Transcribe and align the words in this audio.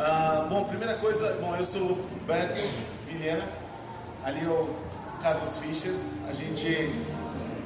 Ah, 0.00 0.46
bom, 0.48 0.62
primeira 0.62 0.94
coisa, 0.94 1.38
bom, 1.40 1.56
eu 1.56 1.64
sou 1.64 1.82
o 1.82 2.20
Beto 2.24 2.62
Vilhena, 3.04 3.42
ali 4.22 4.44
é 4.44 4.48
o 4.48 4.72
Carlos 5.20 5.56
Fischer. 5.56 5.92
A 6.28 6.32
gente, 6.32 6.94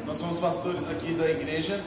nós 0.07 0.17
somos 0.17 0.39
pastores 0.39 0.89
aqui 0.89 1.13
da 1.13 1.29
igreja 1.29 1.79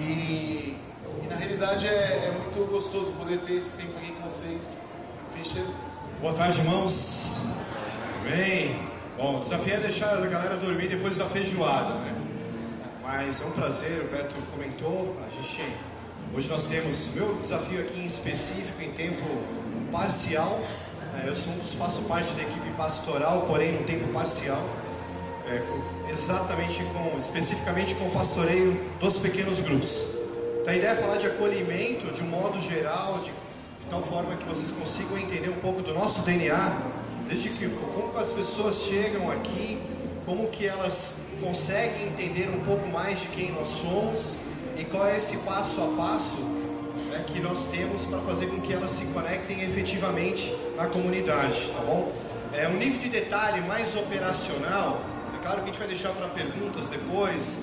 e, 0.00 0.74
e 1.22 1.26
na 1.28 1.36
realidade 1.36 1.86
é, 1.86 1.90
é 1.90 2.34
muito 2.42 2.66
gostoso 2.70 3.12
poder 3.12 3.40
ter 3.40 3.56
esse 3.56 3.76
tempo 3.76 3.98
aqui 3.98 4.12
com 4.12 4.26
vocês, 4.26 4.88
Fischer. 5.36 5.66
Boa 6.22 6.32
tarde, 6.32 6.58
irmãos. 6.60 7.36
Bem, 8.24 8.74
bom, 9.18 9.40
o 9.40 9.42
desafio 9.42 9.74
é 9.74 9.80
deixar 9.80 10.16
a 10.16 10.26
galera 10.28 10.56
dormir 10.56 10.88
depois 10.88 11.18
da 11.18 11.26
feijoada, 11.26 11.96
né? 11.96 12.14
Mas 13.02 13.42
é 13.42 13.44
um 13.44 13.50
prazer, 13.50 14.00
o 14.00 14.08
Beto 14.08 14.34
comentou, 14.50 15.14
a 15.26 15.28
gente 15.28 15.62
Hoje 16.34 16.48
nós 16.48 16.66
temos 16.66 17.08
meu 17.14 17.34
desafio 17.42 17.80
aqui 17.80 18.00
em 18.00 18.06
específico 18.06 18.80
em 18.80 18.90
tempo 18.92 19.22
parcial. 19.90 20.62
É, 21.22 21.28
eu 21.28 21.36
sou 21.36 21.52
um 21.52 21.58
dos, 21.58 21.74
faço 21.74 22.02
parte 22.04 22.32
da 22.32 22.42
equipe 22.42 22.70
pastoral, 22.74 23.42
porém 23.42 23.72
no 23.72 23.84
tempo 23.84 24.10
parcial. 24.14 24.64
É, 25.46 25.62
exatamente 26.10 26.82
com, 26.84 27.18
especificamente 27.18 27.94
com 27.96 28.06
o 28.06 28.10
pastoreio 28.12 28.72
dos 28.98 29.18
pequenos 29.18 29.60
grupos. 29.60 30.06
Então 30.62 30.72
a 30.72 30.76
ideia 30.76 30.92
é 30.92 30.94
falar 30.94 31.18
de 31.18 31.26
acolhimento 31.26 32.06
de 32.14 32.22
um 32.22 32.28
modo 32.28 32.58
geral, 32.62 33.18
de, 33.18 33.26
de 33.26 33.90
tal 33.90 34.02
forma 34.02 34.34
que 34.36 34.44
vocês 34.44 34.70
consigam 34.70 35.18
entender 35.18 35.50
um 35.50 35.60
pouco 35.60 35.82
do 35.82 35.92
nosso 35.92 36.22
DNA, 36.22 36.78
desde 37.28 37.50
que 37.50 37.68
como 37.68 38.16
as 38.16 38.30
pessoas 38.30 38.76
chegam 38.76 39.30
aqui, 39.30 39.78
como 40.24 40.48
que 40.48 40.66
elas 40.66 41.22
conseguem 41.42 42.06
entender 42.06 42.48
um 42.48 42.64
pouco 42.64 42.88
mais 42.88 43.20
de 43.20 43.26
quem 43.28 43.52
nós 43.52 43.68
somos 43.68 44.36
e 44.76 44.84
qual 44.84 45.06
é 45.06 45.16
esse 45.16 45.36
passo 45.38 45.80
a 45.82 45.96
passo 45.96 46.38
né, 47.10 47.24
que 47.26 47.40
nós 47.40 47.66
temos 47.66 48.04
para 48.04 48.20
fazer 48.20 48.46
com 48.46 48.60
que 48.60 48.72
elas 48.72 48.90
se 48.90 49.06
conectem 49.06 49.62
efetivamente 49.62 50.54
na 50.76 50.86
comunidade, 50.86 51.70
tá 51.74 51.82
bom? 51.84 52.12
É 52.52 52.68
um 52.68 52.76
nível 52.76 52.98
de 52.98 53.08
detalhe 53.08 53.60
mais 53.62 53.94
operacional, 53.96 55.00
é 55.34 55.42
claro 55.42 55.58
que 55.58 55.64
a 55.64 55.66
gente 55.66 55.78
vai 55.78 55.88
deixar 55.88 56.10
para 56.10 56.28
perguntas 56.28 56.88
depois, 56.88 57.60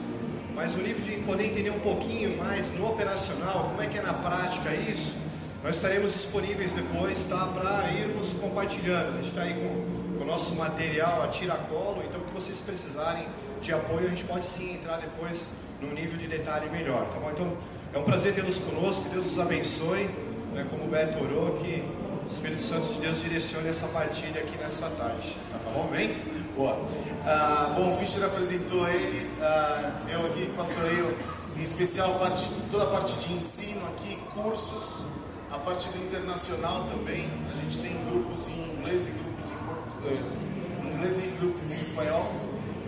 mas 0.55 0.75
o 0.75 0.79
nível 0.79 1.01
de 1.01 1.21
poder 1.21 1.45
entender 1.45 1.69
um 1.69 1.79
pouquinho 1.79 2.37
mais 2.37 2.71
no 2.71 2.87
operacional, 2.89 3.69
como 3.69 3.81
é 3.81 3.87
que 3.87 3.97
é 3.97 4.01
na 4.01 4.13
prática 4.13 4.73
isso, 4.73 5.17
nós 5.63 5.75
estaremos 5.75 6.11
disponíveis 6.11 6.73
depois, 6.73 7.25
tá? 7.25 7.45
Para 7.47 7.91
irmos 7.91 8.33
compartilhando. 8.33 9.09
A 9.09 9.15
gente 9.17 9.25
está 9.25 9.41
aí 9.41 9.53
com, 9.53 10.17
com 10.17 10.23
o 10.23 10.27
nosso 10.27 10.55
material 10.55 11.21
a 11.21 11.27
tiracolo, 11.27 12.01
então 12.07 12.21
o 12.21 12.23
que 12.23 12.33
vocês 12.33 12.61
precisarem 12.61 13.27
de 13.61 13.73
apoio, 13.73 14.05
a 14.05 14.09
gente 14.09 14.23
pode 14.23 14.45
sim 14.45 14.75
entrar 14.75 14.97
depois 14.97 15.47
num 15.81 15.93
nível 15.93 16.17
de 16.17 16.27
detalhe 16.27 16.69
melhor, 16.69 17.05
tá 17.05 17.19
bom? 17.19 17.29
Então, 17.31 17.57
é 17.93 17.97
um 17.97 18.03
prazer 18.03 18.35
tê-los 18.35 18.57
conosco, 18.59 19.03
que 19.03 19.09
Deus 19.09 19.25
nos 19.25 19.39
abençoe, 19.39 20.09
né, 20.53 20.65
como 20.69 20.85
o 20.85 20.87
Beto 20.87 21.17
orou, 21.23 21.55
que 21.57 21.83
o 22.23 22.27
Espírito 22.27 22.61
Santo 22.61 22.93
de 22.93 22.99
Deus 22.99 23.21
direcione 23.21 23.67
essa 23.67 23.87
partilha 23.87 24.41
aqui 24.41 24.57
nessa 24.57 24.89
tarde, 24.91 25.37
tá 25.51 25.71
bom? 25.73 25.87
Bem? 25.87 26.15
Boa. 26.55 26.79
Ah, 27.25 27.73
bom, 27.75 27.93
o 27.93 27.97
Fischer 27.97 28.23
apresentou 28.25 28.87
ele, 28.87 29.29
ah, 29.41 30.01
eu 30.09 30.25
aqui 30.27 30.51
pastoreio, 30.55 31.17
em 31.57 31.63
especial 31.63 32.13
parte, 32.19 32.45
toda 32.71 32.83
a 32.83 32.87
parte 32.87 33.13
de 33.15 33.33
ensino 33.33 33.81
aqui, 33.87 34.17
cursos, 34.33 35.05
a 35.51 35.57
parte 35.57 35.89
do 35.89 35.97
internacional 35.97 36.85
também. 36.85 37.27
A 37.51 37.61
gente 37.61 37.79
tem 37.79 37.97
grupos 38.05 38.47
em 38.49 38.77
inglês 38.77 39.09
e 39.09 39.11
grupos 39.11 39.49
em, 39.49 39.55
português, 39.65 40.19
eh, 40.19 40.93
inglês 40.93 41.23
e 41.23 41.27
grupos 41.39 41.71
em 41.71 41.75
espanhol. 41.75 42.31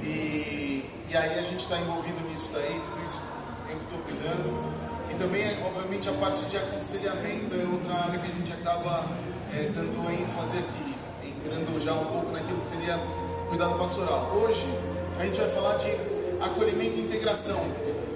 E, 0.03 0.80
e 1.11 1.17
aí 1.17 1.39
a 1.39 1.41
gente 1.41 1.59
está 1.59 1.77
envolvido 1.77 2.21
nisso 2.29 2.47
daí, 2.53 2.79
tudo 2.85 3.03
isso 3.03 3.21
eu 3.69 3.77
que 3.77 3.83
estou 3.83 3.99
cuidando. 3.99 4.63
E 5.11 5.15
também, 5.15 5.43
obviamente, 5.61 6.07
a 6.07 6.13
parte 6.13 6.45
de 6.45 6.55
aconselhamento 6.55 7.53
é 7.53 7.67
outra 7.69 7.95
área 7.95 8.17
que 8.17 8.31
a 8.31 8.33
gente 8.33 8.53
acaba 8.53 9.03
é, 9.53 9.69
dando 9.75 10.09
ênfase 10.09 10.57
aqui, 10.59 10.95
entrando 11.27 11.83
já 11.83 11.93
um 11.95 12.05
pouco 12.05 12.31
naquilo 12.31 12.61
que 12.61 12.67
seria 12.67 12.97
cuidado 13.49 13.77
pastoral. 13.77 14.31
Hoje 14.37 14.65
a 15.19 15.25
gente 15.25 15.37
vai 15.37 15.49
falar 15.49 15.75
de 15.79 15.91
acolhimento 16.39 16.97
e 16.97 17.01
integração. 17.01 17.59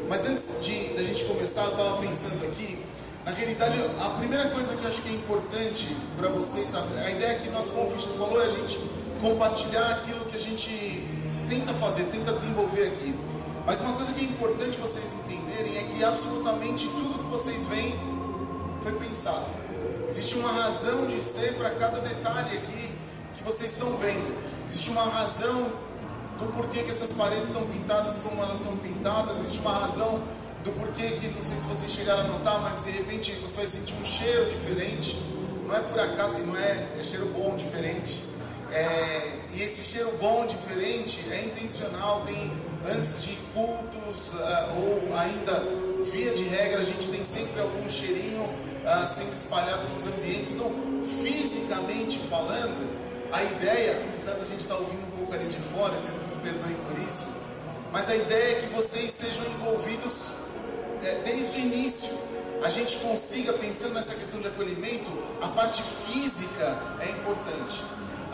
Mas 0.08 0.26
antes 0.26 0.64
de 0.64 0.94
da 0.94 1.04
gente 1.04 1.26
começar, 1.26 1.64
eu 1.66 1.72
estava 1.72 1.98
pensando 1.98 2.46
aqui, 2.46 2.82
na 3.26 3.32
realidade, 3.32 3.76
a 4.00 4.10
primeira 4.12 4.50
coisa 4.52 4.74
que 4.74 4.84
eu 4.84 4.88
acho 4.88 5.02
que 5.02 5.10
é 5.10 5.14
importante 5.16 5.98
para 6.18 6.30
vocês 6.30 6.70
saber, 6.70 7.00
a 7.00 7.12
ideia 7.12 7.40
que 7.40 7.50
nós, 7.50 7.70
como 7.72 7.90
o 7.90 7.92
Fischer 7.92 8.14
falou, 8.14 8.42
é 8.42 8.46
a 8.46 8.50
gente 8.52 8.80
compartilhar 9.22 9.86
aquilo 9.96 10.24
que 10.26 10.38
a 10.38 10.40
gente 10.40 11.15
tenta 11.48 11.74
fazer, 11.74 12.04
tenta 12.06 12.34
desenvolver 12.34 12.88
aqui. 12.88 13.16
Mas 13.66 13.82
uma 13.82 13.94
coisa 13.94 14.14
que 14.14 14.22
é 14.22 14.28
importante 14.28 14.78
vocês 14.78 15.14
entenderem 15.14 15.78
é 15.78 15.84
que 15.84 16.04
absolutamente 16.04 16.88
tudo 16.88 17.24
que 17.24 17.30
vocês 17.30 17.66
veem 17.66 17.96
foi 18.84 18.94
pensado. 18.94 19.46
Existe 20.08 20.36
uma 20.36 20.52
razão 20.52 21.08
de 21.08 21.22
ser 21.22 21.56
para 21.56 21.72
cada 21.72 22.00
detalhe 22.00 22.58
aqui 22.58 22.92
que 23.36 23.44
vocês 23.44 23.72
estão 23.72 23.98
vendo. 23.98 24.36
Existe 24.70 24.92
uma 24.92 25.04
razão 25.04 25.72
do 26.40 26.46
porquê 26.54 26.84
que 26.84 26.92
essas 26.92 27.14
paredes 27.14 27.48
estão 27.48 27.66
pintadas 27.66 28.18
como 28.20 28.42
elas 28.44 28.60
estão 28.60 28.78
pintadas. 28.78 29.40
Existe 29.40 29.60
uma 29.60 29.74
razão 29.74 30.22
do 30.64 30.72
porquê 30.74 31.10
que, 31.12 31.28
não 31.30 31.46
sei 31.46 31.58
se 31.58 31.68
vocês 31.68 31.92
chegaram 31.92 32.22
a 32.22 32.28
notar, 32.28 32.60
mas 32.62 32.84
de 32.84 32.92
repente 32.92 33.32
você 33.42 33.58
vai 33.58 33.68
sentir 33.68 33.96
um 33.96 34.06
cheiro 34.06 34.52
diferente. 34.52 35.22
Não 35.66 35.76
é 35.76 35.80
por 35.80 36.00
acaso, 36.00 36.38
não 36.40 36.56
é, 36.56 36.88
é 37.00 37.04
cheiro 37.04 37.26
bom 37.28 37.56
diferente. 37.56 38.26
É, 38.72 39.40
e 39.56 39.62
esse 39.62 39.84
cheiro 39.84 40.12
bom, 40.20 40.46
diferente, 40.46 41.22
é 41.32 41.46
intencional. 41.46 42.24
Tem 42.26 42.52
antes 42.86 43.24
de 43.24 43.36
cultos, 43.54 44.34
uh, 44.34 44.76
ou 44.78 45.18
ainda 45.18 45.64
via 46.12 46.34
de 46.34 46.44
regra, 46.44 46.82
a 46.82 46.84
gente 46.84 47.08
tem 47.08 47.24
sempre 47.24 47.62
algum 47.62 47.90
cheirinho 47.90 48.42
uh, 48.44 49.08
sendo 49.08 49.34
espalhado 49.34 49.88
nos 49.94 50.06
ambientes. 50.08 50.56
Então, 50.56 50.72
fisicamente 51.22 52.20
falando, 52.30 53.32
a 53.32 53.42
ideia, 53.44 53.98
apesar 54.10 54.34
da 54.34 54.46
gente 54.46 54.60
estar 54.60 54.76
ouvindo 54.76 55.08
um 55.08 55.18
pouco 55.20 55.34
ali 55.34 55.48
de 55.48 55.58
fora, 55.74 55.94
vocês 55.94 56.18
me 56.18 56.42
perdoem 56.42 56.76
por 56.90 57.00
isso, 57.08 57.28
mas 57.94 58.10
a 58.10 58.16
ideia 58.16 58.58
é 58.58 58.62
que 58.62 58.68
vocês 58.74 59.10
sejam 59.10 59.46
envolvidos 59.46 60.32
é, 61.02 61.22
desde 61.24 61.58
o 61.58 61.62
início. 61.62 62.14
A 62.62 62.70
gente 62.70 62.98
consiga, 62.98 63.54
pensando 63.54 63.94
nessa 63.94 64.16
questão 64.16 64.42
de 64.42 64.48
acolhimento, 64.48 65.10
a 65.42 65.48
parte 65.48 65.82
física 65.82 66.78
é 67.00 67.10
importante 67.10 67.84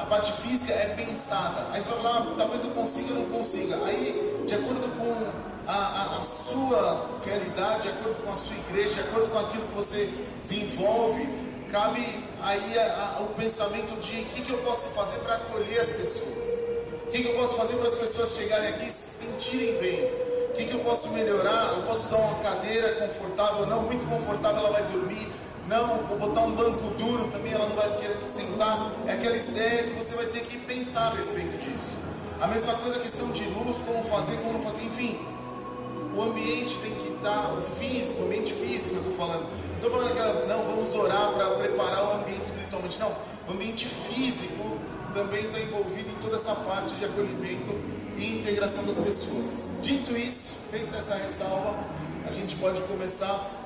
a 0.01 0.06
parte 0.06 0.31
física 0.41 0.73
é 0.73 0.95
pensada. 0.95 1.67
Aí 1.72 1.81
você 1.81 1.89
vai 1.89 2.01
falar, 2.01 2.17
ah, 2.17 2.35
talvez 2.35 2.63
eu 2.63 2.72
consiga 2.72 3.13
ou 3.13 3.19
não 3.19 3.29
consiga. 3.38 3.75
Aí, 3.85 4.44
de 4.47 4.56
acordo 4.56 4.97
com 4.97 5.72
a, 5.72 5.73
a, 5.73 6.17
a, 6.17 6.23
sua 6.23 7.07
realidade, 7.23 7.84
de 7.84 7.89
acordo 7.89 8.23
com 8.23 8.34
a 8.34 8.35
sua 8.35 8.56
igreja, 8.56 8.94
de 8.95 9.00
acordo 9.01 9.28
com 9.29 9.39
aquilo 9.39 9.67
que 9.67 9.75
você 9.75 10.09
desenvolve, 10.41 11.29
cabe 11.69 12.01
aí 12.41 12.79
a, 12.79 13.17
o 13.22 13.28
pensamento 13.35 13.94
de 14.01 14.22
o 14.22 14.25
que, 14.25 14.41
que 14.41 14.51
eu 14.51 14.57
posso 14.59 14.89
fazer 14.89 15.19
para 15.19 15.35
acolher 15.35 15.79
as 15.79 15.89
pessoas. 15.89 16.47
O 17.06 17.12
que, 17.12 17.23
que 17.23 17.29
eu 17.29 17.35
posso 17.35 17.56
fazer 17.56 17.75
para 17.75 17.89
as 17.89 17.95
pessoas 17.95 18.31
chegarem 18.31 18.69
aqui 18.69 18.88
e 18.88 18.91
se 18.91 19.25
sentirem 19.25 19.78
bem. 19.78 20.06
O 20.50 20.53
que, 20.53 20.66
que 20.66 20.73
eu 20.73 20.79
posso 20.79 21.09
melhorar? 21.09 21.73
Eu 21.78 21.83
posso 21.83 22.09
dar 22.09 22.18
uma 22.18 22.39
cadeira 22.39 22.89
confortável, 22.95 23.68
não 23.68 23.83
muito 23.83 24.06
confortável, 24.09 24.59
ela 24.59 24.72
vai 24.72 24.83
dormir 24.83 25.31
não, 25.72 26.04
vou 26.04 26.18
botar 26.18 26.42
um 26.42 26.52
banco 26.52 26.94
duro 26.98 27.30
também, 27.32 27.54
ela 27.54 27.70
não 27.70 27.78
vai 27.78 27.90
querer 27.98 28.20
sentar. 28.26 28.92
É 29.08 29.14
aquela 29.14 29.38
ideia 29.38 29.84
que 29.84 30.04
você 30.04 30.16
vai 30.16 30.26
ter 30.26 30.42
que 30.42 30.58
pensar 30.59 31.08
a 31.08 31.16
respeito 31.16 31.58
disso. 31.64 31.92
A 32.42 32.48
mesma 32.48 32.74
coisa 32.74 32.98
a 32.98 33.00
questão 33.00 33.32
de 33.32 33.46
luz, 33.46 33.78
como 33.86 34.04
fazer, 34.04 34.36
como 34.40 34.54
não 34.54 34.62
fazer, 34.64 34.84
enfim. 34.84 35.18
O 36.14 36.22
ambiente 36.22 36.76
tem 36.81 36.92
que 36.92 37.14
estar, 37.14 37.54
o 37.54 37.62
físico, 37.80 38.22
o 38.22 38.26
ambiente 38.26 38.52
físico, 38.52 38.96
eu 38.96 39.02
estou 39.02 39.16
falando. 39.16 39.44
Não 39.44 39.76
estou 39.76 39.92
falando 39.92 40.12
aquela, 40.12 40.46
não, 40.46 40.76
vamos 40.76 40.94
orar 40.94 41.31
para 41.31 41.50
preparar 41.52 42.04
o 42.04 42.14
ambiente 42.20 42.44
espiritualmente. 42.44 43.00
Não, 43.00 43.16
o 43.48 43.52
ambiente 43.54 43.86
físico 43.88 44.78
também 45.14 45.46
está 45.46 45.58
envolvido 45.58 46.10
em 46.10 46.22
toda 46.22 46.36
essa 46.36 46.54
parte 46.54 46.96
de 46.96 47.06
acolhimento 47.06 47.80
e 48.18 48.40
integração 48.40 48.84
das 48.84 48.98
pessoas. 48.98 49.64
Dito 49.81 50.18
isso, 50.18 50.54
feita 50.70 50.98
essa 50.98 51.16
ressalva, 51.16 51.76
a 52.28 52.31
gente 52.31 52.58
pode 52.58 52.81
começar 52.81 53.61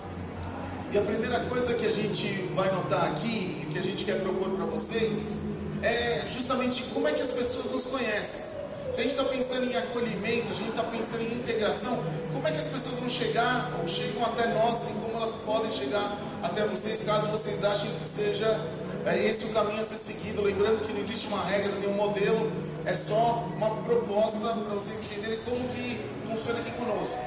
e 0.95 0.97
a 0.97 1.01
primeira 1.01 1.41
coisa 1.41 1.73
que 1.73 1.85
a 1.85 1.91
gente 1.91 2.25
vai 2.55 2.71
notar 2.71 3.11
aqui 3.11 3.61
e 3.61 3.73
que 3.73 3.77
a 3.77 3.81
gente 3.81 4.05
quer 4.05 4.17
propor 4.21 4.47
para 4.51 4.63
vocês 4.63 5.33
é 5.83 6.23
justamente 6.33 6.83
como 6.93 7.05
é 7.05 7.11
que 7.11 7.21
as 7.21 7.31
pessoas 7.31 7.69
nos 7.69 7.81
conhecem. 7.87 8.45
Se 8.93 9.01
a 9.01 9.03
gente 9.03 9.11
está 9.11 9.25
pensando 9.25 9.69
em 9.69 9.75
acolhimento, 9.75 10.53
a 10.53 10.55
gente 10.55 10.69
está 10.69 10.83
pensando 10.83 11.23
em 11.23 11.33
integração, 11.33 12.01
como 12.31 12.47
é 12.47 12.51
que 12.51 12.59
as 12.59 12.67
pessoas 12.67 12.95
vão 12.97 13.09
chegar 13.09 13.77
ou 13.81 13.89
chegam 13.89 14.23
até 14.23 14.47
nós 14.53 14.89
e 14.89 14.93
como 14.93 15.17
elas 15.17 15.35
podem 15.45 15.69
chegar 15.73 16.17
até 16.41 16.65
vocês, 16.65 17.03
caso 17.03 17.27
vocês 17.27 17.61
achem 17.65 17.91
que 17.99 18.07
seja 18.07 18.57
é, 19.05 19.27
esse 19.27 19.47
o 19.47 19.49
caminho 19.49 19.81
a 19.81 19.83
ser 19.83 19.97
seguido. 19.97 20.43
Lembrando 20.43 20.87
que 20.87 20.93
não 20.93 21.01
existe 21.01 21.27
uma 21.27 21.43
regra, 21.43 21.75
nenhum 21.75 21.95
modelo, 21.95 22.49
é 22.85 22.93
só 22.93 23.49
uma 23.57 23.83
proposta 23.83 24.47
para 24.47 24.75
vocês 24.75 24.97
entenderem 25.03 25.39
como 25.43 25.57
que 25.73 25.99
funciona 26.25 26.59
aqui 26.59 26.71
conosco. 26.71 27.19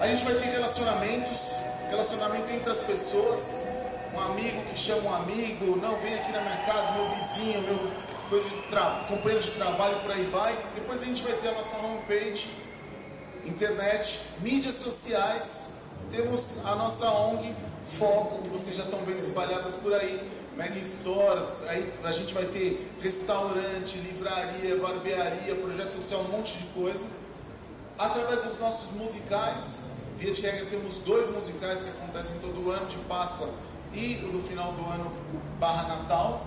A 0.00 0.08
gente 0.08 0.24
vai 0.24 0.34
ter 0.34 0.46
relacionamentos, 0.46 1.61
relacionamento 1.92 2.50
entre 2.50 2.70
as 2.70 2.82
pessoas, 2.84 3.66
um 4.14 4.20
amigo 4.20 4.62
que 4.72 4.78
chama 4.78 5.10
um 5.10 5.14
amigo, 5.14 5.76
não, 5.76 5.94
vem 5.96 6.14
aqui 6.14 6.32
na 6.32 6.40
minha 6.40 6.56
casa, 6.64 6.92
meu 6.92 7.14
vizinho, 7.16 7.62
meu 7.62 7.78
de 8.32 9.08
companheiro 9.08 9.44
de 9.44 9.50
trabalho, 9.50 10.00
por 10.00 10.10
aí 10.10 10.24
vai. 10.32 10.56
Depois 10.74 11.02
a 11.02 11.04
gente 11.04 11.22
vai 11.22 11.34
ter 11.34 11.48
a 11.48 11.52
nossa 11.52 11.76
homepage, 11.76 12.48
internet, 13.44 14.22
mídias 14.40 14.76
sociais, 14.76 15.82
temos 16.10 16.64
a 16.64 16.74
nossa 16.76 17.10
ONG, 17.10 17.54
Foco, 17.98 18.42
que 18.42 18.48
vocês 18.48 18.74
já 18.74 18.84
estão 18.84 19.00
vendo 19.00 19.20
espalhadas 19.20 19.74
por 19.74 19.92
aí. 19.92 20.18
Mega 20.56 20.78
Store, 20.80 21.40
aí 21.66 21.90
a 22.04 22.12
gente 22.12 22.32
vai 22.34 22.44
ter 22.44 22.90
restaurante, 23.00 23.96
livraria, 23.98 24.76
barbearia, 24.76 25.54
projeto 25.54 25.92
social, 25.92 26.20
um 26.20 26.36
monte 26.36 26.56
de 26.58 26.64
coisa. 26.74 27.06
Através 27.98 28.44
dos 28.44 28.58
nossos 28.58 28.90
musicais, 28.92 29.96
via 30.18 30.32
de 30.32 30.40
regra 30.40 30.66
temos 30.66 30.96
dois 30.98 31.30
musicais 31.30 31.82
que 31.82 31.90
acontecem 31.90 32.38
todo 32.40 32.70
ano, 32.70 32.86
de 32.86 32.96
Páscoa 33.08 33.48
e 33.92 34.16
no 34.32 34.42
final 34.42 34.72
do 34.72 34.84
ano 34.88 35.12
barra 35.58 35.96
Natal. 35.96 36.46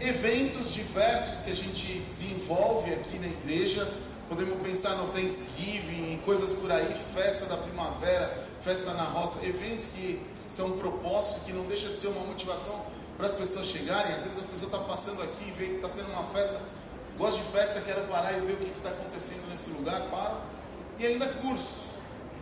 Eventos 0.00 0.72
diversos 0.72 1.42
que 1.42 1.52
a 1.52 1.56
gente 1.56 2.00
desenvolve 2.00 2.92
aqui 2.92 3.18
na 3.18 3.28
igreja, 3.28 3.88
podemos 4.28 4.60
pensar 4.60 4.96
no 4.96 5.08
Thanksgiving, 5.08 6.20
coisas 6.24 6.58
por 6.58 6.70
aí, 6.70 6.94
festa 7.14 7.46
da 7.46 7.56
primavera, 7.56 8.46
festa 8.62 8.92
na 8.94 9.04
roça, 9.04 9.46
eventos 9.46 9.86
que 9.86 10.20
são 10.48 10.78
propostos, 10.78 11.44
que 11.44 11.52
não 11.52 11.64
deixa 11.66 11.88
de 11.88 11.98
ser 11.98 12.08
uma 12.08 12.26
motivação 12.26 12.84
para 13.16 13.26
as 13.26 13.34
pessoas 13.34 13.66
chegarem. 13.66 14.14
Às 14.14 14.24
vezes 14.24 14.38
a 14.38 14.46
pessoa 14.46 14.66
está 14.66 14.78
passando 14.78 15.22
aqui 15.22 15.48
e 15.48 15.50
vê 15.52 15.66
que 15.66 15.74
está 15.76 15.88
tendo 15.88 16.10
uma 16.10 16.24
festa, 16.24 16.60
gosta 17.16 17.38
de 17.38 17.44
festa, 17.44 17.80
quero 17.80 18.02
parar 18.08 18.32
e 18.32 18.40
ver 18.40 18.52
o 18.52 18.56
que 18.56 18.76
está 18.76 18.90
acontecendo 18.90 19.48
nesse 19.50 19.70
lugar, 19.70 20.00
para. 20.10 20.61
E 21.02 21.06
ainda 21.06 21.26
cursos. 21.26 21.96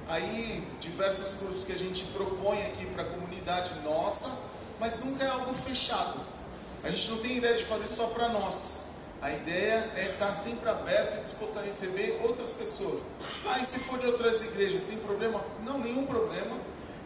Aí, 0.07 0.63
diversos 0.81 1.37
cursos 1.37 1.65
que 1.65 1.73
a 1.73 1.79
gente 1.79 2.05
propõe 2.13 2.59
aqui 2.67 2.85
para 2.85 3.05
a 3.05 3.07
comunidade 3.07 3.73
nossa, 3.83 4.31
mas 4.79 5.03
nunca 5.03 5.25
é 5.25 5.29
algo 5.29 5.55
fechado. 5.55 6.21
A 6.85 6.91
gente 6.91 7.11
não 7.11 7.19
tem 7.21 7.39
ideia 7.39 7.57
de 7.57 7.65
fazer 7.65 7.87
só 7.87 8.09
para 8.09 8.29
nós. 8.29 8.91
A 9.23 9.33
ideia 9.33 9.91
é 9.97 10.11
estar 10.11 10.35
sempre 10.35 10.69
aberto 10.69 11.17
e 11.17 11.23
disposto 11.23 11.59
a 11.59 11.63
receber 11.63 12.21
outras 12.23 12.53
pessoas. 12.53 13.03
Aí, 13.49 13.65
se 13.65 13.79
for 13.79 13.99
de 13.99 14.09
outras 14.09 14.43
igrejas, 14.43 14.85
tem 14.85 14.99
problema? 14.99 15.43
Não, 15.65 15.79
nenhum 15.79 16.05
problema. 16.05 16.59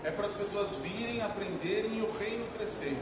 É 0.03 0.11
para 0.11 0.27
as 0.27 0.33
pessoas 0.33 0.75
virem, 0.83 1.23
aprenderem 1.23 1.99
e 1.99 2.03
o 2.03 2.11
reino 2.19 2.45
crescer 2.57 2.97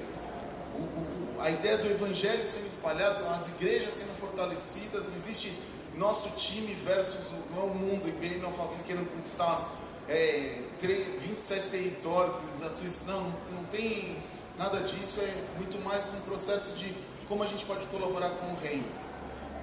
o, 0.74 0.82
o, 0.82 1.40
a 1.40 1.50
ideia 1.50 1.76
do 1.78 1.90
evangelho 1.90 2.46
sendo 2.50 2.68
espalhado, 2.68 3.26
as 3.28 3.48
igrejas 3.48 3.94
sendo 3.94 4.18
fortalecidas, 4.18 5.06
não 5.06 5.16
existe 5.16 5.58
nosso 5.96 6.30
time 6.36 6.74
versus 6.84 7.32
o, 7.32 7.54
não 7.54 7.66
o 7.66 7.74
mundo, 7.74 8.08
e 8.08 8.12
bem 8.12 8.38
não 8.38 8.52
falando 8.52 8.84
querendo 8.86 9.10
conquistar 9.14 9.70
é, 10.08 10.58
27 10.80 11.68
territórios, 11.68 12.36
a 12.62 12.70
Suíça, 12.70 13.10
não, 13.10 13.22
não 13.22 13.64
tem 13.70 14.16
nada 14.58 14.80
disso, 14.80 15.20
é 15.20 15.34
muito 15.56 15.82
mais 15.84 16.12
um 16.14 16.20
processo 16.22 16.78
de 16.78 16.94
como 17.28 17.42
a 17.42 17.46
gente 17.46 17.64
pode 17.64 17.86
colaborar 17.86 18.30
com 18.30 18.52
o 18.52 18.56
reino. 18.56 18.84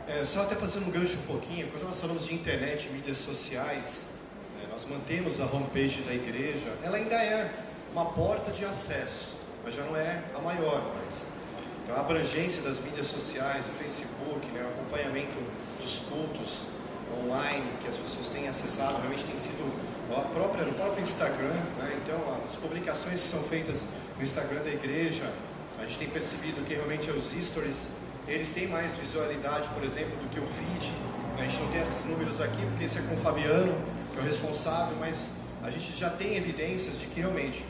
É, 0.07 0.25
só 0.25 0.41
até 0.41 0.55
fazendo 0.55 0.87
um 0.87 0.91
gancho 0.91 1.17
um 1.17 1.27
pouquinho, 1.27 1.69
quando 1.71 1.83
nós 1.83 1.99
falamos 1.99 2.25
de 2.25 2.33
internet, 2.33 2.89
mídias 2.89 3.17
sociais, 3.17 4.07
é, 4.63 4.67
nós 4.67 4.85
mantemos 4.85 5.39
a 5.39 5.45
homepage 5.45 6.01
da 6.01 6.13
igreja, 6.13 6.73
ela 6.83 6.97
ainda 6.97 7.15
é 7.15 7.51
uma 7.93 8.05
porta 8.05 8.51
de 8.51 8.65
acesso 8.65 9.39
mas 9.63 9.75
já 9.75 9.83
não 9.83 9.95
é 9.95 10.23
a 10.35 10.39
maior 10.39 10.81
mais. 10.81 11.15
Então 11.83 11.95
a 11.95 11.99
abrangência 11.99 12.61
das 12.61 12.79
mídias 12.79 13.07
sociais, 13.07 13.65
o 13.67 13.71
Facebook, 13.71 14.45
né, 14.51 14.63
o 14.63 14.79
acompanhamento 14.79 15.37
dos 15.89 15.99
cultos 16.07 16.67
online 17.23 17.65
que 17.81 17.87
as 17.87 17.95
pessoas 17.95 18.27
têm 18.27 18.47
acessado, 18.47 18.97
realmente 18.97 19.23
tem 19.23 19.37
sido 19.37 19.65
a 20.15 20.21
própria, 20.21 20.63
no 20.63 20.73
próprio 20.73 21.01
Instagram, 21.01 21.59
né, 21.77 21.99
então 22.03 22.17
as 22.37 22.55
publicações 22.55 23.21
que 23.21 23.27
são 23.27 23.41
feitas 23.43 23.85
no 24.17 24.23
Instagram 24.23 24.61
da 24.61 24.69
igreja, 24.69 25.31
a 25.79 25.85
gente 25.85 25.97
tem 25.97 26.09
percebido 26.09 26.63
que 26.65 26.75
realmente 26.75 27.09
os 27.09 27.31
stories, 27.43 27.93
eles 28.27 28.51
têm 28.51 28.67
mais 28.67 28.95
visualidade, 28.95 29.67
por 29.69 29.83
exemplo, 29.83 30.15
do 30.17 30.29
que 30.29 30.39
o 30.39 30.45
feed. 30.45 30.91
A 31.37 31.41
gente 31.41 31.57
não 31.61 31.71
tem 31.71 31.81
esses 31.81 32.05
números 32.05 32.41
aqui, 32.41 32.63
porque 32.67 32.83
esse 32.83 32.99
é 32.99 33.01
com 33.01 33.15
o 33.15 33.17
Fabiano, 33.17 33.73
que 34.13 34.19
é 34.19 34.21
o 34.21 34.25
responsável, 34.25 34.95
mas 34.99 35.31
a 35.63 35.71
gente 35.71 35.97
já 35.97 36.09
tem 36.09 36.35
evidências 36.35 36.99
de 36.99 37.05
que 37.07 37.21
realmente 37.21 37.63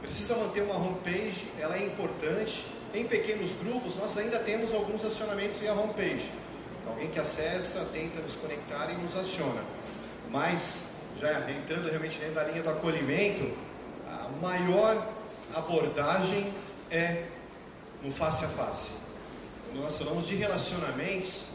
Precisa 0.00 0.36
manter 0.36 0.62
uma 0.62 0.76
homepage, 0.76 1.48
ela 1.58 1.76
é 1.76 1.84
importante. 1.84 2.66
Em 2.94 3.04
pequenos 3.04 3.52
grupos, 3.62 3.96
nós 3.96 4.16
ainda 4.16 4.38
temos 4.38 4.72
alguns 4.72 5.04
acionamentos 5.04 5.58
via 5.58 5.74
homepage. 5.74 6.30
Alguém 6.88 7.08
que 7.08 7.20
acessa, 7.20 7.86
tenta 7.92 8.20
nos 8.20 8.34
conectar 8.34 8.90
e 8.90 8.96
nos 8.96 9.16
aciona. 9.16 9.62
Mas, 10.30 10.84
já 11.20 11.50
entrando 11.50 11.88
realmente 11.88 12.18
dentro 12.18 12.34
da 12.34 12.44
linha 12.44 12.62
do 12.62 12.70
acolhimento, 12.70 13.54
a 14.06 14.28
maior 14.40 15.06
abordagem 15.54 16.52
é 16.90 17.24
no 18.02 18.10
face 18.10 18.44
a 18.44 18.48
face. 18.48 18.90
Quando 19.66 19.82
nós 19.82 19.98
falamos 19.98 20.26
de 20.26 20.34
relacionamentos, 20.34 21.46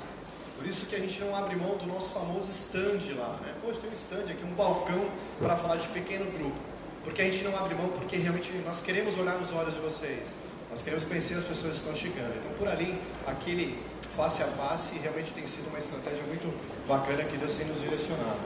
por 0.57 0.67
isso 0.67 0.85
que 0.85 0.95
a 0.95 0.99
gente 0.99 1.19
não 1.19 1.35
abre 1.35 1.55
mão 1.55 1.75
do 1.77 1.85
nosso 1.87 2.13
famoso 2.13 2.49
stand 2.51 3.15
lá, 3.17 3.39
né? 3.41 3.53
Poxa, 3.61 3.79
tem 3.81 3.89
um 3.89 3.93
stand 3.93 4.31
aqui, 4.31 4.43
um 4.45 4.53
balcão 4.53 5.09
para 5.39 5.55
falar 5.55 5.77
de 5.77 5.87
pequeno 5.89 6.25
grupo. 6.31 6.57
Porque 7.03 7.21
a 7.21 7.25
gente 7.25 7.43
não 7.43 7.57
abre 7.57 7.75
mão, 7.75 7.89
porque 7.89 8.15
realmente 8.15 8.51
nós 8.65 8.79
queremos 8.79 9.17
olhar 9.17 9.35
nos 9.35 9.51
olhos 9.51 9.73
de 9.73 9.79
vocês. 9.79 10.27
Nós 10.71 10.81
queremos 10.81 11.03
conhecer 11.03 11.35
as 11.35 11.43
pessoas 11.43 11.73
que 11.73 11.79
estão 11.79 11.95
chegando. 11.95 12.33
Então, 12.37 12.53
por 12.57 12.67
ali, 12.67 12.97
aquele 13.27 13.77
face 14.15 14.43
a 14.43 14.47
face 14.47 14.99
realmente 14.99 15.31
tem 15.31 15.45
sido 15.47 15.69
uma 15.69 15.79
estratégia 15.79 16.23
muito 16.23 16.53
bacana 16.87 17.23
que 17.23 17.37
Deus 17.37 17.53
tem 17.53 17.65
nos 17.65 17.81
direcionado. 17.81 18.39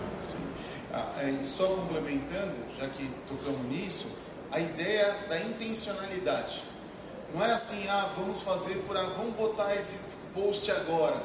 Ah, 0.93 1.13
é, 1.19 1.29
e 1.41 1.45
só 1.45 1.67
complementando, 1.67 2.55
já 2.77 2.87
que 2.87 3.09
tocamos 3.27 3.61
nisso, 3.67 4.07
a 4.51 4.59
ideia 4.59 5.13
da 5.27 5.39
intencionalidade. 5.41 6.63
Não 7.33 7.45
é 7.45 7.51
assim, 7.51 7.87
ah, 7.89 8.09
vamos 8.17 8.39
fazer 8.39 8.75
por, 8.87 8.95
ah, 8.95 9.03
vamos 9.17 9.35
botar 9.35 9.75
esse 9.75 9.99
post 10.33 10.71
agora. 10.71 11.21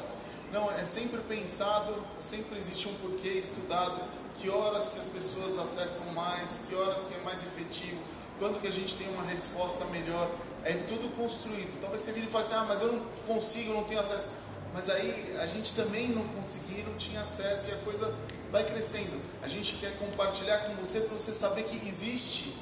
Não, 0.51 0.69
é 0.71 0.83
sempre 0.83 1.21
pensado, 1.21 1.95
sempre 2.19 2.59
existe 2.59 2.87
um 2.89 2.93
porquê 2.95 3.29
estudado 3.29 4.01
que 4.35 4.49
horas 4.49 4.89
que 4.89 4.99
as 4.99 5.07
pessoas 5.07 5.57
acessam 5.57 6.11
mais, 6.13 6.65
que 6.67 6.75
horas 6.75 7.05
que 7.05 7.15
é 7.15 7.19
mais 7.23 7.41
efetivo, 7.41 7.97
quando 8.39 8.59
que 8.59 8.67
a 8.67 8.71
gente 8.71 8.95
tem 8.95 9.07
uma 9.09 9.23
resposta 9.23 9.85
melhor. 9.85 10.29
É 10.63 10.73
tudo 10.87 11.13
construído. 11.15 11.79
Talvez 11.81 12.01
você 12.01 12.13
vire 12.13 12.27
e 12.27 12.29
fale 12.29 12.45
assim, 12.45 12.55
ah, 12.55 12.65
mas 12.67 12.81
eu 12.81 12.93
não 12.93 12.99
consigo, 13.27 13.73
não 13.73 13.83
tenho 13.83 13.99
acesso. 13.99 14.29
Mas 14.73 14.89
aí 14.89 15.35
a 15.39 15.45
gente 15.45 15.75
também 15.75 16.09
não 16.09 16.23
conseguia, 16.29 16.83
não 16.83 16.95
tinha 16.95 17.21
acesso 17.21 17.69
e 17.69 17.73
a 17.73 17.77
coisa 17.77 18.13
vai 18.51 18.63
crescendo. 18.63 19.21
A 19.41 19.47
gente 19.47 19.75
quer 19.77 19.97
compartilhar 19.99 20.57
com 20.59 20.75
você 20.75 21.01
para 21.01 21.17
você 21.17 21.31
saber 21.31 21.63
que 21.63 21.87
existe 21.87 22.55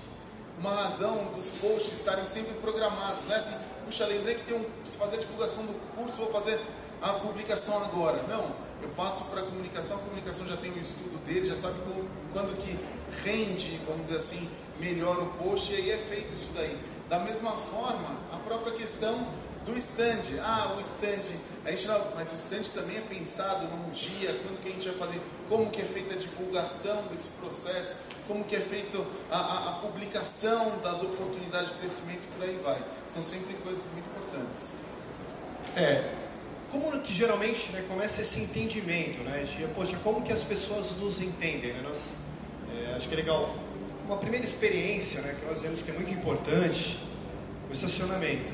uma 0.57 0.71
razão 0.71 1.25
dos 1.35 1.47
posts 1.59 1.93
estarem 1.93 2.25
sempre 2.25 2.53
programados. 2.55 3.25
Não 3.25 3.33
é 3.33 3.37
assim, 3.37 3.55
puxa, 3.85 4.05
lembrei 4.05 4.35
que 4.35 4.45
tem 4.45 4.55
um, 4.55 4.65
se 4.85 4.97
fazer 4.97 5.17
a 5.17 5.19
divulgação 5.19 5.65
do 5.65 5.73
curso, 5.95 6.17
vou 6.17 6.31
fazer 6.31 6.59
a 7.01 7.13
publicação 7.13 7.81
agora. 7.83 8.21
Não, 8.27 8.45
eu 8.81 8.89
passo 8.89 9.25
para 9.25 9.41
a 9.41 9.43
comunicação, 9.43 9.97
a 9.97 9.99
comunicação 10.01 10.47
já 10.47 10.57
tem 10.57 10.71
um 10.71 10.79
estudo 10.79 11.23
dele, 11.25 11.47
já 11.47 11.55
sabe 11.55 11.75
quando 12.33 12.55
que 12.57 12.77
rende, 13.23 13.79
vamos 13.87 14.03
dizer 14.03 14.17
assim, 14.17 14.49
melhor 14.79 15.17
o 15.19 15.25
post, 15.43 15.71
e 15.71 15.75
aí 15.77 15.91
é 15.91 15.97
feito 15.97 16.33
isso 16.35 16.49
daí. 16.53 16.77
Da 17.11 17.19
mesma 17.19 17.51
forma, 17.51 18.15
a 18.31 18.37
própria 18.37 18.71
questão 18.71 19.27
do 19.65 19.77
stand. 19.77 20.21
Ah, 20.41 20.75
o 20.77 20.79
stand, 20.79 21.35
a 21.65 21.71
gente 21.71 21.85
não, 21.85 22.01
mas 22.15 22.31
o 22.31 22.35
stand 22.37 22.63
também 22.73 22.99
é 22.99 23.01
pensado 23.01 23.67
num 23.67 23.89
dia, 23.89 24.33
quando 24.41 24.63
que 24.63 24.69
a 24.69 24.71
gente 24.71 24.89
vai 24.91 25.09
fazer, 25.09 25.21
como 25.49 25.69
que 25.69 25.81
é 25.81 25.83
feita 25.83 26.13
a 26.13 26.17
divulgação 26.17 27.03
desse 27.11 27.31
processo, 27.31 27.97
como 28.29 28.45
que 28.45 28.55
é 28.55 28.61
feita 28.61 28.97
a, 29.29 29.37
a, 29.37 29.69
a, 29.71 29.73
publicação 29.81 30.79
das 30.79 31.03
oportunidades 31.03 31.73
de 31.73 31.79
crescimento 31.79 32.21
por 32.33 32.47
aí 32.47 32.57
vai. 32.63 32.81
São 33.09 33.21
sempre 33.21 33.55
coisas 33.55 33.83
muito 33.91 34.05
importantes. 34.07 34.75
É, 35.75 36.13
como 36.71 36.97
que 37.01 37.13
geralmente 37.13 37.73
né, 37.73 37.83
começa 37.89 38.21
esse 38.21 38.39
entendimento, 38.39 39.19
né, 39.25 39.43
de, 39.43 39.67
poxa, 39.73 39.97
como 40.01 40.21
que 40.21 40.31
as 40.31 40.45
pessoas 40.45 40.95
nos 40.95 41.19
entendem, 41.19 41.73
né? 41.73 41.81
Nós, 41.83 42.15
é, 42.73 42.93
acho 42.95 43.09
que 43.09 43.15
é 43.15 43.17
legal, 43.17 43.53
uma 44.05 44.17
primeira 44.17 44.45
experiência, 44.45 45.21
né, 45.21 45.35
que 45.39 45.45
nós 45.45 45.61
vemos 45.61 45.81
que 45.81 45.91
é 45.91 45.93
muito 45.93 46.11
importante, 46.11 46.99
o 47.69 47.73
estacionamento. 47.73 48.51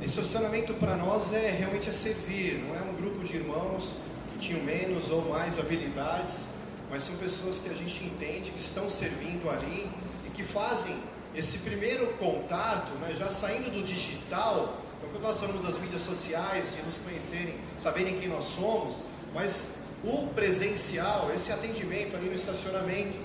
Estacionamento 0.00 0.74
para 0.74 0.96
nós 0.96 1.32
é 1.32 1.50
realmente 1.50 1.88
é 1.88 1.92
servir, 1.92 2.64
não 2.66 2.76
é 2.76 2.80
um 2.82 2.94
grupo 2.94 3.24
de 3.24 3.36
irmãos 3.36 3.96
que 4.32 4.38
tinham 4.38 4.62
menos 4.62 5.10
ou 5.10 5.28
mais 5.28 5.58
habilidades, 5.58 6.48
mas 6.90 7.02
são 7.02 7.16
pessoas 7.16 7.58
que 7.58 7.68
a 7.68 7.74
gente 7.74 8.04
entende 8.04 8.50
que 8.50 8.60
estão 8.60 8.88
servindo 8.88 9.50
ali 9.50 9.88
e 10.26 10.30
que 10.30 10.44
fazem 10.44 10.96
esse 11.34 11.58
primeiro 11.58 12.06
contato, 12.14 12.92
né, 13.00 13.14
já 13.16 13.28
saindo 13.28 13.70
do 13.70 13.82
digital, 13.82 14.78
então, 14.98 15.10
quando 15.10 15.22
nós 15.22 15.38
falamos 15.38 15.62
das 15.62 15.78
mídias 15.78 16.02
sociais, 16.02 16.74
de 16.74 16.82
nos 16.82 16.98
conhecerem, 16.98 17.54
saberem 17.78 18.18
quem 18.18 18.28
nós 18.28 18.44
somos, 18.44 18.98
mas 19.32 19.68
o 20.02 20.26
presencial, 20.28 21.30
esse 21.34 21.52
atendimento 21.52 22.16
ali 22.16 22.28
no 22.28 22.34
estacionamento, 22.34 23.16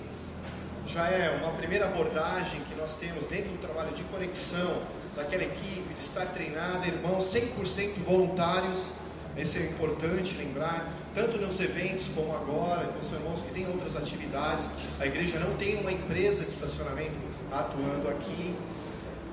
já 0.86 1.08
é 1.08 1.38
uma 1.42 1.52
primeira 1.52 1.86
abordagem 1.86 2.60
que 2.68 2.74
nós 2.74 2.96
temos 2.96 3.26
dentro 3.26 3.50
do 3.50 3.58
trabalho 3.58 3.92
de 3.94 4.02
conexão 4.04 4.80
daquela 5.16 5.44
equipe, 5.44 5.94
de 5.94 6.00
estar 6.00 6.26
treinada, 6.26 6.86
irmãos 6.86 7.32
100% 7.32 8.02
voluntários, 8.04 8.92
esse 9.36 9.58
é 9.58 9.62
importante 9.62 10.36
lembrar, 10.36 10.88
tanto 11.14 11.38
nos 11.38 11.60
eventos 11.60 12.08
como 12.08 12.34
agora, 12.34 12.86
com 12.86 13.00
os 13.00 13.12
irmãos 13.12 13.42
que 13.42 13.52
têm 13.52 13.66
outras 13.66 13.96
atividades, 13.96 14.68
a 15.00 15.06
igreja 15.06 15.38
não 15.38 15.56
tem 15.56 15.76
uma 15.80 15.90
empresa 15.90 16.44
de 16.44 16.50
estacionamento 16.50 17.14
atuando 17.50 18.08
aqui, 18.08 18.54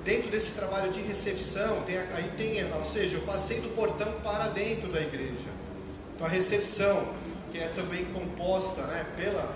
dentro 0.04 0.30
desse 0.30 0.52
trabalho 0.52 0.90
de 0.90 1.00
recepção, 1.00 1.82
tem, 1.82 1.98
aí 1.98 2.30
tem, 2.36 2.64
ou 2.72 2.84
seja, 2.84 3.16
eu 3.16 3.22
passei 3.22 3.60
do 3.60 3.68
portão 3.74 4.12
para 4.24 4.48
dentro 4.48 4.90
da 4.90 5.00
igreja. 5.00 5.50
Então 6.14 6.26
a 6.26 6.30
recepção, 6.30 7.08
que 7.50 7.58
é 7.58 7.70
também 7.74 8.04
composta 8.06 8.82
né, 8.82 9.06
pela, 9.16 9.54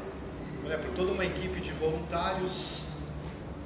né, 0.67 0.77
por 0.77 0.91
toda 0.95 1.13
uma 1.13 1.25
equipe 1.25 1.61
de 1.61 1.73
voluntários, 1.73 2.87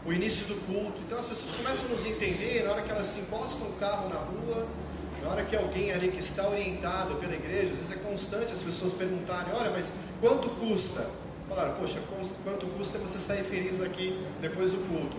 o 0.04 0.12
início 0.12 0.47
do 0.47 0.54
culto. 0.66 1.00
Então 1.07 1.19
as 1.19 1.26
pessoas 1.26 1.52
começam 1.52 1.87
a 1.87 1.88
nos 1.90 2.04
entender 2.07 2.64
na 2.64 2.73
hora 2.73 2.83
que 2.83 2.90
elas 2.90 3.09
se 3.09 3.21
encostam 3.21 3.69
o 3.69 3.73
carro 3.73 4.09
na 4.09 4.16
rua, 4.16 4.66
na 5.23 5.30
hora 5.30 5.45
que 5.45 5.54
alguém 5.54 5.92
ali 5.92 6.09
que 6.09 6.21
está 6.21 6.49
orientado 6.49 7.16
pela 7.16 7.35
igreja, 7.35 7.73
às 7.73 7.78
vezes 7.78 7.92
é 7.92 7.97
constante 7.97 8.52
as 8.52 8.62
pessoas 8.62 8.92
perguntarem, 8.92 9.52
olha, 9.54 9.71
mas 9.71 9.92
quanto 10.21 10.49
custa? 10.50 11.09
Falaram, 11.49 11.75
poxa, 11.75 12.00
quanto 12.45 12.66
custa 12.66 12.99
você 12.99 13.19
sair 13.19 13.42
feliz 13.42 13.83
aqui 13.83 14.19
depois 14.40 14.73
do 14.73 14.78
culto? 14.88 15.16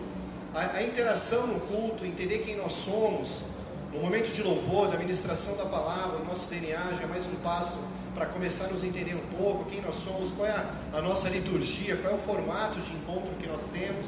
A, 0.56 0.78
a 0.78 0.84
interação 0.84 1.48
no 1.48 1.60
culto, 1.60 2.06
entender 2.06 2.40
quem 2.40 2.56
nós 2.58 2.74
somos, 2.74 3.44
no 3.92 4.00
momento 4.00 4.34
de 4.34 4.42
louvor, 4.42 4.88
da 4.88 4.98
ministração 4.98 5.58
da 5.58 5.66
palavra, 5.66 6.18
o 6.18 6.26
nosso 6.26 6.48
DNA 6.48 6.78
já 6.98 7.04
é 7.04 7.08
mais 7.08 7.26
um 7.26 7.36
passo 7.44 7.78
para 8.16 8.26
começar 8.26 8.66
a 8.66 8.68
nos 8.70 8.84
entender 8.84 9.16
um 9.16 9.38
pouco, 9.38 9.70
quem 9.70 9.82
nós 9.82 9.96
somos, 9.96 10.32
qual 10.32 10.48
é 10.48 10.52
a, 10.52 10.70
a 10.94 11.02
nossa 11.02 11.28
liturgia, 11.28 11.98
qual 11.98 12.14
é 12.14 12.16
o 12.16 12.20
formato 12.20 12.80
de 12.80 12.94
encontro 12.94 13.36
que 13.36 13.48
nós 13.48 13.64
temos. 13.74 14.06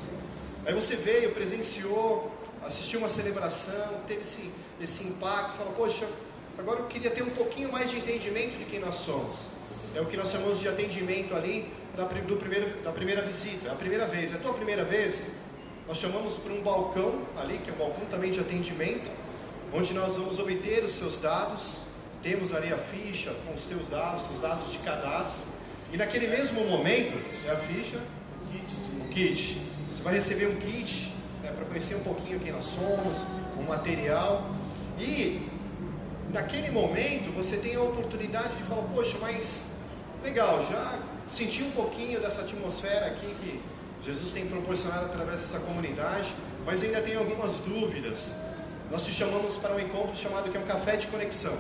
Aí 0.66 0.74
você 0.74 0.96
veio, 0.96 1.32
presenciou, 1.32 2.32
assistiu 2.66 3.00
uma 3.00 3.10
celebração, 3.10 4.02
teve 4.08 4.22
esse, 4.22 4.50
esse 4.82 5.04
impacto, 5.04 5.58
falou, 5.58 5.74
poxa, 5.74 6.08
agora 6.58 6.80
eu 6.80 6.86
queria 6.86 7.12
ter 7.12 7.24
um 7.24 7.32
pouquinho 7.32 7.70
mais 7.70 7.92
de 7.92 7.98
entendimento 7.98 8.58
de 8.58 8.64
quem 8.64 8.80
nós 8.80 8.96
somos. 8.96 9.48
É 9.94 10.02
o 10.02 10.06
que 10.06 10.16
nós 10.16 10.32
chamamos 10.32 10.60
de 10.60 10.68
atendimento 10.70 11.36
ali 11.36 11.70
da, 11.98 12.06
do 12.06 12.38
primeiro, 12.38 12.82
da 12.84 12.92
primeira 12.94 13.22
visita, 13.22 13.72
a 13.72 13.76
primeira 13.76 14.08
vez. 14.08 14.32
É 14.32 14.36
a 14.36 14.40
tua 14.40 14.54
primeira 14.54 14.86
vez? 14.86 15.34
Nós 15.88 15.98
chamamos 15.98 16.36
para 16.36 16.54
um 16.54 16.62
balcão 16.62 17.22
ali, 17.38 17.58
que 17.58 17.70
é 17.70 17.74
um 17.74 17.78
balcão 17.78 18.06
também 18.06 18.32
de 18.32 18.40
atendimento, 18.40 19.12
onde 19.74 19.94
nós 19.94 20.16
vamos 20.16 20.40
obter 20.40 20.84
os 20.84 20.92
seus 20.92 21.18
dados, 21.18 21.84
temos 22.22 22.54
ali 22.54 22.72
a 22.72 22.78
ficha 22.78 23.34
com 23.46 23.54
os 23.54 23.64
teus 23.64 23.88
dados, 23.90 24.24
os 24.32 24.40
dados 24.40 24.72
de 24.72 24.78
cadastro, 24.80 25.42
e 25.92 25.98
naquele 25.98 26.28
mesmo 26.28 26.64
momento, 26.66 27.14
é 27.48 27.52
a 27.52 27.56
ficha, 27.56 27.98
o 27.98 29.10
kit, 29.10 29.58
o 29.58 29.96
você 29.96 30.04
vai 30.04 30.16
receber 30.16 30.48
um 30.48 30.56
kit 30.56 31.14
né, 31.44 31.52
para 31.52 31.66
conhecer 31.66 31.96
um 31.96 32.04
pouquinho 32.04 32.40
quem 32.40 32.52
nós 32.52 32.66
somos, 32.66 33.20
um 33.58 33.64
material. 33.64 34.50
E 35.00 35.42
naquele 36.32 36.72
momento 36.72 37.32
você 37.32 37.58
tem 37.58 37.76
a 37.76 37.82
oportunidade 37.82 38.56
de 38.58 38.64
falar, 38.64 38.84
poxa, 38.94 39.18
mas 39.22 39.74
legal, 40.24 40.66
já 40.70 41.00
senti 41.30 41.64
um 41.64 41.72
pouquinho 41.72 42.20
dessa 42.20 42.42
atmosfera 42.42 43.08
aqui 43.08 43.28
que 43.42 43.62
Jesus 44.04 44.32
tem 44.32 44.48
proporcionado 44.48 45.06
através 45.06 45.42
dessa 45.42 45.60
comunidade, 45.60 46.34
mas 46.66 46.82
ainda 46.84 47.02
tem 47.02 47.16
algumas 47.16 47.58
dúvidas. 47.58 48.34
Nós 48.94 49.04
te 49.04 49.12
chamamos 49.12 49.56
para 49.56 49.74
um 49.74 49.80
encontro 49.80 50.16
chamado 50.16 50.52
que 50.52 50.56
é 50.56 50.60
um 50.60 50.66
café 50.66 50.96
de 50.96 51.08
conexão. 51.08 51.58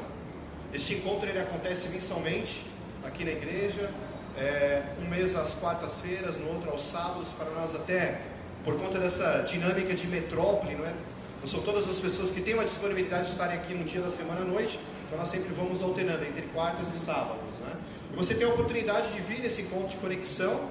Este 0.71 0.93
encontro 0.93 1.27
ele 1.27 1.39
acontece 1.39 1.89
mensalmente 1.89 2.63
aqui 3.03 3.25
na 3.25 3.31
igreja, 3.31 3.89
é, 4.37 4.83
um 5.03 5.09
mês 5.09 5.35
às 5.35 5.55
quartas-feiras, 5.55 6.37
no 6.37 6.49
outro 6.49 6.69
aos 6.69 6.85
sábados, 6.85 7.29
para 7.29 7.49
nós 7.59 7.73
até 7.73 8.21
por 8.63 8.79
conta 8.79 8.99
dessa 8.99 9.43
dinâmica 9.49 9.95
de 9.95 10.05
metrópole, 10.05 10.75
não 10.75 10.85
é? 10.85 10.93
Não 11.41 11.47
são 11.47 11.61
todas 11.61 11.89
as 11.89 11.95
pessoas 11.95 12.29
que 12.29 12.39
têm 12.39 12.53
uma 12.53 12.65
disponibilidade 12.65 13.25
de 13.25 13.31
estarem 13.31 13.57
aqui 13.57 13.73
no 13.73 13.83
dia 13.83 14.01
da 14.01 14.11
semana 14.11 14.41
à 14.41 14.45
noite, 14.45 14.79
então 15.07 15.17
nós 15.17 15.29
sempre 15.29 15.51
vamos 15.55 15.81
alternando 15.81 16.23
entre 16.25 16.43
quartas 16.53 16.87
e 16.89 16.99
sábados, 16.99 17.57
né? 17.65 17.75
E 18.13 18.15
você 18.15 18.35
tem 18.35 18.45
a 18.45 18.49
oportunidade 18.49 19.11
de 19.11 19.21
vir 19.21 19.39
nesse 19.39 19.63
encontro 19.63 19.87
de 19.87 19.95
conexão 19.95 20.69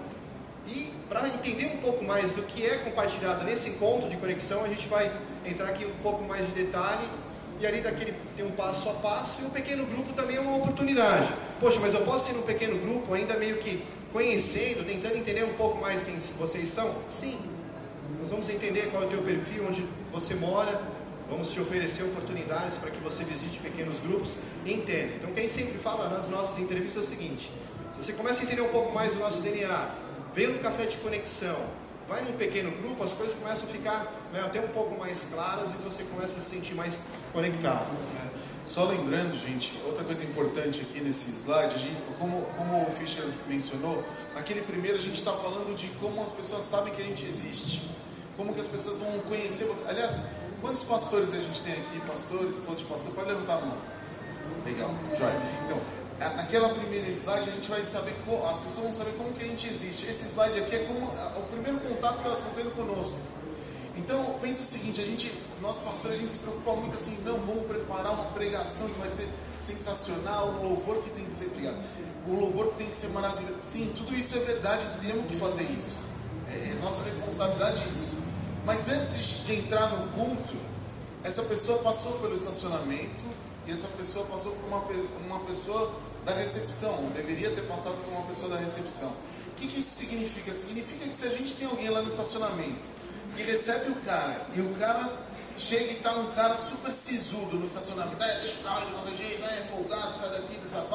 e 0.68 0.92
para 1.08 1.26
entender 1.26 1.72
um 1.74 1.78
pouco 1.78 2.04
mais 2.04 2.30
do 2.30 2.42
que 2.44 2.64
é 2.64 2.76
compartilhado 2.76 3.42
nesse 3.42 3.70
encontro 3.70 4.08
de 4.08 4.16
conexão, 4.16 4.64
a 4.64 4.68
gente 4.68 4.86
vai 4.86 5.10
entrar 5.44 5.68
aqui 5.68 5.84
um 5.84 6.02
pouco 6.02 6.24
mais 6.24 6.46
de 6.46 6.52
detalhe 6.52 7.06
e 7.60 7.66
ali 7.66 7.80
daquele 7.80 8.14
tem 8.36 8.44
um 8.44 8.50
passo 8.52 8.88
a 8.88 8.94
passo 8.94 9.42
e 9.42 9.44
o 9.46 9.50
pequeno 9.50 9.86
grupo 9.86 10.12
também 10.14 10.36
é 10.36 10.40
uma 10.40 10.56
oportunidade. 10.56 11.32
Poxa, 11.60 11.78
mas 11.80 11.94
eu 11.94 12.00
posso 12.02 12.32
ir 12.32 12.34
num 12.34 12.42
pequeno 12.42 12.76
grupo 12.78 13.14
ainda 13.14 13.34
meio 13.34 13.56
que 13.58 13.82
conhecendo, 14.12 14.84
tentando 14.84 15.16
entender 15.16 15.44
um 15.44 15.54
pouco 15.54 15.80
mais 15.80 16.02
quem 16.02 16.16
vocês 16.16 16.68
são? 16.68 16.94
Sim, 17.10 17.38
nós 18.20 18.30
vamos 18.30 18.48
entender 18.48 18.90
qual 18.90 19.04
é 19.04 19.06
o 19.06 19.08
teu 19.08 19.22
perfil, 19.22 19.66
onde 19.68 19.84
você 20.12 20.34
mora, 20.34 20.80
vamos 21.28 21.50
te 21.50 21.60
oferecer 21.60 22.02
oportunidades 22.02 22.78
para 22.78 22.90
que 22.90 23.00
você 23.00 23.24
visite 23.24 23.58
pequenos 23.58 24.00
grupos 24.00 24.36
e 24.64 24.72
entenda. 24.72 25.14
Então, 25.16 25.30
o 25.30 25.32
que 25.32 25.40
a 25.40 25.42
gente 25.42 25.54
sempre 25.54 25.78
fala 25.78 26.08
nas 26.08 26.28
nossas 26.28 26.58
entrevistas 26.58 27.04
é 27.04 27.06
o 27.06 27.08
seguinte: 27.08 27.50
se 27.94 28.04
você 28.04 28.12
começa 28.12 28.42
a 28.42 28.44
entender 28.44 28.62
um 28.62 28.68
pouco 28.68 28.92
mais 28.92 29.14
do 29.14 29.20
nosso 29.20 29.40
DNA, 29.40 29.88
vem 30.34 30.48
no 30.48 30.58
café 30.58 30.84
de 30.84 30.96
conexão, 30.98 31.56
vai 32.12 32.22
num 32.22 32.32
pequeno 32.32 32.70
grupo, 32.82 33.02
as 33.02 33.14
coisas 33.14 33.34
começam 33.34 33.68
a 33.68 33.72
ficar 33.72 34.12
né, 34.32 34.40
até 34.40 34.60
um 34.60 34.68
pouco 34.68 34.98
mais 35.00 35.30
claras 35.32 35.70
e 35.70 35.76
você 35.82 36.02
começa 36.04 36.38
a 36.38 36.42
se 36.42 36.50
sentir 36.50 36.74
mais 36.74 37.00
conectado. 37.32 37.90
É. 38.22 38.28
Só 38.66 38.84
lembrando, 38.84 39.34
gente, 39.34 39.80
outra 39.86 40.04
coisa 40.04 40.22
importante 40.24 40.82
aqui 40.82 41.00
nesse 41.00 41.30
slide, 41.30 41.78
gente, 41.78 41.96
como, 42.18 42.42
como 42.56 42.82
o 42.82 42.90
Fischer 42.92 43.24
mencionou, 43.48 44.04
naquele 44.34 44.60
primeiro 44.60 44.98
a 44.98 45.00
gente 45.00 45.18
está 45.18 45.32
falando 45.32 45.74
de 45.74 45.88
como 45.98 46.22
as 46.22 46.30
pessoas 46.30 46.62
sabem 46.64 46.94
que 46.94 47.02
a 47.02 47.04
gente 47.04 47.24
existe 47.24 47.90
como 48.36 48.54
que 48.54 48.60
as 48.60 48.66
pessoas 48.66 48.98
vão 48.98 49.18
conhecer 49.28 49.66
você. 49.66 49.90
Aliás, 49.90 50.32
quantos 50.60 50.82
pastores 50.84 51.32
a 51.32 51.38
gente 51.38 51.62
tem 51.62 51.72
aqui? 51.74 52.00
Pastores, 52.06 52.56
esposa 52.56 52.78
de 52.78 52.84
pastor, 52.86 53.14
pode 53.14 53.28
levantar 53.28 53.58
a 53.58 53.60
mão. 53.60 53.76
Legal, 54.64 54.90
joia. 55.18 55.34
Então, 55.64 55.78
naquela 56.30 56.68
primeira 56.70 57.08
slide 57.10 57.50
a 57.50 57.52
gente 57.52 57.70
vai 57.70 57.84
saber, 57.84 58.14
as 58.50 58.58
pessoas 58.58 58.84
vão 58.84 58.92
saber 58.92 59.12
como 59.12 59.32
que 59.32 59.44
a 59.44 59.46
gente 59.46 59.66
existe. 59.66 60.06
Esse 60.06 60.26
slide 60.26 60.58
aqui 60.60 60.76
é 60.76 60.78
como 60.80 61.06
o 61.06 61.42
primeiro 61.50 61.78
contato 61.80 62.20
que 62.20 62.26
elas 62.26 62.38
estão 62.38 62.52
tendo 62.54 62.74
conosco. 62.74 63.18
Então, 63.96 64.38
pensa 64.40 64.62
o 64.62 64.64
seguinte, 64.64 65.00
a 65.00 65.04
gente, 65.04 65.32
nós 65.60 65.78
pastores, 65.78 66.18
a 66.18 66.20
gente 66.20 66.32
se 66.32 66.38
preocupa 66.38 66.72
muito 66.72 66.94
assim, 66.94 67.18
não, 67.24 67.38
vamos 67.40 67.66
preparar 67.66 68.12
uma 68.12 68.24
pregação 68.32 68.88
que 68.88 68.98
vai 68.98 69.08
ser 69.08 69.28
sensacional, 69.60 70.48
um 70.48 70.68
louvor 70.68 71.02
que 71.02 71.10
tem 71.10 71.24
que 71.24 71.34
ser 71.34 71.50
pregado, 71.50 71.76
o 72.26 72.34
louvor 72.34 72.68
que 72.68 72.78
tem 72.78 72.86
que 72.88 72.96
ser 72.96 73.08
maravilhoso. 73.08 73.58
Sim, 73.62 73.92
tudo 73.96 74.14
isso 74.14 74.36
é 74.36 74.40
verdade, 74.40 74.82
temos 75.06 75.26
que 75.26 75.36
fazer 75.36 75.64
isso. 75.64 76.00
É, 76.50 76.70
é 76.70 76.78
nossa 76.82 77.02
responsabilidade 77.02 77.82
isso. 77.94 78.16
Mas 78.64 78.88
antes 78.88 79.44
de 79.44 79.54
entrar 79.54 79.88
no 79.90 80.08
culto, 80.12 80.54
essa 81.22 81.42
pessoa 81.42 81.78
passou 81.78 82.12
pelo 82.18 82.34
estacionamento 82.34 83.24
e 83.66 83.72
essa 83.72 83.88
pessoa 83.88 84.24
passou 84.26 84.52
por 84.52 84.66
uma, 84.66 84.78
uma 85.24 85.40
pessoa 85.46 85.94
da 86.24 86.34
recepção, 86.34 86.92
ou 87.02 87.10
deveria 87.10 87.50
ter 87.50 87.62
passado 87.62 87.96
por 88.04 88.12
uma 88.12 88.22
pessoa 88.26 88.50
da 88.50 88.56
recepção. 88.58 89.08
O 89.08 89.54
que, 89.56 89.66
que 89.66 89.78
isso 89.78 89.96
significa? 89.96 90.52
Significa 90.52 91.06
que 91.06 91.16
se 91.16 91.26
a 91.26 91.30
gente 91.30 91.54
tem 91.54 91.68
alguém 91.68 91.88
lá 91.88 92.02
no 92.02 92.08
estacionamento 92.08 92.88
que 93.36 93.42
recebe 93.42 93.90
o 93.90 93.94
cara 93.96 94.46
e 94.54 94.60
o 94.60 94.74
cara 94.74 95.26
chega 95.56 95.84
e 95.84 95.96
está 95.96 96.12
um 96.14 96.32
cara 96.32 96.56
super 96.56 96.90
sisudo 96.90 97.56
no 97.56 97.66
estacionamento, 97.66 98.22
é, 98.22 98.40
deixa 98.40 98.56
o 98.58 98.62
carro 98.62 98.86
de 98.86 98.92
qualquer 98.92 99.16
jeito, 99.16 99.44
é, 99.44 99.68
folgado, 99.70 100.12
sai 100.12 100.30
daqui 100.30 100.56
dessa 100.56 100.86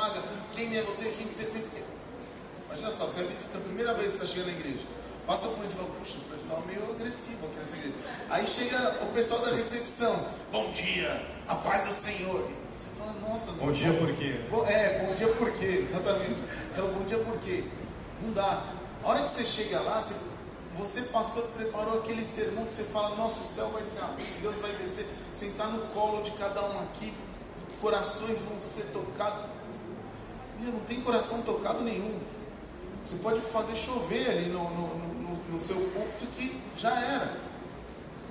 quem 0.55 0.75
é 0.75 0.81
você, 0.81 1.05
quem 1.17 1.27
que 1.27 1.35
você 1.35 1.45
pensa 1.45 1.71
que. 1.71 1.83
Imagina 2.65 2.91
só, 2.91 3.07
você 3.07 3.21
é 3.21 3.23
visita 3.23 3.57
a 3.57 3.61
primeira 3.61 3.93
vez 3.93 4.13
que 4.13 4.23
está 4.23 4.27
chegando 4.27 4.51
na 4.51 4.59
igreja. 4.59 4.85
Passa 5.25 5.47
por 5.49 5.63
isso 5.63 5.75
e 5.75 5.77
fala, 5.77 5.89
puxa, 5.99 6.17
o 6.17 6.29
pessoal 6.29 6.63
é 6.63 6.71
meio 6.71 6.91
agressivo 6.91 7.47
aqui 7.47 7.59
nessa 7.59 7.75
igreja. 7.77 7.95
Aí 8.29 8.47
chega 8.47 8.97
o 9.03 9.13
pessoal 9.13 9.41
da 9.41 9.51
recepção, 9.51 10.27
bom 10.51 10.71
dia, 10.71 11.36
a 11.47 11.55
paz 11.55 11.85
do 11.85 11.93
Senhor. 11.93 12.47
Você 12.73 12.89
fala, 12.97 13.13
nossa, 13.27 13.51
Bom 13.53 13.71
dia 13.71 13.91
por 13.93 14.13
quê? 14.13 14.39
É, 14.67 15.05
bom 15.05 15.13
dia 15.13 15.27
por 15.29 15.51
quê, 15.51 15.83
exatamente. 15.87 16.43
Então, 16.71 16.87
bom 16.89 17.03
dia 17.05 17.17
por 17.17 17.39
quê? 17.39 17.63
Não 18.21 18.31
dá. 18.31 18.63
A 19.03 19.09
hora 19.09 19.23
que 19.23 19.31
você 19.31 19.45
chega 19.45 19.79
lá, 19.81 19.99
você, 19.99 20.15
você, 20.77 21.01
pastor, 21.03 21.43
preparou 21.55 21.99
aquele 21.99 22.23
sermão 22.23 22.65
que 22.65 22.73
você 22.73 22.83
fala, 22.83 23.15
nosso 23.15 23.43
céu 23.43 23.69
vai 23.69 23.83
ser 23.83 24.03
aberto, 24.03 24.41
Deus 24.41 24.55
vai 24.57 24.71
descer, 24.73 25.07
sentar 25.33 25.69
no 25.69 25.87
colo 25.87 26.21
de 26.21 26.31
cada 26.31 26.63
um 26.63 26.79
aqui, 26.81 27.13
corações 27.81 28.41
vão 28.41 28.59
ser 28.61 28.85
tocados. 28.93 29.49
Meu, 30.59 30.71
não 30.71 30.79
tem 30.81 31.01
coração 31.01 31.41
tocado 31.41 31.83
nenhum. 31.83 32.19
Você 33.03 33.15
pode 33.17 33.39
fazer 33.41 33.75
chover 33.75 34.29
ali 34.29 34.49
no, 34.49 34.69
no, 34.69 35.35
no 35.51 35.59
seu 35.59 35.75
ponto 35.75 36.27
que 36.35 36.59
já 36.75 36.99
era. 36.99 37.46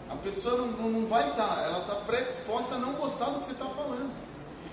A 0.09 0.17
pessoa 0.17 0.57
não, 0.57 0.91
não 0.91 1.07
vai 1.07 1.29
estar, 1.31 1.47
tá, 1.47 1.63
ela 1.63 1.81
está 1.81 1.95
predisposta 1.97 2.77
a 2.77 2.79
não 2.79 2.93
gostar 2.95 3.27
do 3.27 3.39
que 3.39 3.47
você 3.47 3.53
está 3.53 3.67
falando. 3.67 4.11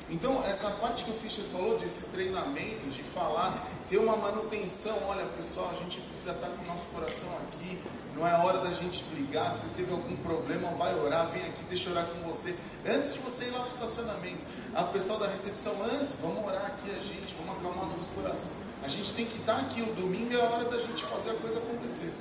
Então, 0.10 0.44
essa 0.46 0.70
parte 0.72 1.04
que 1.04 1.12
o 1.12 1.14
Fischer 1.16 1.44
falou, 1.46 1.78
desse 1.78 2.10
treinamento, 2.10 2.86
de 2.88 3.02
falar, 3.02 3.66
ter 3.90 3.98
uma 3.98 4.16
manutenção, 4.16 4.96
olha 5.08 5.26
pessoal, 5.38 5.72
a 5.72 5.74
gente 5.76 6.00
precisa 6.02 6.34
estar 6.34 6.48
tá 6.48 6.54
com 6.56 6.64
o 6.64 6.68
nosso 6.68 6.86
coração 6.88 7.30
aqui, 7.48 7.82
não 8.16 8.28
é 8.28 8.34
hora 8.46 8.60
da 8.60 8.70
gente 8.70 9.04
brigar, 9.06 9.52
se 9.52 9.70
teve 9.70 9.92
algum 9.92 10.16
problema, 10.18 10.70
vai 10.78 10.94
orar, 11.00 11.28
vem 11.32 11.42
aqui, 11.42 11.64
deixa 11.68 11.90
eu 11.90 11.94
orar 11.94 12.06
com 12.06 12.30
você. 12.30 12.56
Antes 12.86 13.14
de 13.14 13.20
você 13.22 13.46
ir 13.46 13.52
lá 13.52 13.62
para 13.62 13.72
o 13.72 13.74
estacionamento, 13.74 14.46
a 14.76 14.84
pessoa 14.84 15.20
da 15.20 15.28
recepção, 15.28 15.74
antes, 15.84 16.14
vamos 16.22 16.46
orar 16.46 16.66
aqui 16.66 16.92
a 16.92 17.02
gente, 17.02 17.34
vamos 17.40 17.58
acalmar 17.58 17.90
nosso 17.90 18.12
coração. 18.12 18.52
A 18.84 18.88
gente 18.88 19.14
tem 19.14 19.26
que 19.26 19.40
estar 19.40 19.56
tá 19.56 19.62
aqui, 19.62 19.82
o 19.82 19.94
domingo 19.96 20.32
é 20.34 20.42
a 20.42 20.44
hora 20.44 20.66
da 20.66 20.78
gente 20.78 21.04
fazer 21.06 21.32
a 21.32 21.36
coisa 21.36 21.58
acontecer. 21.58 22.14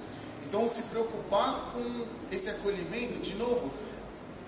Então, 0.46 0.66
se 0.66 0.84
preocupar 0.84 1.72
com 1.72 2.06
esse 2.32 2.50
acolhimento, 2.50 3.18
de 3.18 3.34
novo, 3.34 3.70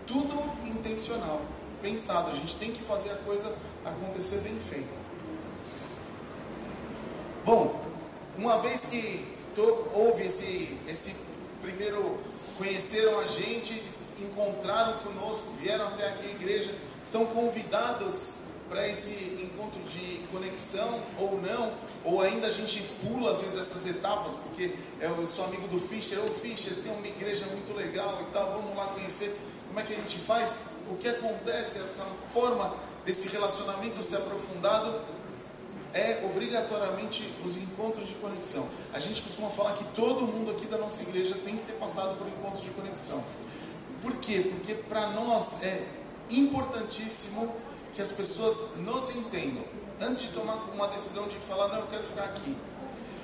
tudo 0.06 0.34
intencional, 0.66 1.42
pensado. 1.82 2.30
A 2.30 2.34
gente 2.34 2.56
tem 2.56 2.72
que 2.72 2.82
fazer 2.84 3.10
a 3.10 3.16
coisa 3.16 3.54
acontecer 3.84 4.38
bem 4.40 4.58
feita. 4.68 5.04
Bom, 7.44 7.84
uma 8.38 8.58
vez 8.58 8.86
que 8.86 9.34
houve 9.92 10.24
esse, 10.24 10.76
esse 10.88 11.26
primeiro, 11.62 12.18
conheceram 12.58 13.20
a 13.20 13.26
gente, 13.26 13.82
encontraram 14.20 14.98
conosco, 14.98 15.52
vieram 15.60 15.88
até 15.88 16.08
aqui 16.08 16.26
a 16.26 16.30
igreja, 16.30 16.74
são 17.04 17.26
convidados 17.26 18.38
para 18.68 18.88
esse 18.88 19.40
encontro 19.42 19.80
de 19.82 20.20
conexão 20.32 21.00
ou 21.18 21.40
não, 21.40 21.72
ou 22.04 22.20
ainda 22.20 22.48
a 22.48 22.52
gente 22.52 22.82
pula 23.02 23.30
às 23.30 23.40
vezes 23.40 23.58
essas 23.58 23.86
etapas, 23.86 24.34
porque 24.34 24.74
eu 25.00 25.26
sou 25.26 25.46
amigo 25.46 25.66
do 25.68 25.80
Fischer, 25.80 26.18
ô 26.24 26.28
Fischer, 26.34 26.74
tem 26.82 26.92
uma 26.92 27.06
igreja 27.06 27.46
muito 27.46 27.74
legal 27.74 28.22
e 28.28 28.32
tal, 28.32 28.60
vamos 28.60 28.76
lá 28.76 28.86
conhecer. 28.88 29.34
Como 29.68 29.80
é 29.80 29.82
que 29.82 29.94
a 29.94 29.96
gente 29.96 30.18
faz? 30.18 30.74
O 30.90 30.96
que 30.96 31.08
acontece, 31.08 31.78
essa 31.80 32.04
forma 32.32 32.74
desse 33.04 33.28
relacionamento 33.28 34.02
ser 34.02 34.16
aprofundado 34.16 35.00
é 35.94 36.24
obrigatoriamente 36.24 37.32
os 37.44 37.56
encontros 37.56 38.08
de 38.08 38.14
conexão. 38.14 38.68
A 38.92 39.00
gente 39.00 39.22
costuma 39.22 39.48
falar 39.50 39.74
que 39.74 39.84
todo 39.94 40.26
mundo 40.26 40.50
aqui 40.50 40.66
da 40.66 40.76
nossa 40.76 41.02
igreja 41.04 41.36
tem 41.44 41.56
que 41.56 41.64
ter 41.64 41.74
passado 41.74 42.18
por 42.18 42.26
encontros 42.26 42.64
de 42.64 42.70
conexão. 42.70 43.24
Por 44.02 44.16
quê? 44.16 44.50
Porque 44.52 44.74
para 44.74 45.08
nós 45.10 45.62
é 45.62 45.86
importantíssimo 46.28 47.54
que 47.94 48.02
as 48.02 48.12
pessoas 48.12 48.76
nos 48.78 49.14
entendam. 49.14 49.62
Antes 50.00 50.22
de 50.22 50.28
tomar 50.28 50.54
uma 50.74 50.88
decisão 50.88 51.26
de 51.28 51.36
falar, 51.48 51.68
não, 51.68 51.80
eu 51.80 51.86
quero 51.86 52.02
ficar 52.04 52.24
aqui. 52.24 52.56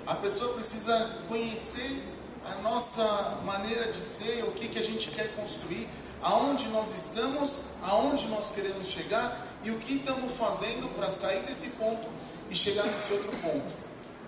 A 0.07 0.15
pessoa 0.15 0.55
precisa 0.55 1.17
conhecer 1.29 2.03
a 2.45 2.63
nossa 2.63 3.39
maneira 3.45 3.93
de 3.93 4.05
ser, 4.05 4.45
o 4.45 4.53
que, 4.53 4.69
que 4.69 4.79
a 4.79 4.83
gente 4.83 5.11
quer 5.11 5.35
construir, 5.35 5.89
aonde 6.23 6.69
nós 6.69 6.95
estamos, 6.95 7.65
aonde 7.83 8.27
nós 8.29 8.53
queremos 8.53 8.87
chegar 8.87 9.47
e 9.63 9.71
o 9.71 9.79
que 9.79 9.95
estamos 9.95 10.33
fazendo 10.35 10.89
para 10.97 11.11
sair 11.11 11.41
desse 11.43 11.71
ponto 11.71 12.09
e 12.49 12.57
chegar 12.57 12.85
nesse 12.87 13.13
outro 13.13 13.31
ponto. 13.39 13.81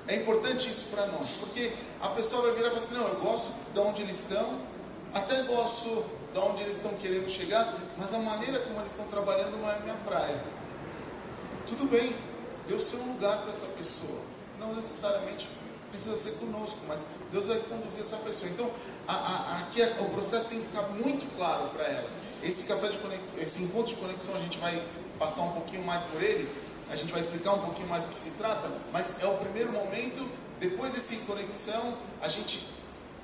É 0.09 0.17
importante 0.17 0.69
isso 0.69 0.91
para 0.91 1.07
nós, 1.07 1.31
porque 1.39 1.73
a 2.01 2.09
pessoa 2.09 2.43
vai 2.43 2.53
virar 2.53 2.69
e 2.69 2.71
falar 2.71 2.83
assim: 2.83 2.95
não, 2.97 3.09
eu 3.09 3.21
gosto 3.21 3.53
de 3.73 3.79
onde 3.81 4.03
eles 4.03 4.21
estão, 4.21 4.59
até 5.15 5.43
gosto 5.43 6.05
de 6.33 6.39
onde 6.39 6.63
eles 6.63 6.77
estão 6.77 6.93
querendo 6.95 7.31
chegar, 7.31 7.73
mas 7.97 8.13
a 8.13 8.19
maneira 8.19 8.59
como 8.61 8.81
eles 8.81 8.91
estão 8.91 9.07
trabalhando 9.07 9.61
não 9.61 9.71
é 9.71 9.79
minha 9.81 9.95
praia. 10.05 10.43
Tudo 11.67 11.89
bem, 11.89 12.15
Deus 12.69 12.87
tem 12.87 13.01
um 13.01 13.13
lugar 13.13 13.39
para 13.43 13.51
essa 13.51 13.67
pessoa, 13.69 14.21
não 14.59 14.75
necessariamente 14.75 15.49
precisa 15.91 16.17
ser 16.17 16.33
conosco, 16.39 16.79
mas 16.89 17.07
Deus 17.31 17.47
vai 17.47 17.59
conduzir 17.61 18.01
essa 18.01 18.17
pessoa. 18.19 18.51
Então, 18.51 18.71
a, 19.07 19.15
a, 19.15 19.59
aqui 19.59 19.83
o 20.01 20.11
processo 20.11 20.49
tem 20.49 20.61
que 20.61 20.67
ficar 20.67 20.83
muito 20.89 21.27
claro 21.37 21.69
para 21.69 21.85
ela. 21.85 22.09
Esse 22.43 22.67
café 22.67 22.89
de 22.89 22.99
conexão, 22.99 23.43
esse 23.43 23.63
encontro 23.63 23.95
de 23.95 24.01
conexão, 24.01 24.35
a 24.35 24.41
gente 24.41 24.59
vai 24.59 24.83
passar 25.19 25.43
um 25.43 25.53
pouquinho 25.53 25.85
mais 25.85 26.03
por 26.03 26.21
ele, 26.23 26.49
a 26.91 26.97
gente 26.97 27.13
vai 27.13 27.21
explicar 27.21 27.53
um 27.53 27.61
pouquinho 27.61 27.89
mais 27.89 28.05
do 28.05 28.11
que 28.11 28.19
se 28.19 28.31
trata, 28.33 28.69
mas 28.93 29.23
é 29.23 29.27
o 29.27 29.35
primeiro 29.37 29.71
momento. 29.71 30.29
Depois 30.59 30.95
desse 30.95 31.17
conexão, 31.19 31.95
a 32.21 32.29
gente 32.29 32.67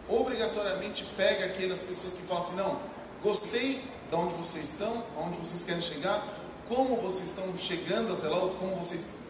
obrigatoriamente 0.08 1.04
pega 1.16 1.46
aquelas 1.46 1.80
pessoas 1.80 2.14
que 2.14 2.22
falam 2.22 2.42
assim: 2.42 2.56
não, 2.56 2.80
gostei 3.22 3.82
de 4.10 4.16
onde 4.16 4.34
vocês 4.34 4.72
estão, 4.72 5.04
aonde 5.16 5.36
vocês 5.38 5.64
querem 5.64 5.82
chegar, 5.82 6.26
como 6.68 6.96
vocês 6.96 7.30
estão 7.30 7.46
chegando 7.58 8.14
até 8.14 8.28
lá, 8.28 8.40
como 8.58 8.76
vocês 8.76 9.27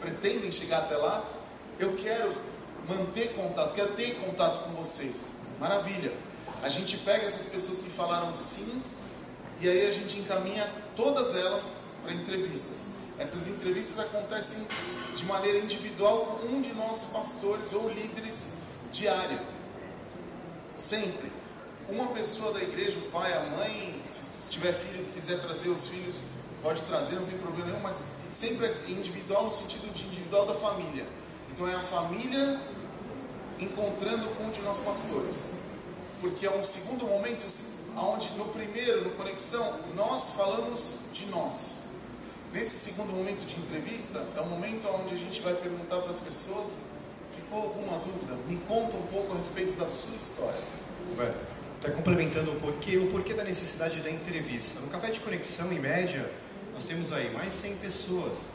pretendem 0.00 0.50
chegar 0.50 0.78
até 0.78 0.96
lá. 0.96 1.24
Eu 1.78 1.96
quero 1.96 2.34
manter 2.88 3.34
contato, 3.34 3.74
quero 3.74 3.92
ter 3.92 4.14
contato 4.16 4.64
com 4.64 4.70
vocês. 4.72 5.32
Maravilha. 5.58 6.12
A 6.62 6.68
gente 6.68 6.96
pega 6.98 7.24
essas 7.24 7.46
pessoas 7.46 7.78
que 7.78 7.90
falaram 7.90 8.34
sim 8.34 8.82
e 9.60 9.68
aí 9.68 9.86
a 9.86 9.92
gente 9.92 10.18
encaminha 10.18 10.68
todas 10.96 11.36
elas 11.36 11.90
para 12.02 12.12
entrevistas. 12.12 12.88
Essas 13.18 13.46
entrevistas 13.48 13.98
acontecem 13.98 14.66
de 15.16 15.24
maneira 15.26 15.58
individual 15.58 16.40
com 16.40 16.46
um 16.46 16.62
de 16.62 16.72
nós 16.72 17.04
pastores 17.12 17.72
ou 17.72 17.88
líderes 17.90 18.54
diária. 18.90 19.38
Sempre. 20.74 21.30
Uma 21.88 22.06
pessoa 22.08 22.52
da 22.54 22.62
igreja, 22.62 22.98
o 22.98 23.10
pai, 23.10 23.32
a 23.32 23.42
mãe, 23.56 24.00
se 24.06 24.22
tiver 24.48 24.72
filho 24.72 25.04
quiser 25.12 25.40
trazer 25.40 25.68
os 25.68 25.88
filhos, 25.88 26.16
pode 26.62 26.80
trazer, 26.82 27.16
não 27.16 27.26
tem 27.26 27.38
problema 27.38 27.66
nenhum, 27.66 27.80
mas 27.80 28.04
sempre 28.30 28.66
é 28.66 28.74
individual 28.88 29.44
no 29.44 29.52
sentido 29.52 29.92
de 29.92 30.04
individual 30.04 30.46
da 30.46 30.54
família. 30.54 31.06
Então 31.52 31.68
é 31.68 31.74
a 31.74 31.80
família 31.80 32.60
encontrando 33.58 34.28
com 34.36 34.44
um 34.44 34.50
de 34.50 34.60
nós 34.62 34.78
pastores. 34.78 35.60
Porque 36.20 36.46
é 36.46 36.50
um 36.50 36.62
segundo 36.62 37.06
momento 37.06 37.46
onde 37.96 38.30
no 38.36 38.46
primeiro, 38.46 39.04
no 39.04 39.10
conexão, 39.12 39.80
nós 39.94 40.32
falamos 40.32 40.98
de 41.12 41.26
nós. 41.26 41.80
Nesse 42.52 42.90
segundo 42.90 43.12
momento 43.12 43.46
de 43.46 43.58
entrevista, 43.60 44.26
é 44.36 44.40
o 44.40 44.46
momento 44.46 44.88
onde 44.88 45.14
a 45.14 45.18
gente 45.18 45.40
vai 45.40 45.54
perguntar 45.54 46.00
para 46.00 46.10
as 46.10 46.20
pessoas: 46.20 46.90
ficou 47.36 47.62
alguma 47.62 47.98
dúvida? 47.98 48.34
Me 48.48 48.56
conta 48.68 48.96
um 48.96 49.06
pouco 49.06 49.32
a 49.32 49.36
respeito 49.36 49.78
da 49.78 49.88
sua 49.88 50.16
história. 50.16 50.60
Roberto, 51.10 51.46
está 51.76 51.90
complementando 51.90 52.52
o 52.52 52.56
porquê, 52.56 52.96
o 52.96 53.10
porquê 53.10 53.34
da 53.34 53.44
necessidade 53.44 54.00
da 54.00 54.10
entrevista. 54.10 54.80
No 54.80 54.88
café 54.88 55.10
de 55.10 55.20
conexão, 55.20 55.72
em 55.72 55.78
média, 55.78 56.28
nós 56.80 56.86
temos 56.86 57.12
aí 57.12 57.30
mais 57.34 57.52
100 57.52 57.76
pessoas. 57.76 58.48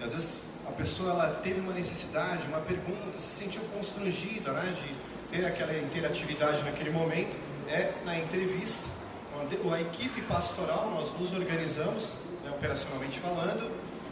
E 0.00 0.04
às 0.04 0.12
vezes 0.12 0.40
a 0.66 0.72
pessoa 0.72 1.10
ela 1.10 1.28
teve 1.40 1.60
uma 1.60 1.72
necessidade, 1.72 2.48
uma 2.48 2.58
pergunta, 2.58 3.16
se 3.16 3.44
sentiu 3.44 3.62
constrangida 3.72 4.52
né, 4.52 4.74
de 4.74 5.36
ter 5.36 5.46
aquela 5.46 5.78
interatividade 5.78 6.64
naquele 6.64 6.90
momento, 6.90 7.38
é 7.68 7.92
na 8.04 8.18
entrevista. 8.18 8.88
A 9.72 9.80
equipe 9.80 10.20
pastoral, 10.22 10.90
nós 10.90 11.16
nos 11.16 11.32
organizamos, 11.32 12.14
né, 12.44 12.50
operacionalmente 12.50 13.20
falando, 13.20 13.70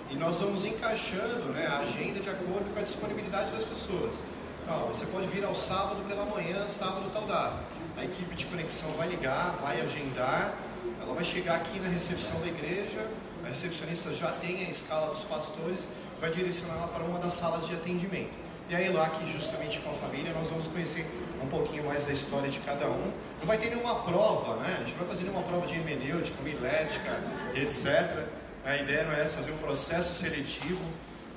e 0.08 0.14
nós 0.14 0.38
vamos 0.38 0.64
encaixando 0.64 1.46
né, 1.46 1.66
a 1.66 1.80
agenda 1.80 2.20
de 2.20 2.30
acordo 2.30 2.72
com 2.72 2.78
a 2.78 2.82
disponibilidade 2.82 3.50
das 3.50 3.64
pessoas. 3.64 4.22
Então, 4.62 4.86
você 4.86 5.04
pode 5.06 5.26
vir 5.26 5.44
ao 5.44 5.54
sábado 5.56 6.06
pela 6.06 6.24
manhã, 6.26 6.68
sábado 6.68 7.10
tal 7.12 7.26
data. 7.26 7.56
A 7.96 8.04
equipe 8.04 8.36
de 8.36 8.46
conexão 8.46 8.88
vai 8.92 9.08
ligar, 9.08 9.56
vai 9.60 9.80
agendar, 9.80 10.54
ela 11.02 11.12
vai 11.12 11.24
chegar 11.24 11.56
aqui 11.56 11.80
na 11.80 11.88
recepção 11.88 12.38
da 12.40 12.46
igreja, 12.46 13.04
a 13.48 13.50
recepcionista 13.50 14.12
já 14.12 14.30
tem 14.32 14.66
a 14.66 14.70
escala 14.70 15.08
dos 15.08 15.24
pastores, 15.24 15.88
vai 16.20 16.30
direcionar 16.30 16.76
ela 16.76 16.88
para 16.88 17.02
uma 17.02 17.18
das 17.18 17.32
salas 17.32 17.66
de 17.66 17.74
atendimento. 17.74 18.30
E 18.68 18.74
aí 18.74 18.90
lá 18.90 19.08
que 19.08 19.26
justamente 19.32 19.80
com 19.80 19.90
a 19.90 19.94
família 19.94 20.30
nós 20.34 20.48
vamos 20.48 20.66
conhecer 20.66 21.06
um 21.42 21.46
pouquinho 21.46 21.84
mais 21.84 22.04
da 22.04 22.12
história 22.12 22.50
de 22.50 22.58
cada 22.60 22.86
um. 22.86 23.12
Não 23.40 23.46
vai 23.46 23.56
ter 23.56 23.70
nenhuma 23.70 23.94
prova, 24.02 24.56
né? 24.56 24.76
A 24.76 24.80
gente 24.80 24.90
não 24.90 24.98
vai 24.98 25.08
fazer 25.08 25.22
nenhuma 25.22 25.42
prova 25.42 25.66
de 25.66 25.74
hermenêutica, 25.74 26.38
homilética, 26.40 27.18
etc. 27.54 28.26
A 28.64 28.76
ideia 28.76 29.04
não 29.04 29.12
é 29.12 29.22
essa, 29.22 29.38
fazer 29.38 29.52
um 29.52 29.58
processo 29.58 30.12
seletivo 30.12 30.84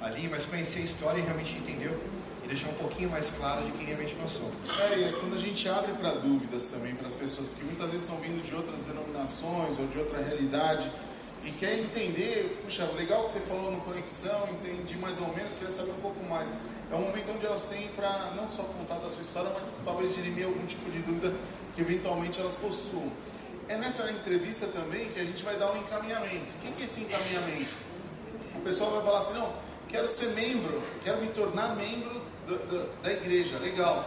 ali, 0.01 0.27
mas 0.29 0.45
conhecer 0.45 0.79
a 0.79 0.83
história 0.83 1.19
e 1.19 1.23
realmente 1.23 1.55
entender 1.55 1.97
e 2.43 2.47
deixar 2.47 2.67
um 2.67 2.73
pouquinho 2.73 3.09
mais 3.09 3.29
claro 3.29 3.63
de 3.63 3.71
quem 3.71 3.85
realmente 3.85 4.13
nós 4.15 4.31
somos. 4.31 4.53
É, 4.91 4.97
e 4.97 5.03
é 5.05 5.11
quando 5.13 5.35
a 5.35 5.37
gente 5.37 5.69
abre 5.69 5.93
para 5.93 6.11
dúvidas 6.15 6.67
também 6.67 6.93
para 6.95 7.07
as 7.07 7.13
pessoas, 7.13 7.47
porque 7.47 7.63
muitas 7.63 7.85
vezes 7.85 8.01
estão 8.01 8.17
vindo 8.17 8.43
de 8.43 8.53
outras 8.53 8.81
denominações 8.81 9.79
ou 9.79 9.87
de 9.87 9.97
outra 9.97 10.21
realidade 10.21 10.91
e 11.43 11.51
quer 11.51 11.79
entender, 11.79 12.61
puxa, 12.63 12.85
legal 12.95 13.23
que 13.25 13.31
você 13.31 13.39
falou 13.41 13.71
no 13.71 13.81
Conexão, 13.81 14.47
entendi 14.51 14.95
mais 14.97 15.19
ou 15.19 15.27
menos, 15.35 15.53
queria 15.53 15.71
saber 15.71 15.91
um 15.91 16.01
pouco 16.01 16.23
mais. 16.25 16.51
É 16.91 16.95
um 16.95 17.01
momento 17.01 17.31
onde 17.31 17.45
elas 17.45 17.63
têm 17.65 17.87
para 17.89 18.31
não 18.35 18.47
só 18.47 18.63
contar 18.63 18.95
da 18.95 19.09
sua 19.09 19.23
história, 19.23 19.49
mas 19.53 19.67
talvez 19.83 20.13
dirimir 20.13 20.45
algum 20.45 20.65
tipo 20.65 20.89
de 20.91 20.99
dúvida 20.99 21.33
que 21.75 21.81
eventualmente 21.81 22.39
elas 22.39 22.55
possuam. 22.55 23.11
É 23.67 23.77
nessa 23.77 24.11
entrevista 24.11 24.67
também 24.67 25.09
que 25.09 25.19
a 25.19 25.23
gente 25.23 25.43
vai 25.43 25.55
dar 25.55 25.71
um 25.71 25.77
encaminhamento. 25.77 26.53
O 26.57 26.73
que 26.73 26.81
é 26.81 26.85
esse 26.85 27.01
encaminhamento? 27.01 27.73
O 28.55 28.61
pessoal 28.61 28.91
vai 28.91 29.01
falar 29.03 29.19
assim, 29.19 29.33
não, 29.33 29.53
quero 29.87 30.07
ser 30.09 30.27
membro, 30.35 30.83
quero 31.03 31.21
me 31.21 31.27
tornar 31.27 31.75
membro 31.75 32.21
da, 32.47 32.55
da, 32.55 32.85
da 33.03 33.11
igreja, 33.13 33.57
legal. 33.59 34.05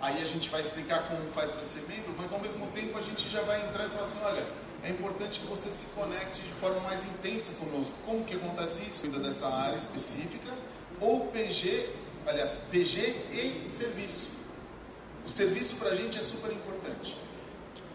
Aí 0.00 0.20
a 0.20 0.24
gente 0.24 0.50
vai 0.50 0.60
explicar 0.60 1.08
como 1.08 1.20
faz 1.32 1.50
para 1.50 1.62
ser 1.62 1.88
membro, 1.88 2.14
mas 2.18 2.32
ao 2.32 2.38
mesmo 2.40 2.66
tempo 2.68 2.96
a 2.98 3.02
gente 3.02 3.28
já 3.28 3.40
vai 3.42 3.66
entrar 3.66 3.86
e 3.86 3.88
falar 3.88 4.02
assim, 4.02 4.20
olha, 4.22 4.44
é 4.86 4.90
importante 4.90 5.40
que 5.40 5.46
você 5.46 5.68
se 5.68 5.86
conecte 5.96 6.42
de 6.42 6.52
forma 6.60 6.78
mais 6.80 7.04
intensa 7.06 7.64
conosco. 7.64 7.92
Como 8.04 8.24
que 8.24 8.36
acontece 8.36 8.86
isso? 8.86 9.00
Cuida 9.00 9.18
dessa 9.18 9.48
área 9.48 9.76
específica, 9.76 10.52
ou 11.00 11.26
PG, 11.26 11.90
aliás, 12.24 12.68
PG 12.70 13.00
e 13.32 13.68
serviço. 13.68 14.28
O 15.26 15.28
serviço 15.28 15.76
para 15.76 15.88
a 15.88 15.96
gente 15.96 16.16
é 16.16 16.22
super 16.22 16.52
importante. 16.52 17.18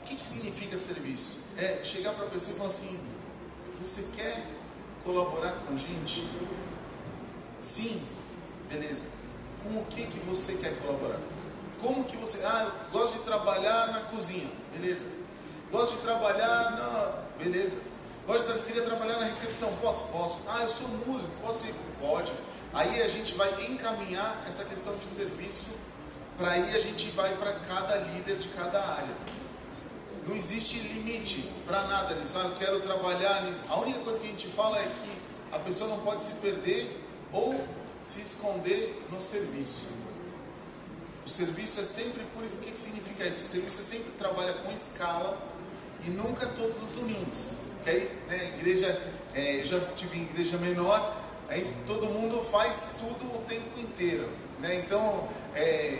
O 0.02 0.06
que, 0.06 0.18
que 0.18 0.26
significa 0.26 0.78
serviço? 0.78 1.38
É 1.58 1.80
chegar 1.86 2.14
para 2.14 2.26
a 2.26 2.30
pessoa 2.30 2.56
e 2.56 2.58
falar 2.58 2.70
assim: 2.70 3.00
você 3.80 4.10
quer 4.18 4.46
colaborar 5.06 5.54
com 5.66 5.74
a 5.74 5.78
gente? 5.78 6.30
Sim, 7.62 8.06
beleza. 8.70 9.04
Com 9.64 9.80
o 9.80 9.86
que, 9.86 10.08
que 10.08 10.20
você 10.26 10.58
quer 10.58 10.78
colaborar? 10.82 11.22
Como 11.80 12.04
que 12.04 12.18
você. 12.18 12.44
Ah, 12.44 12.70
eu 12.70 13.00
gosto 13.00 13.20
de 13.20 13.24
trabalhar 13.24 13.94
na 13.94 14.02
cozinha, 14.02 14.50
beleza 14.74 15.21
Gosto 15.72 15.98
de 15.98 16.02
trabalhar 16.02 16.72
na. 16.72 17.44
Beleza. 17.44 17.82
Gosto 18.28 18.52
de... 18.52 18.60
Queria 18.66 18.84
trabalhar 18.84 19.18
na 19.18 19.26
recepção. 19.26 19.72
Posso? 19.78 20.10
Posso. 20.10 20.42
Ah, 20.48 20.64
eu 20.64 20.70
sou 20.70 20.88
músico. 21.08 21.32
Posso 21.42 21.66
ir? 21.66 21.74
Pode. 22.02 22.32
Aí 22.74 23.02
a 23.02 23.08
gente 23.08 23.34
vai 23.36 23.50
encaminhar 23.66 24.44
essa 24.48 24.66
questão 24.66 24.96
de 24.98 25.08
serviço. 25.08 25.70
Para 26.38 26.52
aí 26.52 26.76
a 26.76 26.80
gente 26.80 27.10
vai 27.12 27.36
para 27.38 27.54
cada 27.54 27.96
líder 27.96 28.36
de 28.38 28.50
cada 28.50 28.80
área. 28.80 29.16
Não 30.28 30.36
existe 30.36 30.80
limite 30.90 31.50
para 31.66 31.84
nada 31.84 32.16
nisso. 32.16 32.38
Ah, 32.38 32.44
eu 32.46 32.56
quero 32.58 32.82
trabalhar. 32.82 33.42
A 33.70 33.80
única 33.80 34.00
coisa 34.00 34.20
que 34.20 34.28
a 34.28 34.32
gente 34.32 34.48
fala 34.50 34.78
é 34.78 34.84
que 34.84 35.56
a 35.56 35.60
pessoa 35.60 35.90
não 35.90 36.00
pode 36.00 36.22
se 36.24 36.36
perder 36.42 37.02
ou 37.32 37.66
se 38.04 38.22
esconder 38.22 39.02
no 39.10 39.22
serviço. 39.22 39.88
O 41.26 41.30
serviço 41.30 41.80
é 41.80 41.86
sempre 41.86 42.24
por 42.34 42.44
isso. 42.44 42.62
O 42.62 42.66
que 42.66 42.80
significa 42.80 43.26
isso? 43.26 43.46
O 43.46 43.48
serviço 43.48 43.80
é 43.80 43.84
sempre 43.84 44.12
trabalha 44.18 44.54
com 44.54 44.72
escala 44.72 45.51
e 46.06 46.10
nunca 46.10 46.46
todos 46.48 46.82
os 46.82 46.92
domingos. 46.92 47.58
Porque 47.76 47.90
aí, 47.90 48.22
né, 48.28 48.54
igreja, 48.60 49.02
é, 49.34 49.62
eu 49.62 49.66
já 49.66 49.80
tive 49.96 50.22
igreja 50.22 50.58
menor, 50.58 51.18
aí 51.50 51.66
todo 51.88 52.06
mundo 52.06 52.46
faz 52.52 52.98
tudo 53.00 53.36
o 53.36 53.44
tempo 53.48 53.80
inteiro. 53.80 54.28
Né? 54.60 54.84
Então, 54.86 55.28
é, 55.56 55.98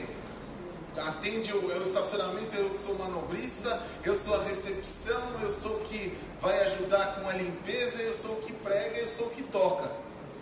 atende 0.98 1.54
o, 1.54 1.66
o, 1.66 1.82
estacionamento, 1.82 2.56
eu 2.56 2.74
sou 2.76 2.98
manobrista, 2.98 3.82
eu 4.04 4.14
sou 4.14 4.40
a 4.40 4.44
recepção, 4.44 5.22
eu 5.42 5.50
sou 5.50 5.78
o 5.78 5.86
que 5.86 6.18
vai 6.42 6.60
ajudar 6.68 7.22
com 7.22 7.30
a 7.30 7.34
limpeza, 7.34 8.02
eu 8.02 8.14
sou 8.14 8.34
o 8.34 8.42
que 8.42 8.54
prega, 8.54 8.98
eu 8.98 9.08
sou 9.08 9.28
o 9.28 9.30
que 9.32 9.44
toca. 9.44 9.92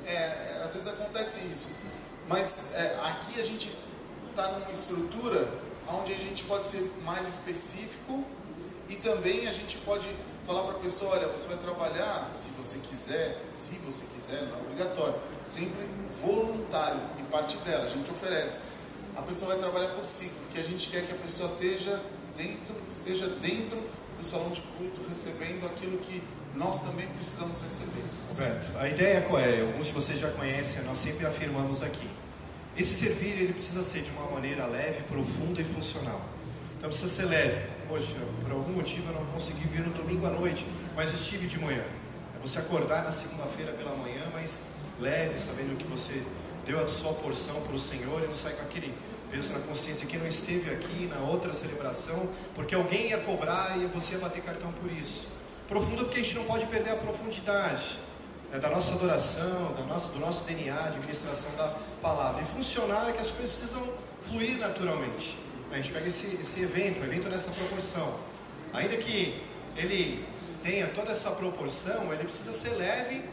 É, 0.05 0.13
é 0.13 0.61
às 0.63 0.73
vezes 0.73 0.87
acontece 0.87 1.47
isso. 1.51 1.75
Mas 2.27 2.73
é, 2.75 2.99
aqui 3.01 3.39
a 3.39 3.43
gente 3.43 3.75
está 4.29 4.47
numa 4.51 4.71
estrutura 4.71 5.47
onde 5.87 6.13
a 6.13 6.17
gente 6.17 6.43
pode 6.43 6.67
ser 6.67 6.91
mais 7.03 7.27
específico 7.27 8.23
e 8.89 8.95
também 8.95 9.47
a 9.47 9.53
gente 9.53 9.77
pode 9.77 10.07
falar 10.45 10.63
para 10.63 10.77
a 10.77 10.79
pessoa, 10.79 11.11
olha, 11.15 11.27
você 11.27 11.47
vai 11.47 11.57
trabalhar, 11.57 12.31
se 12.33 12.49
você 12.51 12.79
quiser, 12.79 13.39
se 13.53 13.75
você 13.85 14.05
quiser, 14.15 14.41
não 14.47 14.57
é 14.57 14.61
obrigatório, 14.61 15.15
sempre 15.45 15.85
voluntário, 16.21 16.99
e 17.19 17.23
parte 17.31 17.55
dela, 17.57 17.85
a 17.85 17.89
gente 17.89 18.09
oferece 18.09 18.61
a 19.19 19.21
pessoa 19.21 19.51
vai 19.51 19.59
trabalhar 19.59 19.89
por 19.95 20.05
si, 20.05 20.31
porque 20.45 20.59
a 20.59 20.63
gente 20.63 20.89
quer 20.89 21.05
que 21.05 21.11
a 21.11 21.15
pessoa 21.15 21.51
esteja 21.51 22.01
dentro, 22.37 22.73
esteja 22.89 23.27
dentro 23.27 23.77
do 24.17 24.25
salão 24.25 24.49
de 24.49 24.61
culto, 24.77 25.01
recebendo 25.07 25.65
aquilo 25.65 25.97
que 25.97 26.23
nós 26.55 26.81
também 26.81 27.05
precisamos 27.07 27.61
receber. 27.61 28.03
Certo. 28.29 28.77
A 28.77 28.87
ideia 28.87 29.21
qual 29.21 29.39
é? 29.39 29.61
Alguns 29.61 29.87
de 29.87 29.91
vocês 29.91 30.19
já 30.19 30.31
conhecem, 30.31 30.83
nós 30.83 30.97
sempre 30.97 31.25
afirmamos 31.25 31.83
aqui. 31.83 32.07
Esse 32.77 32.93
servir 32.93 33.41
ele 33.41 33.53
precisa 33.53 33.83
ser 33.83 34.03
de 34.03 34.09
uma 34.11 34.31
maneira 34.31 34.65
leve, 34.65 35.03
profunda 35.03 35.61
e 35.61 35.65
funcional. 35.65 36.21
Então 36.77 36.89
precisa 36.89 37.09
ser 37.09 37.25
leve. 37.25 37.67
Poxa, 37.89 38.17
por 38.43 38.51
algum 38.51 38.73
motivo 38.73 39.11
eu 39.11 39.19
não 39.19 39.25
consegui 39.31 39.67
vir 39.67 39.81
no 39.81 39.91
domingo 39.91 40.27
à 40.27 40.29
noite, 40.29 40.67
mas 40.95 41.11
estive 41.11 41.47
de 41.47 41.59
manhã. 41.59 41.83
É 42.35 42.39
você 42.39 42.59
acordar 42.59 43.03
na 43.03 43.11
segunda-feira 43.11 43.73
pela 43.73 43.95
manhã, 43.95 44.21
mas 44.31 44.65
leve, 44.99 45.39
sabendo 45.39 45.75
que 45.75 45.87
você 45.87 46.23
deu 46.67 46.79
a 46.79 46.85
sua 46.85 47.13
porção 47.13 47.59
para 47.61 47.73
o 47.73 47.79
Senhor 47.79 48.23
e 48.23 48.27
não 48.27 48.35
sai 48.35 48.53
com 48.53 48.61
aquele 48.61 48.93
peso 49.31 49.51
na 49.53 49.59
consciência 49.61 50.05
que 50.05 50.19
não 50.19 50.27
esteve 50.27 50.69
aqui 50.69 51.07
na 51.07 51.17
outra 51.21 51.51
celebração, 51.51 52.29
porque 52.53 52.75
alguém 52.75 53.07
ia 53.07 53.17
cobrar 53.17 53.75
e 53.79 53.87
você 53.87 54.13
ia 54.13 54.19
bater 54.19 54.43
cartão 54.43 54.71
por 54.73 54.91
isso. 54.91 55.27
Profundo 55.67 56.05
porque 56.05 56.19
a 56.19 56.23
gente 56.23 56.35
não 56.35 56.43
pode 56.43 56.67
perder 56.67 56.91
a 56.91 56.95
profundidade 56.95 57.97
né, 58.51 58.59
da 58.59 58.69
nossa 58.69 58.93
adoração, 58.93 59.73
da 59.75 59.81
nossa, 59.91 60.11
do 60.11 60.19
nosso 60.19 60.43
DNA 60.43 60.89
de 60.89 60.99
ministração 60.99 61.49
da 61.57 61.73
palavra. 62.03 62.43
E 62.43 62.45
funcionar 62.45 63.09
é 63.09 63.13
que 63.13 63.21
as 63.21 63.31
coisas 63.31 63.49
precisam 63.49 63.81
fluir 64.21 64.59
naturalmente. 64.59 65.48
A 65.71 65.75
gente 65.75 65.91
pega 65.91 66.07
esse, 66.07 66.37
esse 66.41 66.61
evento, 66.61 66.99
um 66.99 67.03
evento 67.03 67.29
nessa 67.29 67.51
proporção. 67.51 68.19
Ainda 68.73 68.97
que 68.97 69.39
ele 69.75 70.25
tenha 70.63 70.87
toda 70.87 71.11
essa 71.11 71.31
proporção, 71.31 72.11
ele 72.13 72.23
precisa 72.23 72.53
ser 72.53 72.71
leve, 72.71 73.23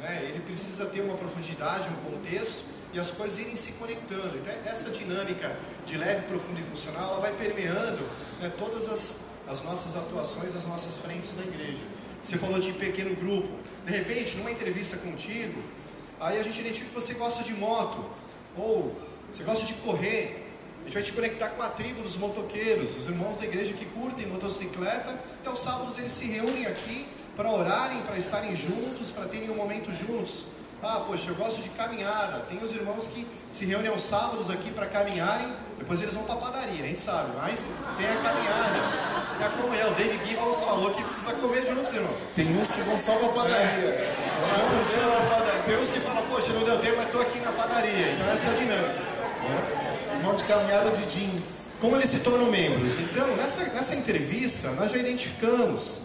né, 0.00 0.28
ele 0.28 0.40
precisa 0.40 0.86
ter 0.86 1.00
uma 1.00 1.16
profundidade, 1.16 1.88
um 1.88 2.10
contexto, 2.10 2.64
e 2.92 2.98
as 2.98 3.10
coisas 3.10 3.38
irem 3.38 3.56
se 3.56 3.72
conectando. 3.72 4.38
Então, 4.38 4.54
essa 4.64 4.90
dinâmica 4.90 5.56
de 5.84 5.96
leve, 5.96 6.22
profundo 6.26 6.60
e 6.60 6.62
funcional, 6.62 7.10
ela 7.10 7.20
vai 7.20 7.32
permeando 7.32 8.02
né, 8.40 8.52
todas 8.56 8.88
as, 8.88 9.20
as 9.46 9.62
nossas 9.62 9.96
atuações, 9.96 10.54
as 10.54 10.66
nossas 10.66 10.98
frentes 10.98 11.34
na 11.36 11.42
igreja. 11.42 11.82
Você 12.22 12.38
falou 12.38 12.58
de 12.58 12.72
pequeno 12.72 13.14
grupo. 13.16 13.48
De 13.84 13.92
repente, 13.92 14.36
numa 14.36 14.50
entrevista 14.50 14.96
contigo, 14.96 15.62
aí 16.20 16.38
a 16.40 16.42
gente 16.42 16.60
identifica 16.60 16.88
que 16.88 16.94
você 16.94 17.14
gosta 17.14 17.44
de 17.44 17.52
moto, 17.54 18.04
ou 18.56 18.94
você 19.32 19.44
gosta 19.44 19.66
de 19.66 19.74
correr. 19.74 20.45
A 20.86 20.88
gente 20.88 20.94
vai 20.94 21.02
te 21.02 21.12
conectar 21.12 21.48
com 21.48 21.62
a 21.64 21.68
tribo 21.68 22.00
dos 22.00 22.16
motoqueiros, 22.16 22.96
os 22.96 23.08
irmãos 23.08 23.40
da 23.40 23.44
igreja 23.44 23.72
que 23.72 23.84
curtem 23.86 24.24
motocicleta, 24.28 25.18
e 25.44 25.48
aos 25.48 25.58
sábados 25.58 25.98
eles 25.98 26.12
se 26.12 26.26
reúnem 26.26 26.64
aqui 26.64 27.08
para 27.34 27.50
orarem, 27.50 28.00
para 28.02 28.16
estarem 28.16 28.54
juntos, 28.54 29.10
para 29.10 29.24
terem 29.24 29.50
um 29.50 29.56
momento 29.56 29.90
juntos. 29.90 30.44
Ah, 30.80 31.02
poxa, 31.04 31.30
eu 31.30 31.34
gosto 31.34 31.60
de 31.60 31.70
caminhada. 31.70 32.38
Tem 32.48 32.62
os 32.62 32.70
irmãos 32.70 33.08
que 33.08 33.26
se 33.50 33.64
reúnem 33.64 33.90
aos 33.90 34.02
sábados 34.02 34.48
aqui 34.48 34.70
para 34.70 34.86
caminharem, 34.86 35.52
depois 35.76 36.00
eles 36.00 36.14
vão 36.14 36.22
para 36.22 36.36
a 36.36 36.38
padaria, 36.38 36.84
a 36.84 36.86
gente 36.86 37.00
sabe, 37.00 37.32
mas 37.34 37.66
tem 37.98 38.06
a 38.06 38.16
caminhada. 38.22 39.36
Tem 39.38 39.44
a 39.44 39.50
comunhão. 39.50 39.90
O 39.90 39.94
David 39.96 40.24
Gibbons 40.24 40.62
falou 40.62 40.94
que 40.94 41.02
precisa 41.02 41.32
comer 41.32 41.66
juntos, 41.66 41.92
irmão. 41.92 42.14
Tem 42.32 42.46
uns 42.56 42.70
que 42.70 42.80
vão 42.82 42.96
só 42.96 43.16
para 43.16 43.26
a 43.26 43.32
padaria. 43.32 43.88
É. 43.88 44.14
Tem 45.66 45.76
uns 45.78 45.90
que 45.90 45.98
falam, 45.98 46.22
poxa, 46.28 46.52
não 46.52 46.62
deu 46.62 46.78
tempo, 46.78 46.96
mas 46.98 47.06
estou 47.06 47.22
aqui 47.22 47.40
na 47.40 47.50
padaria. 47.50 48.12
Então 48.12 48.28
essa 48.28 48.46
é 48.46 48.50
a 48.50 48.56
dinâmica. 48.56 49.85
Irmão 50.26 50.38
de 50.38 50.44
caminhada 50.44 50.90
de 50.90 51.06
jeans. 51.06 51.66
Como 51.80 51.94
eles 51.94 52.10
se 52.10 52.18
tornam 52.18 52.50
membros? 52.50 52.98
Então, 52.98 53.36
nessa, 53.36 53.62
nessa 53.66 53.94
entrevista, 53.94 54.72
nós 54.72 54.90
já 54.90 54.98
identificamos 54.98 56.00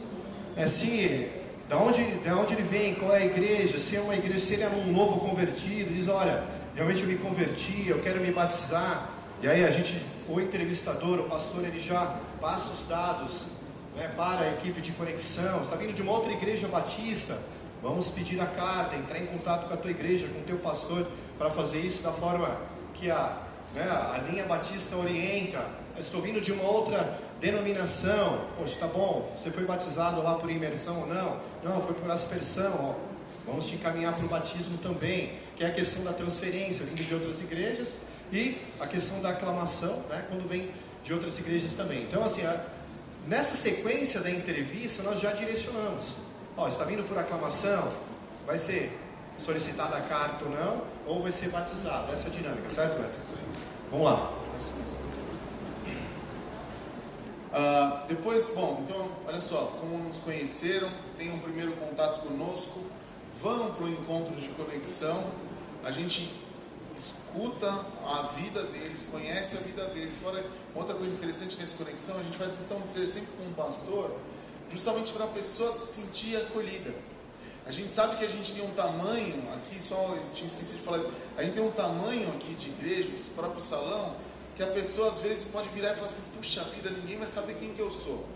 é, 0.56 0.68
se 0.68 1.28
da 1.68 1.78
onde, 1.78 2.04
da 2.24 2.36
onde 2.36 2.54
ele 2.54 2.62
vem, 2.62 2.94
qual 2.94 3.16
é 3.16 3.24
a 3.24 3.26
igreja, 3.26 3.80
se 3.80 3.96
é 3.96 4.00
uma 4.00 4.14
igreja, 4.14 4.38
se 4.38 4.54
ele 4.54 4.62
é 4.62 4.68
um 4.68 4.92
novo 4.92 5.20
convertido, 5.22 5.92
diz, 5.92 6.08
olha, 6.08 6.44
realmente 6.76 7.02
eu 7.02 7.08
me 7.08 7.16
converti, 7.16 7.88
eu 7.88 7.98
quero 7.98 8.22
me 8.22 8.32
batizar. 8.32 9.10
E 9.42 9.48
aí 9.48 9.66
a 9.66 9.72
gente, 9.72 10.00
o 10.30 10.40
entrevistador, 10.40 11.22
o 11.22 11.24
pastor, 11.24 11.64
ele 11.64 11.80
já 11.80 12.16
passa 12.40 12.70
os 12.70 12.88
dados 12.88 13.48
né, 13.96 14.08
para 14.16 14.42
a 14.42 14.52
equipe 14.52 14.82
de 14.82 14.92
conexão. 14.92 15.64
Está 15.64 15.76
vindo 15.78 15.94
de 15.96 16.04
uma 16.04 16.12
outra 16.12 16.32
igreja 16.32 16.68
batista? 16.68 17.40
Vamos 17.82 18.10
pedir 18.10 18.40
a 18.40 18.46
carta, 18.46 18.96
entrar 18.96 19.18
em 19.18 19.26
contato 19.26 19.68
com 19.68 19.74
a 19.74 19.78
tua 19.78 19.90
igreja, 19.90 20.28
com 20.28 20.42
o 20.42 20.44
teu 20.44 20.60
pastor, 20.60 21.08
para 21.40 21.50
fazer 21.50 21.80
isso 21.80 22.04
da 22.04 22.12
forma 22.12 22.56
que 22.94 23.10
a, 23.10 23.50
né, 23.74 23.84
a 23.84 24.18
linha 24.30 24.46
batista 24.46 24.96
orienta. 24.96 25.60
Eu 25.96 26.02
estou 26.02 26.22
vindo 26.22 26.42
de 26.42 26.52
uma 26.52 26.64
outra 26.64 27.18
denominação. 27.40 28.46
Poxa, 28.58 28.76
tá 28.80 28.88
bom, 28.88 29.36
você 29.38 29.52
foi 29.52 29.66
batizado 29.66 30.22
lá 30.22 30.36
por 30.36 30.50
imersão 30.50 31.02
ou 31.02 31.08
não? 31.08 31.38
Não, 31.64 31.82
foi 31.82 31.96
por 31.96 32.10
aspersão, 32.10 32.74
ó. 32.80 33.12
Vamos 33.46 33.68
te 33.68 33.76
encaminhar 33.76 34.14
para 34.14 34.26
o 34.26 34.28
batismo 34.30 34.78
também, 34.78 35.34
que 35.56 35.64
é 35.64 35.68
a 35.68 35.72
questão 35.72 36.04
da 36.04 36.14
transferência, 36.14 36.86
vindo 36.86 37.04
de 37.04 37.14
outras 37.14 37.42
igrejas, 37.42 37.98
e 38.32 38.58
a 38.80 38.88
questão 38.88 39.20
da 39.22 39.30
aclamação, 39.30 39.98
né, 40.10 40.26
quando 40.30 40.48
vem 40.48 40.70
de 41.04 41.14
outras 41.14 41.38
igrejas 41.40 41.74
também. 41.74 42.04
Então, 42.04 42.24
assim, 42.24 42.46
a, 42.46 42.64
nessa 43.28 43.58
sequência 43.58 44.22
da 44.22 44.30
entrevista, 44.30 45.04
nós 45.04 45.20
já 45.20 45.32
direcionamos. 45.34 46.16
Ó, 46.56 46.68
está 46.68 46.84
vindo 46.84 47.04
por 47.08 47.18
aclamação, 47.18 47.92
vai 48.46 48.60
ser 48.60 48.98
solicitada 49.44 49.98
a 49.98 50.02
carta 50.02 50.46
ou 50.46 50.52
não, 50.52 50.82
ou 51.08 51.24
vai 51.24 51.32
ser 51.32 51.50
batizado. 51.50 52.12
Essa 52.14 52.30
é 52.30 52.32
a 52.32 52.36
dinâmica, 52.36 52.70
certo, 52.70 53.02
Beto? 53.02 53.31
Vamos 53.92 54.06
lá. 54.06 54.34
Uh, 57.52 58.08
depois, 58.08 58.54
bom, 58.56 58.82
então, 58.86 59.10
olha 59.28 59.42
só, 59.42 59.78
como 59.82 59.98
nos 59.98 60.16
conheceram, 60.22 60.90
tem 61.18 61.30
um 61.30 61.40
primeiro 61.40 61.74
contato 61.74 62.22
conosco, 62.22 62.80
vão 63.44 63.74
para 63.74 63.84
o 63.84 63.90
encontro 63.90 64.34
de 64.36 64.48
conexão, 64.50 65.22
a 65.84 65.92
gente 65.92 66.34
escuta 66.96 67.86
a 68.06 68.30
vida 68.38 68.64
deles, 68.64 69.10
conhece 69.12 69.58
a 69.58 69.62
vida 69.62 69.86
deles. 69.88 70.16
Fora, 70.16 70.46
outra 70.74 70.96
coisa 70.96 71.14
interessante 71.14 71.58
nessa 71.60 71.84
conexão, 71.84 72.18
a 72.18 72.24
gente 72.24 72.38
faz 72.38 72.54
questão 72.54 72.80
de 72.80 72.88
ser 72.88 73.08
sempre 73.08 73.34
com 73.36 73.44
um 73.44 73.54
pastor, 73.54 74.16
justamente 74.72 75.12
para 75.12 75.26
a 75.26 75.30
pessoa 75.30 75.70
se 75.70 76.02
sentir 76.02 76.38
acolhida. 76.38 76.94
A 77.72 77.74
gente 77.74 77.94
sabe 77.94 78.18
que 78.18 78.26
a 78.26 78.28
gente 78.28 78.52
tem 78.52 78.66
um 78.66 78.72
tamanho, 78.72 79.34
aqui 79.56 79.82
só, 79.82 80.14
tinha 80.36 80.46
esquecido 80.46 80.80
de 80.80 80.84
falar 80.84 80.98
isso, 80.98 81.10
a 81.38 81.42
gente 81.42 81.54
tem 81.54 81.64
um 81.64 81.72
tamanho 81.72 82.28
aqui 82.32 82.54
de 82.56 82.68
igreja, 82.68 83.10
esse 83.16 83.30
próprio 83.30 83.64
salão, 83.64 84.14
que 84.58 84.62
a 84.62 84.68
pessoa 84.68 85.08
às 85.08 85.22
vezes 85.22 85.46
pode 85.46 85.70
virar 85.70 85.94
e 85.94 85.96
falar 85.96 86.08
assim: 86.08 86.32
puxa 86.36 86.66
vida, 86.66 86.90
ninguém 86.90 87.18
vai 87.18 87.28
saber 87.30 87.56
quem 87.56 87.74
que 87.74 87.80
eu 87.80 87.90
sou. 87.90 88.28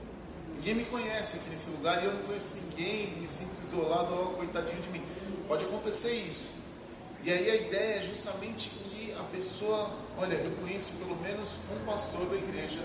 Ninguém 0.56 0.76
me 0.76 0.86
conhece 0.86 1.39
aqui 1.39 1.50
nesse 1.50 1.71
lugar 1.71 2.02
e 2.02 2.06
eu 2.06 2.13
não 2.13 2.21
conheço 2.21 2.60
ninguém, 2.63 3.08
me 3.17 3.28
sinto 3.28 3.62
isolado, 3.62 4.13
ó, 4.13 4.26
coitadinho 4.38 4.82
de 4.82 4.88
mim. 4.88 5.04
Pode 5.50 5.65
acontecer 5.65 6.13
isso. 6.13 6.52
E 7.21 7.30
aí 7.30 7.50
a 7.50 7.56
ideia 7.58 8.00
é 8.00 8.08
justamente 8.08 8.69
que 8.69 9.13
a 9.19 9.24
pessoa, 9.36 9.89
olha, 10.17 10.36
eu 10.36 10.52
conheço 10.62 10.93
pelo 10.93 11.17
menos 11.17 11.56
um 11.76 11.86
pastor 11.86 12.26
da 12.28 12.38
igreja, 12.38 12.80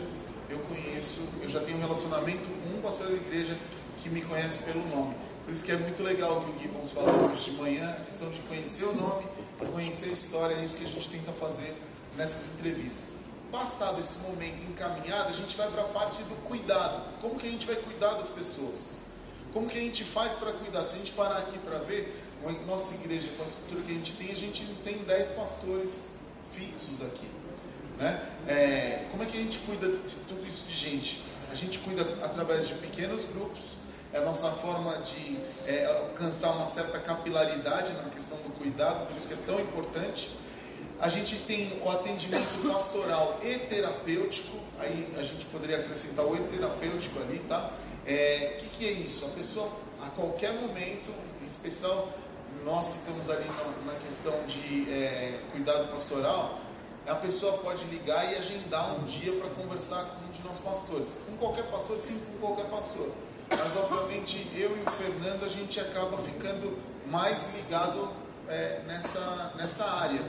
eu 0.49 0.59
conheço, 0.59 1.21
eu 1.43 1.49
já 1.49 1.61
tenho 1.61 1.79
um 1.79 1.81
relacionamento 1.81 2.43
com 2.43 2.77
um 2.77 2.83
pastor 2.83 3.07
da 3.07 3.15
igreja 3.15 3.57
que 4.03 4.11
me 4.11 4.21
conhece 4.23 4.65
pelo 4.65 4.85
nome. 4.89 5.30
Por 5.44 5.53
isso 5.53 5.64
que 5.64 5.72
é 5.72 5.76
muito 5.76 6.03
legal 6.03 6.38
o 6.38 6.44
que 6.44 6.50
o 6.50 6.61
Gibbons 6.61 6.90
falou 6.90 7.31
hoje 7.31 7.50
de 7.50 7.57
manhã, 7.57 7.90
a 7.90 8.05
questão 8.05 8.31
de 8.31 8.38
conhecer 8.40 8.85
o 8.85 8.94
nome, 8.94 9.24
conhecer 9.72 10.11
a 10.11 10.12
história, 10.12 10.55
é 10.55 10.64
isso 10.64 10.76
que 10.76 10.85
a 10.85 10.88
gente 10.88 11.11
tenta 11.11 11.33
fazer 11.33 11.74
nessas 12.16 12.55
entrevistas. 12.55 13.14
Passado 13.50 14.00
esse 14.00 14.22
momento 14.31 14.62
encaminhado, 14.70 15.31
a 15.31 15.33
gente 15.33 15.57
vai 15.57 15.68
para 15.70 15.83
a 15.83 15.88
parte 15.88 16.22
do 16.22 16.37
cuidado. 16.46 17.03
Como 17.20 17.38
que 17.38 17.48
a 17.48 17.50
gente 17.50 17.66
vai 17.66 17.76
cuidar 17.76 18.14
das 18.14 18.31
pessoas? 18.31 18.98
Como 19.53 19.68
que 19.68 19.76
a 19.76 19.81
gente 19.81 20.05
faz 20.05 20.35
para 20.35 20.53
cuidar? 20.53 20.85
Se 20.85 20.94
a 20.94 20.98
gente 20.98 21.12
parar 21.12 21.38
aqui 21.38 21.59
para 21.59 21.79
ver, 21.79 22.22
nossa 22.66 22.94
igreja, 22.94 23.29
com 23.37 23.42
a 23.42 23.46
estrutura 23.46 23.83
que 23.83 23.90
a 23.90 23.94
gente 23.94 24.12
tem, 24.12 24.31
a 24.31 24.37
gente 24.37 24.64
tem 24.85 24.98
10 24.98 25.29
pastores 25.31 26.20
fixos 26.53 27.03
aqui. 27.03 27.26
Né? 27.98 28.29
É, 28.46 29.07
como 29.11 29.22
é 29.22 29.26
que 29.26 29.37
a 29.37 29.40
gente 29.40 29.59
cuida 29.59 29.88
de 29.88 30.14
tudo 30.29 30.46
isso 30.46 30.68
de 30.68 30.76
gente? 30.76 31.22
A 31.50 31.55
gente 31.55 31.81
cuida 31.81 32.03
através 32.22 32.68
de 32.68 32.74
pequenos 32.74 33.26
grupos, 33.26 33.72
é 34.12 34.18
a 34.18 34.23
nossa 34.23 34.51
forma 34.51 34.92
de 34.99 35.38
é, 35.66 35.87
alcançar 35.87 36.51
uma 36.51 36.66
certa 36.68 36.99
capilaridade 36.99 37.92
na 37.92 38.11
questão 38.11 38.37
do 38.38 38.51
cuidado, 38.59 39.07
por 39.07 39.16
isso 39.16 39.29
que 39.29 39.35
é 39.35 39.38
tão 39.46 39.61
importante. 39.61 40.37
A 41.01 41.09
gente 41.09 41.37
tem 41.46 41.81
o 41.83 41.88
atendimento 41.88 42.68
pastoral 42.68 43.38
e 43.42 43.59
terapêutico, 43.59 44.59
aí 44.79 45.14
a 45.16 45.23
gente 45.23 45.46
poderia 45.46 45.79
acrescentar 45.79 46.25
o 46.27 46.37
terapêutico 46.37 47.20
ali, 47.20 47.38
tá? 47.49 47.70
É, 48.07 48.57
o 48.57 48.61
que, 48.61 48.68
que 48.77 48.88
é 48.88 48.92
isso? 48.92 49.25
A 49.27 49.29
pessoa, 49.29 49.70
a 50.03 50.11
qualquer 50.11 50.53
momento, 50.55 51.12
em 51.42 51.46
especial 51.46 52.09
nós 52.64 52.88
que 52.88 52.99
estamos 52.99 53.31
ali 53.31 53.46
na, 53.46 53.92
na 53.92 53.99
questão 54.01 54.35
de 54.46 54.90
é, 54.90 55.40
cuidado 55.53 55.90
pastoral, 55.92 56.59
a 57.07 57.14
pessoa 57.14 57.59
pode 57.59 57.85
ligar 57.87 58.31
e 58.33 58.37
agendar 58.37 58.94
um 58.96 59.05
dia 59.05 59.33
para 59.33 59.49
conversar 59.51 60.05
com 60.05 60.27
um 60.27 60.31
de 60.31 60.42
nós 60.42 60.59
pastores. 60.59 61.20
Com 61.27 61.37
qualquer 61.37 61.64
pastor, 61.70 61.99
sim, 61.99 62.20
com 62.20 62.46
qualquer 62.46 62.66
pastor. 62.66 63.11
Mas, 63.51 63.77
obviamente, 63.77 64.51
eu 64.55 64.77
e 64.77 64.83
o 64.83 64.91
Fernando, 64.91 65.45
a 65.45 65.49
gente 65.49 65.81
acaba 65.81 66.17
ficando 66.19 66.79
mais 67.07 67.55
ligado 67.55 68.11
é, 68.49 68.81
nessa, 68.87 69.53
nessa 69.57 69.85
área 69.85 70.23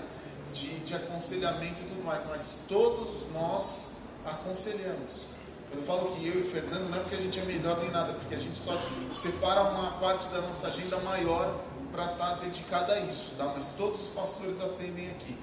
de, 0.54 0.80
de 0.80 0.96
aconselhamento 0.96 1.82
e 1.82 1.86
tudo 1.86 2.04
mais. 2.04 2.22
Mas 2.28 2.60
todos 2.68 3.32
nós 3.32 3.92
aconselhamos. 4.26 5.32
Eu 5.74 5.84
falo 5.84 6.16
que 6.16 6.28
eu 6.28 6.40
e 6.40 6.42
o 6.42 6.52
Fernando 6.52 6.90
não 6.90 6.98
é 6.98 7.02
porque 7.02 7.16
a 7.16 7.20
gente 7.20 7.40
é 7.40 7.44
melhor 7.44 7.78
nem 7.80 7.90
nada, 7.92 8.12
porque 8.14 8.36
a 8.36 8.40
gente 8.40 8.60
só 8.60 8.78
separa 9.16 9.62
uma 9.64 9.92
parte 10.00 10.28
da 10.28 10.42
nossa 10.42 10.68
agenda 10.68 10.98
maior 10.98 11.62
para 11.92 12.12
estar 12.12 12.18
tá 12.18 12.36
dedicada 12.36 12.94
a 12.94 13.00
isso, 13.02 13.36
tá? 13.38 13.54
mas 13.56 13.70
todos 13.78 14.02
os 14.02 14.10
pastores 14.10 14.60
atendem 14.60 15.10
aqui. 15.12 15.38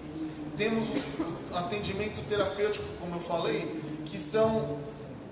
Temos 0.56 0.86
um 1.50 1.56
atendimento 1.56 2.22
terapêutico, 2.28 2.86
como 3.00 3.16
eu 3.16 3.20
falei, 3.20 3.80
que 4.06 4.18
são 4.18 4.78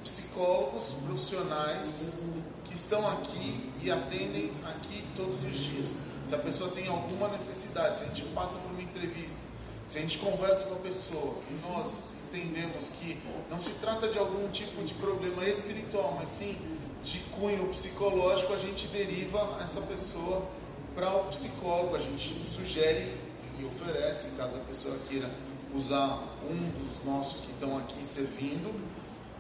psicólogos 0.06 0.94
profissionais 1.04 2.20
que 2.64 2.74
estão 2.74 3.06
aqui 3.08 3.72
e 3.82 3.90
atendem 3.90 4.52
aqui 4.64 5.04
todos 5.16 5.42
os 5.44 5.58
dias. 5.58 6.00
Se 6.24 6.34
a 6.34 6.38
pessoa 6.38 6.70
tem 6.70 6.86
alguma 6.86 7.28
necessidade, 7.28 7.98
se 7.98 8.04
a 8.04 8.08
gente 8.08 8.22
passa 8.26 8.60
por 8.60 8.70
uma 8.70 8.82
entrevista, 8.82 9.40
se 9.88 9.98
a 9.98 10.00
gente 10.00 10.18
conversa 10.18 10.66
com 10.66 10.74
a 10.74 10.78
pessoa 10.78 11.34
e 11.50 11.68
nós 11.68 12.14
entendemos 12.28 12.90
que 13.00 13.18
não 13.50 13.58
se 13.58 13.70
trata 13.80 14.08
de 14.08 14.18
algum 14.18 14.48
tipo 14.50 14.82
de 14.84 14.94
problema 14.94 15.44
espiritual, 15.44 16.16
mas 16.18 16.30
sim 16.30 16.56
de 17.02 17.18
cunho 17.36 17.68
psicológico, 17.68 18.52
a 18.52 18.58
gente 18.58 18.88
deriva 18.88 19.58
essa 19.62 19.82
pessoa 19.82 20.46
para 20.94 21.14
o 21.16 21.24
psicólogo. 21.26 21.94
A 21.94 22.00
gente 22.00 22.44
sugere 22.44 23.12
e 23.60 23.64
oferece, 23.64 24.36
caso 24.36 24.56
a 24.56 24.60
pessoa 24.60 24.96
queira 25.08 25.30
usar 25.74 26.22
um 26.48 26.70
dos 26.80 27.04
nossos 27.04 27.42
que 27.42 27.52
estão 27.52 27.76
aqui 27.78 28.04
servindo, 28.04 28.74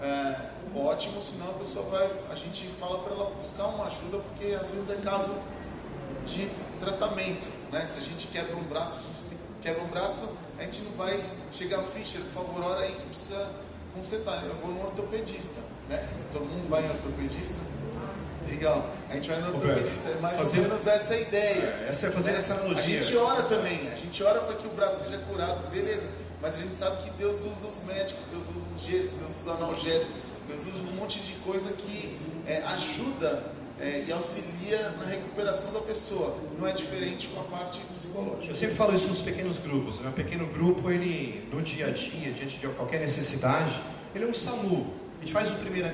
é, 0.02 0.36
ótimo, 0.74 1.22
senão 1.22 1.50
a 1.50 1.54
pessoa 1.54 1.88
vai, 1.90 2.10
a 2.30 2.34
gente 2.34 2.66
fala 2.78 2.98
para 2.98 3.14
ela 3.14 3.30
buscar 3.30 3.66
uma 3.66 3.86
ajuda, 3.86 4.18
porque 4.18 4.54
às 4.54 4.70
vezes 4.70 4.90
é 4.90 4.96
caso 5.02 5.38
de 6.26 6.50
tratamento, 6.80 7.48
né? 7.72 7.86
Se 7.86 8.00
a 8.00 8.02
gente 8.02 8.26
quebra 8.28 8.56
um 8.56 8.64
braço, 8.64 8.98
a 8.98 9.22
gente 9.22 9.40
quebra 9.62 9.82
um 9.82 9.88
braço, 9.88 10.36
a 10.58 10.64
gente 10.64 10.82
não 10.82 10.92
vai 10.92 11.18
chegar, 11.52 11.82
Fischer, 11.82 12.20
por 12.22 12.44
favor, 12.44 12.64
hora 12.64 12.80
aí 12.80 12.92
que 12.92 13.06
precisa 13.08 13.50
consertar. 13.94 14.44
Eu 14.44 14.54
vou 14.56 14.72
no 14.72 14.84
ortopedista, 14.84 15.60
né? 15.88 16.06
Todo 16.32 16.44
mundo 16.44 16.68
vai 16.68 16.84
em 16.84 16.90
ortopedista? 16.90 17.58
Legal. 18.46 18.88
A 19.08 19.14
gente 19.14 19.28
vai 19.28 19.40
no 19.40 19.46
ortopedista, 19.46 20.10
é 20.10 20.20
mais 20.20 20.38
fazer... 20.38 20.58
ou 20.58 20.64
menos 20.64 20.86
essa 20.86 21.14
é 21.14 21.16
a 21.16 21.20
ideia. 21.20 21.86
Essa 21.88 22.06
é 22.06 22.10
fazer 22.10 22.32
né? 22.32 22.38
essa 22.38 22.54
analogia. 22.54 23.00
A 23.00 23.02
gente 23.02 23.16
ora 23.16 23.42
também, 23.44 23.90
a 23.90 23.96
gente 23.96 24.22
ora 24.22 24.40
para 24.40 24.54
que 24.56 24.66
o 24.66 24.70
braço 24.70 25.04
seja 25.04 25.18
curado, 25.18 25.68
beleza. 25.70 26.06
Mas 26.46 26.54
a 26.54 26.58
gente 26.58 26.76
sabe 26.76 27.02
que 27.02 27.10
Deus 27.18 27.40
usa 27.40 27.66
os 27.66 27.84
médicos, 27.84 28.24
Deus 28.30 28.44
usa 28.44 28.60
os 28.72 28.86
gestos, 28.86 29.18
Deus 29.18 29.40
usa 29.40 29.50
analgésicos, 29.50 30.14
Deus 30.46 30.60
usa 30.60 30.78
um 30.78 30.94
monte 30.94 31.18
de 31.18 31.32
coisa 31.40 31.72
que 31.72 32.16
é, 32.46 32.58
ajuda 32.58 33.42
é, 33.80 34.04
e 34.06 34.12
auxilia 34.12 34.94
na 34.96 35.06
recuperação 35.06 35.72
da 35.72 35.80
pessoa. 35.80 36.36
Não 36.56 36.68
é 36.68 36.70
diferente 36.70 37.26
com 37.26 37.40
a 37.40 37.42
parte 37.42 37.80
psicológica. 37.92 38.46
Eu 38.46 38.54
sempre 38.54 38.76
falo 38.76 38.94
isso 38.94 39.08
nos 39.08 39.22
pequenos 39.22 39.58
grupos. 39.58 39.98
Né? 39.98 40.12
Pequeno 40.14 40.46
grupo, 40.46 40.88
ele 40.88 41.48
no 41.52 41.60
dia 41.62 41.88
a 41.88 41.90
dia, 41.90 42.30
diante 42.30 42.58
de 42.60 42.68
qualquer 42.68 43.00
necessidade, 43.00 43.80
ele 44.14 44.24
é 44.24 44.28
um 44.28 44.34
SAMU. 44.34 44.86
A 45.18 45.24
gente 45.24 45.32
faz 45.32 45.50
o 45.50 45.56
primeiro 45.56 45.90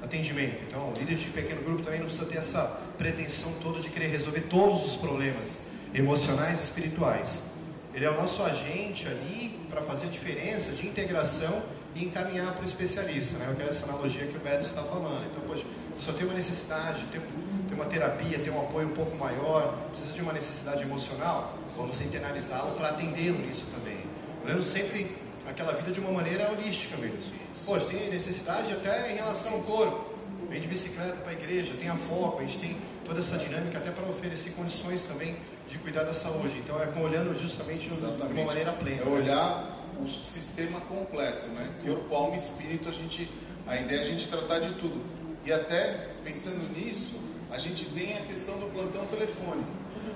atendimento. 0.00 0.62
Então, 0.68 0.88
o 0.88 0.96
líder 0.96 1.16
de 1.16 1.30
pequeno 1.30 1.62
grupo 1.62 1.82
também 1.82 1.98
não 1.98 2.06
precisa 2.06 2.26
ter 2.26 2.38
essa 2.38 2.62
pretensão 2.96 3.52
toda 3.60 3.80
de 3.80 3.90
querer 3.90 4.06
resolver 4.06 4.42
todos 4.42 4.86
os 4.86 4.96
problemas 4.98 5.58
emocionais 5.92 6.60
e 6.60 6.62
espirituais. 6.62 7.56
Ele 7.92 8.04
é 8.04 8.10
o 8.10 8.14
nosso 8.14 8.42
agente 8.44 9.08
ali 9.08 9.65
para 9.76 9.84
fazer 9.84 10.06
diferença 10.06 10.72
de 10.72 10.88
integração 10.88 11.62
e 11.94 12.06
encaminhar 12.06 12.50
para 12.54 12.62
o 12.62 12.64
especialista. 12.64 13.38
Né? 13.38 13.46
Eu 13.50 13.56
quero 13.56 13.68
essa 13.68 13.84
analogia 13.84 14.26
que 14.26 14.38
o 14.38 14.40
Beto 14.40 14.64
está 14.64 14.80
falando. 14.80 15.26
Então, 15.30 15.42
poxa, 15.46 15.64
só 15.98 16.14
tem 16.14 16.24
uma 16.24 16.32
necessidade, 16.32 17.04
tem, 17.12 17.20
tem 17.20 17.74
uma 17.74 17.84
terapia, 17.84 18.38
tem 18.38 18.50
um 18.50 18.58
apoio 18.58 18.88
um 18.88 18.92
pouco 18.92 19.14
maior, 19.18 19.76
precisa 19.90 20.14
de 20.14 20.22
uma 20.22 20.32
necessidade 20.32 20.80
emocional, 20.80 21.58
vamos 21.76 22.00
internalizá-lo 22.00 22.74
para 22.76 22.88
atendê-lo 22.88 23.38
nisso 23.38 23.66
também. 23.74 23.98
Olhando 24.46 24.62
sempre 24.62 25.14
aquela 25.46 25.74
vida 25.74 25.92
de 25.92 26.00
uma 26.00 26.10
maneira 26.10 26.50
holística 26.52 26.96
mesmo. 26.96 27.18
Poxa, 27.66 27.84
tem 27.86 28.08
necessidade 28.08 28.72
até 28.72 29.12
em 29.12 29.16
relação 29.16 29.52
ao 29.52 29.60
corpo. 29.60 30.16
Vem 30.48 30.60
de 30.60 30.68
bicicleta 30.68 31.18
para 31.18 31.32
a 31.32 31.34
igreja, 31.34 31.74
tem 31.78 31.90
a 31.90 31.96
foco, 31.96 32.38
a 32.38 32.46
gente 32.46 32.60
tem 32.60 32.76
toda 33.04 33.20
essa 33.20 33.36
dinâmica 33.36 33.76
até 33.76 33.90
para 33.90 34.08
oferecer 34.08 34.52
condições 34.52 35.04
também 35.04 35.36
de 35.68 35.78
cuidar 35.78 36.04
da 36.04 36.14
saúde. 36.14 36.58
Então 36.58 36.76
é 36.80 36.86
olhando 37.00 37.38
justamente 37.38 37.90
Exatamente. 37.90 38.34
de 38.34 38.40
uma 38.40 38.46
maneira 38.46 38.72
plena. 38.72 39.02
É 39.02 39.08
olhar 39.08 39.76
o 40.00 40.08
sistema 40.08 40.80
completo, 40.82 41.46
né? 41.48 41.74
Corpo, 41.84 42.14
alma 42.14 42.34
e 42.34 42.38
espírito, 42.38 42.88
a 42.88 42.92
gente, 42.92 43.28
a 43.66 43.76
ideia 43.76 44.00
é 44.00 44.02
a 44.02 44.04
gente 44.04 44.28
tratar 44.28 44.60
de 44.60 44.74
tudo. 44.74 45.02
E 45.44 45.52
até 45.52 46.10
pensando 46.24 46.68
nisso, 46.76 47.20
a 47.50 47.58
gente 47.58 47.84
tem 47.86 48.16
a 48.16 48.20
questão 48.22 48.58
do 48.58 48.66
plantão 48.72 49.06
telefônico. 49.06 49.70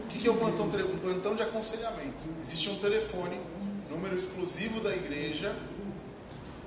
O 0.05 0.09
que 0.09 0.27
é 0.27 0.31
o 0.31 0.35
plantão 0.35 0.69
telefônico? 0.69 1.03
Plantão 1.03 1.35
de 1.37 1.43
aconselhamento. 1.43 2.25
Existe 2.43 2.69
um 2.71 2.77
telefone, 2.77 3.41
número 3.89 4.17
exclusivo 4.17 4.81
da 4.81 4.95
igreja, 4.95 5.55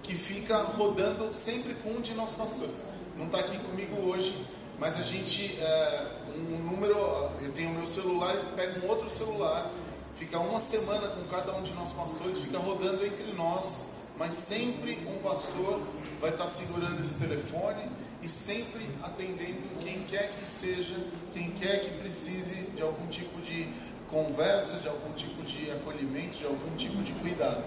que 0.02 0.16
fica 0.16 0.58
rodando 0.58 1.34
sempre 1.34 1.74
com 1.76 1.90
um 1.92 2.02
de 2.02 2.14
nós 2.14 2.34
pastores. 2.34 2.76
Não 3.18 3.26
está 3.26 3.40
aqui 3.40 3.58
comigo 3.60 3.96
hoje, 4.10 4.46
mas 4.80 5.00
a 5.00 5.04
gente, 5.04 5.58
é, 5.62 6.08
um 6.36 6.72
número, 6.72 6.96
eu 7.42 7.52
tenho 7.54 7.70
o 7.70 7.74
meu 7.74 7.88
celular, 7.88 8.36
pego 8.56 8.86
um 8.86 8.90
outro 8.90 9.10
celular, 9.10 9.72
fica 10.18 10.40
uma 10.40 10.60
semana 10.60 11.08
com 11.08 11.24
cada 11.30 11.56
um 11.56 11.62
de 11.62 11.72
nós 11.74 11.92
pastores, 11.92 12.38
fica 12.40 12.58
rodando 12.58 13.06
entre 13.06 13.32
nós, 13.34 13.92
mas 14.18 14.34
sempre 14.34 15.00
um 15.08 15.22
pastor 15.22 15.82
vai 16.20 16.30
estar 16.30 16.48
segurando 16.48 17.02
esse 17.02 17.20
telefone 17.20 17.90
e 18.22 18.30
sempre 18.30 18.88
atendendo 19.04 19.62
quem 19.84 20.04
quer 20.04 20.32
que 20.40 20.48
seja, 20.48 20.96
quem 21.34 21.52
quer 21.52 21.82
que 21.82 22.00
precise 22.00 22.72
de 22.72 22.82
algum 22.82 23.08
tipo 23.08 23.42
de 23.42 23.68
conversa, 24.10 24.80
de 24.80 24.88
algum 24.88 25.12
tipo 25.14 25.42
de 25.44 25.72
acolhimento, 25.72 26.38
de 26.38 26.46
algum 26.46 26.76
tipo 26.78 27.02
de 27.02 27.12
cuidado. 27.14 27.64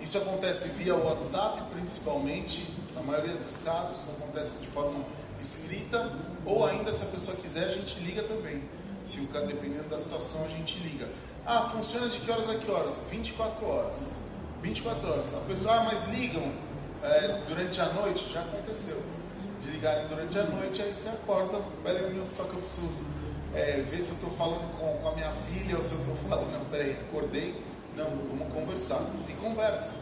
Isso 0.00 0.18
acontece 0.18 0.70
via 0.82 0.94
WhatsApp, 0.94 1.62
principalmente, 1.72 2.66
na 2.94 3.02
maioria 3.02 3.34
dos 3.36 3.56
casos, 3.58 4.10
acontece 4.10 4.60
de 4.60 4.66
forma 4.66 5.02
escrita, 5.44 6.10
ou 6.44 6.66
ainda, 6.66 6.92
se 6.92 7.04
a 7.04 7.08
pessoa 7.08 7.36
quiser, 7.36 7.64
a 7.64 7.74
gente 7.74 8.00
liga 8.00 8.22
também. 8.22 8.62
Se 9.04 9.20
o 9.20 9.28
cara, 9.28 9.46
dependendo 9.46 9.88
da 9.88 9.98
situação, 9.98 10.44
a 10.44 10.48
gente 10.48 10.78
liga. 10.78 11.06
Ah, 11.46 11.70
funciona 11.70 12.08
de 12.08 12.18
que 12.20 12.30
horas 12.30 12.48
a 12.48 12.54
que 12.54 12.70
horas? 12.70 13.04
24 13.10 13.66
horas. 13.66 13.96
24 14.62 15.08
horas. 15.08 15.34
A 15.34 15.40
pessoa, 15.40 15.74
ah, 15.74 15.84
mas 15.84 16.08
ligam 16.08 16.42
é, 17.02 17.42
durante 17.46 17.80
a 17.80 17.92
noite? 17.92 18.32
Já 18.32 18.40
aconteceu. 18.40 19.00
De 19.62 19.70
ligarem 19.70 20.06
durante 20.08 20.38
a 20.38 20.44
noite, 20.44 20.82
aí 20.82 20.94
você 20.94 21.08
acorda, 21.10 21.58
peraí, 21.82 22.22
só 22.30 22.44
que 22.44 22.54
eu 22.54 22.60
preciso 22.60 22.92
é, 23.54 23.84
ver 23.88 24.02
se 24.02 24.10
eu 24.10 24.14
estou 24.16 24.30
falando 24.30 24.78
com, 24.78 24.98
com, 24.98 25.08
a 25.08 25.14
minha 25.14 25.30
filha 25.30 25.76
ou 25.76 25.82
se 25.82 25.94
eu 25.94 26.00
estou 26.00 26.16
falando, 26.28 26.52
não, 26.52 26.64
peraí, 26.66 26.92
acordei, 27.08 27.54
não, 27.96 28.04
vamos 28.06 28.52
conversar. 28.52 29.00
E 29.28 29.32
conversa. 29.34 29.92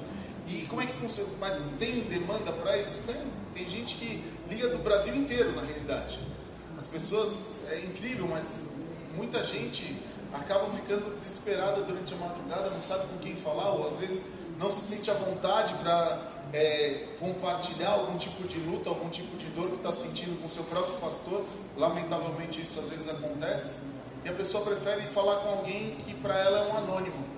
E 0.47 0.67
como 0.67 0.81
é 0.83 0.87
que 0.87 0.93
funciona? 0.95 1.31
Mas 1.41 1.71
tem 1.79 2.01
demanda 2.03 2.53
para 2.53 2.77
isso? 2.79 3.03
Tem. 3.07 3.17
Tem 3.55 3.69
gente 3.69 3.97
que 3.97 4.25
liga 4.49 4.69
do 4.69 4.79
Brasil 4.79 5.15
inteiro, 5.15 5.53
na 5.53 5.63
realidade. 5.63 6.19
As 6.79 6.87
pessoas, 6.87 7.65
é 7.71 7.79
incrível, 7.81 8.27
mas 8.29 8.77
muita 9.15 9.45
gente 9.45 9.97
acaba 10.33 10.71
ficando 10.71 11.15
desesperada 11.15 11.83
durante 11.83 12.15
a 12.15 12.17
madrugada, 12.17 12.71
não 12.71 12.81
sabe 12.81 13.07
com 13.09 13.19
quem 13.19 13.37
falar, 13.37 13.73
ou 13.73 13.87
às 13.87 13.99
vezes 13.99 14.33
não 14.59 14.73
se 14.73 14.81
sente 14.81 15.11
à 15.11 15.15
vontade 15.15 15.75
para 15.75 16.33
é, 16.53 17.09
compartilhar 17.19 17.91
algum 17.91 18.17
tipo 18.17 18.47
de 18.49 18.59
luta, 18.61 18.89
algum 18.89 19.09
tipo 19.11 19.37
de 19.37 19.47
dor 19.49 19.69
que 19.69 19.77
está 19.77 19.93
sentindo 19.93 20.41
com 20.41 20.49
seu 20.49 20.65
próprio 20.65 20.95
pastor. 20.97 21.45
Lamentavelmente 21.77 22.63
isso 22.63 22.81
às 22.81 22.89
vezes 22.89 23.09
acontece. 23.09 23.87
E 24.25 24.29
a 24.29 24.33
pessoa 24.33 24.65
prefere 24.65 25.03
falar 25.09 25.37
com 25.37 25.49
alguém 25.51 25.97
que 26.07 26.15
para 26.15 26.39
ela 26.39 26.59
é 26.59 26.73
um 26.73 26.77
anônimo 26.79 27.32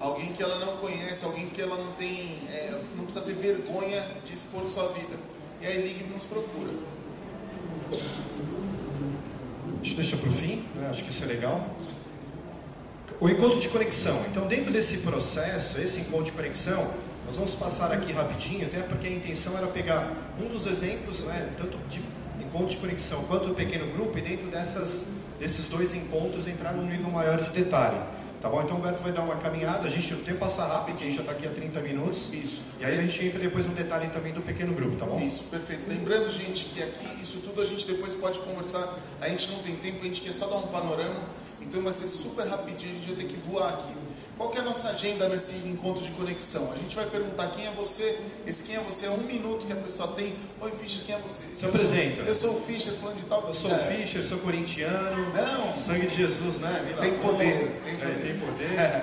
alguém 0.00 0.32
que 0.32 0.42
ela 0.42 0.58
não 0.58 0.76
conhece, 0.76 1.24
alguém 1.24 1.48
que 1.48 1.60
ela 1.60 1.76
não 1.76 1.92
tem, 1.92 2.36
é, 2.50 2.78
não 2.96 3.04
precisa 3.04 3.24
ter 3.24 3.34
vergonha 3.34 4.04
de 4.24 4.32
expor 4.32 4.64
sua 4.66 4.88
vida. 4.92 5.16
E 5.60 5.66
aí 5.66 5.82
liga 5.82 6.04
e 6.04 6.12
nos 6.12 6.22
procura. 6.24 6.72
A 9.80 9.84
gente 9.84 9.96
deixa 9.96 10.16
para 10.16 10.28
o 10.28 10.32
fim, 10.32 10.64
né? 10.74 10.88
acho 10.90 11.04
que 11.04 11.10
isso 11.10 11.24
é 11.24 11.26
legal. 11.26 11.68
O 13.20 13.28
encontro 13.28 13.58
de 13.58 13.68
conexão. 13.68 14.20
Então, 14.30 14.46
dentro 14.46 14.72
desse 14.72 14.98
processo, 14.98 15.80
esse 15.80 16.00
encontro 16.00 16.26
de 16.26 16.32
conexão, 16.32 16.88
nós 17.26 17.36
vamos 17.36 17.54
passar 17.54 17.92
aqui 17.92 18.12
rapidinho, 18.12 18.66
até 18.66 18.80
porque 18.80 19.08
a 19.08 19.10
intenção 19.10 19.56
era 19.58 19.66
pegar 19.66 20.12
um 20.40 20.48
dos 20.48 20.66
exemplos, 20.66 21.20
né, 21.20 21.52
tanto 21.58 21.76
de 21.88 22.00
encontro 22.40 22.68
de 22.68 22.76
conexão 22.76 23.24
quanto 23.24 23.48
do 23.48 23.54
pequeno 23.54 23.92
grupo, 23.92 24.16
e 24.18 24.20
dentro 24.20 24.46
dessas, 24.46 25.08
desses 25.38 25.68
dois 25.68 25.94
encontros 25.94 26.46
entrar 26.46 26.72
num 26.72 26.86
nível 26.86 27.10
maior 27.10 27.42
de 27.42 27.50
detalhe. 27.50 27.98
Tá 28.40 28.48
bom? 28.48 28.62
Então 28.62 28.76
o 28.76 28.80
Beto 28.80 29.02
vai 29.02 29.10
dar 29.10 29.22
uma 29.22 29.34
caminhada, 29.36 29.88
a 29.88 29.90
gente, 29.90 30.14
o 30.14 30.18
tempo 30.18 30.38
passa 30.38 30.64
rápido, 30.64 30.96
que 30.96 31.04
a 31.04 31.06
gente 31.08 31.16
já 31.16 31.22
está 31.22 31.32
aqui 31.32 31.46
há 31.46 31.50
30 31.50 31.80
minutos. 31.80 32.32
Isso. 32.32 32.62
E 32.78 32.84
aí 32.84 32.96
a 32.96 33.02
gente 33.02 33.26
entra 33.26 33.38
depois 33.40 33.66
no 33.66 33.74
detalhe 33.74 34.08
também 34.10 34.32
do 34.32 34.40
pequeno 34.40 34.72
grupo, 34.74 34.96
tá 34.96 35.06
bom? 35.06 35.18
Isso, 35.20 35.44
perfeito. 35.44 35.88
Lembrando, 35.88 36.30
gente, 36.30 36.66
que 36.66 36.80
aqui 36.80 37.20
isso 37.20 37.40
tudo 37.40 37.60
a 37.60 37.64
gente 37.64 37.84
depois 37.86 38.14
pode 38.14 38.38
conversar. 38.38 38.96
A 39.20 39.28
gente 39.28 39.50
não 39.50 39.58
tem 39.58 39.74
tempo, 39.76 39.98
a 40.02 40.04
gente 40.04 40.20
quer 40.20 40.32
só 40.32 40.46
dar 40.46 40.56
um 40.56 40.68
panorama. 40.68 41.20
Então 41.60 41.82
vai 41.82 41.92
ser 41.92 42.06
super 42.06 42.46
rapidinho, 42.46 42.92
a 42.92 42.98
gente 43.00 43.06
vai 43.06 43.16
ter 43.16 43.32
que 43.32 43.36
voar 43.40 43.70
aqui. 43.70 44.07
Qual 44.38 44.50
que 44.50 44.58
é 44.58 44.60
a 44.60 44.64
nossa 44.64 44.90
agenda 44.90 45.28
nesse 45.28 45.66
encontro 45.68 46.00
de 46.00 46.12
conexão? 46.12 46.70
A 46.72 46.76
gente 46.76 46.94
vai 46.94 47.06
perguntar 47.06 47.48
quem 47.48 47.66
é 47.66 47.72
você. 47.72 48.20
Esse 48.46 48.68
quem 48.68 48.76
é 48.76 48.80
você 48.80 49.06
é 49.06 49.10
um 49.10 49.18
minuto 49.24 49.66
que 49.66 49.72
a 49.72 49.76
pessoa 49.76 50.12
tem. 50.12 50.32
Oi, 50.60 50.70
Fischer, 50.80 51.04
quem 51.06 51.14
é 51.16 51.18
você? 51.18 51.42
Se 51.56 51.66
apresenta. 51.66 52.22
Eu 52.22 52.34
sou 52.36 52.54
o 52.54 52.60
Fischer, 52.60 52.92
falando 52.94 53.16
de 53.16 53.26
tal. 53.26 53.44
Eu 53.48 53.52
sou 53.52 53.68
o 53.68 53.74
É. 53.74 53.78
Fischer, 53.78 54.24
sou 54.24 54.38
corintiano. 54.38 55.32
Não. 55.34 55.76
Sangue 55.76 56.06
de 56.06 56.14
Jesus, 56.16 56.58
né? 56.58 56.96
Tem 57.00 57.18
poder, 57.18 57.80
tem 57.84 57.94
É, 57.94 57.96
poder. 57.96 58.22
tem 58.22 58.38
poder. 58.38 59.02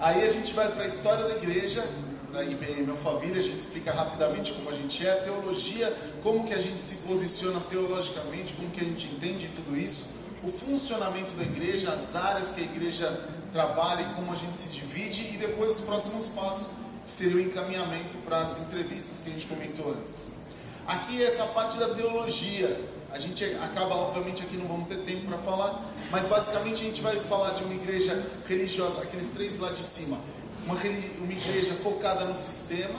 Aí 0.00 0.22
a 0.26 0.32
gente 0.32 0.54
vai 0.54 0.68
para 0.72 0.84
a 0.84 0.86
história 0.86 1.24
da 1.24 1.36
igreja, 1.36 1.84
da 2.32 2.42
IBM 2.42 2.90
Alphaville, 2.92 3.38
a 3.38 3.42
gente 3.42 3.58
explica 3.58 3.92
rapidamente 3.92 4.52
como 4.52 4.70
a 4.70 4.72
gente 4.72 5.06
é, 5.06 5.12
a 5.12 5.16
teologia, 5.16 5.94
como 6.22 6.46
que 6.48 6.54
a 6.54 6.58
gente 6.58 6.80
se 6.80 7.06
posiciona 7.06 7.60
teologicamente, 7.68 8.54
como 8.54 8.70
que 8.70 8.80
a 8.80 8.84
gente 8.84 9.06
entende 9.06 9.50
tudo 9.54 9.76
isso, 9.76 10.06
o 10.42 10.50
funcionamento 10.50 11.32
da 11.34 11.42
igreja, 11.42 11.92
as 11.92 12.16
áreas 12.16 12.52
que 12.52 12.62
a 12.62 12.64
igreja 12.64 13.20
trabalha 13.52 14.02
e 14.02 14.14
como 14.14 14.32
a 14.32 14.36
gente 14.36 14.58
se 14.58 14.68
divide, 14.70 15.34
e 15.34 15.36
depois 15.36 15.76
os 15.76 15.82
próximos 15.82 16.28
passos, 16.28 16.70
que 17.06 17.14
seria 17.14 17.36
o 17.36 17.40
encaminhamento 17.40 18.16
para 18.24 18.38
as 18.38 18.60
entrevistas 18.60 19.20
que 19.20 19.30
a 19.30 19.32
gente 19.32 19.46
comentou 19.46 19.92
antes. 19.92 20.36
Aqui 20.86 21.22
é 21.22 21.26
essa 21.26 21.44
parte 21.46 21.78
da 21.78 21.90
teologia. 21.90 22.80
A 23.12 23.18
gente 23.18 23.44
acaba, 23.44 23.94
obviamente, 23.94 24.42
aqui 24.42 24.56
não 24.56 24.66
vamos 24.66 24.88
ter 24.88 24.98
tempo 25.00 25.26
para 25.26 25.38
falar, 25.38 25.84
mas 26.10 26.24
basicamente 26.24 26.80
a 26.80 26.84
gente 26.84 27.02
vai 27.02 27.14
falar 27.20 27.50
de 27.50 27.64
uma 27.64 27.74
igreja 27.74 28.26
religiosa, 28.46 29.02
aqueles 29.02 29.28
três 29.28 29.58
lá 29.58 29.70
de 29.70 29.84
cima. 29.84 30.18
Uma, 30.64 30.74
uma 30.74 31.32
igreja 31.32 31.74
focada 31.82 32.24
no 32.24 32.34
sistema, 32.34 32.98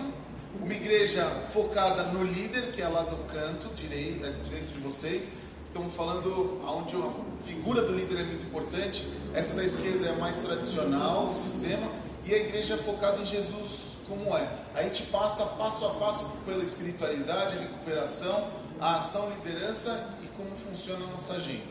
uma 0.62 0.74
igreja 0.74 1.26
focada 1.52 2.04
no 2.04 2.24
líder, 2.24 2.72
que 2.74 2.82
é 2.82 2.88
lá 2.88 3.02
do 3.02 3.18
canto 3.26 3.74
direito, 3.74 4.32
direito 4.44 4.72
de 4.72 4.80
vocês. 4.80 5.42
Estamos 5.74 5.96
falando 5.96 6.62
onde 6.68 6.96
a 6.96 7.48
figura 7.48 7.82
do 7.82 7.96
líder 7.96 8.20
é 8.20 8.24
muito 8.26 8.46
importante. 8.46 9.08
Essa 9.34 9.56
da 9.56 9.66
esquerda 9.66 10.08
é 10.08 10.16
mais 10.18 10.38
tradicional, 10.38 11.30
o 11.30 11.34
sistema, 11.34 11.88
e 12.24 12.32
a 12.32 12.38
igreja 12.38 12.78
focada 12.78 13.20
em 13.24 13.26
Jesus 13.26 13.94
como 14.08 14.38
é. 14.38 14.48
A 14.76 14.84
gente 14.84 15.02
passa 15.08 15.44
passo 15.58 15.88
a 15.88 15.90
passo 15.96 16.38
pela 16.46 16.64
espiritualidade, 16.64 17.58
a 17.58 17.62
recuperação, 17.62 18.50
a 18.80 18.98
ação, 18.98 19.28
liderança 19.32 20.12
e 20.24 20.28
como 20.38 20.52
funciona 20.58 21.06
a 21.06 21.08
nossa 21.08 21.34
agenda. 21.38 21.64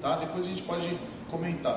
Tá? 0.00 0.16
Depois 0.16 0.46
a 0.46 0.48
gente 0.48 0.62
pode 0.62 0.98
comentar. 1.30 1.76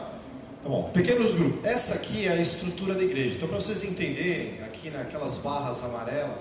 Tá 0.64 0.70
bom, 0.70 0.90
pequenos 0.94 1.36
grupos. 1.36 1.66
Essa 1.66 1.96
aqui 1.96 2.26
é 2.26 2.32
a 2.32 2.42
estrutura 2.42 2.94
da 2.94 3.04
igreja. 3.04 3.36
Então, 3.36 3.50
para 3.50 3.58
vocês 3.58 3.84
entenderem, 3.84 4.64
aqui 4.64 4.90
naquelas 4.90 5.40
barras 5.40 5.84
amarelas, 5.84 6.38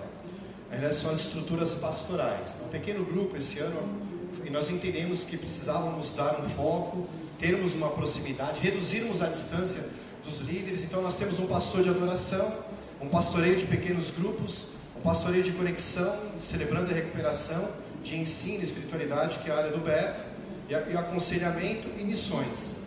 verdade 0.70 0.94
são 0.94 1.10
as 1.10 1.20
estruturas 1.20 1.74
pastorais. 1.74 2.54
Então, 2.56 2.68
pequeno 2.68 3.04
grupo, 3.04 3.36
esse 3.36 3.58
ano, 3.58 4.03
e 4.44 4.50
nós 4.50 4.70
entendemos 4.70 5.24
que 5.24 5.36
precisávamos 5.36 6.12
dar 6.12 6.40
um 6.40 6.44
foco, 6.44 7.06
termos 7.38 7.74
uma 7.74 7.88
proximidade, 7.88 8.60
reduzirmos 8.60 9.22
a 9.22 9.26
distância 9.26 9.88
dos 10.24 10.40
líderes. 10.40 10.84
Então, 10.84 11.02
nós 11.02 11.16
temos 11.16 11.38
um 11.38 11.46
pastor 11.46 11.82
de 11.82 11.90
adoração, 11.90 12.52
um 13.00 13.08
pastoreio 13.08 13.56
de 13.56 13.66
pequenos 13.66 14.10
grupos, 14.10 14.68
um 14.96 15.00
pastoreio 15.00 15.42
de 15.42 15.52
conexão, 15.52 16.16
celebrando 16.40 16.90
a 16.90 16.94
recuperação, 16.94 17.68
de 18.02 18.16
ensino 18.16 18.60
e 18.60 18.64
espiritualidade, 18.64 19.38
que 19.38 19.50
é 19.50 19.54
a 19.54 19.58
área 19.58 19.70
do 19.70 19.78
Beto, 19.78 20.20
e, 20.68 20.72
e 20.72 20.96
aconselhamento 20.96 21.88
e 21.98 22.04
missões. 22.04 22.84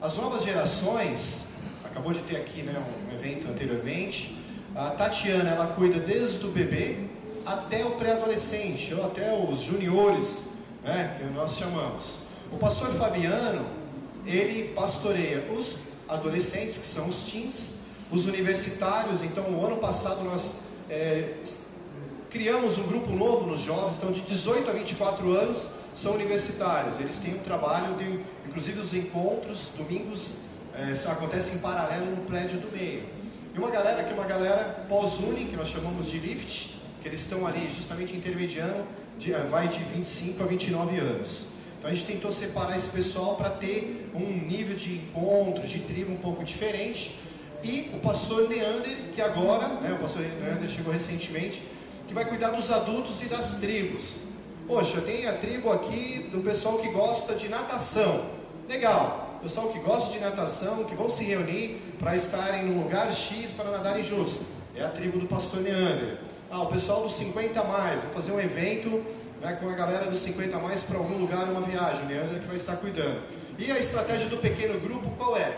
As 0.00 0.16
novas 0.16 0.44
gerações, 0.44 1.48
acabou 1.84 2.12
de 2.12 2.20
ter 2.20 2.36
aqui 2.36 2.62
né, 2.62 2.74
um 2.78 3.14
evento 3.14 3.48
anteriormente, 3.50 4.36
a 4.74 4.90
Tatiana 4.90 5.50
ela 5.50 5.74
cuida 5.74 5.98
desde 5.98 6.44
o 6.46 6.50
bebê 6.50 6.96
até 7.44 7.84
o 7.84 7.92
pré-adolescente, 7.92 8.94
ou 8.94 9.06
até 9.06 9.34
os 9.34 9.62
juniores, 9.62 10.57
né, 10.82 11.16
que 11.18 11.24
nós 11.34 11.56
chamamos. 11.56 12.16
O 12.52 12.58
pastor 12.58 12.88
Fabiano, 12.94 13.66
ele 14.24 14.72
pastoreia 14.74 15.50
os 15.52 15.78
adolescentes, 16.08 16.78
que 16.78 16.86
são 16.86 17.08
os 17.08 17.30
teens, 17.30 17.74
os 18.10 18.26
universitários. 18.26 19.22
Então, 19.22 19.44
o 19.44 19.66
ano 19.66 19.76
passado 19.76 20.24
nós 20.24 20.52
é, 20.88 21.34
criamos 22.30 22.78
um 22.78 22.84
grupo 22.84 23.12
novo 23.12 23.46
nos 23.46 23.60
jovens, 23.60 23.96
então 23.98 24.12
de 24.12 24.20
18 24.22 24.70
a 24.70 24.72
24 24.72 25.32
anos 25.32 25.68
são 25.94 26.14
universitários. 26.14 27.00
Eles 27.00 27.18
têm 27.18 27.34
um 27.34 27.38
trabalho 27.38 27.94
de, 27.96 28.20
inclusive 28.48 28.80
os 28.80 28.94
encontros, 28.94 29.72
domingos, 29.76 30.32
é, 30.74 31.10
acontecem 31.10 31.56
em 31.56 31.58
paralelo 31.58 32.06
no 32.14 32.22
prédio 32.24 32.58
do 32.58 32.70
meio. 32.70 33.02
E 33.54 33.58
uma 33.58 33.70
galera 33.70 34.04
que 34.04 34.10
é 34.10 34.14
uma 34.14 34.26
galera 34.26 34.86
pós-uni, 34.88 35.46
que 35.46 35.56
nós 35.56 35.68
chamamos 35.68 36.08
de 36.10 36.18
lift, 36.18 36.76
que 37.02 37.08
eles 37.08 37.20
estão 37.20 37.46
ali 37.46 37.70
justamente 37.74 38.14
intermediando, 38.14 38.84
de, 39.18 39.32
eh, 39.32 39.46
vai 39.50 39.68
de 39.68 39.78
25 39.78 40.42
a 40.42 40.46
29 40.46 40.98
anos. 40.98 41.46
Então 41.78 41.90
a 41.90 41.94
gente 41.94 42.06
tentou 42.06 42.32
separar 42.32 42.76
esse 42.76 42.88
pessoal 42.88 43.36
para 43.36 43.50
ter 43.50 44.10
um 44.14 44.46
nível 44.46 44.76
de 44.76 44.94
encontro, 44.94 45.66
de 45.66 45.80
tribo 45.80 46.12
um 46.12 46.16
pouco 46.16 46.44
diferente. 46.44 47.18
E 47.62 47.90
o 47.94 48.00
pastor 48.00 48.48
Neander, 48.48 48.96
que 49.14 49.20
agora, 49.20 49.68
né, 49.80 49.92
o 49.92 50.02
pastor 50.02 50.22
Neander 50.22 50.68
chegou 50.68 50.92
recentemente, 50.92 51.62
que 52.06 52.14
vai 52.14 52.24
cuidar 52.24 52.50
dos 52.50 52.70
adultos 52.70 53.20
e 53.22 53.26
das 53.26 53.56
tribos. 53.56 54.04
Poxa, 54.66 55.00
tem 55.00 55.26
a 55.26 55.32
tribo 55.32 55.72
aqui 55.72 56.28
do 56.32 56.40
pessoal 56.40 56.78
que 56.78 56.88
gosta 56.90 57.34
de 57.34 57.48
natação. 57.48 58.26
Legal. 58.68 59.40
Pessoal 59.42 59.68
que 59.68 59.78
gosta 59.78 60.10
de 60.12 60.18
natação, 60.18 60.84
que 60.84 60.96
vão 60.96 61.08
se 61.08 61.24
reunir 61.24 61.80
para 61.98 62.16
estarem 62.16 62.64
num 62.64 62.82
lugar 62.82 63.12
X 63.12 63.52
para 63.52 63.70
nadarem 63.70 64.04
juntos. 64.04 64.38
É 64.74 64.84
a 64.84 64.88
tribo 64.88 65.18
do 65.18 65.26
pastor 65.26 65.60
Neander. 65.62 66.18
Ah, 66.50 66.62
o 66.62 66.66
pessoal 66.66 67.02
dos 67.02 67.14
50 67.16 67.60
a 67.60 67.64
mais, 67.64 68.00
vou 68.02 68.12
fazer 68.14 68.32
um 68.32 68.40
evento 68.40 69.04
né, 69.40 69.56
com 69.60 69.68
a 69.68 69.74
galera 69.74 70.06
dos 70.06 70.20
50 70.20 70.56
a 70.56 70.60
mais 70.60 70.82
para 70.82 70.96
algum 70.98 71.18
lugar, 71.18 71.44
uma 71.44 71.60
viagem. 71.60 72.02
O 72.04 72.06
Neander 72.06 72.40
que 72.40 72.46
vai 72.46 72.56
estar 72.56 72.76
cuidando. 72.76 73.20
E 73.58 73.70
a 73.70 73.78
estratégia 73.78 74.28
do 74.28 74.38
pequeno 74.38 74.80
grupo 74.80 75.10
qual 75.18 75.36
é? 75.36 75.52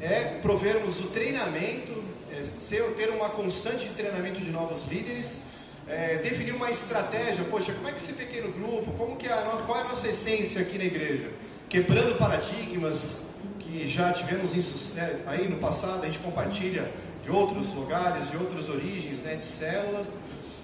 é 0.00 0.38
provermos 0.42 1.00
o 1.00 1.04
treinamento, 1.08 2.02
é, 2.38 2.42
ser, 2.44 2.82
ter 2.96 3.08
uma 3.10 3.30
constante 3.30 3.84
de 3.88 3.94
treinamento 3.94 4.40
de 4.40 4.50
novos 4.50 4.86
líderes, 4.86 5.44
é, 5.88 6.16
definir 6.16 6.52
uma 6.54 6.70
estratégia, 6.70 7.44
poxa, 7.50 7.72
como 7.72 7.88
é 7.88 7.92
que 7.92 7.98
esse 7.98 8.12
pequeno 8.14 8.52
grupo, 8.52 8.90
como 8.98 9.16
que 9.16 9.26
é 9.26 9.32
a, 9.32 9.62
qual 9.66 9.78
é 9.78 9.82
a 9.82 9.84
nossa 9.84 10.08
essência 10.08 10.60
aqui 10.60 10.76
na 10.78 10.84
igreja? 10.84 11.30
Quebrando 11.68 12.18
paradigmas 12.18 13.26
que 13.60 13.88
já 13.88 14.12
tivemos 14.12 14.54
em 14.54 14.60
suc- 14.60 14.94
né, 14.94 15.20
aí 15.26 15.48
no 15.48 15.56
passado, 15.56 16.02
a 16.02 16.06
gente 16.06 16.18
compartilha 16.18 16.90
de 17.26 17.32
outros 17.32 17.74
lugares, 17.74 18.30
de 18.30 18.36
outras 18.36 18.68
origens, 18.68 19.20
né, 19.22 19.34
de 19.34 19.44
células. 19.44 20.08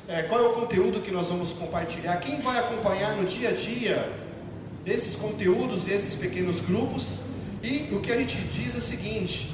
É, 0.09 0.22
qual 0.22 0.40
é 0.40 0.48
o 0.48 0.53
conteúdo 0.53 1.01
que 1.01 1.11
nós 1.11 1.29
vamos 1.29 1.53
compartilhar? 1.53 2.16
Quem 2.18 2.40
vai 2.40 2.59
acompanhar 2.59 3.16
no 3.16 3.25
dia 3.25 3.48
a 3.48 3.53
dia 3.53 4.12
esses 4.87 5.16
conteúdos, 5.16 5.88
esses 5.88 6.14
pequenos 6.14 6.61
grupos. 6.61 7.22
E 7.62 7.88
o 7.92 8.01
que 8.01 8.11
a 8.11 8.16
gente 8.16 8.37
diz 8.53 8.75
é 8.75 8.79
o 8.79 8.83
seguinte: 8.83 9.53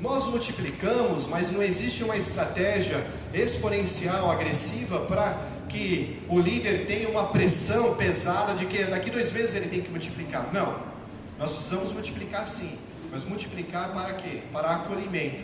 nós 0.00 0.26
multiplicamos, 0.26 1.26
mas 1.28 1.52
não 1.52 1.62
existe 1.62 2.02
uma 2.04 2.16
estratégia 2.16 3.06
exponencial, 3.32 4.30
agressiva, 4.30 5.00
para 5.00 5.38
que 5.68 6.18
o 6.28 6.38
líder 6.38 6.86
tenha 6.86 7.08
uma 7.08 7.28
pressão 7.28 7.94
pesada 7.94 8.54
de 8.54 8.66
que 8.66 8.84
daqui 8.84 9.10
dois 9.10 9.32
meses 9.32 9.54
ele 9.54 9.68
tem 9.68 9.80
que 9.80 9.90
multiplicar. 9.90 10.50
Não. 10.52 10.90
Nós 11.38 11.50
precisamos 11.50 11.92
multiplicar 11.92 12.46
sim. 12.46 12.76
Mas 13.10 13.24
multiplicar 13.24 13.92
para 13.92 14.14
quê? 14.14 14.40
Para 14.52 14.70
acolhimento. 14.76 15.42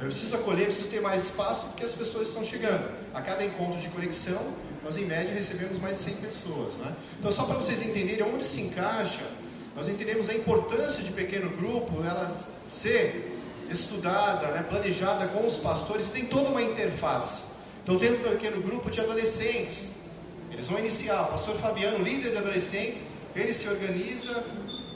Eu 0.00 0.06
preciso 0.06 0.36
acolher, 0.36 0.66
preciso 0.66 0.88
ter 0.88 1.00
mais 1.00 1.26
espaço 1.26 1.66
porque 1.66 1.84
as 1.84 1.92
pessoas 1.92 2.28
estão 2.28 2.44
chegando. 2.44 2.90
A 3.12 3.20
cada 3.20 3.44
encontro 3.44 3.78
de 3.78 3.88
conexão, 3.88 4.40
nós 4.82 4.96
em 4.96 5.04
média 5.04 5.34
recebemos 5.34 5.78
mais 5.78 5.98
de 5.98 6.04
100 6.04 6.14
pessoas. 6.14 6.74
Né? 6.74 6.94
Então, 7.18 7.30
só 7.30 7.44
para 7.44 7.56
vocês 7.56 7.82
entenderem 7.82 8.22
onde 8.22 8.44
se 8.44 8.62
encaixa, 8.62 9.26
nós 9.76 9.88
entendemos 9.88 10.28
a 10.30 10.34
importância 10.34 11.02
de 11.02 11.12
pequeno 11.12 11.50
grupo, 11.50 12.02
ela 12.02 12.34
ser 12.72 13.36
estudada, 13.70 14.48
né, 14.48 14.64
planejada 14.68 15.26
com 15.28 15.46
os 15.46 15.58
pastores, 15.58 16.06
tem 16.06 16.24
toda 16.24 16.48
uma 16.48 16.62
interface. 16.62 17.42
Então, 17.82 17.98
tem 17.98 18.12
um 18.12 18.18
pequeno 18.18 18.60
grupo 18.62 18.90
de 18.90 19.00
adolescentes, 19.00 19.90
eles 20.50 20.66
vão 20.66 20.78
iniciar. 20.78 21.22
O 21.22 21.26
pastor 21.32 21.56
Fabiano, 21.56 22.02
líder 22.02 22.30
de 22.30 22.38
adolescentes, 22.38 23.02
ele 23.34 23.54
se 23.54 23.68
organiza, 23.68 24.44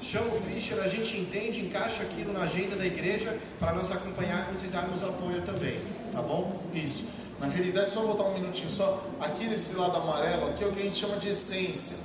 chama 0.02 0.26
o 0.34 0.38
Fischer, 0.40 0.78
a 0.82 0.88
gente 0.88 1.16
entende, 1.18 1.60
encaixa 1.64 2.02
aquilo 2.02 2.32
na 2.32 2.40
agenda 2.40 2.76
da 2.76 2.84
igreja 2.86 3.38
para 3.58 3.72
nós 3.72 3.90
acompanharmos 3.90 4.62
e 4.62 4.66
darmos 4.68 5.02
apoio 5.02 5.42
também. 5.42 5.78
Tá 6.12 6.20
bom? 6.22 6.60
Isso. 6.74 7.08
Na 7.40 7.46
realidade, 7.48 7.90
só 7.90 8.00
voltar 8.00 8.24
um 8.24 8.34
minutinho 8.34 8.70
só. 8.70 9.04
Aqui 9.20 9.46
nesse 9.46 9.74
lado 9.76 9.96
amarelo, 9.96 10.48
aqui 10.50 10.62
é 10.64 10.66
o 10.66 10.72
que 10.72 10.80
a 10.80 10.84
gente 10.84 10.98
chama 10.98 11.16
de 11.16 11.28
essência. 11.30 11.98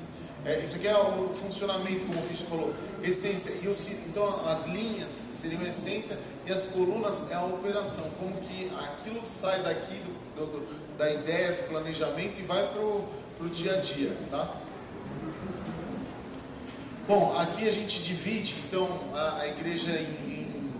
É, 0.45 0.59
isso 0.59 0.77
aqui 0.77 0.87
é 0.87 0.97
o 0.97 1.29
funcionamento, 1.35 2.05
como 2.05 2.19
o 2.19 2.23
Fischer 2.23 2.47
falou. 2.47 2.73
Essência. 3.03 3.59
E 3.63 3.67
os 3.67 3.85
então 4.07 4.47
as 4.47 4.67
linhas 4.67 5.11
seriam 5.11 5.61
essência 5.63 6.17
e 6.47 6.51
as 6.51 6.67
colunas 6.67 7.29
é 7.29 7.35
a 7.35 7.43
operação. 7.43 8.09
Como 8.19 8.33
que 8.41 8.71
aquilo 8.75 9.21
sai 9.25 9.61
daqui 9.61 10.01
do, 10.35 10.45
do- 10.45 10.79
da 10.97 11.09
ideia, 11.13 11.51
do 11.53 11.69
planejamento 11.69 12.39
e 12.39 12.43
vai 12.43 12.65
pro, 12.73 13.03
pro 13.37 13.49
dia 13.49 13.73
a 13.73 13.77
dia, 13.77 14.11
tá? 14.31 14.49
Bom, 17.09 17.35
aqui 17.39 17.67
a 17.67 17.71
gente 17.71 18.03
divide 18.03 18.53
então 18.67 18.87
a, 19.15 19.39
a 19.39 19.47
igreja 19.47 19.89
em, 19.89 20.31
em 20.31 20.71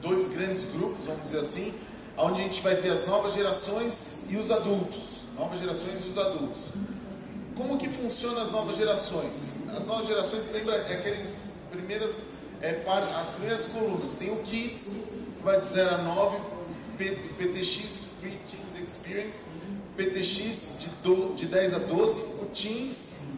dois 0.00 0.30
grandes 0.30 0.70
grupos, 0.72 1.04
vamos 1.04 1.24
dizer 1.24 1.40
assim, 1.40 1.74
onde 2.16 2.40
a 2.40 2.44
gente 2.44 2.62
vai 2.62 2.76
ter 2.76 2.90
as 2.90 3.06
novas 3.06 3.34
gerações 3.34 4.22
e 4.30 4.38
os 4.38 4.50
adultos. 4.50 5.24
Novas 5.38 5.60
gerações 5.60 6.02
e 6.02 6.08
os 6.08 6.16
adultos. 6.16 6.62
Como 7.54 7.76
que 7.76 7.90
funciona 7.90 8.40
as 8.40 8.52
novas 8.52 8.78
gerações? 8.78 9.68
As 9.76 9.86
novas 9.86 10.06
gerações, 10.06 10.50
lembra, 10.50 10.76
é 10.76 10.94
aqueles 10.94 11.48
primeiras, 11.70 12.30
é, 12.62 12.82
as 13.20 13.28
primeiras 13.34 13.66
colunas. 13.66 14.16
Tem 14.16 14.32
o 14.32 14.36
Kids, 14.44 15.10
que 15.36 15.42
vai 15.44 15.60
de 15.60 15.66
0 15.66 15.94
a 15.94 15.98
9, 15.98 16.38
PTX, 16.96 18.06
Pre-Teens 18.22 18.88
Experience, 18.88 19.44
PTX 19.94 20.78
de, 20.80 20.88
do, 21.02 21.34
de 21.34 21.44
10 21.44 21.74
a 21.74 21.78
12, 21.80 22.20
o 22.40 22.46
Teens, 22.46 23.32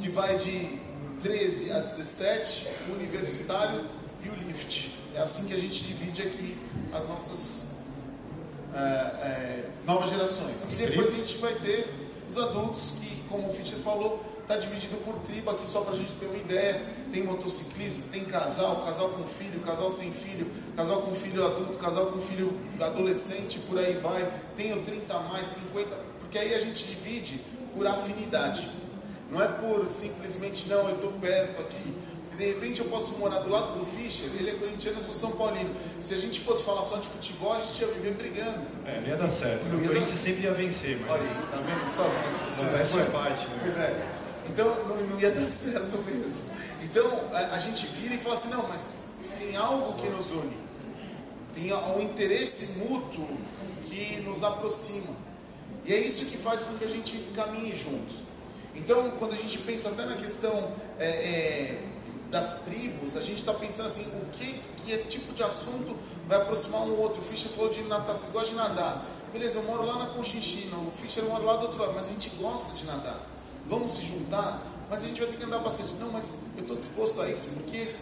que 0.00 0.08
vai 0.08 0.38
de 0.38 0.82
13 1.24 1.72
a 1.72 1.78
17, 1.80 2.68
o 2.90 2.92
Universitário 2.96 3.86
e 4.22 4.28
o 4.28 4.34
Lift. 4.34 4.94
É 5.14 5.22
assim 5.22 5.48
que 5.48 5.54
a 5.54 5.58
gente 5.58 5.82
divide 5.82 6.20
aqui 6.20 6.54
as 6.92 7.08
nossas 7.08 7.76
é, 8.74 8.78
é, 8.78 9.64
novas 9.86 10.10
gerações. 10.10 10.70
E 10.70 10.86
depois 10.86 11.08
a 11.08 11.16
gente 11.16 11.38
vai 11.38 11.54
ter 11.54 11.88
os 12.28 12.36
adultos 12.36 12.92
que, 13.00 13.22
como 13.26 13.48
o 13.48 13.54
Fischer 13.54 13.78
falou, 13.78 14.22
está 14.42 14.58
dividido 14.58 14.98
por 14.98 15.16
tribo 15.20 15.50
aqui 15.50 15.66
só 15.66 15.80
para 15.80 15.94
a 15.94 15.96
gente 15.96 16.12
ter 16.12 16.26
uma 16.26 16.36
ideia. 16.36 16.82
Tem 17.10 17.22
motociclista, 17.22 18.12
tem 18.12 18.26
casal, 18.26 18.84
casal 18.84 19.08
com 19.08 19.24
filho, 19.24 19.60
casal 19.60 19.88
sem 19.88 20.12
filho, 20.12 20.46
casal 20.76 21.00
com 21.00 21.14
filho 21.14 21.46
adulto, 21.46 21.78
casal 21.78 22.06
com 22.08 22.20
filho 22.20 22.54
adolescente, 22.78 23.60
por 23.60 23.78
aí 23.78 23.94
vai. 23.94 24.30
Tem 24.58 24.74
o 24.74 24.82
30 24.82 25.18
mais, 25.20 25.46
50, 25.46 25.88
porque 26.20 26.36
aí 26.36 26.54
a 26.54 26.60
gente 26.60 26.84
divide 26.84 27.40
por 27.74 27.86
afinidade. 27.86 28.83
Não 29.30 29.42
é 29.42 29.48
por 29.48 29.88
simplesmente, 29.88 30.68
não, 30.68 30.88
eu 30.88 30.96
estou 30.96 31.12
perto 31.12 31.60
aqui. 31.62 31.94
De 32.36 32.46
repente 32.46 32.80
eu 32.80 32.86
posso 32.86 33.16
morar 33.18 33.38
do 33.40 33.48
lado 33.48 33.78
do 33.78 33.86
Fischer, 33.86 34.28
ele 34.36 34.50
é 34.50 34.54
corintiano, 34.54 34.98
eu 34.98 35.02
sou 35.04 35.14
São 35.14 35.30
Paulino. 35.32 35.70
Se 36.00 36.14
a 36.14 36.18
gente 36.18 36.40
fosse 36.40 36.64
falar 36.64 36.82
só 36.82 36.96
de 36.96 37.06
futebol, 37.06 37.52
a 37.52 37.60
gente 37.60 37.80
ia 37.80 37.86
viver 37.88 38.14
brigando. 38.14 38.66
É, 38.84 39.00
não 39.00 39.08
ia 39.08 39.16
dar 39.16 39.28
certo. 39.28 39.64
Não 39.66 39.78
o 39.78 39.86
Corinthians 39.86 40.18
sempre 40.18 40.42
ia 40.42 40.52
vencer, 40.52 40.98
mas. 41.06 41.10
Olha, 41.10 41.46
tá 41.50 41.56
vendo 41.58 41.88
só? 41.88 42.02
Não, 42.62 43.00
é 43.00 43.04
parte. 43.10 43.46
Né? 43.46 43.58
Pois 43.62 43.78
é. 43.78 44.24
Então 44.48 44.66
não, 44.88 44.96
não, 44.96 45.20
ia 45.20 45.30
dar 45.30 45.46
certo 45.46 45.96
mesmo. 46.02 46.42
Então 46.82 47.06
a, 47.32 47.54
a, 47.54 47.58
gente 47.58 47.86
vira 47.86 48.14
e 48.14 48.18
fala 48.18 48.34
assim: 48.34 48.50
não, 48.50 48.68
mas 48.68 49.04
tem 49.38 49.56
algo 49.56 49.94
que 50.00 50.08
nos 50.08 50.30
une. 50.32 50.64
Tem 51.54 51.72
um 51.72 52.02
interesse 52.02 52.78
mútuo 52.78 53.28
que 53.88 54.20
nos 54.22 54.42
aproxima. 54.42 55.14
E 55.84 55.94
é 55.94 55.98
isso 55.98 56.24
que 56.26 56.36
faz 56.38 56.62
com 56.64 56.78
que 56.78 56.84
a 56.84 56.88
gente 56.88 57.16
caminhe 57.34 57.76
junto. 57.76 58.23
Então, 58.74 59.10
quando 59.18 59.34
a 59.34 59.36
gente 59.36 59.58
pensa 59.58 59.90
até 59.90 60.04
na 60.04 60.16
questão 60.16 60.72
é, 60.98 61.06
é, 61.06 61.82
das 62.30 62.62
tribos, 62.62 63.16
a 63.16 63.20
gente 63.20 63.38
está 63.38 63.54
pensando 63.54 63.86
assim, 63.86 64.04
o 64.20 64.26
que, 64.32 64.60
que 64.78 64.92
é 64.92 64.98
tipo 64.98 65.32
de 65.32 65.42
assunto 65.42 65.96
vai 66.26 66.40
aproximar 66.40 66.82
um 66.82 67.00
outro. 67.00 67.20
O 67.20 67.24
Fischer 67.24 67.50
falou 67.52 67.72
de 67.72 67.82
natação, 67.82 68.30
gosta 68.30 68.50
de 68.50 68.56
nadar. 68.56 69.06
Beleza, 69.32 69.58
eu 69.58 69.64
moro 69.64 69.86
lá 69.86 69.98
na 69.98 70.06
Conchinchina, 70.06 70.76
o 70.76 70.92
Fischer 71.00 71.24
mora 71.24 71.42
lá 71.42 71.56
do 71.56 71.62
outro 71.66 71.80
lado, 71.80 71.92
mas 71.94 72.06
a 72.06 72.10
gente 72.10 72.30
gosta 72.30 72.72
de 72.76 72.84
nadar. 72.84 73.20
Vamos 73.66 73.92
se 73.92 74.04
juntar, 74.04 74.62
mas 74.90 75.04
a 75.04 75.08
gente 75.08 75.20
vai 75.20 75.30
ter 75.30 75.38
que 75.38 75.44
andar 75.44 75.58
bastante. 75.58 75.94
Não, 75.94 76.10
mas 76.10 76.52
eu 76.56 76.62
estou 76.62 76.76
disposto 76.76 77.20
a 77.20 77.28
isso, 77.28 77.50
porque 77.54 77.94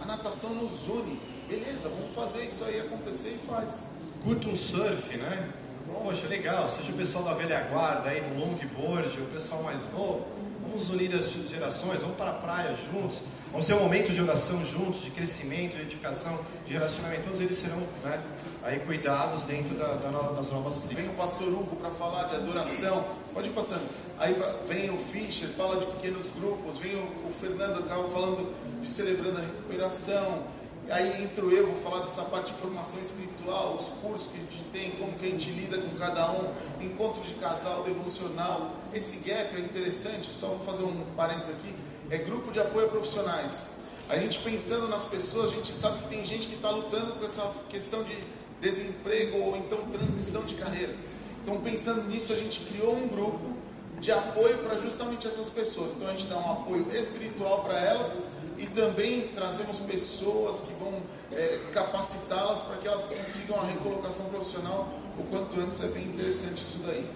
a 0.00 0.06
natação 0.06 0.54
nos 0.54 0.88
une. 0.88 1.20
Beleza, 1.48 1.88
vamos 1.88 2.14
fazer 2.14 2.44
isso 2.44 2.64
aí 2.64 2.80
acontecer 2.80 3.30
e 3.30 3.46
faz. 3.46 3.86
Curta 4.22 4.48
um 4.48 4.56
surf, 4.56 5.16
né? 5.16 5.52
Poxa, 5.92 6.28
legal, 6.28 6.68
seja 6.70 6.92
o 6.92 6.96
pessoal 6.96 7.24
da 7.24 7.34
velha 7.34 7.60
guarda 7.70 8.10
aí 8.10 8.22
no 8.22 8.40
longboard, 8.40 9.20
o 9.20 9.26
pessoal 9.26 9.62
mais 9.62 9.80
novo, 9.92 10.26
vamos 10.62 10.88
unir 10.90 11.14
as 11.14 11.30
gerações, 11.50 12.00
vamos 12.00 12.16
para 12.16 12.30
a 12.30 12.34
praia 12.34 12.74
juntos, 12.90 13.20
vamos 13.50 13.66
ter 13.66 13.74
um 13.74 13.80
momento 13.80 14.12
de 14.12 14.22
oração 14.22 14.64
juntos, 14.64 15.02
de 15.02 15.10
crescimento, 15.10 15.76
de 15.76 15.82
edificação, 15.82 16.38
de 16.66 16.72
relacionamento, 16.72 17.24
todos 17.24 17.40
eles 17.40 17.56
serão 17.56 17.78
né, 18.04 18.22
aí 18.62 18.78
cuidados 18.80 19.44
dentro 19.44 19.76
da, 19.76 19.94
da, 19.94 20.10
das 20.10 20.50
novas 20.50 20.82
tribos. 20.82 20.96
Vem 20.96 21.08
o 21.08 21.16
pastor 21.16 21.48
Hugo 21.48 21.76
para 21.76 21.90
falar 21.90 22.24
de 22.24 22.36
adoração, 22.36 23.04
pode 23.34 23.48
ir 23.48 23.52
passando. 23.52 23.88
Aí 24.18 24.36
vem 24.68 24.90
o 24.90 24.98
Fischer, 25.12 25.48
fala 25.48 25.80
de 25.80 25.86
pequenos 25.86 26.26
grupos, 26.38 26.78
vem 26.78 26.94
o, 26.94 27.28
o 27.28 27.34
Fernando 27.40 27.80
acaba 27.80 28.08
falando 28.10 28.54
de 28.80 28.90
celebrando 28.90 29.38
a 29.38 29.40
recuperação, 29.40 30.44
Aí 30.90 31.22
entro 31.22 31.52
eu, 31.52 31.68
vou 31.68 31.80
falar 31.82 32.00
dessa 32.00 32.24
parte 32.24 32.52
de 32.52 32.58
formação 32.58 33.00
espiritual, 33.00 33.76
os 33.76 33.86
cursos 34.02 34.32
que 34.32 34.38
a 34.38 34.40
gente 34.40 34.64
tem, 34.72 34.90
como 34.98 35.12
que 35.12 35.26
a 35.26 35.28
gente 35.28 35.50
lida 35.50 35.78
com 35.78 35.96
cada 35.96 36.32
um, 36.32 36.52
encontro 36.80 37.22
de 37.22 37.34
casal, 37.34 37.84
devocional. 37.84 38.72
Esse 38.92 39.28
gap 39.28 39.54
é 39.54 39.60
interessante, 39.60 40.28
só 40.28 40.48
vou 40.48 40.66
fazer 40.66 40.82
um 40.82 41.04
parênteses 41.16 41.54
aqui, 41.56 41.72
é 42.10 42.18
grupo 42.18 42.50
de 42.50 42.58
apoio 42.58 42.86
a 42.86 42.88
profissionais. 42.88 43.82
A 44.08 44.16
gente 44.16 44.40
pensando 44.40 44.88
nas 44.88 45.04
pessoas, 45.04 45.52
a 45.52 45.54
gente 45.54 45.72
sabe 45.72 46.02
que 46.02 46.08
tem 46.08 46.26
gente 46.26 46.48
que 46.48 46.56
está 46.56 46.70
lutando 46.70 47.12
com 47.12 47.24
essa 47.24 47.48
questão 47.68 48.02
de 48.02 48.18
desemprego 48.60 49.38
ou 49.38 49.56
então 49.56 49.78
transição 49.92 50.42
de 50.42 50.56
carreiras. 50.56 51.04
Então 51.42 51.60
pensando 51.60 52.02
nisso, 52.08 52.32
a 52.32 52.36
gente 52.36 52.62
criou 52.62 52.96
um 52.96 53.06
grupo 53.06 53.59
de 54.00 54.10
apoio 54.10 54.58
para 54.58 54.78
justamente 54.78 55.26
essas 55.26 55.50
pessoas. 55.50 55.92
Então 55.92 56.08
a 56.08 56.12
gente 56.12 56.26
dá 56.26 56.36
um 56.38 56.52
apoio 56.52 56.86
espiritual 56.94 57.64
para 57.64 57.78
elas 57.78 58.24
e 58.56 58.66
também 58.66 59.28
trazemos 59.28 59.78
pessoas 59.78 60.62
que 60.62 60.72
vão 60.74 61.00
é, 61.32 61.60
capacitá-las 61.72 62.62
para 62.62 62.76
que 62.78 62.88
elas 62.88 63.06
consigam 63.06 63.60
a 63.60 63.64
recolocação 63.66 64.26
profissional 64.30 64.88
o 65.18 65.22
quanto 65.24 65.60
antes. 65.60 65.82
É 65.82 65.88
bem 65.88 66.04
interessante 66.04 66.62
isso 66.62 66.80
daí. 66.86 67.06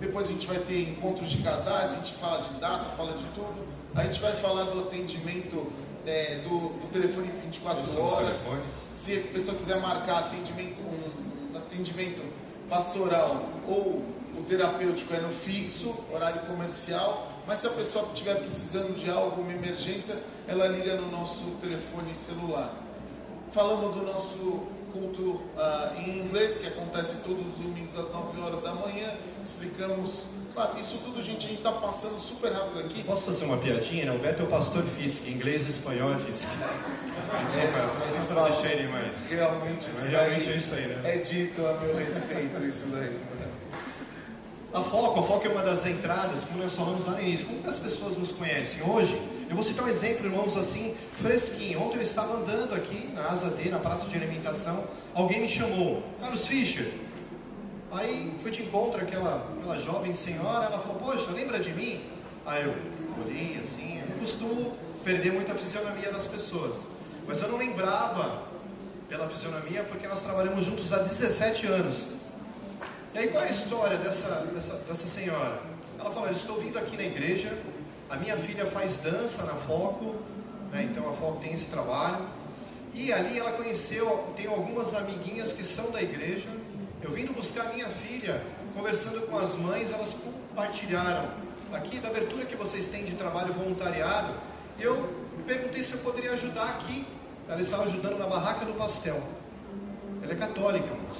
Depois 0.00 0.28
a 0.28 0.32
gente 0.32 0.46
vai 0.46 0.58
ter 0.58 0.90
encontros 0.90 1.30
de 1.30 1.42
casais, 1.42 1.92
a 1.92 1.94
gente 1.96 2.14
fala 2.14 2.42
de 2.42 2.60
data, 2.60 2.96
fala 2.96 3.12
de 3.12 3.24
tudo. 3.34 3.66
A 3.94 4.04
gente 4.04 4.20
vai 4.20 4.32
falar 4.34 4.64
do 4.64 4.80
atendimento 4.80 5.66
é, 6.06 6.40
do, 6.44 6.68
do, 6.80 6.88
telefone 6.92 7.30
24 7.44 8.02
horas. 8.02 8.62
Se 8.92 9.16
a 9.16 9.32
pessoa 9.32 9.56
quiser 9.56 9.80
marcar 9.80 10.18
atendimento, 10.18 10.80
um, 10.82 11.56
atendimento 11.56 12.22
pastoral 12.68 13.42
ou 13.66 14.02
o 14.38 14.42
terapêutico 14.44 15.14
é 15.14 15.20
no 15.20 15.32
fixo, 15.32 15.94
horário 16.12 16.40
comercial. 16.42 17.32
Mas 17.46 17.60
se 17.60 17.68
a 17.68 17.70
pessoa 17.70 18.08
estiver 18.12 18.34
precisando 18.36 18.96
de 18.96 19.08
algo, 19.08 19.40
uma 19.40 19.52
emergência, 19.52 20.16
ela 20.48 20.66
liga 20.66 20.96
no 20.96 21.10
nosso 21.10 21.44
telefone 21.60 22.16
celular. 22.16 22.74
Falamos 23.52 23.94
do 23.94 24.02
nosso 24.02 24.66
culto 24.92 25.22
uh, 25.22 26.00
em 26.00 26.20
inglês, 26.20 26.58
que 26.58 26.66
acontece 26.66 27.22
todos 27.22 27.46
os 27.46 27.54
domingos 27.62 27.96
às 27.96 28.10
9 28.12 28.40
horas 28.40 28.62
da 28.62 28.72
manhã. 28.74 29.12
Explicamos, 29.44 30.26
claro, 30.54 30.78
isso 30.80 30.98
tudo, 31.04 31.22
gente, 31.22 31.46
a 31.46 31.48
gente 31.48 31.58
está 31.58 31.72
passando 31.72 32.18
super 32.18 32.52
rápido 32.52 32.80
aqui. 32.80 33.04
Posso 33.04 33.26
fazer 33.26 33.44
uma 33.44 33.58
piadinha? 33.58 34.12
O 34.12 34.18
Beto 34.18 34.42
é 34.42 34.44
o 34.44 34.48
pastor 34.48 34.82
Fisk, 34.82 35.28
inglês 35.28 35.66
e 35.66 35.70
espanhol 35.70 36.14
é 36.14 36.18
Fisk. 36.18 36.48
É, 37.26 38.14
mas 38.14 38.24
isso 38.24 38.34
não 38.34 38.44
deixei 38.44 38.72
ele 38.72 38.88
mais. 38.88 39.28
Realmente, 39.28 39.90
isso, 39.90 40.06
realmente 40.06 40.52
é 40.52 40.56
isso 40.56 40.74
aí, 40.74 40.86
né? 40.86 41.00
É 41.04 41.18
dito 41.18 41.66
a 41.66 41.72
meu 41.74 41.96
respeito 41.96 42.64
isso 42.64 42.86
daí. 42.88 43.18
A 44.76 44.82
Foco, 44.82 45.20
a 45.20 45.22
Foco 45.22 45.46
é 45.46 45.50
uma 45.50 45.62
das 45.62 45.86
entradas, 45.86 46.44
como 46.44 46.62
nós 46.62 46.74
falamos 46.74 47.06
lá 47.06 47.12
no 47.12 47.22
início. 47.22 47.46
Como 47.46 47.66
as 47.66 47.78
pessoas 47.78 48.18
nos 48.18 48.32
conhecem 48.32 48.82
hoje? 48.82 49.18
Eu 49.48 49.54
vou 49.54 49.64
citar 49.64 49.86
um 49.86 49.88
exemplo, 49.88 50.26
irmãos, 50.26 50.54
assim, 50.54 50.94
fresquinho. 51.14 51.80
Ontem 51.80 51.96
eu 51.96 52.02
estava 52.02 52.34
andando 52.34 52.74
aqui 52.74 53.08
na 53.14 53.22
Asa 53.22 53.48
D, 53.48 53.70
na 53.70 53.78
praça 53.78 54.04
de 54.04 54.14
alimentação. 54.14 54.84
Alguém 55.14 55.40
me 55.40 55.48
chamou, 55.48 56.02
Carlos 56.20 56.46
Fischer. 56.46 56.92
Aí 57.90 58.36
foi 58.42 58.50
de 58.50 58.64
encontro 58.64 59.00
aquela, 59.00 59.50
aquela 59.56 59.78
jovem 59.78 60.12
senhora. 60.12 60.66
Ela 60.66 60.78
falou: 60.78 60.96
Poxa, 60.96 61.32
lembra 61.32 61.58
de 61.58 61.70
mim? 61.70 62.02
Aí 62.44 62.62
eu 62.62 62.74
olhei 63.24 63.58
assim. 63.58 64.00
Eu 64.02 64.10
não 64.10 64.18
costumo 64.18 64.76
perder 65.02 65.32
muito 65.32 65.50
a 65.50 65.54
fisionomia 65.54 66.12
das 66.12 66.26
pessoas. 66.26 66.82
Mas 67.26 67.40
eu 67.40 67.48
não 67.48 67.56
lembrava 67.56 68.42
pela 69.08 69.26
fisionomia 69.26 69.84
porque 69.84 70.06
nós 70.06 70.20
trabalhamos 70.20 70.66
juntos 70.66 70.92
há 70.92 70.98
17 70.98 71.66
anos. 71.66 72.08
E 73.16 73.18
aí 73.18 73.28
qual 73.28 73.44
é 73.44 73.46
a 73.46 73.50
história 73.50 73.96
dessa, 73.96 74.28
dessa, 74.52 74.74
dessa 74.86 75.08
senhora? 75.08 75.58
Ela 75.98 76.10
falou, 76.10 76.30
estou 76.30 76.60
vindo 76.60 76.78
aqui 76.78 76.98
na 76.98 77.04
igreja, 77.04 77.50
a 78.10 78.16
minha 78.16 78.36
filha 78.36 78.66
faz 78.66 78.98
dança 78.98 79.44
na 79.44 79.54
Foco, 79.54 80.16
né, 80.70 80.86
então 80.90 81.08
a 81.08 81.14
Foco 81.14 81.40
tem 81.40 81.54
esse 81.54 81.70
trabalho. 81.70 82.26
E 82.92 83.10
ali 83.14 83.38
ela 83.38 83.52
conheceu, 83.52 84.34
tem 84.36 84.46
algumas 84.46 84.94
amiguinhas 84.94 85.54
que 85.54 85.64
são 85.64 85.90
da 85.92 86.02
igreja. 86.02 86.46
Eu 87.02 87.10
vindo 87.10 87.32
buscar 87.32 87.72
minha 87.72 87.88
filha, 87.88 88.42
conversando 88.74 89.22
com 89.28 89.38
as 89.38 89.54
mães, 89.54 89.90
elas 89.94 90.12
compartilharam 90.12 91.26
aqui 91.72 91.96
da 91.96 92.08
abertura 92.08 92.44
que 92.44 92.54
vocês 92.54 92.90
têm 92.90 93.06
de 93.06 93.14
trabalho 93.14 93.54
voluntariado. 93.54 94.34
Eu 94.78 95.08
perguntei 95.46 95.82
se 95.82 95.94
eu 95.94 96.00
poderia 96.00 96.32
ajudar 96.32 96.64
aqui. 96.64 97.06
Ela 97.48 97.62
estava 97.62 97.84
ajudando 97.84 98.18
na 98.18 98.26
barraca 98.26 98.66
do 98.66 98.74
pastel. 98.74 99.18
Ela 100.22 100.34
é 100.34 100.36
católica, 100.36 100.84
irmãos. 100.84 101.16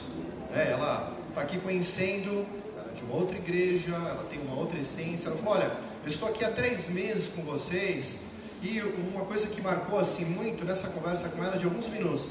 É, 0.54 0.72
ela 0.72 1.15
está 1.36 1.42
aqui 1.42 1.58
conhecendo 1.58 2.46
de 2.94 3.04
uma 3.04 3.16
outra 3.16 3.36
igreja, 3.36 3.94
ela 3.94 4.26
tem 4.30 4.40
uma 4.40 4.56
outra 4.56 4.78
essência. 4.78 5.28
Ela 5.28 5.36
falou: 5.36 5.54
Olha, 5.54 5.70
eu 6.02 6.08
estou 6.08 6.30
aqui 6.30 6.42
há 6.42 6.50
três 6.50 6.88
meses 6.88 7.28
com 7.28 7.42
vocês 7.42 8.20
e 8.62 8.80
uma 8.80 9.26
coisa 9.26 9.48
que 9.48 9.60
marcou 9.60 9.98
assim 9.98 10.24
muito 10.24 10.64
nessa 10.64 10.88
conversa 10.88 11.28
com 11.28 11.44
ela 11.44 11.58
de 11.58 11.66
alguns 11.66 11.88
minutos, 11.88 12.30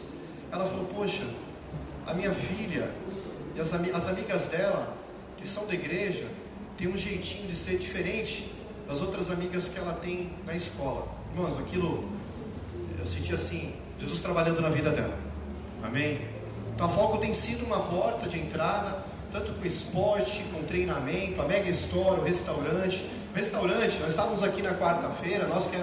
ela 0.52 0.66
falou: 0.66 0.86
Poxa, 0.86 1.24
a 2.08 2.16
minha 2.16 2.32
filha 2.32 2.90
e 3.56 3.62
as, 3.62 3.72
as 3.74 4.10
amigas 4.10 4.48
dela, 4.48 4.98
que 5.38 5.48
são 5.48 5.68
da 5.68 5.76
igreja, 5.76 6.28
tem 6.76 6.88
um 6.88 6.98
jeitinho 6.98 7.48
de 7.48 7.56
ser 7.56 7.78
diferente 7.78 8.52
das 8.88 9.02
outras 9.02 9.30
amigas 9.30 9.70
que 9.70 9.78
ela 9.78 9.94
tem 9.94 10.34
na 10.48 10.56
escola. 10.56 11.08
Irmãos, 11.32 11.60
aquilo 11.60 12.10
eu 12.98 13.06
senti 13.06 13.36
assim, 13.36 13.72
Jesus 14.00 14.24
trabalhando 14.24 14.62
na 14.62 14.70
vida 14.70 14.90
dela. 14.90 15.16
Amém? 15.84 16.35
A 16.78 16.90
Foco 16.90 17.20
tem 17.20 17.34
sido 17.34 17.66
uma 17.66 17.80
porta 17.80 18.28
de 18.28 18.38
entrada, 18.38 19.00
tanto 19.32 19.54
com 19.54 19.66
esporte, 19.66 20.44
com 20.54 20.62
treinamento, 20.64 21.42
a 21.42 21.46
Mega 21.46 21.70
Store, 21.70 22.20
o 22.20 22.24
restaurante. 22.24 23.10
O 23.34 23.36
restaurante, 23.36 23.98
nós 24.00 24.10
estávamos 24.10 24.44
aqui 24.44 24.62
na 24.62 24.74
quarta-feira, 24.74 25.48
nós 25.48 25.68
que 25.68 25.78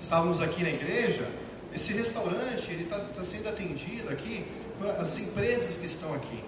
estávamos 0.00 0.40
aqui 0.40 0.62
na 0.62 0.70
igreja, 0.70 1.28
esse 1.74 1.92
restaurante 1.92 2.70
ele 2.70 2.84
está 2.84 2.98
tá 2.98 3.22
sendo 3.22 3.48
atendido 3.48 4.08
aqui 4.10 4.46
pelas 4.78 5.18
empresas 5.18 5.76
que 5.78 5.86
estão 5.86 6.14
aqui. 6.14 6.42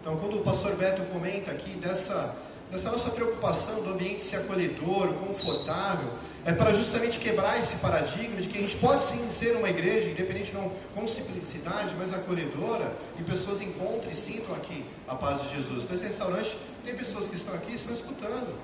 Então 0.00 0.16
quando 0.16 0.38
o 0.38 0.42
pastor 0.42 0.74
Beto 0.74 1.02
comenta 1.12 1.52
aqui 1.52 1.70
dessa, 1.70 2.34
dessa 2.70 2.90
nossa 2.90 3.10
preocupação 3.10 3.80
do 3.82 3.90
ambiente 3.90 4.24
ser 4.24 4.38
acolhedor, 4.38 5.14
confortável, 5.14 6.08
é 6.46 6.52
para 6.52 6.72
justamente 6.72 7.18
quebrar 7.18 7.58
esse 7.58 7.76
paradigma 7.78 8.40
de 8.40 8.48
que 8.48 8.58
a 8.58 8.60
gente 8.60 8.76
pode 8.76 9.02
sim 9.02 9.28
ser 9.30 9.56
uma 9.56 9.68
igreja, 9.68 10.08
independente 10.08 10.54
não 10.54 10.70
com 10.94 11.04
simplicidade, 11.04 11.92
mas 11.98 12.14
acolhedora, 12.14 12.92
e 13.18 13.24
pessoas 13.24 13.60
encontrem 13.60 14.12
e 14.12 14.16
sintam 14.16 14.54
aqui 14.54 14.84
a 15.08 15.16
paz 15.16 15.42
de 15.42 15.56
Jesus. 15.56 15.90
Nesse 15.90 16.04
restaurante 16.04 16.56
tem 16.84 16.94
pessoas 16.94 17.26
que 17.26 17.34
estão 17.34 17.52
aqui 17.52 17.72
e 17.72 17.74
estão 17.74 17.92
escutando, 17.92 18.54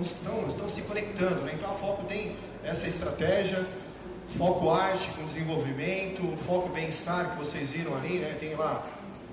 estão, 0.00 0.48
estão 0.48 0.68
se 0.68 0.82
conectando. 0.82 1.40
Né? 1.40 1.54
Então 1.54 1.68
a 1.68 1.74
Foco 1.74 2.04
tem 2.04 2.36
essa 2.62 2.86
estratégia, 2.86 3.66
foco 4.38 4.70
arte 4.70 5.10
com 5.10 5.24
desenvolvimento, 5.24 6.36
foco 6.46 6.68
bem-estar 6.68 7.32
que 7.32 7.38
vocês 7.38 7.70
viram 7.70 7.96
ali, 7.96 8.20
né? 8.20 8.36
Tem 8.38 8.54
lá 8.54 8.86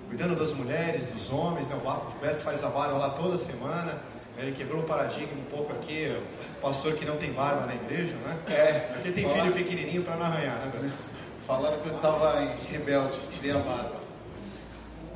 cuidando 0.10 0.36
das 0.36 0.52
mulheres, 0.54 1.06
dos 1.06 1.32
homens, 1.32 1.68
né? 1.68 1.80
O 1.82 1.88
Roberto 1.88 2.42
faz 2.42 2.64
a 2.64 2.70
barba 2.70 2.98
lá 2.98 3.10
toda 3.12 3.38
semana. 3.38 4.02
Ele 4.40 4.54
quebrou 4.54 4.82
o 4.82 4.86
paradigma 4.86 5.34
um 5.34 5.52
pouco 5.52 5.74
aqui, 5.74 6.16
pastor 6.62 6.94
que 6.94 7.04
não 7.04 7.18
tem 7.18 7.34
barba 7.34 7.66
na 7.66 7.76
igreja, 7.76 8.14
né? 8.26 8.38
É. 8.48 8.72
Porque 8.94 9.12
tem 9.12 9.30
filho 9.30 9.52
pequenininho 9.52 10.02
para 10.02 10.16
não 10.16 10.26
arranhar, 10.26 10.56
né, 10.56 10.72
velho? 10.74 10.94
Falaram 11.46 11.78
que 11.80 11.90
eu 11.90 11.96
estava 11.96 12.40
rebelde, 12.72 13.18
tirei 13.34 13.52
a 13.52 13.58
barba. 13.58 13.96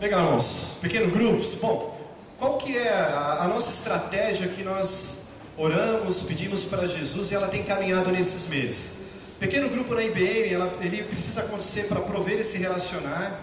Legal, 0.01 0.25
irmãos. 0.25 0.77
Pequeno 0.81 1.09
grupos. 1.09 1.55
Bom, 1.55 1.97
qual 2.37 2.57
que 2.57 2.77
é 2.77 2.89
a, 2.89 3.43
a 3.43 3.47
nossa 3.47 3.69
estratégia 3.69 4.49
que 4.49 4.61
nós 4.61 5.29
oramos, 5.57 6.23
pedimos 6.23 6.65
para 6.65 6.85
Jesus 6.85 7.31
e 7.31 7.35
ela 7.35 7.47
tem 7.47 7.63
caminhado 7.63 8.11
nesses 8.11 8.49
meses? 8.49 9.03
Pequeno 9.39 9.69
grupo 9.69 9.95
na 9.95 10.03
IBM, 10.03 10.53
ela, 10.53 10.77
ele 10.81 11.01
precisa 11.03 11.41
acontecer 11.41 11.83
para 11.83 12.01
prover 12.01 12.41
esse 12.41 12.57
relacionar, 12.57 13.39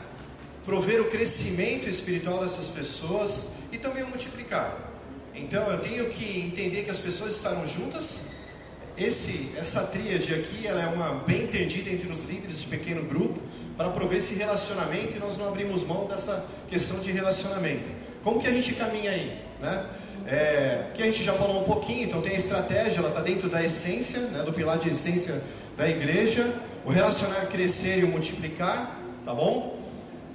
prover 0.67 1.01
o 1.01 1.07
crescimento 1.07 1.89
espiritual 1.89 2.45
dessas 2.45 2.67
pessoas 2.67 3.53
e 3.73 3.79
também 3.79 4.05
multiplicar. 4.05 4.90
Então 5.35 5.71
eu 5.71 5.79
tenho 5.79 6.11
que 6.11 6.41
entender 6.41 6.85
que 6.85 6.91
as 6.91 6.99
pessoas 6.99 7.37
estarão 7.37 7.67
juntas. 7.67 8.33
Esse, 8.97 9.53
essa 9.57 9.85
tríade 9.87 10.35
aqui, 10.35 10.67
ela 10.67 10.83
é 10.83 10.87
uma 10.87 11.15
bem 11.25 11.45
entendida 11.45 11.89
entre 11.91 12.13
os 12.13 12.25
líderes 12.25 12.61
de 12.61 12.67
pequeno 12.67 13.03
grupo 13.03 13.41
para 13.77 13.89
prover 13.89 14.19
esse 14.19 14.35
relacionamento 14.35 15.17
e 15.17 15.19
nós 15.19 15.39
não 15.39 15.49
abrimos 15.49 15.85
mão 15.85 16.07
dessa 16.07 16.45
questão 16.69 17.01
de 17.01 17.11
relacionamento. 17.13 17.91
Como 18.23 18.41
que 18.41 18.47
a 18.47 18.53
gente 18.53 18.75
caminha 18.75 19.11
aí, 19.11 19.41
né? 19.61 19.87
É, 20.27 20.85
que 20.95 21.03
a 21.03 21.07
gente 21.07 21.25
já 21.25 21.33
falou 21.33 21.63
um 21.63 21.65
pouquinho, 21.65 22.05
então 22.05 22.21
tem 22.21 22.33
a 22.33 22.39
estratégia, 22.39 22.99
ela 22.99 23.09
está 23.09 23.23
dentro 23.23 23.49
da 23.49 23.65
essência, 23.65 24.21
né, 24.21 24.43
do 24.43 24.53
pilar 24.53 24.79
de 24.79 24.91
essência 24.91 25.43
da 25.79 25.89
igreja, 25.89 26.53
o 26.85 26.91
relacionar, 26.91 27.47
crescer 27.47 28.01
e 28.01 28.05
o 28.05 28.09
multiplicar, 28.09 29.01
tá 29.25 29.35
bom? 29.35 29.79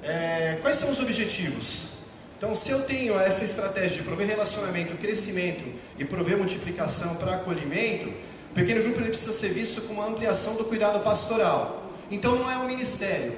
É, 0.02 0.58
quais 0.62 0.78
são 0.78 0.92
os 0.92 1.00
objetivos? 1.00 1.95
Então, 2.38 2.54
se 2.54 2.70
eu 2.70 2.84
tenho 2.84 3.18
essa 3.18 3.46
estratégia 3.46 3.98
de 3.98 4.04
prover 4.04 4.28
relacionamento, 4.28 4.98
crescimento 4.98 5.64
e 5.98 6.04
prover 6.04 6.38
multiplicação 6.38 7.16
para 7.16 7.36
acolhimento, 7.36 8.10
o 8.52 8.54
pequeno 8.54 8.84
grupo 8.84 9.00
ele 9.00 9.10
precisa 9.10 9.32
ser 9.32 9.50
visto 9.50 9.82
como 9.82 10.02
uma 10.02 10.10
ampliação 10.10 10.56
do 10.56 10.66
cuidado 10.66 11.02
pastoral. 11.02 11.92
Então, 12.12 12.36
não 12.36 12.52
é 12.52 12.58
um 12.58 12.68
ministério. 12.68 13.38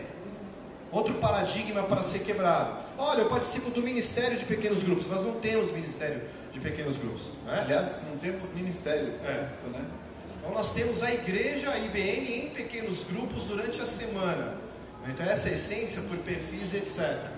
Outro 0.92 1.14
paradigma 1.16 1.84
para 1.84 2.02
ser 2.02 2.20
quebrado. 2.20 2.78
Olha, 2.98 3.22
eu 3.22 3.30
participo 3.30 3.70
do 3.70 3.82
ministério 3.82 4.38
de 4.38 4.46
pequenos 4.46 4.84
grupos. 4.84 5.08
Nós 5.08 5.24
não 5.24 5.34
temos 5.34 5.72
ministério 5.72 6.22
de 6.52 6.60
pequenos 6.60 6.98
grupos. 6.98 7.26
Né? 7.46 7.62
Aliás, 7.66 8.04
não 8.10 8.18
temos 8.18 8.52
ministério. 8.56 9.14
É. 9.24 9.32
Né? 9.68 9.86
Então, 10.40 10.54
nós 10.54 10.74
temos 10.74 11.04
a 11.04 11.14
igreja, 11.14 11.70
a 11.70 11.78
IBN, 11.78 12.46
em 12.46 12.50
pequenos 12.50 13.04
grupos 13.04 13.44
durante 13.44 13.80
a 13.80 13.86
semana. 13.86 14.56
Então, 15.08 15.26
essa 15.26 15.50
é 15.50 15.52
a 15.52 15.56
essência 15.56 16.02
por 16.02 16.18
perfis, 16.18 16.74
etc 16.74 17.37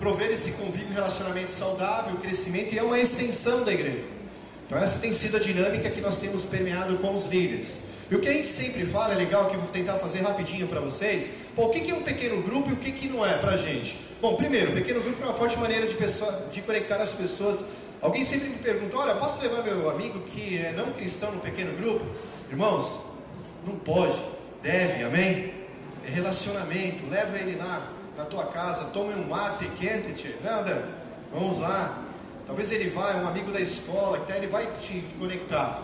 prover 0.00 0.32
esse 0.32 0.52
convívio, 0.52 0.94
relacionamento 0.94 1.52
saudável, 1.52 2.16
crescimento, 2.16 2.74
e 2.74 2.78
é 2.78 2.82
uma 2.82 2.98
extensão 2.98 3.62
da 3.62 3.72
igreja. 3.72 4.02
Então 4.66 4.78
essa 4.78 4.98
tem 4.98 5.12
sido 5.12 5.36
a 5.36 5.40
dinâmica 5.40 5.90
que 5.90 6.00
nós 6.00 6.16
temos 6.16 6.44
permeado 6.44 6.96
com 6.98 7.14
os 7.14 7.26
líderes. 7.26 7.82
E 8.10 8.14
o 8.14 8.18
que 8.18 8.28
a 8.28 8.32
gente 8.32 8.48
sempre 8.48 8.86
fala, 8.86 9.12
é 9.12 9.16
legal, 9.16 9.50
que 9.50 9.54
eu 9.54 9.60
vou 9.60 9.68
tentar 9.70 9.94
fazer 9.98 10.20
rapidinho 10.20 10.66
para 10.66 10.80
vocês, 10.80 11.28
o 11.54 11.68
que 11.68 11.90
é 11.90 11.94
um 11.94 12.02
pequeno 12.02 12.42
grupo 12.42 12.70
e 12.70 12.72
o 12.72 12.76
que 12.76 13.08
não 13.08 13.24
é 13.24 13.34
para 13.34 13.52
a 13.52 13.56
gente? 13.56 14.00
Bom, 14.20 14.36
primeiro, 14.36 14.72
pequeno 14.72 15.00
grupo 15.00 15.22
é 15.22 15.26
uma 15.26 15.34
forte 15.34 15.58
maneira 15.58 15.86
de, 15.86 15.94
pessoa, 15.94 16.48
de 16.52 16.60
conectar 16.62 16.96
as 16.96 17.12
pessoas. 17.12 17.66
Alguém 18.00 18.24
sempre 18.24 18.48
me 18.48 18.56
pergunta, 18.56 18.96
olha, 18.96 19.14
posso 19.14 19.42
levar 19.42 19.62
meu 19.62 19.90
amigo 19.90 20.20
que 20.20 20.58
é 20.58 20.72
não 20.72 20.92
cristão 20.92 21.30
no 21.32 21.40
pequeno 21.40 21.76
grupo? 21.76 22.04
Irmãos, 22.50 23.00
não 23.66 23.76
pode, 23.76 24.18
deve, 24.62 25.04
amém? 25.04 25.52
É 26.06 26.10
relacionamento, 26.10 27.08
leva 27.10 27.38
ele 27.38 27.56
lá, 27.56 27.92
na 28.20 28.26
tua 28.26 28.44
casa, 28.46 28.90
tome 28.92 29.14
um 29.14 29.26
mate 29.28 29.64
quente, 29.78 30.12
tchê. 30.12 30.34
Vamos 31.32 31.58
lá. 31.58 32.04
Talvez 32.46 32.70
ele 32.70 32.90
vá, 32.90 33.12
é 33.12 33.16
um 33.16 33.28
amigo 33.28 33.50
da 33.50 33.60
escola, 33.60 34.18
que 34.20 34.32
ele 34.32 34.46
vai 34.46 34.66
te 34.82 35.02
conectar. 35.18 35.82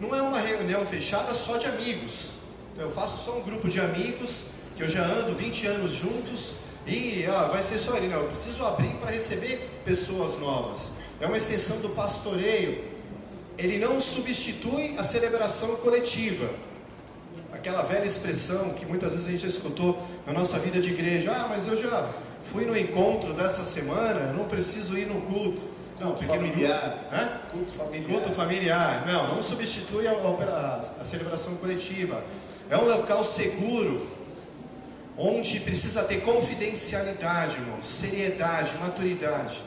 Não 0.00 0.14
é 0.14 0.22
uma 0.22 0.38
reunião 0.38 0.86
fechada 0.86 1.34
só 1.34 1.58
de 1.58 1.66
amigos. 1.66 2.30
Eu 2.78 2.90
faço 2.90 3.24
só 3.24 3.36
um 3.36 3.42
grupo 3.42 3.68
de 3.68 3.80
amigos, 3.80 4.46
que 4.76 4.82
eu 4.82 4.88
já 4.88 5.04
ando 5.04 5.34
20 5.34 5.66
anos 5.66 5.92
juntos, 5.92 6.56
e 6.86 7.26
ó, 7.28 7.48
vai 7.48 7.62
ser 7.62 7.78
só 7.78 7.96
ele. 7.96 8.08
Não, 8.08 8.20
eu 8.20 8.28
preciso 8.28 8.64
abrir 8.64 8.94
para 8.94 9.10
receber 9.10 9.68
pessoas 9.84 10.38
novas. 10.40 10.92
É 11.20 11.26
uma 11.26 11.36
extensão 11.36 11.78
do 11.80 11.90
pastoreio. 11.90 12.82
Ele 13.58 13.78
não 13.78 14.00
substitui 14.00 14.96
a 14.98 15.04
celebração 15.04 15.76
coletiva 15.76 16.48
aquela 17.64 17.82
velha 17.82 18.04
expressão 18.04 18.74
que 18.74 18.84
muitas 18.84 19.12
vezes 19.12 19.26
a 19.26 19.30
gente 19.30 19.46
escutou 19.46 19.98
na 20.26 20.34
nossa 20.34 20.58
vida 20.58 20.82
de 20.82 20.90
igreja: 20.92 21.32
ah, 21.32 21.46
mas 21.48 21.66
eu 21.66 21.82
já 21.82 22.10
fui 22.42 22.66
no 22.66 22.76
encontro 22.76 23.32
dessa 23.32 23.64
semana, 23.64 24.34
não 24.34 24.44
preciso 24.44 24.98
ir 24.98 25.06
no 25.06 25.22
culto. 25.22 25.62
Não, 25.98 26.08
culto 26.08 26.26
familiar. 26.26 26.98
Hã? 27.10 27.40
Culto 27.50 27.72
familiar. 27.72 28.10
Culto 28.10 28.30
familiar. 28.32 29.06
Não, 29.06 29.36
não 29.36 29.42
substitui 29.42 30.06
a, 30.06 30.12
a, 30.12 31.00
a 31.00 31.04
celebração 31.06 31.56
coletiva. 31.56 32.22
É 32.68 32.76
um 32.76 32.84
local 32.84 33.24
seguro, 33.24 34.06
onde 35.16 35.60
precisa 35.60 36.04
ter 36.04 36.20
confidencialidade, 36.20 37.54
irmãos, 37.54 37.86
seriedade, 37.86 38.76
maturidade. 38.78 39.62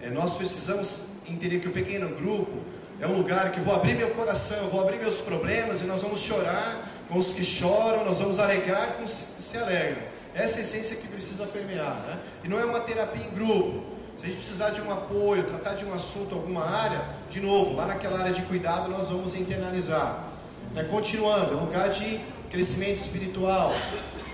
É, 0.00 0.10
nós 0.10 0.36
precisamos 0.36 1.06
entender 1.28 1.58
que 1.58 1.66
o 1.66 1.72
pequeno 1.72 2.08
grupo 2.10 2.58
é 3.00 3.06
um 3.06 3.16
lugar 3.16 3.50
que 3.50 3.60
vou 3.60 3.74
abrir 3.74 3.96
meu 3.96 4.10
coração, 4.10 4.68
vou 4.68 4.80
abrir 4.80 4.98
meus 4.98 5.18
problemas 5.18 5.80
e 5.80 5.84
nós 5.84 6.02
vamos 6.02 6.20
chorar 6.20 6.91
com 7.12 7.18
os 7.18 7.34
que 7.34 7.44
choram, 7.44 8.04
nós 8.06 8.18
vamos 8.18 8.40
alegrar 8.40 8.94
com 8.94 9.04
os 9.04 9.12
que 9.36 9.42
se 9.42 9.58
alegram. 9.58 10.02
Essa 10.34 10.56
é 10.56 10.58
a 10.60 10.62
essência 10.62 10.96
que 10.96 11.06
precisa 11.08 11.44
permear. 11.44 11.94
Né? 12.08 12.18
E 12.42 12.48
não 12.48 12.58
é 12.58 12.64
uma 12.64 12.80
terapia 12.80 13.22
em 13.22 13.30
grupo. 13.34 13.84
Se 14.18 14.24
a 14.24 14.28
gente 14.28 14.38
precisar 14.38 14.70
de 14.70 14.80
um 14.80 14.90
apoio, 14.90 15.42
tratar 15.42 15.74
de 15.74 15.84
um 15.84 15.92
assunto, 15.92 16.34
alguma 16.34 16.64
área, 16.64 17.04
de 17.30 17.40
novo, 17.40 17.76
lá 17.76 17.86
naquela 17.86 18.18
área 18.18 18.32
de 18.32 18.40
cuidado 18.42 18.90
nós 18.90 19.10
vamos 19.10 19.34
internalizar. 19.34 20.24
Né? 20.72 20.84
Continuando, 20.84 21.52
é 21.52 21.56
um 21.56 21.64
lugar 21.66 21.90
de 21.90 22.18
crescimento 22.50 22.96
espiritual. 22.96 23.74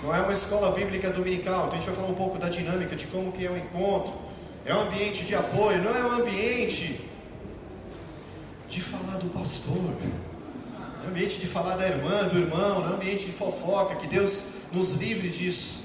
Não 0.03 0.15
é 0.15 0.21
uma 0.21 0.33
escola 0.33 0.71
bíblica 0.71 1.11
dominical. 1.11 1.67
Então 1.67 1.73
a 1.73 1.77
gente 1.77 1.87
vai 1.87 1.97
falar 1.97 2.09
um 2.09 2.15
pouco 2.15 2.39
da 2.39 2.49
dinâmica 2.49 2.95
de 2.95 3.07
como 3.09 3.33
que 3.33 3.45
é 3.45 3.51
o 3.51 3.57
encontro. 3.57 4.13
É 4.65 4.73
um 4.73 4.83
ambiente 4.83 5.25
de 5.25 5.35
apoio, 5.35 5.83
não 5.83 5.97
é 5.97 6.05
um 6.05 6.21
ambiente 6.21 7.01
de 8.69 8.81
falar 8.81 9.19
do 9.19 9.31
pastor 9.31 9.83
no 11.03 11.09
ambiente 11.09 11.39
de 11.39 11.47
falar 11.47 11.77
da 11.77 11.87
irmã, 11.87 12.29
do 12.29 12.39
irmão, 12.39 12.81
no 12.87 12.95
ambiente 12.95 13.25
de 13.25 13.33
fofoca, 13.33 13.97
que 13.97 14.07
Deus 14.07 14.45
nos 14.73 14.93
livre 14.93 15.29
disso. 15.29 15.85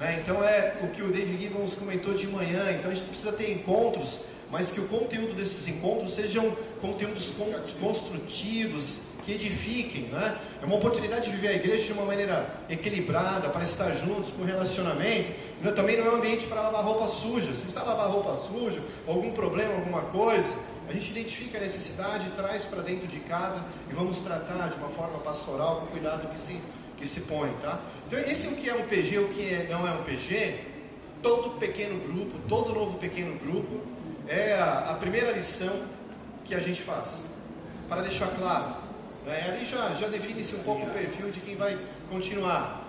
Né? 0.00 0.20
Então 0.22 0.42
é 0.42 0.76
o 0.82 0.88
que 0.88 1.02
o 1.02 1.08
David 1.08 1.40
Gibbons 1.40 1.74
comentou 1.74 2.14
de 2.14 2.26
manhã. 2.26 2.70
Então 2.72 2.90
a 2.90 2.94
gente 2.94 3.06
precisa 3.06 3.32
ter 3.32 3.52
encontros, 3.52 4.20
mas 4.50 4.72
que 4.72 4.80
o 4.80 4.88
conteúdo 4.88 5.34
desses 5.34 5.66
encontros 5.68 6.14
sejam 6.14 6.50
conteúdos 6.80 7.32
construtivos, 7.80 9.04
que 9.24 9.32
edifiquem. 9.32 10.02
Né? 10.04 10.38
É 10.62 10.66
uma 10.66 10.76
oportunidade 10.76 11.24
de 11.24 11.30
viver 11.30 11.48
a 11.48 11.54
igreja 11.54 11.86
de 11.86 11.92
uma 11.92 12.04
maneira 12.04 12.46
equilibrada, 12.68 13.48
para 13.48 13.64
estar 13.64 13.90
juntos, 13.92 14.32
com 14.32 14.44
relacionamento. 14.44 15.32
Também 15.74 15.96
não 15.96 16.06
é 16.06 16.10
um 16.10 16.16
ambiente 16.16 16.46
para 16.46 16.60
lavar 16.60 16.84
roupa 16.84 17.08
suja. 17.08 17.52
Se 17.54 17.62
precisa 17.62 17.82
lavar 17.82 18.10
roupa 18.10 18.34
suja, 18.34 18.80
algum 19.06 19.32
problema, 19.32 19.74
alguma 19.74 20.02
coisa 20.02 20.73
a 20.88 20.92
gente 20.92 21.10
identifica 21.10 21.58
a 21.58 21.60
necessidade, 21.60 22.30
traz 22.36 22.64
para 22.64 22.82
dentro 22.82 23.06
de 23.06 23.20
casa 23.20 23.62
e 23.90 23.94
vamos 23.94 24.20
tratar 24.20 24.68
de 24.68 24.74
uma 24.76 24.88
forma 24.88 25.18
pastoral, 25.18 25.80
com 25.80 25.86
o 25.86 25.88
cuidado 25.88 26.28
que 26.28 26.38
se, 26.38 26.60
que 26.96 27.06
se 27.06 27.22
põe, 27.22 27.50
tá? 27.62 27.80
Então, 28.06 28.18
esse 28.18 28.46
é 28.46 28.50
o 28.50 28.56
que 28.56 28.68
é 28.68 28.74
um 28.74 28.86
PG, 28.86 29.18
o 29.18 29.28
que 29.28 29.42
é, 29.42 29.68
não 29.70 29.86
é 29.86 29.92
um 29.92 30.04
PG, 30.04 30.58
todo 31.22 31.58
pequeno 31.58 31.98
grupo, 32.00 32.38
todo 32.48 32.74
novo 32.74 32.98
pequeno 32.98 33.38
grupo, 33.38 33.80
é 34.28 34.54
a, 34.54 34.90
a 34.90 34.94
primeira 34.94 35.32
lição 35.32 35.82
que 36.44 36.54
a 36.54 36.60
gente 36.60 36.82
faz. 36.82 37.22
Para 37.88 38.02
deixar 38.02 38.28
claro, 38.28 38.74
né? 39.24 39.52
ali 39.52 39.64
já, 39.64 39.94
já 39.94 40.08
define-se 40.08 40.56
um 40.56 40.62
pouco 40.62 40.86
o 40.86 40.90
perfil 40.90 41.30
de 41.30 41.40
quem 41.40 41.56
vai 41.56 41.78
continuar. 42.10 42.82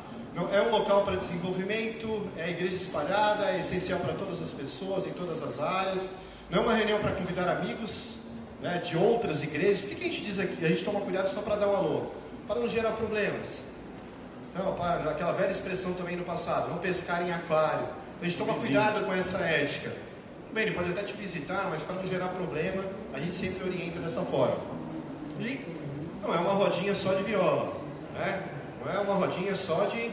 É 0.51 0.61
um 0.61 0.69
local 0.69 1.05
para 1.05 1.15
desenvolvimento, 1.15 2.29
é 2.35 2.49
igreja 2.49 2.75
espalhada, 2.75 3.45
é 3.51 3.61
essencial 3.61 4.01
para 4.01 4.13
todas 4.15 4.41
as 4.41 4.49
pessoas, 4.49 5.05
em 5.05 5.11
todas 5.11 5.41
as 5.41 5.61
áreas. 5.61 6.09
Não 6.49 6.59
é 6.59 6.61
uma 6.61 6.73
reunião 6.73 6.99
para 6.99 7.11
convidar 7.11 7.49
amigos 7.49 8.17
né, 8.61 8.77
de 8.77 8.97
outras 8.97 9.43
igrejas. 9.43 9.81
Por 9.81 9.89
que, 9.89 9.95
que 9.95 10.03
a 10.03 10.07
gente 10.07 10.21
diz 10.21 10.39
aqui? 10.39 10.65
A 10.65 10.69
gente 10.69 10.83
toma 10.83 11.01
cuidado 11.01 11.27
só 11.33 11.41
para 11.41 11.55
dar 11.55 11.67
um 11.67 11.75
alô, 11.75 12.11
para 12.47 12.59
não 12.59 12.69
gerar 12.69 12.91
problemas. 12.91 13.59
Então, 14.53 14.73
para, 14.75 15.09
aquela 15.09 15.33
velha 15.33 15.51
expressão 15.51 15.93
também 15.93 16.15
no 16.15 16.23
passado, 16.23 16.69
não 16.69 16.77
pescar 16.77 17.21
em 17.23 17.31
aquário. 17.31 17.87
A 18.21 18.25
gente 18.25 18.37
toma 18.37 18.53
cuidado 18.53 19.05
com 19.05 19.13
essa 19.13 19.39
ética. 19.39 19.91
Bem, 20.53 20.67
ele 20.67 20.75
pode 20.75 20.91
até 20.91 21.03
te 21.03 21.13
visitar, 21.13 21.67
mas 21.69 21.81
para 21.81 21.95
não 21.95 22.07
gerar 22.07 22.29
problema, 22.29 22.83
a 23.13 23.19
gente 23.19 23.35
sempre 23.35 23.67
orienta 23.67 23.99
dessa 23.99 24.21
forma. 24.21 24.57
E 25.39 25.59
não 26.21 26.33
é 26.33 26.37
uma 26.37 26.53
rodinha 26.53 26.95
só 26.95 27.13
de 27.13 27.23
viola, 27.23 27.75
né? 28.13 28.43
não 28.83 28.93
é 28.93 28.99
uma 28.99 29.15
rodinha 29.15 29.55
só 29.55 29.83
de 29.85 30.11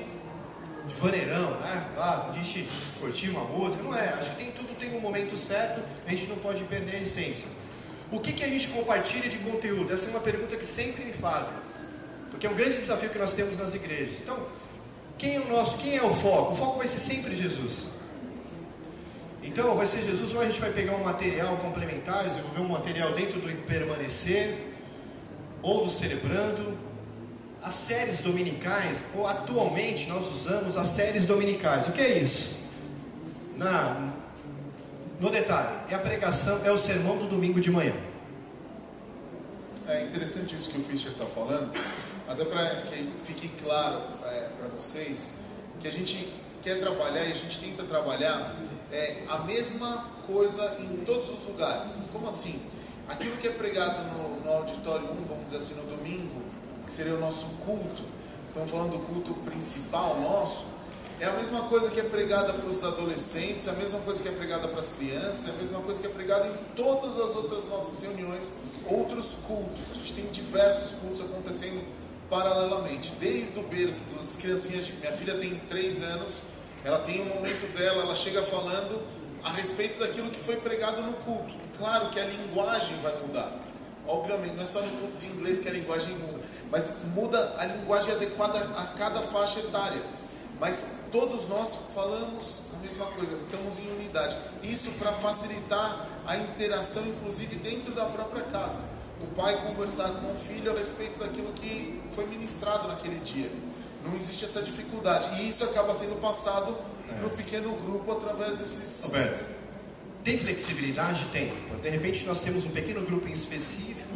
de 0.87 0.95
vaneirão, 0.95 1.51
né? 1.61 1.87
Ah, 1.97 2.31
a 2.31 2.35
gente 2.35 2.69
curtir 3.01 3.31
uma 3.31 3.45
música, 3.45 3.83
não 3.83 3.95
é. 3.95 4.09
Acho 4.09 4.31
que 4.31 4.37
tem 4.37 4.53
tudo 4.53 4.72
tem 4.83 4.97
um 4.97 5.01
momento 5.01 5.37
certo, 5.37 5.81
a 6.07 6.11
gente 6.11 6.27
não 6.27 6.37
pode 6.37 6.65
perder 6.65 6.97
a 6.97 7.01
essência. 7.01 7.47
O 8.11 8.19
que, 8.19 8.33
que 8.33 8.45
a 8.45 8.49
gente 8.49 8.69
compartilha 8.69 9.29
de 9.29 9.39
conteúdo? 9.39 9.93
Essa 9.93 10.09
é 10.09 10.11
uma 10.11 10.21
pergunta 10.21 10.57
que 10.57 10.67
sempre 10.67 11.05
me 11.05 11.13
fazem, 11.13 11.55
porque 12.31 12.47
é 12.47 12.51
um 12.51 12.55
grande 12.55 12.79
desafio 12.79 13.09
que 13.09 13.19
nós 13.19 13.33
temos 13.33 13.57
nas 13.57 13.75
igrejas. 13.75 14.17
Então, 14.21 14.45
quem 15.17 15.37
é 15.37 15.41
o 15.41 15.49
nosso, 15.49 15.79
quem 15.79 15.97
é 15.97 16.03
o 16.03 16.11
foco? 16.11 16.53
O 16.53 16.55
foco 16.55 16.79
vai 16.79 16.89
ser 16.89 16.99
sempre 16.99 17.37
Jesus. 17.37 17.87
Então, 19.43 19.75
vai 19.77 19.87
ser 19.87 20.03
Jesus, 20.03 20.35
ou 20.35 20.41
a 20.41 20.45
gente 20.45 20.61
vai 20.61 20.73
pegar 20.73 20.97
um 20.97 21.05
material 21.05 21.57
complementar, 21.59 22.25
desenvolver 22.25 22.61
um 22.61 22.69
material 22.69 23.13
dentro 23.13 23.41
do 23.41 23.67
permanecer, 23.67 24.57
ou 25.63 25.85
do 25.85 25.91
celebrando, 25.91 26.77
as 27.63 27.77
séries 27.77 28.21
dominicais, 28.21 28.99
ou 29.15 29.27
atualmente 29.27 30.09
nós 30.09 30.31
usamos 30.33 30.77
as 30.77 30.89
séries 30.89 31.25
dominicais. 31.25 31.89
O 31.89 31.93
que 31.93 32.01
é 32.01 32.19
isso? 32.19 32.59
Na, 33.57 34.12
no 35.23 35.31
detalhe, 35.31 35.69
é 35.89 35.95
a 35.95 36.01
pregação, 36.01 36.61
é 36.65 36.73
o 36.73 36.77
sermão 36.77 37.17
do 37.17 37.29
domingo 37.29 37.61
de 37.61 37.71
manhã. 37.71 37.95
É 39.87 40.03
interessante 40.03 40.57
isso 40.57 40.69
que 40.71 40.81
o 40.81 40.85
Fischer 40.85 41.13
está 41.13 41.25
falando, 41.27 41.73
até 42.27 42.45
para 42.45 42.83
que 42.83 43.09
fique 43.25 43.49
claro 43.63 44.03
é, 44.25 44.49
para 44.59 44.67
vocês 44.71 45.37
que 45.81 45.87
a 45.87 45.93
gente 45.93 46.35
quer 46.61 46.81
trabalhar 46.81 47.25
e 47.25 47.31
a 47.31 47.37
gente 47.37 47.61
tenta 47.61 47.85
trabalhar 47.85 48.57
é, 48.91 49.23
a 49.29 49.39
mesma 49.39 50.09
coisa 50.27 50.77
em 50.81 51.05
todos 51.05 51.31
os 51.31 51.47
lugares. 51.47 52.09
Como 52.13 52.29
assim? 52.29 52.61
Aquilo 53.07 53.37
que 53.37 53.47
é 53.47 53.53
pregado 53.53 54.03
no, 54.15 54.41
no 54.41 54.53
auditório 54.53 55.05
1, 55.05 55.07
vamos 55.29 55.45
dizer 55.45 55.59
assim, 55.59 55.75
no 55.83 55.97
domingo, 55.99 56.43
que 56.85 56.93
seria 56.93 57.15
o 57.15 57.21
nosso 57.21 57.47
culto, 57.65 58.03
estamos 58.49 58.73
falando 58.73 58.91
do 58.91 58.99
culto 59.07 59.35
principal 59.49 60.21
nosso, 60.21 60.67
é 61.23 61.27
a 61.29 61.33
mesma 61.35 61.61
coisa 61.69 61.89
que 61.89 62.01
é 62.01 62.03
pregada 62.03 62.53
para 62.53 62.69
os 62.69 62.83
adolescentes, 62.83 63.69
é 63.69 63.71
a 63.71 63.75
mesma 63.75 64.01
coisa 64.01 64.21
que 64.21 64.29
é 64.29 64.33
pregada 64.33 64.67
para 64.67 64.81
as 64.81 64.95
crianças, 64.95 65.49
é 65.49 65.51
a 65.53 65.55
mesma 65.63 65.81
coisa 65.81 66.01
que 66.01 66.07
é 66.09 66.11
pregada 66.11 66.49
em 66.49 66.75
todas 66.75 67.13
as 67.13 67.37
outras 67.37 67.65
nossas 67.67 68.03
reuniões, 68.03 68.53
outros 68.89 69.37
cultos. 69.47 69.85
A 69.93 69.95
gente 69.95 70.15
tem 70.15 70.27
diversos 70.33 70.99
cultos 70.99 71.21
acontecendo 71.21 71.81
paralelamente, 72.29 73.13
desde 73.21 73.61
o 73.61 73.63
berço, 73.63 74.01
das 74.21 74.35
criancinhas. 74.35 74.89
Minha 74.99 75.13
filha 75.13 75.39
tem 75.39 75.61
três 75.69 76.03
anos, 76.03 76.39
ela 76.85 76.99
tem 76.99 77.23
um 77.23 77.27
momento 77.27 77.73
dela, 77.79 78.03
ela 78.03 78.17
chega 78.17 78.43
falando 78.43 79.01
a 79.45 79.53
respeito 79.53 80.01
daquilo 80.01 80.29
que 80.29 80.41
foi 80.41 80.57
pregado 80.57 81.03
no 81.03 81.13
culto. 81.13 81.55
Claro 81.79 82.11
que 82.11 82.19
a 82.19 82.25
linguagem 82.25 82.97
vai 83.01 83.17
mudar. 83.21 83.61
Obviamente, 84.09 84.57
não 84.57 84.65
é 84.65 84.67
só 84.67 84.83
no 84.83 84.91
culto 84.91 85.19
de 85.19 85.27
inglês 85.27 85.61
que 85.61 85.69
a 85.69 85.73
linguagem 85.73 86.17
muda 86.17 86.43
mas 86.73 87.03
muda 87.15 87.55
a 87.59 87.67
linguagem 87.67 88.15
adequada 88.15 88.59
a 88.59 88.85
cada 88.99 89.21
faixa 89.21 89.61
etária. 89.61 90.01
Mas 90.63 91.07
todos 91.11 91.49
nós 91.49 91.77
falamos 91.93 92.67
a 92.73 92.87
mesma 92.87 93.05
coisa, 93.07 93.37
estamos 93.37 93.81
em 93.81 93.97
unidade. 93.99 94.37
Isso 94.63 94.93
para 94.93 95.11
facilitar 95.15 96.09
a 96.25 96.37
interação, 96.37 97.05
inclusive 97.05 97.57
dentro 97.57 97.93
da 97.93 98.05
própria 98.05 98.45
casa. 98.45 98.79
O 99.21 99.27
pai 99.35 99.61
conversar 99.67 100.09
com 100.09 100.31
o 100.31 100.37
filho 100.47 100.71
a 100.71 100.79
respeito 100.79 101.19
daquilo 101.19 101.53
que 101.55 102.01
foi 102.15 102.27
ministrado 102.27 102.87
naquele 102.87 103.19
dia. 103.25 103.51
Não 104.05 104.15
existe 104.15 104.45
essa 104.45 104.63
dificuldade. 104.63 105.43
E 105.43 105.49
isso 105.49 105.65
acaba 105.65 105.93
sendo 105.95 106.21
passado 106.21 106.79
é. 107.11 107.21
no 107.21 107.31
pequeno 107.31 107.75
grupo 107.85 108.13
através 108.13 108.59
desses. 108.59 109.03
Roberto, 109.07 109.45
tem 110.23 110.39
flexibilidade? 110.39 111.27
Tem. 111.33 111.53
De 111.83 111.89
repente 111.89 112.25
nós 112.25 112.41
temos 112.41 112.65
um 112.65 112.71
pequeno 112.71 113.05
grupo 113.05 113.27
em 113.27 113.33
específico 113.33 114.15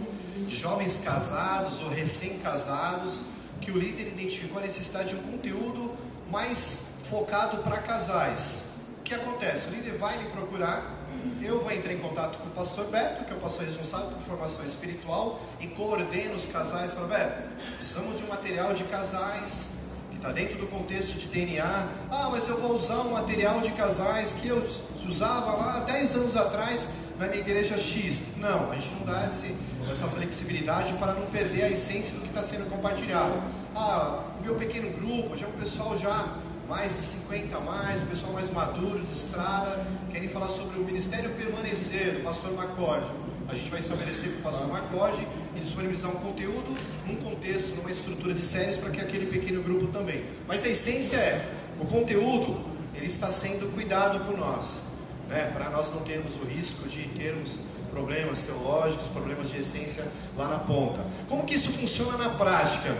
jovens 0.49 1.03
casados 1.05 1.81
ou 1.81 1.89
recém-casados, 1.89 3.23
que 3.61 3.73
o 3.73 3.77
líder 3.77 4.09
identificou 4.09 4.59
a 4.59 4.61
necessidade 4.61 5.09
de 5.09 5.17
um 5.17 5.33
conteúdo 5.33 6.06
mais 6.31 6.87
focado 7.09 7.59
para 7.59 7.79
casais. 7.79 8.67
O 9.01 9.03
que 9.03 9.15
acontece? 9.15 9.69
O 9.69 9.71
líder 9.71 9.97
vai 9.97 10.17
me 10.19 10.29
procurar, 10.31 10.97
eu 11.41 11.61
vou 11.61 11.71
entrar 11.71 11.93
em 11.93 11.99
contato 11.99 12.39
com 12.39 12.49
o 12.49 12.53
pastor 12.53 12.87
Beto, 12.87 13.25
que 13.25 13.33
é 13.33 13.37
o 13.37 13.41
pastor 13.41 13.65
responsável 13.65 14.09
por 14.09 14.23
formação 14.23 14.67
espiritual, 14.67 15.41
e 15.61 15.69
coordeno 15.69 16.35
os 16.35 16.47
casais 16.47 16.93
para 16.93 17.05
Beto. 17.05 17.43
Precisamos 17.77 18.19
de 18.19 18.25
um 18.25 18.29
material 18.29 18.75
de 18.75 18.85
casais 18.85 19.69
que 20.11 20.17
está 20.17 20.33
dentro 20.33 20.59
do 20.59 20.67
contexto 20.67 21.19
de 21.19 21.27
DNA. 21.29 21.89
Ah, 22.11 22.29
mas 22.33 22.49
eu 22.49 22.61
vou 22.61 22.77
usar 22.77 22.99
um 22.99 23.13
material 23.13 23.61
de 23.61 23.71
casais 23.73 24.33
que 24.33 24.49
eu 24.49 24.67
usava 25.07 25.53
lá 25.53 25.85
10 25.87 26.17
anos 26.17 26.37
atrás 26.37 26.89
na 27.19 27.27
minha 27.29 27.41
igreja 27.41 27.79
X. 27.79 28.37
Não, 28.39 28.71
a 28.71 28.75
gente 28.75 28.95
não 28.95 29.07
dá 29.07 29.27
esse, 29.27 29.55
essa 29.91 30.07
flexibilidade 30.09 30.93
para 30.95 31.15
não 31.15 31.27
perder 31.27 31.65
a 31.65 31.71
essência 31.71 32.15
do 32.15 32.23
que 32.23 32.29
está 32.29 32.43
sendo 32.43 32.69
compartilhado. 32.69 33.41
Ah, 33.79 34.25
o 34.41 34.43
meu 34.43 34.55
pequeno 34.55 34.91
grupo, 34.93 35.37
já 35.37 35.47
um 35.47 35.53
pessoal 35.53 35.99
já 35.99 36.39
mais 36.67 36.97
de 36.97 37.03
50 37.03 37.55
a 37.55 37.61
mais, 37.61 38.03
um 38.03 38.07
pessoal 38.07 38.33
mais 38.33 38.51
maduro, 38.51 38.99
de 39.01 39.13
estrada, 39.13 39.87
querem 40.11 40.31
falar 40.31 40.49
sobre 40.49 40.79
o 40.79 40.83
ministério 40.83 41.29
permanecer 41.33 42.15
do 42.15 42.25
pastor 42.25 42.55
Macorde. 42.55 43.05
A 43.47 43.55
gente 43.55 43.69
vai 43.69 43.79
estabelecer 43.79 44.33
com 44.33 44.39
o 44.39 44.43
pastor 44.43 44.67
Macorde 44.67 45.29
e 45.55 45.61
disponibilizar 45.61 46.11
um 46.11 46.15
conteúdo 46.15 46.75
num 47.07 47.17
contexto, 47.17 47.77
numa 47.77 47.93
estrutura 47.93 48.33
de 48.33 48.43
séries 48.43 48.79
para 48.79 48.91
que 48.91 49.01
aquele 49.03 49.27
pequeno 49.27 49.63
grupo 49.63 49.89
também. 49.89 50.25
Mas 50.49 50.65
a 50.65 50.69
essência 50.69 51.19
é, 51.19 51.47
o 51.79 51.85
conteúdo, 51.85 52.59
ele 52.95 53.07
está 53.07 53.31
sendo 53.31 53.71
cuidado 53.75 54.25
por 54.25 54.39
nós 54.39 54.87
né, 55.29 55.51
para 55.53 55.71
nós 55.71 55.93
não 55.93 56.03
termos 56.03 56.35
o 56.37 56.45
risco 56.45 56.89
de 56.89 57.03
termos 57.09 57.59
problemas 57.91 58.43
teológicos, 58.43 59.07
problemas 59.09 59.51
de 59.51 59.59
essência 59.59 60.07
lá 60.37 60.49
na 60.49 60.59
ponta. 60.59 61.01
Como 61.29 61.45
que 61.45 61.55
isso 61.55 61.73
funciona 61.73 62.17
na 62.19 62.31
prática, 62.31 62.97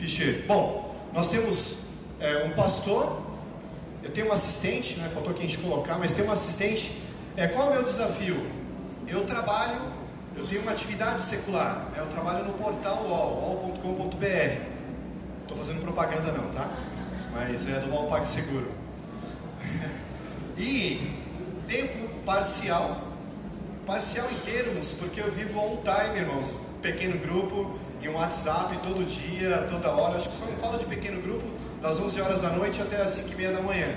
Fischer? 0.00 0.44
Bom, 0.46 0.96
nós 1.12 1.28
temos 1.28 1.80
é, 2.18 2.44
um 2.44 2.52
pastor, 2.52 3.20
eu 4.02 4.10
tenho 4.10 4.28
um 4.28 4.32
assistente, 4.32 4.98
né, 4.98 5.10
faltou 5.12 5.32
aqui 5.32 5.42
a 5.42 5.46
gente 5.46 5.58
colocar, 5.58 5.98
mas 5.98 6.14
tem 6.14 6.24
um 6.24 6.32
assistente. 6.32 6.98
É, 7.36 7.46
qual 7.46 7.66
é 7.66 7.70
o 7.70 7.74
meu 7.74 7.82
desafio? 7.84 8.36
Eu 9.06 9.26
trabalho, 9.26 9.78
eu 10.34 10.46
tenho 10.46 10.62
uma 10.62 10.72
atividade 10.72 11.20
secular, 11.20 11.90
né, 11.92 11.98
eu 11.98 12.06
trabalho 12.06 12.46
no 12.46 12.54
portal 12.54 13.04
UOL, 13.04 13.82
uol.com.br. 13.82 14.26
Estou 15.42 15.56
fazendo 15.58 15.82
propaganda 15.82 16.32
não, 16.32 16.50
tá? 16.52 16.70
Mas 17.34 17.68
é 17.68 17.78
do 17.80 17.90
UOL 17.90 18.08
PagSeguro. 18.08 18.70
e 20.56 21.14
tempo 21.68 22.08
parcial, 22.24 23.02
parcial 23.86 24.26
em 24.30 24.50
termos, 24.50 24.92
porque 24.92 25.20
eu 25.20 25.30
vivo 25.30 25.60
on 25.60 25.82
time, 25.82 26.20
irmãos, 26.20 26.56
pequeno 26.80 27.18
grupo, 27.18 27.78
em 28.02 28.08
um 28.08 28.14
WhatsApp 28.14 28.76
todo 28.78 29.04
dia, 29.04 29.66
toda 29.70 29.90
hora, 29.90 30.18
acho 30.18 30.28
que 30.28 30.36
só 30.36 30.46
fala 30.60 30.78
de 30.78 30.86
pequeno 30.86 31.20
grupo 31.20 31.44
das 31.82 31.98
11 31.98 32.20
horas 32.20 32.42
da 32.42 32.50
noite 32.50 32.80
até 32.80 33.02
as 33.02 33.10
5 33.10 33.32
e 33.32 33.34
meia 33.36 33.52
da 33.52 33.60
manhã, 33.60 33.94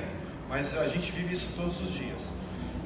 mas 0.49 0.77
a 0.77 0.87
gente 0.87 1.11
vive 1.11 1.35
isso 1.35 1.47
todos 1.55 1.81
os 1.81 1.93
dias. 1.93 2.31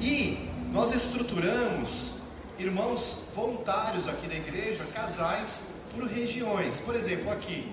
E 0.00 0.48
nós 0.72 0.94
estruturamos 0.94 2.14
irmãos 2.58 3.24
voluntários 3.34 4.08
aqui 4.08 4.28
da 4.28 4.34
igreja, 4.34 4.84
casais, 4.94 5.62
por 5.92 6.04
regiões. 6.06 6.76
Por 6.84 6.94
exemplo, 6.94 7.32
aqui, 7.32 7.72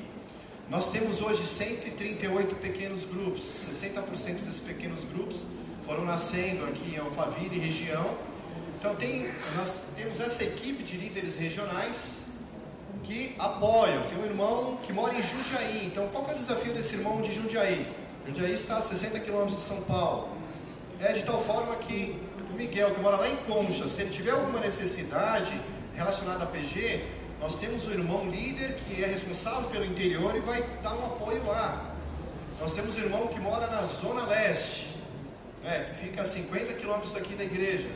nós 0.69 0.91
temos 0.91 1.21
hoje 1.21 1.45
138 1.45 2.55
pequenos 2.55 3.05
grupos, 3.05 3.43
60% 3.43 4.43
desses 4.43 4.59
pequenos 4.59 5.03
grupos 5.05 5.45
foram 5.85 6.03
nascendo 6.03 6.65
aqui 6.65 6.95
em 6.95 6.97
Alphaville, 6.97 7.59
região. 7.59 8.17
Então 8.79 8.95
tem, 8.95 9.29
nós 9.55 9.81
temos 9.95 10.19
essa 10.19 10.43
equipe 10.43 10.83
de 10.83 10.97
líderes 10.97 11.35
regionais 11.35 12.24
que 13.05 13.35
apoiam. 13.39 14.01
Tem 14.03 14.17
um 14.19 14.25
irmão 14.25 14.77
que 14.83 14.91
mora 14.91 15.13
em 15.13 15.21
Jundiaí. 15.21 15.85
Então 15.85 16.07
qual 16.07 16.27
é 16.29 16.33
o 16.33 16.37
desafio 16.37 16.73
desse 16.73 16.95
irmão 16.95 17.21
de 17.21 17.33
Jundiaí? 17.33 17.85
Jundiaí 18.27 18.53
está 18.53 18.77
a 18.77 18.81
60 18.81 19.19
quilômetros 19.19 19.57
de 19.57 19.63
São 19.63 19.81
Paulo. 19.81 20.29
É 20.99 21.13
de 21.13 21.23
tal 21.23 21.41
forma 21.41 21.75
que 21.75 22.19
o 22.51 22.53
Miguel, 22.55 22.91
que 22.91 23.01
mora 23.01 23.17
lá 23.17 23.29
em 23.29 23.35
Concha, 23.37 23.87
se 23.87 24.01
ele 24.01 24.11
tiver 24.11 24.31
alguma 24.31 24.59
necessidade 24.59 25.59
relacionada 25.95 26.43
a 26.43 26.47
PG, 26.47 27.03
nós 27.39 27.57
temos 27.57 27.87
um 27.87 27.91
irmão 27.91 28.27
líder 28.29 28.75
que 28.75 29.03
é 29.03 29.07
responsável 29.07 29.69
pelo 29.69 29.85
interior 29.85 30.35
e 30.35 30.39
vai 30.39 30.63
dar 30.81 30.95
um 30.95 31.05
apoio 31.05 31.45
lá. 31.45 31.93
Nós 32.59 32.73
temos 32.73 32.95
um 32.97 32.99
irmão 32.99 33.27
que 33.27 33.39
mora 33.39 33.67
na 33.67 33.83
Zona 33.83 34.25
Leste 34.25 34.95
né, 35.65 35.87
que 35.89 36.05
fica 36.05 36.21
a 36.21 36.25
50 36.25 36.73
quilômetros 36.73 37.13
daqui 37.13 37.33
da 37.33 37.43
igreja. 37.43 37.89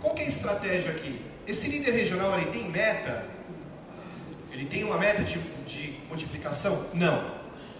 Qual 0.00 0.16
é 0.16 0.22
a 0.22 0.28
estratégia 0.28 0.90
aqui? 0.90 1.20
Esse 1.46 1.68
líder 1.68 1.92
regional 1.92 2.36
ele 2.38 2.50
tem 2.50 2.68
meta? 2.70 3.24
Ele 4.56 4.64
tem 4.64 4.84
uma 4.84 4.96
meta 4.96 5.22
de, 5.22 5.38
de 5.66 6.00
multiplicação? 6.08 6.86
Não. 6.94 7.22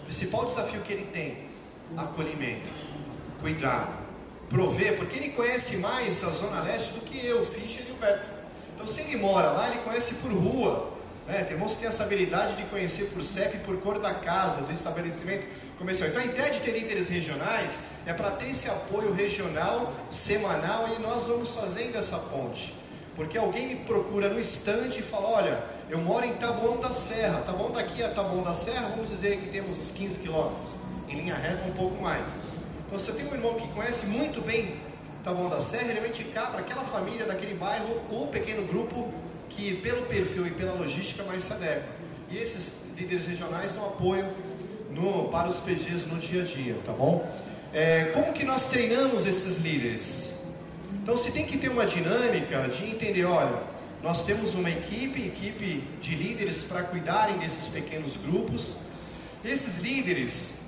principal 0.05 0.45
desafio 0.45 0.83
que 0.83 0.93
ele 0.93 1.07
tem, 1.11 1.49
acolhimento, 1.97 2.71
cuidado, 3.41 3.95
prover, 4.51 4.99
porque 4.99 5.17
ele 5.17 5.31
conhece 5.31 5.79
mais 5.79 6.23
a 6.23 6.29
Zona 6.29 6.61
Leste 6.61 6.93
do 6.93 7.01
que 7.01 7.25
eu, 7.25 7.47
Fischer 7.47 7.83
e 7.89 7.93
o 7.93 7.95
Beto. 7.95 8.29
Então, 8.75 8.87
se 8.87 9.01
ele 9.01 9.17
mora 9.17 9.53
lá, 9.53 9.71
ele 9.71 9.79
conhece 9.79 10.17
por 10.17 10.31
rua. 10.31 10.93
Né? 11.27 11.45
Tem 11.45 11.55
irmãos 11.55 11.73
que 11.73 11.79
têm 11.79 11.89
essa 11.89 12.03
habilidade 12.03 12.57
de 12.57 12.65
conhecer 12.65 13.07
por 13.07 13.25
CEP 13.25 13.57
por 13.65 13.79
cor 13.79 13.99
da 13.99 14.13
casa, 14.13 14.61
do 14.61 14.71
estabelecimento 14.71 15.47
comercial. 15.79 16.11
Então, 16.11 16.21
a 16.21 16.27
ideia 16.27 16.53
de 16.53 16.61
ter 16.61 16.73
líderes 16.73 17.09
regionais 17.09 17.81
é 18.05 18.13
para 18.13 18.33
ter 18.33 18.51
esse 18.51 18.69
apoio 18.69 19.15
regional, 19.15 19.95
semanal, 20.13 20.91
e 20.95 21.01
nós 21.01 21.27
vamos 21.27 21.55
fazendo 21.55 21.97
essa 21.97 22.19
ponte. 22.19 22.75
Porque 23.15 23.39
alguém 23.39 23.67
me 23.67 23.77
procura 23.77 24.29
no 24.29 24.39
estande 24.39 24.99
e 24.99 25.03
fala: 25.03 25.27
Olha, 25.29 25.76
eu 25.89 25.99
moro 25.99 26.27
em 26.27 26.35
Taboão 26.35 26.81
da 26.81 26.91
Serra. 26.91 27.43
Taboão 27.43 27.71
daqui 27.71 28.03
a 28.03 28.09
Taboão 28.09 28.43
da 28.43 28.55
Serra, 28.55 28.89
vamos 28.89 29.11
dizer 29.11 29.39
que 29.39 29.49
temos 29.51 29.79
uns 29.79 29.93
15 29.93 30.19
quilômetros. 30.19 30.71
Em 31.09 31.17
linha 31.17 31.37
reta, 31.37 31.69
um 31.69 31.73
pouco 31.73 32.03
mais. 32.03 32.27
Então, 32.87 32.99
se 32.99 33.09
eu 33.09 33.15
tenho 33.15 33.31
um 33.31 33.35
irmão 33.35 33.55
que 33.55 33.69
conhece 33.69 34.07
muito 34.07 34.45
bem 34.45 34.75
Taboão 35.23 35.49
da 35.49 35.61
Serra, 35.61 35.91
ele 35.91 36.01
vai 36.01 36.09
indicar 36.09 36.51
para 36.51 36.61
aquela 36.61 36.83
família 36.83 37.25
daquele 37.25 37.55
bairro 37.55 38.01
o 38.11 38.27
pequeno 38.27 38.67
grupo 38.67 39.13
que, 39.49 39.77
pelo 39.77 40.03
perfil 40.07 40.47
e 40.47 40.51
pela 40.51 40.73
logística, 40.73 41.23
mais 41.25 41.45
se 41.45 41.53
adequa. 41.53 41.85
E 42.31 42.39
esses 42.39 42.87
líderes 42.97 43.27
regionais 43.27 43.73
dão 43.73 43.87
apoio 43.87 44.27
no, 44.91 45.29
para 45.29 45.49
os 45.49 45.61
PGs 45.61 46.07
no 46.07 46.19
dia 46.19 46.43
a 46.43 46.45
dia, 46.45 46.77
tá 46.85 46.93
bom? 46.93 47.29
É, 47.73 48.07
como 48.15 48.33
que 48.33 48.45
nós 48.45 48.69
treinamos 48.69 49.27
esses 49.27 49.59
líderes? 49.59 50.35
Então, 51.03 51.17
se 51.17 51.31
tem 51.31 51.45
que 51.45 51.59
ter 51.59 51.69
uma 51.69 51.87
dinâmica 51.87 52.67
de 52.69 52.91
entender, 52.91 53.25
olha, 53.25 53.76
nós 54.07 54.23
temos 54.23 54.55
uma 54.55 54.71
equipe, 54.71 55.21
equipe 55.27 55.83
de 56.01 56.15
líderes 56.15 56.63
para 56.63 56.85
cuidarem 56.85 57.39
desses 57.39 57.67
pequenos 57.67 58.17
grupos. 58.19 58.77
Esses 59.45 59.81
líderes, 59.83 60.61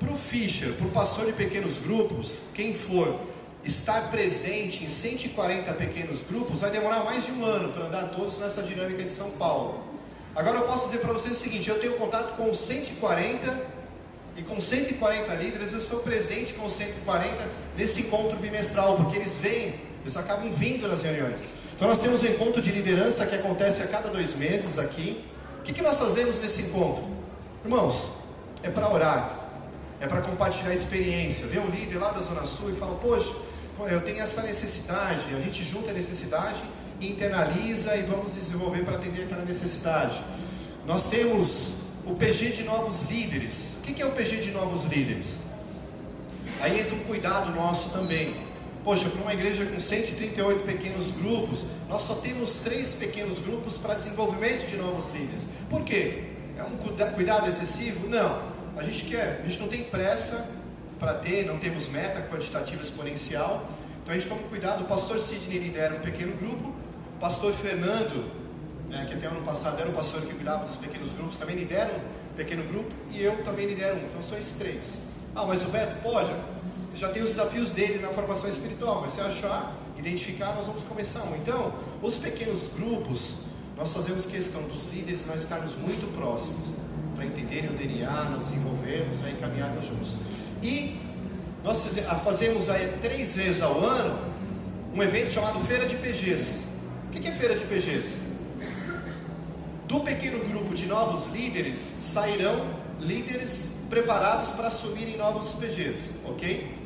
para 0.00 0.10
o 0.10 0.16
Fischer, 0.16 0.72
para 0.72 0.86
o 0.86 0.90
pastor 0.90 1.26
de 1.26 1.32
pequenos 1.32 1.76
grupos, 1.80 2.44
quem 2.54 2.72
for 2.72 3.20
estar 3.62 4.10
presente 4.10 4.86
em 4.86 4.88
140 4.88 5.70
pequenos 5.74 6.22
grupos, 6.22 6.60
vai 6.60 6.70
demorar 6.70 7.04
mais 7.04 7.26
de 7.26 7.32
um 7.32 7.44
ano 7.44 7.70
para 7.74 7.88
andar 7.88 8.08
todos 8.08 8.38
nessa 8.38 8.62
dinâmica 8.62 9.02
de 9.02 9.10
São 9.10 9.32
Paulo. 9.32 9.84
Agora 10.34 10.56
eu 10.56 10.64
posso 10.64 10.86
dizer 10.86 11.00
para 11.00 11.12
vocês 11.12 11.34
o 11.34 11.42
seguinte: 11.42 11.68
eu 11.68 11.78
tenho 11.78 11.92
contato 11.98 12.36
com 12.38 12.54
140 12.54 13.66
e 14.34 14.42
com 14.44 14.58
140 14.58 15.34
líderes, 15.34 15.74
eu 15.74 15.80
estou 15.80 16.00
presente 16.00 16.54
com 16.54 16.66
140 16.70 17.36
nesse 17.76 18.00
encontro 18.00 18.38
bimestral, 18.38 18.96
porque 18.96 19.18
eles 19.18 19.36
vêm, 19.36 19.74
eles 20.00 20.16
acabam 20.16 20.50
vindo 20.50 20.88
nas 20.88 21.02
reuniões. 21.02 21.57
Então 21.78 21.86
nós 21.86 22.00
temos 22.00 22.24
um 22.24 22.26
encontro 22.26 22.60
de 22.60 22.72
liderança 22.72 23.24
que 23.24 23.36
acontece 23.36 23.84
a 23.84 23.86
cada 23.86 24.08
dois 24.08 24.34
meses 24.34 24.80
aqui. 24.80 25.22
O 25.60 25.62
que, 25.62 25.72
que 25.72 25.80
nós 25.80 25.96
fazemos 25.96 26.40
nesse 26.40 26.62
encontro? 26.62 27.04
Irmãos, 27.64 28.14
é 28.64 28.68
para 28.68 28.92
orar, 28.92 29.48
é 30.00 30.06
para 30.08 30.20
compartilhar 30.22 30.74
experiência. 30.74 31.46
Vê 31.46 31.60
um 31.60 31.68
líder 31.68 31.98
lá 31.98 32.10
da 32.10 32.20
Zona 32.20 32.48
Sul 32.48 32.70
e 32.70 32.72
fala, 32.72 32.96
poxa, 32.96 33.32
eu 33.88 34.00
tenho 34.00 34.20
essa 34.20 34.42
necessidade, 34.42 35.32
a 35.32 35.38
gente 35.38 35.62
junta 35.62 35.90
a 35.90 35.92
necessidade, 35.92 36.58
internaliza 37.00 37.94
e 37.94 38.02
vamos 38.02 38.34
desenvolver 38.34 38.84
para 38.84 38.96
atender 38.96 39.22
aquela 39.22 39.44
necessidade. 39.44 40.20
Nós 40.84 41.08
temos 41.08 41.74
o 42.04 42.16
PG 42.16 42.56
de 42.56 42.64
novos 42.64 43.08
líderes. 43.08 43.76
O 43.78 43.82
que 43.82 44.02
é 44.02 44.04
o 44.04 44.10
PG 44.10 44.38
de 44.38 44.50
novos 44.50 44.82
líderes? 44.86 45.28
Aí 46.60 46.80
entra 46.80 46.96
um 46.96 47.04
cuidado 47.04 47.54
nosso 47.54 47.90
também. 47.90 48.47
Poxa, 48.88 49.10
para 49.10 49.20
uma 49.20 49.34
igreja 49.34 49.66
com 49.66 49.78
138 49.78 50.64
pequenos 50.64 51.10
grupos, 51.10 51.66
nós 51.90 52.00
só 52.00 52.14
temos 52.14 52.60
três 52.60 52.94
pequenos 52.94 53.38
grupos 53.38 53.76
para 53.76 53.92
desenvolvimento 53.92 54.66
de 54.66 54.78
novos 54.78 55.12
líderes. 55.12 55.42
Por 55.68 55.84
quê? 55.84 56.24
É 56.56 56.62
um 56.62 57.12
cuidado 57.12 57.46
excessivo? 57.46 58.08
Não. 58.08 58.40
A 58.78 58.82
gente 58.82 59.04
quer, 59.04 59.42
a 59.44 59.46
gente 59.46 59.60
não 59.60 59.68
tem 59.68 59.84
pressa 59.84 60.54
para 60.98 61.12
ter, 61.12 61.44
não 61.44 61.58
temos 61.58 61.86
meta 61.88 62.22
quantitativa 62.34 62.80
exponencial. 62.80 63.68
Então 64.02 64.14
a 64.14 64.18
gente 64.18 64.26
toma 64.26 64.40
cuidado. 64.48 64.84
O 64.84 64.86
pastor 64.86 65.20
Sidney 65.20 65.58
lidera 65.58 65.94
um 65.94 66.00
pequeno 66.00 66.34
grupo, 66.38 66.68
o 66.68 67.20
pastor 67.20 67.52
Fernando, 67.52 68.32
né, 68.88 69.04
que 69.06 69.12
até 69.12 69.26
ano 69.26 69.42
passado 69.42 69.78
era 69.78 69.90
o 69.90 69.92
pastor 69.92 70.22
que 70.22 70.32
cuidava 70.32 70.64
dos 70.64 70.76
pequenos 70.76 71.12
grupos, 71.12 71.36
também 71.36 71.56
lidera 71.56 71.92
um 72.32 72.34
pequeno 72.34 72.64
grupo 72.64 72.90
e 73.10 73.22
eu 73.22 73.36
também 73.44 73.66
lidero 73.66 73.96
um. 73.96 74.06
Então 74.06 74.22
são 74.22 74.38
esses 74.38 74.54
três. 74.54 74.94
Ah, 75.36 75.44
mas 75.44 75.62
o 75.66 75.68
Beto 75.68 76.00
pode? 76.02 76.32
Já 76.94 77.08
tem 77.08 77.22
os 77.22 77.30
desafios 77.30 77.70
dele 77.70 78.00
na 78.00 78.08
formação 78.08 78.50
espiritual, 78.50 79.02
mas 79.02 79.14
se 79.14 79.20
achar, 79.20 79.76
identificar, 79.96 80.54
nós 80.54 80.66
vamos 80.66 80.82
começar. 80.82 81.24
Então, 81.40 81.72
os 82.02 82.16
pequenos 82.16 82.62
grupos, 82.76 83.34
nós 83.76 83.92
fazemos 83.92 84.26
questão 84.26 84.62
dos 84.62 84.92
líderes 84.92 85.26
nós 85.26 85.42
estarmos 85.42 85.76
muito 85.76 86.12
próximos 86.16 86.74
para 87.14 87.26
entenderem 87.26 87.70
o 87.70 87.72
DNA, 87.72 88.24
nos 88.30 88.50
envolvermos 88.50 89.20
né, 89.20 89.36
caminharmos 89.40 89.86
juntos. 89.86 90.16
E 90.62 90.96
nós 91.64 91.84
fazemos 92.24 92.70
aí 92.70 92.96
três 93.00 93.36
vezes 93.36 93.62
ao 93.62 93.84
ano 93.84 94.18
um 94.94 95.02
evento 95.02 95.32
chamado 95.32 95.60
Feira 95.60 95.86
de 95.86 95.96
PGs. 95.96 96.68
O 97.06 97.10
que 97.10 97.26
é 97.26 97.32
Feira 97.32 97.56
de 97.56 97.64
PGs? 97.66 98.28
Do 99.86 100.00
pequeno 100.00 100.44
grupo 100.44 100.74
de 100.74 100.86
novos 100.86 101.32
líderes 101.32 101.78
sairão 101.78 102.66
líderes 103.00 103.70
preparados 103.88 104.50
para 104.50 104.68
assumirem 104.68 105.16
novos 105.16 105.54
PGs, 105.54 106.16
ok? 106.24 106.77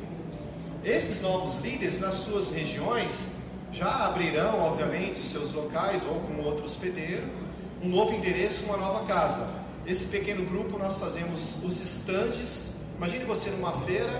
Esses 0.83 1.21
novos 1.21 1.63
líderes 1.63 2.01
nas 2.01 2.15
suas 2.15 2.49
regiões 2.53 3.37
já 3.71 4.05
abrirão, 4.05 4.59
obviamente, 4.59 5.23
seus 5.23 5.53
locais 5.53 6.01
ou 6.05 6.19
com 6.19 6.41
outro 6.43 6.65
hospedeiro, 6.65 7.23
um 7.81 7.87
novo 7.87 8.13
endereço, 8.13 8.65
uma 8.65 8.75
nova 8.75 9.05
casa. 9.05 9.47
Esse 9.87 10.05
pequeno 10.05 10.43
grupo 10.45 10.77
nós 10.77 10.99
fazemos 10.99 11.63
os 11.63 11.81
estandes. 11.81 12.73
Imagine 12.97 13.23
você 13.23 13.49
numa 13.51 13.71
feira, 13.81 14.11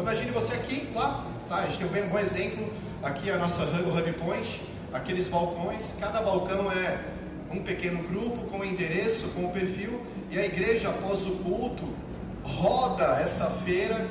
imagine 0.00 0.30
você 0.30 0.54
aqui, 0.54 0.88
lá, 0.94 1.26
tá? 1.48 1.56
A 1.56 1.66
gente 1.66 1.84
tem 1.88 2.04
um 2.04 2.08
bom 2.08 2.18
exemplo. 2.18 2.72
Aqui 3.02 3.28
a 3.28 3.36
nossa 3.36 3.64
o 3.64 3.98
Hub 3.98 4.12
Point, 4.12 4.62
aqueles 4.92 5.26
balcões, 5.26 5.94
cada 6.00 6.22
balcão 6.22 6.70
é 6.70 6.98
um 7.50 7.62
pequeno 7.62 8.02
grupo 8.04 8.46
com 8.48 8.64
endereço, 8.64 9.28
com 9.28 9.50
perfil, 9.50 10.00
e 10.30 10.38
a 10.38 10.44
igreja 10.44 10.88
após 10.88 11.26
o 11.26 11.32
culto 11.32 11.84
roda 12.44 13.18
essa 13.20 13.46
feira 13.46 14.08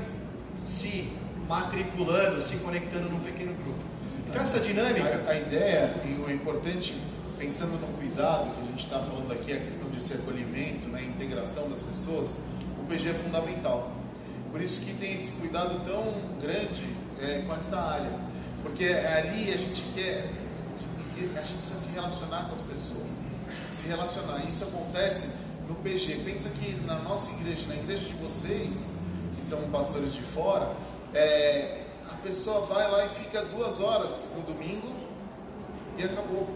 se 0.66 1.10
matriculando, 1.48 2.40
se 2.40 2.58
conectando 2.58 3.10
num 3.10 3.20
pequeno 3.20 3.54
grupo. 3.64 3.80
Então 4.28 4.42
essa 4.42 4.60
dinâmica. 4.60 5.24
A, 5.28 5.32
a 5.32 5.36
ideia 5.36 5.94
e 6.06 6.22
o 6.22 6.32
importante, 6.32 6.96
pensando 7.38 7.80
no 7.80 7.88
cuidado 7.98 8.54
que 8.56 8.62
a 8.62 8.66
gente 8.72 8.84
está 8.84 9.00
falando 9.00 9.32
aqui, 9.32 9.54
a 9.54 9.60
questão 9.60 9.90
de 9.90 10.14
acolhimento, 10.14 10.88
né, 10.88 11.04
integração 11.04 11.70
das 11.70 11.82
pessoas, 11.82 12.36
o 12.80 12.86
PG 12.88 13.10
é 13.10 13.14
fundamental. 13.14 13.92
Por 14.52 14.62
isso 14.62 14.82
que 14.82 14.94
tem 14.94 15.14
esse 15.14 15.32
cuidado 15.34 15.82
tão 15.86 16.04
grande 16.42 16.86
é, 17.22 17.44
com 17.46 17.54
essa 17.54 17.80
área. 17.80 18.12
Porque 18.64 18.86
é 18.86 19.20
ali 19.20 19.54
a 19.54 19.58
gente 19.58 19.84
quer, 19.94 20.32
a 21.36 21.42
gente 21.42 21.58
precisa 21.60 21.80
se 21.80 21.94
relacionar 21.94 22.46
com 22.46 22.54
as 22.54 22.62
pessoas. 22.62 23.26
Se 23.74 23.88
relacionar. 23.88 24.44
Isso 24.48 24.64
acontece 24.64 25.36
no 25.68 25.76
PG. 25.76 26.22
Pensa 26.24 26.50
que 26.58 26.74
na 26.86 26.96
nossa 27.00 27.34
igreja, 27.40 27.68
na 27.68 27.76
igreja 27.76 28.06
de 28.06 28.14
vocês, 28.14 29.00
que 29.36 29.50
são 29.50 29.60
pastores 29.70 30.14
de 30.14 30.22
fora, 30.22 30.74
é, 31.16 31.82
a 32.12 32.16
pessoa 32.18 32.66
vai 32.66 32.90
lá 32.92 33.06
e 33.06 33.10
fica 33.10 33.44
duas 33.46 33.80
horas 33.80 34.34
no 34.36 34.42
domingo 34.44 34.94
e 35.98 36.04
acabou. 36.04 36.48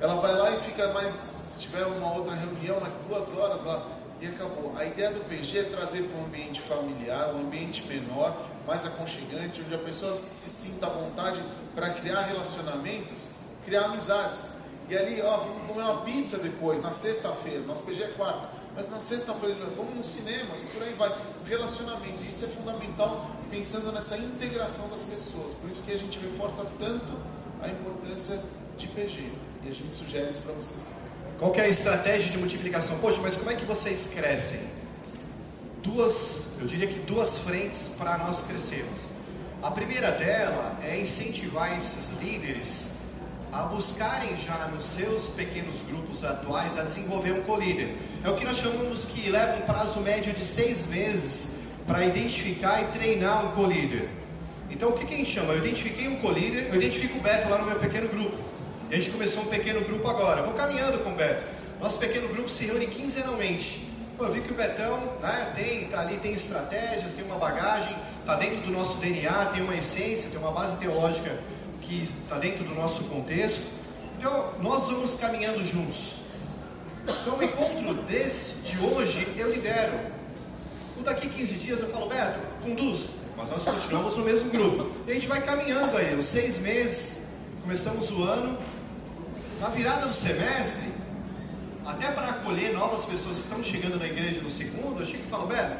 Ela 0.00 0.16
vai 0.16 0.34
lá 0.34 0.50
e 0.50 0.60
fica 0.60 0.92
mais, 0.92 1.12
se 1.12 1.60
tiver 1.60 1.84
uma 1.86 2.12
outra 2.14 2.34
reunião, 2.34 2.78
mais 2.80 2.96
duas 3.08 3.36
horas 3.36 3.64
lá 3.64 3.82
e 4.20 4.26
acabou. 4.26 4.74
A 4.76 4.84
ideia 4.84 5.10
do 5.10 5.20
PG 5.28 5.58
é 5.58 5.62
trazer 5.64 6.02
para 6.02 6.20
um 6.20 6.24
ambiente 6.26 6.60
familiar, 6.60 7.34
um 7.34 7.40
ambiente 7.40 7.86
menor, 7.86 8.36
mais 8.66 8.84
aconchegante, 8.84 9.62
onde 9.64 9.74
a 9.74 9.78
pessoa 9.78 10.14
se 10.14 10.50
sinta 10.50 10.86
à 10.86 10.90
vontade 10.90 11.42
para 11.74 11.90
criar 11.90 12.20
relacionamentos, 12.22 13.30
criar 13.64 13.86
amizades. 13.86 14.58
E 14.88 14.96
ali, 14.96 15.20
ó, 15.22 15.38
vamos 15.38 15.66
comer 15.66 15.82
uma 15.82 16.02
pizza 16.02 16.38
depois, 16.38 16.80
na 16.82 16.92
sexta-feira, 16.92 17.60
nosso 17.60 17.82
PG 17.84 18.02
é 18.02 18.08
quarta, 18.08 18.48
mas 18.76 18.90
na 18.90 19.00
sexta-feira 19.00 19.56
vamos 19.74 19.96
no 19.96 20.04
cinema 20.04 20.54
e 20.62 20.66
por 20.66 20.82
aí 20.82 20.94
vai. 20.98 21.10
Relacionamento, 21.46 22.22
isso 22.28 22.44
é 22.44 22.48
fundamental 22.48 23.30
pensando 23.50 23.90
nessa 23.90 24.18
integração 24.18 24.88
das 24.90 25.02
pessoas. 25.02 25.54
Por 25.54 25.70
isso 25.70 25.82
que 25.82 25.92
a 25.92 25.98
gente 25.98 26.18
reforça 26.18 26.62
tanto 26.78 27.12
a 27.62 27.68
importância 27.68 28.38
de 28.76 28.86
PG. 28.88 29.30
E 29.64 29.70
a 29.70 29.72
gente 29.72 29.94
sugere 29.94 30.30
isso 30.30 30.42
para 30.42 30.52
vocês. 30.52 30.82
Qual 31.38 31.54
é 31.54 31.62
a 31.62 31.68
estratégia 31.68 32.30
de 32.30 32.38
multiplicação? 32.38 32.98
Poxa, 32.98 33.18
mas 33.22 33.36
como 33.36 33.50
é 33.50 33.54
que 33.54 33.64
vocês 33.64 34.12
crescem? 34.14 34.60
Duas, 35.82 36.48
eu 36.60 36.66
diria 36.66 36.86
que 36.86 36.98
duas 37.00 37.38
frentes 37.38 37.94
para 37.96 38.18
nós 38.18 38.42
crescermos. 38.42 39.00
A 39.62 39.70
primeira 39.70 40.10
dela 40.12 40.78
é 40.84 41.00
incentivar 41.00 41.76
esses 41.76 42.20
líderes 42.20 42.96
a 43.52 43.62
buscarem 43.62 44.36
já 44.38 44.68
nos 44.68 44.84
seus 44.84 45.28
pequenos 45.28 45.80
grupos 45.82 46.24
atuais 46.24 46.78
a 46.78 46.82
desenvolver 46.82 47.32
um 47.32 47.42
co-líder. 47.42 47.96
É 48.26 48.28
o 48.28 48.34
que 48.34 48.44
nós 48.44 48.56
chamamos 48.56 49.04
que 49.04 49.30
leva 49.30 49.56
um 49.56 49.60
prazo 49.60 50.00
médio 50.00 50.32
de 50.32 50.44
seis 50.44 50.88
meses 50.88 51.60
para 51.86 52.04
identificar 52.04 52.82
e 52.82 52.86
treinar 52.86 53.46
um 53.46 53.52
co-líder. 53.52 54.08
Então 54.68 54.88
o 54.88 54.94
que, 54.94 55.06
que 55.06 55.14
a 55.14 55.16
gente 55.18 55.30
chama? 55.30 55.52
Eu 55.52 55.58
identifiquei 55.58 56.08
um 56.08 56.16
co-líder, 56.16 56.66
eu 56.70 56.74
identifico 56.74 57.18
o 57.18 57.20
Beto 57.20 57.48
lá 57.48 57.58
no 57.58 57.66
meu 57.66 57.78
pequeno 57.78 58.08
grupo. 58.08 58.36
E 58.90 58.96
a 58.96 58.98
gente 58.98 59.12
começou 59.12 59.44
um 59.44 59.46
pequeno 59.46 59.80
grupo 59.82 60.10
agora. 60.10 60.40
Eu 60.40 60.46
vou 60.46 60.54
caminhando 60.54 60.98
com 61.04 61.10
o 61.10 61.14
Beto. 61.14 61.44
Nosso 61.80 62.00
pequeno 62.00 62.26
grupo 62.26 62.50
se 62.50 62.64
reúne 62.64 62.88
quinzenalmente. 62.88 63.86
eu 64.18 64.32
vi 64.32 64.40
que 64.40 64.50
o 64.52 64.56
Betão 64.56 64.98
né, 65.22 65.52
tem, 65.54 65.86
tá 65.86 66.00
ali, 66.00 66.16
tem 66.16 66.32
estratégias, 66.32 67.12
tem 67.12 67.24
uma 67.24 67.36
bagagem, 67.36 67.94
está 68.22 68.34
dentro 68.34 68.58
do 68.62 68.72
nosso 68.72 68.98
DNA, 68.98 69.52
tem 69.54 69.62
uma 69.62 69.76
essência, 69.76 70.30
tem 70.30 70.40
uma 70.40 70.50
base 70.50 70.76
teológica 70.78 71.30
que 71.80 72.08
está 72.24 72.40
dentro 72.40 72.64
do 72.64 72.74
nosso 72.74 73.04
contexto. 73.04 73.70
Então, 74.18 74.52
nós 74.60 74.88
vamos 74.88 75.14
caminhando 75.14 75.62
juntos. 75.62 76.25
Então, 77.08 77.38
o 77.38 77.42
encontro 77.42 77.94
desse, 78.04 78.56
de 78.62 78.78
hoje, 78.84 79.28
eu 79.36 79.52
lidero. 79.52 79.98
O 80.98 81.02
daqui 81.02 81.28
15 81.28 81.54
dias 81.54 81.80
eu 81.80 81.88
falo, 81.90 82.08
Beto, 82.08 82.40
conduz. 82.62 83.10
Mas 83.36 83.50
nós 83.50 83.62
continuamos 83.62 84.16
no 84.16 84.24
mesmo 84.24 84.50
grupo. 84.50 84.90
E 85.06 85.10
a 85.10 85.14
gente 85.14 85.28
vai 85.28 85.40
caminhando 85.42 85.96
aí, 85.96 86.14
os 86.18 86.26
seis 86.26 86.58
meses, 86.58 87.26
começamos 87.62 88.10
o 88.10 88.22
ano. 88.24 88.58
Na 89.60 89.68
virada 89.68 90.06
do 90.06 90.14
semestre, 90.14 90.90
até 91.84 92.10
para 92.10 92.28
acolher 92.28 92.72
novas 92.72 93.04
pessoas 93.04 93.36
que 93.36 93.42
estão 93.42 93.62
chegando 93.62 93.98
na 93.98 94.06
igreja 94.06 94.40
no 94.40 94.50
segundo, 94.50 95.00
eu 95.00 95.06
chego 95.06 95.22
e 95.26 95.30
falo, 95.30 95.46
Beto, 95.46 95.76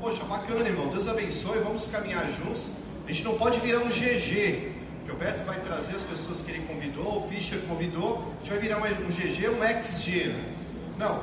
poxa, 0.00 0.22
bacana, 0.24 0.68
irmão, 0.68 0.88
Deus 0.88 1.08
abençoe, 1.08 1.58
vamos 1.58 1.88
caminhar 1.88 2.30
juntos. 2.30 2.68
A 3.06 3.12
gente 3.12 3.24
não 3.24 3.36
pode 3.36 3.58
virar 3.60 3.80
um 3.80 3.88
GG, 3.88 4.72
que 5.04 5.10
o 5.10 5.16
Beto 5.16 5.42
vai 5.44 5.58
trazer 5.60 5.96
as 5.96 6.02
pessoas 6.02 6.42
que 6.42 6.52
ele 6.52 6.66
convidou, 6.66 7.24
o 7.24 7.28
Fischer 7.28 7.58
convidou, 7.66 8.22
a 8.36 8.44
gente 8.44 8.50
vai 8.50 8.58
virar 8.58 8.78
um 8.78 9.10
GG, 9.10 9.48
um 9.48 9.82
XG. 9.82 10.24
Né? 10.28 10.57
Não, 10.98 11.22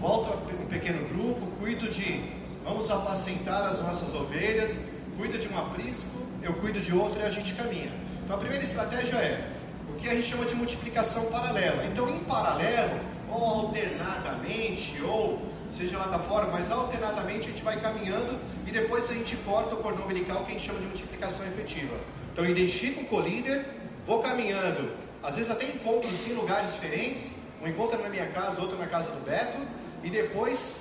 volto 0.00 0.32
a 0.32 0.62
um 0.62 0.66
pequeno 0.66 1.06
grupo, 1.10 1.46
cuido 1.60 1.86
de, 1.90 2.24
vamos 2.64 2.90
apacentar 2.90 3.62
as 3.66 3.82
nossas 3.82 4.14
ovelhas, 4.14 4.86
cuida 5.18 5.36
de 5.36 5.46
um 5.48 5.58
aprisco, 5.58 6.18
eu 6.42 6.54
cuido 6.54 6.80
de 6.80 6.94
outro 6.94 7.20
e 7.20 7.22
a 7.22 7.28
gente 7.28 7.52
caminha. 7.52 7.92
Então 8.24 8.36
a 8.36 8.38
primeira 8.38 8.64
estratégia 8.64 9.16
é 9.16 9.50
o 9.90 9.98
que 9.98 10.08
a 10.08 10.14
gente 10.14 10.30
chama 10.30 10.46
de 10.46 10.54
multiplicação 10.54 11.26
paralela. 11.26 11.84
Então, 11.84 12.08
em 12.08 12.20
paralelo, 12.20 13.00
ou 13.30 13.44
alternadamente, 13.44 15.02
ou 15.02 15.42
seja 15.76 15.98
lá 15.98 16.06
da 16.06 16.18
fora, 16.18 16.46
mas 16.46 16.70
alternadamente 16.70 17.48
a 17.48 17.50
gente 17.52 17.62
vai 17.62 17.78
caminhando 17.78 18.40
e 18.66 18.70
depois 18.70 19.10
a 19.10 19.14
gente 19.14 19.36
corta 19.36 19.74
o 19.74 19.78
cordão 19.78 20.06
umbilical 20.06 20.42
que 20.44 20.52
a 20.52 20.54
gente 20.54 20.66
chama 20.66 20.78
de 20.78 20.86
multiplicação 20.86 21.46
efetiva. 21.46 21.94
Então 22.32 22.44
eu 22.46 22.50
identifico 22.50 23.02
o 23.02 23.06
co-líder, 23.06 23.62
vou 24.06 24.22
caminhando, 24.22 24.90
às 25.22 25.36
vezes 25.36 25.50
até 25.50 25.66
encontros 25.66 26.26
em 26.26 26.32
lugares 26.32 26.72
diferentes, 26.72 27.41
um 27.62 27.68
encontro 27.68 28.02
na 28.02 28.08
minha 28.08 28.26
casa, 28.26 28.60
outro 28.60 28.76
na 28.76 28.86
casa 28.86 29.10
do 29.12 29.24
Beto, 29.24 29.58
e 30.02 30.10
depois 30.10 30.78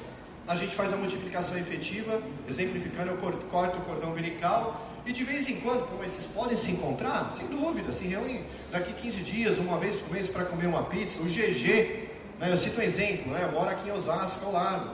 a 0.47 0.55
gente 0.55 0.75
faz 0.75 0.91
a 0.91 0.97
multiplicação 0.97 1.57
efetiva, 1.57 2.19
exemplificando, 2.49 3.11
eu 3.11 3.17
corto 3.17 3.77
o 3.77 3.81
cordão 3.81 4.11
umbilical, 4.11 4.89
e 5.05 5.13
de 5.13 5.23
vez 5.23 5.47
em 5.49 5.59
quando, 5.61 5.87
mas 5.99 6.11
vocês 6.11 6.25
podem 6.27 6.57
se 6.57 6.71
encontrar? 6.71 7.31
Sem 7.31 7.47
dúvida, 7.47 7.91
se 7.91 8.05
reúnem 8.05 8.43
daqui 8.71 8.93
15 8.93 9.21
dias, 9.21 9.57
uma 9.57 9.77
vez 9.77 9.97
por 9.97 10.11
mês 10.13 10.27
para 10.27 10.45
comer 10.45 10.67
uma 10.67 10.83
pizza, 10.83 11.21
o 11.21 11.25
GG, 11.25 12.09
né? 12.39 12.51
Eu 12.51 12.57
cito 12.57 12.79
um 12.79 12.83
exemplo, 12.83 13.31
né? 13.31 13.41
eu 13.43 13.51
moro 13.51 13.69
aqui 13.69 13.87
em 13.87 13.91
Osasco, 13.91 14.45
ao 14.45 14.51
lado. 14.51 14.91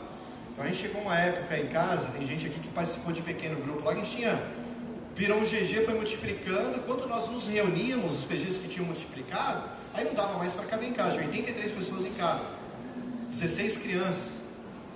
Então 0.51 0.65
a 0.65 0.67
gente 0.67 0.81
chegou 0.81 1.01
uma 1.01 1.17
época 1.17 1.57
em 1.57 1.67
casa, 1.67 2.09
tem 2.09 2.27
gente 2.27 2.47
aqui 2.47 2.59
que 2.59 2.69
participou 2.69 3.13
de 3.13 3.21
pequeno 3.21 3.61
grupo 3.61 3.85
lá, 3.85 3.91
a 3.91 3.95
gente 3.95 4.15
tinha, 4.15 4.41
virou 5.15 5.37
um 5.37 5.45
GG, 5.45 5.85
foi 5.85 5.93
multiplicando. 5.93 6.79
Quando 6.85 7.07
nós 7.07 7.29
nos 7.29 7.47
reuníamos, 7.47 8.19
os 8.19 8.25
PGs 8.25 8.59
que 8.59 8.67
tinham 8.67 8.85
multiplicado, 8.85 9.76
aí 9.97 10.05
não 10.05 10.13
dava 10.13 10.37
mais 10.37 10.53
para 10.53 10.65
caber 10.65 10.89
em 10.89 10.93
casa, 10.93 11.17
83 11.17 11.71
pessoas 11.71 12.05
em 12.05 12.13
casa, 12.13 12.45
16 13.31 13.77
crianças. 13.77 14.41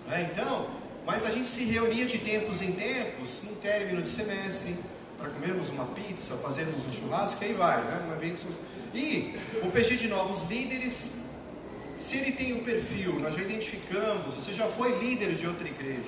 Né? 0.08 0.30
Então, 0.32 0.68
mas 1.06 1.26
a 1.26 1.32
gente 1.32 1.50
se 1.50 1.64
reunia 1.66 2.06
de 2.06 2.20
tempos 2.20 2.62
em 2.62 2.72
tempos, 2.72 3.42
no 3.44 3.56
término 3.56 4.02
de 4.02 4.10
semestre, 4.10 4.76
para 5.18 5.30
comermos 5.30 5.70
uma 5.70 5.86
pizza, 5.86 6.36
fazermos 6.38 6.86
um 6.86 6.96
churrasco, 6.96 7.44
aí 7.44 7.54
vai, 7.54 7.84
né? 7.84 8.08
Um 8.10 8.14
evento... 8.16 8.48
E 8.94 9.36
o 9.64 9.72
PG 9.72 9.96
de 9.98 10.08
novos 10.10 10.50
líderes 10.50 11.22
se 12.02 12.18
ele 12.18 12.32
tem 12.32 12.54
um 12.54 12.64
perfil, 12.64 13.20
nós 13.20 13.36
já 13.36 13.44
identificamos, 13.44 14.34
você 14.34 14.54
já 14.54 14.68
foi 14.68 14.98
líder 14.98 15.36
de 15.36 15.46
outra 15.46 15.68
igreja. 15.68 16.02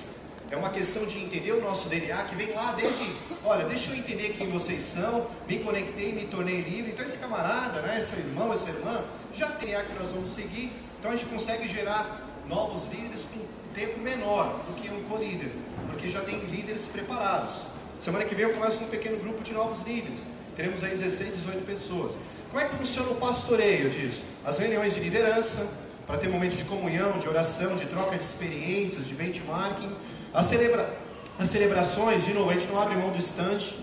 É 0.54 0.56
uma 0.56 0.70
questão 0.70 1.04
de 1.04 1.18
entender 1.18 1.50
o 1.50 1.60
nosso 1.60 1.88
DNA 1.88 2.16
que 2.26 2.36
vem 2.36 2.54
lá 2.54 2.70
desde, 2.76 3.10
olha, 3.44 3.64
deixa 3.64 3.90
eu 3.90 3.96
entender 3.96 4.36
quem 4.38 4.48
vocês 4.50 4.84
são, 4.84 5.26
me 5.48 5.58
conectei, 5.58 6.12
me 6.12 6.28
tornei 6.28 6.60
livre. 6.60 6.92
Então 6.92 7.04
esse 7.04 7.18
camarada, 7.18 7.82
né, 7.82 7.98
esse 7.98 8.14
irmão, 8.14 8.52
essa 8.52 8.70
irmã, 8.70 9.02
já 9.34 9.48
tem 9.48 9.74
a 9.74 9.82
que 9.82 9.92
nós 9.94 10.12
vamos 10.12 10.30
seguir. 10.30 10.70
Então 11.00 11.10
a 11.10 11.16
gente 11.16 11.26
consegue 11.26 11.68
gerar 11.68 12.20
novos 12.48 12.84
líderes 12.84 13.22
com 13.22 13.40
tempo 13.74 13.98
menor 13.98 14.60
do 14.68 14.80
que 14.80 14.88
um 14.90 15.02
co-líder, 15.08 15.50
porque 15.88 16.08
já 16.08 16.20
tem 16.20 16.38
líderes 16.44 16.84
preparados. 16.84 17.62
Semana 18.00 18.24
que 18.24 18.36
vem 18.36 18.44
eu 18.44 18.54
começo 18.54 18.78
com 18.78 18.84
um 18.84 18.90
pequeno 18.90 19.16
grupo 19.16 19.42
de 19.42 19.52
novos 19.52 19.84
líderes. 19.84 20.20
Teremos 20.54 20.84
aí 20.84 20.96
16, 20.96 21.34
18 21.34 21.66
pessoas. 21.66 22.12
Como 22.50 22.60
é 22.60 22.68
que 22.68 22.76
funciona 22.76 23.10
o 23.10 23.16
pastoreio 23.16 23.90
disso? 23.90 24.22
As 24.44 24.60
reuniões 24.60 24.94
de 24.94 25.00
liderança, 25.00 25.68
para 26.06 26.18
ter 26.18 26.28
momento 26.28 26.56
de 26.56 26.64
comunhão, 26.64 27.18
de 27.18 27.28
oração, 27.28 27.76
de 27.76 27.86
troca 27.86 28.16
de 28.16 28.24
experiências, 28.24 29.06
de 29.06 29.14
benchmarking. 29.14 29.90
As, 30.34 30.46
celebra... 30.46 30.92
As 31.38 31.48
celebrações, 31.48 32.24
de 32.24 32.34
novo, 32.34 32.50
a 32.50 32.54
gente 32.54 32.66
não 32.66 32.80
abre 32.80 32.96
mão 32.96 33.10
do 33.10 33.18
estante. 33.18 33.78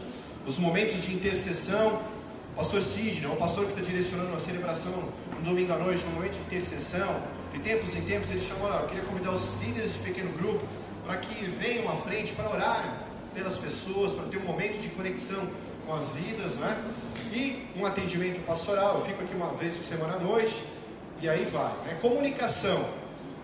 Os 0.45 0.59
momentos 0.59 1.01
de 1.01 1.13
intercessão. 1.13 2.01
O 2.53 2.57
pastor 2.57 2.81
Sidney, 2.81 3.25
o 3.27 3.37
pastor 3.37 3.65
que 3.65 3.71
está 3.71 3.81
direcionando 3.81 4.29
uma 4.29 4.39
celebração 4.39 4.91
no 5.37 5.41
domingo 5.41 5.71
à 5.71 5.77
noite, 5.77 6.05
um 6.05 6.15
momento 6.15 6.33
de 6.33 6.39
intercessão. 6.39 7.23
De 7.53 7.59
tempos 7.59 7.95
em 7.95 8.01
tempos 8.01 8.29
ele 8.29 8.45
chamou, 8.45 8.69
eu 8.69 8.87
queria 8.87 9.03
convidar 9.05 9.31
os 9.31 9.61
líderes 9.61 9.93
de 9.93 9.99
pequeno 9.99 10.31
grupo 10.37 10.65
para 11.05 11.17
que 11.17 11.45
venham 11.45 11.89
à 11.89 11.95
frente 11.95 12.33
para 12.33 12.49
orar 12.49 13.03
pelas 13.33 13.57
pessoas, 13.57 14.13
para 14.13 14.25
ter 14.25 14.37
um 14.37 14.45
momento 14.45 14.79
de 14.79 14.89
conexão 14.89 15.47
com 15.85 15.95
as 15.95 16.09
vidas, 16.09 16.55
né? 16.55 16.83
E 17.31 17.65
um 17.77 17.85
atendimento 17.85 18.45
pastoral, 18.45 18.95
eu 18.95 19.05
fico 19.05 19.23
aqui 19.23 19.33
uma 19.33 19.53
vez 19.53 19.75
por 19.75 19.85
semana 19.85 20.15
à 20.15 20.19
noite, 20.19 20.61
e 21.21 21.29
aí 21.29 21.45
vai. 21.45 21.71
Né? 21.85 21.97
Comunicação. 22.01 22.85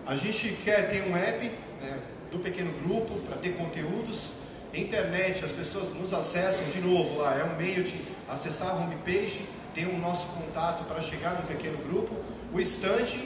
A 0.06 0.14
gente 0.14 0.50
quer 0.64 0.90
ter 0.90 1.08
um 1.08 1.16
app 1.16 1.50
né, 1.80 2.00
do 2.30 2.38
pequeno 2.38 2.72
grupo 2.82 3.18
para 3.20 3.36
ter 3.38 3.56
conteúdos. 3.56 4.38
Internet, 4.72 5.44
as 5.44 5.52
pessoas 5.52 5.94
nos 5.94 6.12
acessam 6.12 6.64
de 6.70 6.80
novo 6.80 7.20
lá. 7.20 7.38
É 7.38 7.44
um 7.44 7.56
meio 7.56 7.82
de 7.82 8.02
acessar 8.28 8.70
a 8.70 8.74
homepage, 8.74 9.40
tem 9.74 9.86
o 9.86 9.98
nosso 9.98 10.26
contato 10.28 10.84
para 10.84 11.00
chegar 11.00 11.34
no 11.34 11.46
pequeno 11.46 11.78
grupo. 11.88 12.14
O 12.52 12.60
estante 12.60 13.18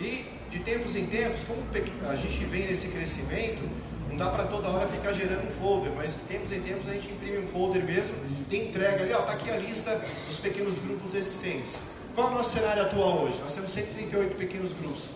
e 0.00 0.24
de 0.50 0.58
tempos 0.60 0.96
em 0.96 1.06
tempos, 1.06 1.40
como 1.44 1.62
a 2.08 2.16
gente 2.16 2.44
vem 2.44 2.66
nesse 2.66 2.88
crescimento, 2.88 3.68
não 4.08 4.16
dá 4.16 4.26
para 4.26 4.44
toda 4.44 4.68
hora 4.68 4.88
ficar 4.88 5.12
gerando 5.12 5.46
um 5.46 5.52
folder, 5.52 5.92
mas 5.94 6.14
de 6.14 6.20
tempos 6.20 6.52
em 6.52 6.60
tempos 6.60 6.88
a 6.88 6.94
gente 6.94 7.12
imprime 7.12 7.38
um 7.38 7.46
folder 7.46 7.84
mesmo 7.84 8.16
entrega 8.50 9.04
ali, 9.04 9.12
ó, 9.12 9.22
tá 9.22 9.32
aqui 9.32 9.50
a 9.50 9.56
lista 9.56 9.96
dos 10.26 10.38
pequenos 10.40 10.76
grupos 10.78 11.14
existentes. 11.14 11.78
Qual 12.14 12.28
é 12.28 12.30
o 12.32 12.34
nosso 12.34 12.58
cenário 12.58 12.82
atual 12.82 13.24
hoje? 13.24 13.38
Nós 13.44 13.54
temos 13.54 13.70
138 13.70 14.34
pequenos 14.34 14.72
grupos. 14.72 15.10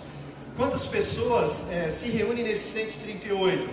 Quantas 0.56 0.84
pessoas 0.86 1.68
é, 1.70 1.90
se 1.90 2.10
reúnem 2.10 2.44
nesses 2.44 2.72
138? 2.72 3.68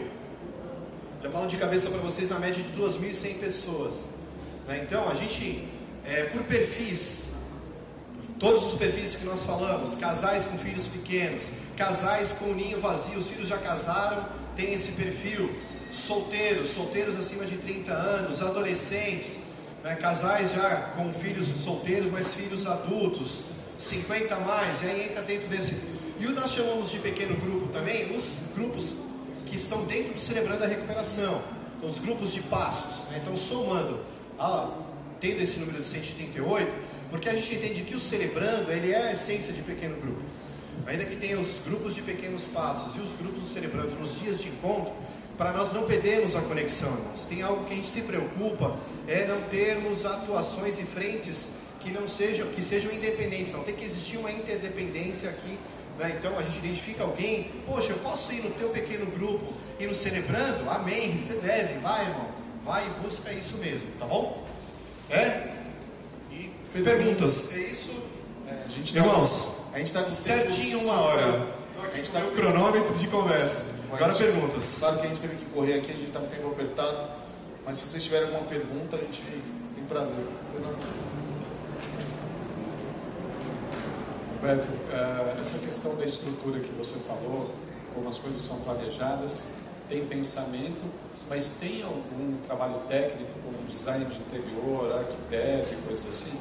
Já 1.22 1.30
falo 1.30 1.48
de 1.48 1.58
cabeça 1.58 1.90
para 1.92 2.00
vocês 2.00 2.28
na 2.28 2.40
média 2.40 2.64
de 2.64 2.72
2.100 2.72 3.38
pessoas. 3.38 3.94
Né? 4.68 4.82
Então, 4.84 5.08
a 5.08 5.14
gente, 5.14 5.68
é, 6.04 6.24
por 6.24 6.42
perfis, 6.44 7.34
todos 8.40 8.74
os 8.74 8.80
perfis 8.80 9.16
que 9.16 9.26
nós 9.26 9.44
falamos, 9.44 9.96
casais 9.98 10.46
com 10.46 10.58
filhos 10.58 10.88
pequenos, 10.88 11.52
casais 11.78 12.32
com 12.32 12.46
ninho 12.54 12.80
vazio, 12.80 13.20
os 13.20 13.28
filhos 13.28 13.48
já 13.48 13.60
casaram, 13.60 14.26
tem 14.56 14.74
esse 14.74 14.94
perfil, 14.94 15.52
solteiros, 15.94 16.72
solteiros 16.72 17.16
acima 17.16 17.46
de 17.46 17.58
30 17.58 17.92
anos, 17.92 18.42
adolescentes, 18.42 19.52
né, 19.84 19.96
casais 19.96 20.52
já 20.54 20.94
com 20.96 21.14
filhos 21.14 21.48
solteiros, 21.64 22.12
mas 22.12 22.34
filhos 22.34 22.66
adultos, 22.66 23.42
50 23.78 24.34
a 24.34 24.40
mais, 24.40 24.82
e 24.82 24.86
aí 24.88 25.06
entra 25.12 25.22
dentro 25.22 25.48
desse. 25.48 25.91
E 26.22 26.28
o 26.28 26.32
nós 26.34 26.52
chamamos 26.52 26.92
de 26.92 27.00
pequeno 27.00 27.36
grupo 27.36 27.68
também 27.74 28.16
os 28.16 28.52
grupos 28.54 28.94
que 29.48 29.56
estão 29.56 29.86
dentro 29.86 30.14
do 30.14 30.22
Celebrando 30.22 30.64
a 30.64 30.68
Recuperação, 30.68 31.42
os 31.82 31.98
grupos 31.98 32.32
de 32.32 32.42
passos. 32.42 33.10
Né? 33.10 33.20
Então, 33.24 33.36
somando, 33.36 34.00
a, 34.38 34.70
tendo 35.20 35.42
esse 35.42 35.60
número 35.60 35.82
de 35.82 35.88
138, 35.90 36.72
porque 37.10 37.28
a 37.28 37.34
gente 37.34 37.56
entende 37.56 37.82
que 37.82 37.96
o 37.96 38.00
Celebrando 38.00 38.72
ele 38.72 38.92
é 38.92 39.08
a 39.08 39.12
essência 39.14 39.52
de 39.52 39.64
pequeno 39.64 40.00
grupo. 40.00 40.22
Ainda 40.86 41.06
que 41.06 41.16
tenha 41.16 41.40
os 41.40 41.60
grupos 41.66 41.96
de 41.96 42.04
pequenos 42.04 42.44
passos 42.44 42.96
e 42.96 43.00
os 43.00 43.14
grupos 43.18 43.42
do 43.42 43.48
Celebrando 43.48 43.96
nos 44.00 44.20
dias 44.20 44.40
de 44.40 44.50
encontro, 44.50 44.94
para 45.40 45.52
nós 45.52 45.74
não 45.74 45.88
perdermos 45.88 46.36
a 46.36 46.42
conexão, 46.42 46.90
irmãos. 46.90 47.22
Tem 47.28 47.42
algo 47.42 47.66
que 47.66 47.74
a 47.74 47.76
gente 47.78 47.90
se 47.90 48.02
preocupa, 48.02 48.78
é 49.08 49.26
não 49.26 49.42
termos 49.50 50.06
atuações 50.06 50.80
e 50.80 50.84
frentes 50.84 51.54
que 51.80 51.90
não 51.90 52.08
sejam, 52.08 52.48
que 52.50 52.62
sejam 52.62 52.94
independentes. 52.94 53.52
Não 53.54 53.64
tem 53.64 53.74
que 53.74 53.86
existir 53.86 54.18
uma 54.18 54.32
interdependência 54.32 55.32
aqui. 55.32 55.58
Né? 56.02 56.16
Então 56.18 56.38
a 56.38 56.42
gente 56.42 56.58
identifica 56.58 57.04
alguém, 57.04 57.52
poxa, 57.64 57.92
eu 57.92 58.00
posso 58.00 58.34
ir 58.34 58.42
no 58.42 58.50
teu 58.52 58.70
pequeno 58.70 59.06
grupo 59.06 59.54
e 59.80 59.86
no 59.86 59.94
celebrando? 59.94 60.68
Amém, 60.68 61.16
você 61.16 61.36
deve, 61.36 61.78
vai 61.80 62.02
irmão, 62.02 62.28
vai 62.66 62.84
e 62.88 63.04
busca 63.04 63.32
isso 63.32 63.56
mesmo, 63.58 63.88
tá 64.00 64.08
bom? 64.08 64.44
É? 65.12 65.48
E 66.32 66.52
perguntas? 66.84 67.54
É 67.54 67.60
isso? 67.60 67.92
É, 68.48 68.64
a 68.66 68.68
gente 68.68 68.96
tá 68.96 69.00
Irmãos, 69.00 69.58
a 69.72 69.78
gente 69.78 69.88
está 69.88 70.08
certinho 70.08 70.80
uma 70.80 71.00
hora. 71.02 71.62
A 71.84 71.96
gente 71.96 72.06
está 72.06 72.22
com 72.22 72.28
o 72.30 72.32
cronômetro 72.32 72.96
de 72.96 73.08
conversa. 73.08 73.76
Agora 73.92 74.16
perguntas. 74.16 74.78
Claro 74.80 75.00
que 75.00 75.06
a 75.06 75.10
gente 75.10 75.22
teve 75.22 75.36
que 75.36 75.46
correr 75.46 75.74
aqui, 75.76 75.92
a 75.92 75.96
gente 75.96 76.08
está 76.08 76.20
com 76.20 76.26
o 76.26 76.30
tempo 76.30 76.48
apertado. 76.48 77.12
Mas 77.64 77.78
se 77.78 77.88
vocês 77.88 78.04
tiverem 78.04 78.28
alguma 78.28 78.48
pergunta, 78.48 78.96
a 78.96 79.00
gente 79.00 79.22
tem 79.76 79.84
prazer. 79.86 80.16
Roberto, 84.42 84.70
eh, 84.92 85.36
essa 85.40 85.60
questão 85.60 85.96
da 85.96 86.04
estrutura 86.04 86.60
que 86.60 86.74
você 86.74 86.98
falou, 87.02 87.52
como 87.94 88.10
as 88.10 88.18
coisas 88.18 88.42
são 88.42 88.60
planejadas, 88.62 89.54
tem 89.88 90.04
pensamento, 90.08 90.82
mas 91.30 91.58
tem 91.60 91.84
algum 91.84 92.38
trabalho 92.48 92.80
técnico 92.88 93.30
como 93.46 93.68
design 93.68 94.04
de 94.06 94.18
interior, 94.18 94.94
arquiteto 94.94 95.76
coisas 95.86 96.10
assim? 96.10 96.40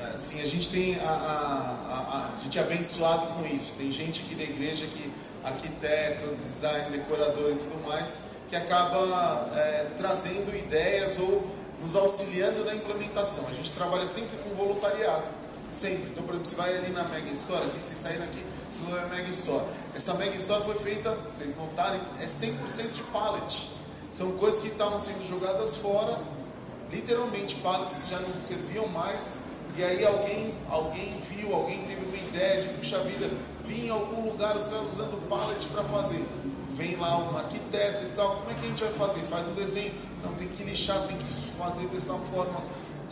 É, 0.00 0.16
sim, 0.16 0.40
a 0.40 0.46
gente 0.46 0.70
tem 0.70 0.94
a, 1.00 1.10
a, 1.10 1.88
a, 1.90 2.38
a, 2.38 2.42
gente 2.44 2.56
é 2.56 2.62
abençoado 2.62 3.26
com 3.34 3.46
isso. 3.46 3.74
Tem 3.76 3.90
gente 3.90 4.22
aqui 4.22 4.36
da 4.36 4.44
igreja 4.44 4.86
que 4.86 5.12
arquiteto, 5.42 6.36
design, 6.36 6.90
decorador 6.90 7.50
e 7.50 7.56
tudo 7.56 7.84
mais, 7.84 8.26
que 8.48 8.54
acaba 8.54 9.50
é, 9.56 9.86
trazendo 9.98 10.56
ideias 10.56 11.18
ou 11.18 11.50
nos 11.82 11.96
auxiliando 11.96 12.64
na 12.64 12.76
implementação. 12.76 13.48
A 13.48 13.52
gente 13.52 13.72
trabalha 13.72 14.06
sempre 14.06 14.38
com 14.38 14.54
voluntariado, 14.54 15.39
sempre. 15.72 16.10
Então, 16.10 16.24
por 16.24 16.34
exemplo, 16.34 16.50
você 16.50 16.56
vai 16.56 16.76
ali 16.76 16.90
na 16.90 17.04
Mega 17.04 17.30
Store, 17.30 17.64
aqui, 17.64 17.82
vocês 17.82 17.98
saem 17.98 18.22
aqui, 18.22 18.44
você 18.72 18.90
vai 18.90 19.00
na 19.00 19.06
Mega 19.08 19.30
Store. 19.30 19.64
Essa 19.94 20.14
Mega 20.14 20.36
Store 20.36 20.64
foi 20.64 20.74
feita, 20.76 21.14
vocês 21.16 21.56
notarem, 21.56 22.00
é 22.20 22.26
100% 22.26 22.92
de 22.92 23.02
pallet. 23.04 23.70
São 24.10 24.32
coisas 24.32 24.60
que 24.60 24.68
estavam 24.68 24.98
sendo 24.98 25.26
jogadas 25.28 25.76
fora, 25.76 26.18
literalmente 26.90 27.54
pallets 27.56 27.96
que 27.98 28.10
já 28.10 28.18
não 28.18 28.42
serviam 28.42 28.86
mais. 28.88 29.50
E 29.76 29.84
aí 29.84 30.04
alguém, 30.04 30.54
alguém 30.68 31.22
viu, 31.30 31.54
alguém 31.54 31.82
teve 31.84 32.04
uma 32.04 32.16
ideia 32.16 32.62
de, 32.62 32.68
puxa 32.74 32.98
vida, 33.00 33.30
vim 33.64 33.86
em 33.86 33.90
algum 33.90 34.28
lugar 34.28 34.56
os 34.56 34.66
caras 34.66 34.92
usando 34.92 35.28
pallet 35.28 35.64
para 35.68 35.84
fazer. 35.84 36.24
Vem 36.74 36.96
lá 36.96 37.18
um 37.18 37.36
arquiteto 37.36 38.06
e 38.06 38.08
tal, 38.08 38.36
como 38.36 38.50
é 38.50 38.54
que 38.54 38.66
a 38.66 38.68
gente 38.68 38.82
vai 38.82 38.92
fazer? 38.94 39.20
Faz 39.28 39.46
um 39.46 39.54
desenho, 39.54 39.92
não 40.24 40.32
tem 40.34 40.48
que 40.48 40.64
lixar, 40.64 41.06
tem 41.06 41.16
que 41.16 41.32
fazer 41.56 41.86
dessa 41.88 42.14
forma, 42.14 42.62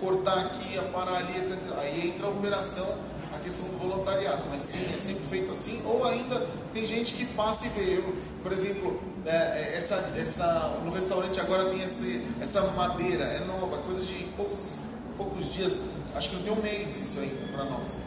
cortar 0.00 0.38
aqui, 0.38 0.78
aparar 0.78 1.16
ali, 1.16 1.38
etc. 1.38 1.56
Aí 1.78 2.08
entra 2.08 2.26
a 2.26 2.30
operação, 2.30 2.86
a 3.34 3.38
questão 3.38 3.68
do 3.68 3.78
voluntariado. 3.78 4.44
Mas 4.50 4.62
sim, 4.62 4.86
é 4.94 4.98
sempre 4.98 5.24
feito 5.28 5.52
assim. 5.52 5.82
Ou 5.84 6.04
ainda 6.04 6.46
tem 6.72 6.86
gente 6.86 7.14
que 7.14 7.26
passa 7.26 7.66
e 7.66 7.70
vê. 7.70 7.98
Eu, 7.98 8.16
por 8.42 8.52
exemplo, 8.52 9.00
é, 9.26 9.36
é 9.36 9.76
essa, 9.76 10.14
essa, 10.16 10.80
no 10.84 10.90
restaurante 10.90 11.40
agora 11.40 11.70
tem 11.70 11.82
esse, 11.82 12.26
essa 12.40 12.62
madeira, 12.72 13.24
é 13.24 13.44
nova, 13.44 13.78
coisa 13.78 14.04
de 14.04 14.24
poucos, 14.36 14.76
poucos 15.16 15.52
dias, 15.52 15.80
acho 16.14 16.30
que 16.30 16.36
não 16.36 16.42
tem 16.42 16.52
um 16.52 16.62
mês 16.62 16.96
isso 16.96 17.20
ainda 17.20 17.52
para 17.52 17.64
nós. 17.64 17.98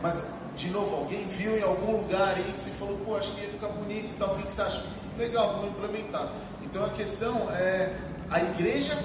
Mas 0.00 0.40
de 0.56 0.70
novo, 0.70 0.96
alguém 0.96 1.26
viu 1.28 1.56
em 1.56 1.62
algum 1.62 1.98
lugar 1.98 2.38
isso 2.50 2.68
e 2.68 2.72
falou, 2.72 2.96
pô, 3.04 3.16
acho 3.16 3.32
que 3.32 3.42
ia 3.42 3.48
ficar 3.48 3.68
bonito 3.68 4.10
e 4.10 4.14
tal, 4.14 4.34
o 4.34 4.38
que, 4.38 4.46
que 4.46 4.52
você 4.52 4.62
acha? 4.62 4.84
Legal, 5.18 5.54
vamos 5.54 5.70
implementar. 5.70 6.32
Então 6.62 6.84
a 6.84 6.90
questão 6.90 7.50
é 7.50 7.94
a 8.30 8.40
igreja 8.40 8.96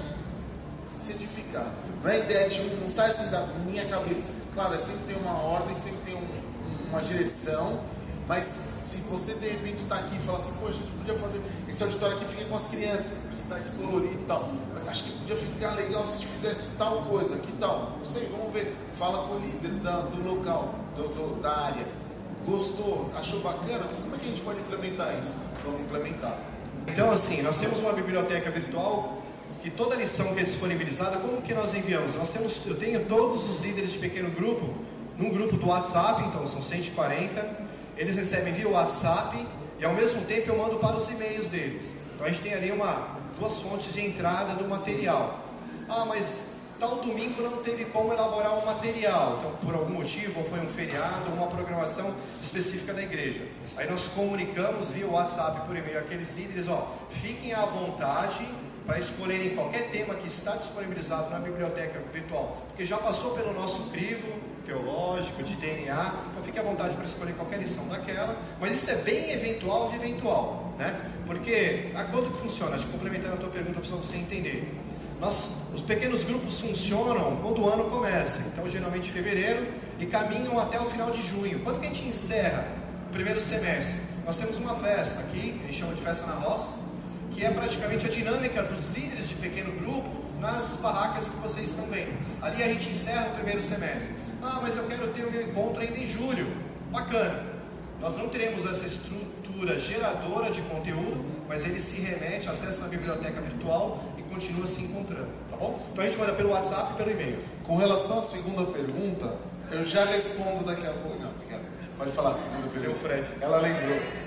se 0.96 1.12
edificar. 1.12 1.72
Não 2.02 2.10
é 2.10 2.18
ideia 2.18 2.48
de 2.48 2.60
um, 2.60 2.80
não 2.80 2.90
sai 2.90 3.10
assim 3.10 3.30
da 3.30 3.46
minha 3.66 3.84
cabeça. 3.86 4.32
Claro, 4.54 4.74
é 4.74 4.78
sempre 4.78 5.14
tem 5.14 5.22
uma 5.22 5.38
ordem, 5.38 5.76
sempre 5.76 5.98
tem 6.06 6.14
um, 6.14 6.26
uma 6.90 7.00
direção, 7.02 7.78
mas 8.26 8.44
se 8.44 8.96
você 9.10 9.34
de 9.34 9.48
repente 9.48 9.76
está 9.76 9.96
aqui 9.96 10.16
e 10.16 10.18
fala 10.20 10.38
assim, 10.38 10.52
pô, 10.54 10.66
a 10.66 10.72
gente 10.72 10.90
podia 10.92 11.14
fazer 11.14 11.40
esse 11.68 11.82
auditório 11.84 12.16
aqui 12.16 12.24
fica 12.24 12.44
com 12.46 12.56
as 12.56 12.66
crianças, 12.68 13.18
que 13.18 13.28
precisa 13.28 13.58
estar 13.58 13.86
colorido 13.86 14.14
e 14.14 14.24
tal. 14.24 14.50
Mas 14.74 14.88
acho 14.88 15.04
que 15.04 15.10
podia 15.18 15.36
ficar 15.36 15.74
legal 15.76 16.04
se 16.04 16.16
a 16.16 16.18
gente 16.20 16.26
fizesse 16.32 16.76
tal 16.76 17.02
coisa, 17.02 17.36
que 17.36 17.52
tal? 17.52 17.92
Não 17.98 18.04
sei, 18.04 18.26
vamos 18.26 18.52
ver. 18.52 18.74
Fala 18.98 19.28
com 19.28 19.34
o 19.34 19.38
líder 19.38 19.72
da, 19.82 20.00
do 20.00 20.28
local, 20.28 20.74
do, 20.96 21.02
do, 21.08 21.40
da 21.40 21.56
área. 21.56 21.86
Gostou? 22.46 23.10
Achou 23.14 23.40
bacana? 23.40 23.84
Como 24.02 24.14
é 24.14 24.18
que 24.18 24.26
a 24.26 24.28
gente 24.30 24.42
pode 24.42 24.60
implementar 24.60 25.16
isso? 25.20 25.36
Vamos 25.64 25.80
implementar. 25.82 26.38
Então, 26.86 27.10
assim, 27.10 27.42
nós 27.42 27.58
temos 27.58 27.78
uma 27.80 27.92
biblioteca 27.92 28.50
virtual 28.50 29.22
que 29.66 29.70
toda 29.72 29.96
lição 29.96 30.32
que 30.32 30.38
é 30.38 30.44
disponibilizada, 30.44 31.16
como 31.16 31.42
que 31.42 31.52
nós 31.52 31.74
enviamos? 31.74 32.14
Nós 32.14 32.30
temos, 32.30 32.64
eu 32.64 32.76
tenho 32.76 33.04
todos 33.06 33.50
os 33.50 33.58
líderes 33.58 33.94
de 33.94 33.98
pequeno 33.98 34.30
grupo 34.30 34.72
num 35.18 35.28
grupo 35.30 35.56
do 35.56 35.66
WhatsApp, 35.66 36.22
então 36.22 36.46
são 36.46 36.62
140 36.62 37.66
eles 37.96 38.14
recebem 38.14 38.52
via 38.52 38.68
WhatsApp 38.68 39.44
e 39.80 39.84
ao 39.84 39.92
mesmo 39.92 40.24
tempo 40.26 40.52
eu 40.52 40.56
mando 40.56 40.76
para 40.76 40.96
os 40.96 41.10
e-mails 41.10 41.48
deles. 41.48 41.82
Então 42.14 42.26
a 42.26 42.30
gente 42.30 42.42
tem 42.42 42.54
ali 42.54 42.70
uma, 42.70 43.08
duas 43.40 43.60
fontes 43.60 43.92
de 43.92 44.06
entrada 44.06 44.54
do 44.54 44.68
material. 44.68 45.36
Ah, 45.88 46.04
mas 46.04 46.52
tal 46.78 46.96
domingo 46.96 47.42
não 47.42 47.56
teve 47.64 47.86
como 47.86 48.12
elaborar 48.12 48.56
um 48.62 48.66
material, 48.66 49.38
então 49.40 49.50
por 49.64 49.74
algum 49.74 49.94
motivo, 49.94 50.38
ou 50.38 50.46
foi 50.46 50.60
um 50.60 50.68
feriado, 50.68 51.28
ou 51.30 51.38
uma 51.38 51.48
programação 51.48 52.14
específica 52.40 52.94
da 52.94 53.02
igreja. 53.02 53.40
Aí 53.76 53.90
nós 53.90 54.06
comunicamos 54.14 54.90
via 54.90 55.08
WhatsApp 55.08 55.66
por 55.66 55.76
e-mail 55.76 55.98
aqueles 55.98 56.36
líderes, 56.36 56.68
ó, 56.68 56.86
fiquem 57.10 57.52
à 57.52 57.64
vontade 57.64 58.46
para 58.86 58.98
escolherem 59.00 59.50
qualquer 59.50 59.90
tema 59.90 60.14
que 60.14 60.28
está 60.28 60.52
disponibilizado 60.52 61.30
na 61.30 61.40
biblioteca 61.40 62.00
virtual, 62.12 62.62
porque 62.68 62.84
já 62.84 62.96
passou 62.96 63.32
pelo 63.32 63.52
nosso 63.52 63.90
crivo, 63.90 64.28
teológico, 64.64 65.42
de 65.42 65.54
DNA, 65.56 66.14
então 66.30 66.44
fique 66.44 66.58
à 66.58 66.62
vontade 66.62 66.94
para 66.94 67.04
escolher 67.04 67.34
qualquer 67.34 67.58
lição 67.58 67.86
daquela, 67.88 68.36
mas 68.60 68.74
isso 68.74 68.90
é 68.90 68.96
bem 68.96 69.32
eventual 69.32 69.90
de 69.90 69.96
eventual, 69.96 70.72
né? 70.78 71.10
Porque 71.26 71.90
a 71.94 72.04
quando 72.04 72.32
que 72.32 72.40
funciona? 72.40 72.76
Acho 72.76 72.86
complementando 72.86 73.34
a 73.34 73.36
tua 73.36 73.50
pergunta 73.50 73.80
para 73.80 73.90
você 73.96 74.16
entender. 74.16 74.72
Nós, 75.20 75.68
os 75.74 75.82
pequenos 75.82 76.24
grupos 76.24 76.60
funcionam 76.60 77.36
quando 77.36 77.62
o 77.62 77.68
ano 77.68 77.84
começa, 77.84 78.40
então 78.46 78.68
geralmente 78.70 79.08
em 79.08 79.12
fevereiro 79.12 79.66
e 79.98 80.06
caminham 80.06 80.58
até 80.60 80.78
o 80.78 80.84
final 80.84 81.10
de 81.10 81.26
junho. 81.26 81.58
Quando 81.60 81.80
que 81.80 81.86
a 81.86 81.88
gente 81.88 82.06
encerra 82.08 82.66
o 83.08 83.12
primeiro 83.12 83.40
semestre? 83.40 84.00
Nós 84.24 84.36
temos 84.36 84.58
uma 84.58 84.74
festa 84.74 85.20
aqui, 85.20 85.60
a 85.64 85.66
gente 85.68 85.78
chama 85.78 85.94
de 85.94 86.02
festa 86.02 86.26
na 86.26 86.34
roça, 86.34 86.85
que 87.36 87.44
é 87.44 87.50
praticamente 87.50 88.06
a 88.06 88.08
dinâmica 88.08 88.62
dos 88.62 88.88
líderes 88.96 89.28
de 89.28 89.34
pequeno 89.34 89.70
grupo 89.78 90.08
nas 90.40 90.78
barracas 90.80 91.28
que 91.28 91.36
vocês 91.36 91.68
estão 91.68 91.84
vendo. 91.84 92.16
Ali 92.40 92.62
a 92.62 92.68
gente 92.68 92.88
encerra 92.88 93.26
o 93.26 93.34
primeiro 93.34 93.60
semestre. 93.60 94.08
Ah, 94.42 94.58
mas 94.62 94.76
eu 94.78 94.84
quero 94.84 95.08
ter 95.08 95.22
o 95.22 95.30
meu 95.30 95.42
encontro 95.42 95.82
ainda 95.82 95.98
em 95.98 96.06
julho. 96.06 96.50
Bacana. 96.90 97.44
Nós 98.00 98.16
não 98.16 98.28
teremos 98.28 98.64
essa 98.64 98.86
estrutura 98.86 99.78
geradora 99.78 100.50
de 100.50 100.62
conteúdo, 100.62 101.26
mas 101.46 101.66
ele 101.66 101.78
se 101.78 102.00
remete, 102.00 102.48
acessa 102.48 102.82
na 102.82 102.88
biblioteca 102.88 103.38
virtual 103.40 104.02
e 104.16 104.22
continua 104.22 104.66
se 104.66 104.82
encontrando, 104.82 105.28
tá 105.50 105.56
bom? 105.56 105.78
Então 105.92 106.04
a 106.04 106.06
gente 106.06 106.18
manda 106.18 106.32
pelo 106.32 106.50
WhatsApp 106.50 106.92
e 106.92 106.96
pelo 106.96 107.10
e-mail. 107.10 107.38
Com 107.64 107.76
relação 107.76 108.18
à 108.18 108.22
segunda 108.22 108.64
pergunta, 108.70 109.34
eu 109.70 109.84
já 109.84 110.04
respondo 110.06 110.64
daqui 110.64 110.86
a 110.86 110.92
pouco. 110.92 111.18
Não, 111.18 111.30
pode 111.98 112.12
falar 112.12 112.30
a 112.30 112.34
segunda 112.34 112.68
pergunta. 112.68 112.90
O 112.90 112.94
Fred. 112.94 113.26
Ela 113.40 113.60
lembrou. 113.60 114.25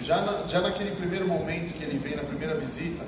Já, 0.00 0.22
na, 0.22 0.46
já 0.46 0.60
naquele 0.60 0.92
primeiro 0.92 1.26
momento 1.26 1.74
que 1.74 1.82
ele 1.82 1.98
vem 1.98 2.16
na 2.16 2.22
primeira 2.22 2.54
visita, 2.54 3.04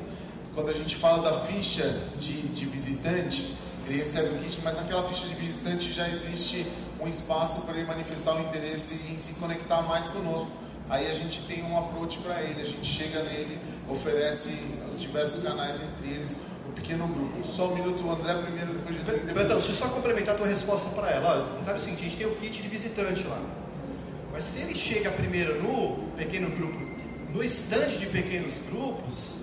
quando 0.55 0.71
a 0.71 0.75
gente 0.75 0.97
fala 0.97 1.23
da 1.23 1.39
ficha 1.47 1.85
de, 2.19 2.49
de 2.49 2.67
visitante, 2.67 3.55
ele 3.87 3.99
recebe 3.99 4.35
o 4.35 4.39
kit, 4.39 4.61
mas 4.63 4.77
naquela 4.77 5.09
ficha 5.09 5.27
de 5.27 5.35
visitante 5.35 5.93
já 5.93 6.09
existe 6.09 6.67
um 7.01 7.09
espaço 7.09 7.63
para 7.63 7.77
ele 7.77 7.87
manifestar 7.87 8.35
o 8.35 8.41
interesse 8.41 9.13
em 9.13 9.17
se 9.17 9.35
conectar 9.35 9.83
mais 9.83 10.07
conosco. 10.09 10.51
Aí 10.89 11.07
a 11.07 11.15
gente 11.15 11.43
tem 11.43 11.63
um 11.65 11.79
approach 11.79 12.19
para 12.19 12.43
ele, 12.43 12.63
a 12.63 12.65
gente 12.65 12.85
chega 12.85 13.23
nele, 13.23 13.59
oferece 13.89 14.61
os 14.93 15.01
diversos 15.01 15.43
canais 15.43 15.81
entre 15.83 16.15
eles, 16.15 16.47
o 16.67 16.71
um 16.71 16.73
pequeno 16.73 17.07
grupo. 17.07 17.47
Só 17.47 17.69
um 17.69 17.75
minuto, 17.77 18.05
o 18.05 18.11
André 18.11 18.35
primeiro, 18.43 18.73
depois 18.73 18.97
de. 18.97 19.03
Então, 19.03 19.57
deixa 19.57 19.71
eu 19.71 19.75
só 19.75 19.89
complementar 19.89 20.35
a 20.35 20.39
tua 20.39 20.49
resposta 20.49 20.91
para 21.01 21.11
ela. 21.11 21.49
Olha, 21.65 21.77
o 21.77 21.81
seguinte, 21.81 22.01
a 22.01 22.05
gente 22.05 22.17
tem 22.17 22.27
o 22.27 22.35
kit 22.35 22.61
de 22.61 22.69
visitante 22.69 23.25
lá. 23.27 23.41
Mas 24.33 24.45
se 24.45 24.61
ele 24.61 24.75
chega 24.75 25.11
primeiro 25.11 25.63
no 25.63 26.09
pequeno 26.17 26.51
grupo, 26.51 26.79
no 27.33 27.43
estande 27.43 27.99
de 27.99 28.07
pequenos 28.07 28.55
grupos, 28.71 29.41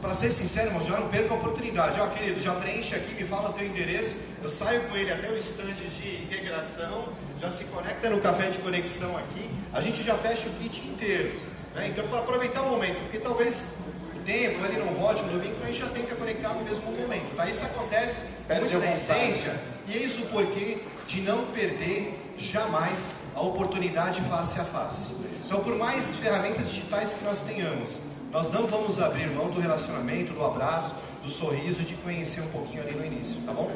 para 0.00 0.14
ser 0.14 0.30
sincero, 0.30 0.68
irmão, 0.68 0.86
já 0.86 0.98
não 0.98 1.08
perca 1.08 1.34
a 1.34 1.36
oportunidade. 1.36 2.00
Ó, 2.00 2.06
querido, 2.08 2.40
já 2.40 2.54
preenche 2.54 2.94
aqui, 2.94 3.14
me 3.14 3.28
fala 3.28 3.50
o 3.50 3.52
teu 3.52 3.66
endereço. 3.66 4.14
Eu 4.42 4.48
saio 4.48 4.80
com 4.88 4.96
ele 4.96 5.12
até 5.12 5.30
o 5.30 5.36
estande 5.36 5.74
de 5.74 6.22
integração, 6.22 7.08
já 7.40 7.50
se 7.50 7.64
conecta 7.64 8.08
no 8.08 8.20
café 8.20 8.48
de 8.48 8.58
conexão 8.58 9.14
aqui. 9.18 9.50
A 9.72 9.80
gente 9.80 10.02
já 10.02 10.14
fecha 10.14 10.48
o 10.48 10.52
kit 10.54 10.88
inteiro. 10.88 11.30
Né? 11.74 11.88
Então, 11.88 12.08
para 12.08 12.20
aproveitar 12.20 12.62
o 12.62 12.70
momento, 12.70 12.98
porque 13.02 13.18
talvez 13.18 13.74
o 14.16 14.20
tempo 14.20 14.64
ele 14.64 14.78
não 14.78 14.94
volte 14.94 15.22
no 15.22 15.32
domingo, 15.32 15.54
então 15.56 15.68
a 15.68 15.72
gente 15.72 15.80
já 15.80 15.88
tenta 15.90 16.14
conectar 16.14 16.48
no 16.54 16.64
mesmo 16.64 16.82
momento. 16.96 17.36
Tá? 17.36 17.48
Isso 17.48 17.64
acontece 17.64 18.30
muito 18.48 18.78
na 18.78 18.92
essência, 18.92 19.54
e 19.86 19.94
é 19.94 19.98
isso 19.98 20.22
o 20.24 20.26
porquê 20.28 20.78
de 21.06 21.20
não 21.20 21.44
perder 21.46 22.18
jamais 22.38 23.12
a 23.34 23.40
oportunidade 23.40 24.20
face 24.22 24.60
a 24.60 24.64
face. 24.64 25.14
Então, 25.44 25.60
por 25.60 25.76
mais 25.76 26.16
ferramentas 26.16 26.70
digitais 26.70 27.14
que 27.14 27.24
nós 27.24 27.40
tenhamos, 27.40 27.98
nós 28.30 28.52
não 28.52 28.66
vamos 28.66 29.00
abrir 29.00 29.26
mão 29.30 29.48
do 29.50 29.60
relacionamento, 29.60 30.32
do 30.32 30.44
abraço, 30.44 30.94
do 31.22 31.28
sorriso, 31.28 31.82
de 31.82 31.94
conhecer 31.96 32.40
um 32.40 32.48
pouquinho 32.48 32.82
ali 32.82 32.94
no 32.94 33.04
início, 33.04 33.40
tá 33.42 33.52
bom? 33.52 33.70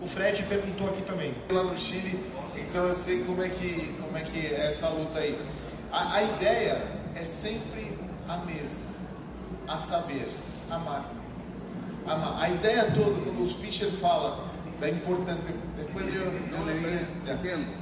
O 0.00 0.06
Fred 0.06 0.42
perguntou 0.42 0.88
aqui 0.88 1.02
também. 1.02 1.32
Lá 1.50 1.62
no 1.62 1.78
Chile, 1.78 2.18
então 2.56 2.84
eu 2.84 2.94
sei 2.94 3.22
como 3.22 3.42
é 3.42 3.48
que, 3.48 3.94
como 4.02 4.18
é, 4.18 4.22
que 4.22 4.38
é 4.38 4.66
essa 4.66 4.88
luta 4.88 5.20
aí. 5.20 5.38
A, 5.92 6.16
a 6.16 6.22
ideia 6.24 6.82
é 7.14 7.24
sempre 7.24 7.96
a 8.28 8.38
mesma, 8.38 8.90
a 9.68 9.78
saber, 9.78 10.28
amar. 10.68 11.08
amar. 12.06 12.42
A 12.42 12.48
ideia 12.48 12.90
toda, 12.90 13.20
quando 13.20 13.42
os 13.42 13.52
Fischer 13.52 13.90
fala 14.00 14.44
da 14.80 14.90
importância, 14.90 15.54
depois 15.76 16.10
de 16.10 16.16
eu, 16.16 16.30
de 16.30 16.54
eu 16.54 16.64
ler... 16.64 17.81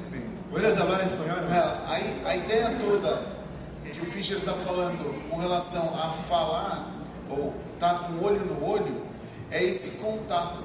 Puedes 0.51 0.76
hablar 0.78 1.07
espanhol? 1.07 1.38
A, 1.86 2.28
a 2.28 2.36
ideia 2.36 2.76
toda 2.80 3.40
que 3.84 4.01
o 4.01 4.07
Fischer 4.07 4.38
está 4.38 4.53
falando 4.53 5.30
com 5.30 5.36
relação 5.36 5.94
a 5.94 6.09
falar, 6.28 6.90
ou 7.30 7.55
estar 7.74 7.94
tá 7.94 8.05
com 8.09 8.24
olho 8.24 8.44
no 8.44 8.68
olho, 8.68 9.07
é 9.48 9.62
esse 9.62 9.98
contato, 9.98 10.64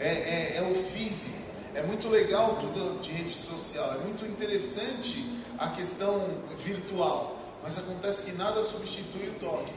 é, 0.00 0.08
é, 0.08 0.56
é, 0.56 0.62
o 0.62 0.82
físico. 0.82 1.40
É 1.72 1.82
muito 1.84 2.08
legal 2.08 2.56
tudo 2.56 3.00
de 3.00 3.12
rede 3.12 3.34
social, 3.34 3.94
é 3.94 3.98
muito 3.98 4.26
interessante 4.26 5.40
a 5.56 5.68
questão 5.70 6.20
virtual, 6.64 7.36
mas 7.62 7.78
acontece 7.78 8.24
que 8.24 8.36
nada 8.36 8.60
substitui 8.64 9.28
o 9.28 9.34
toque 9.38 9.72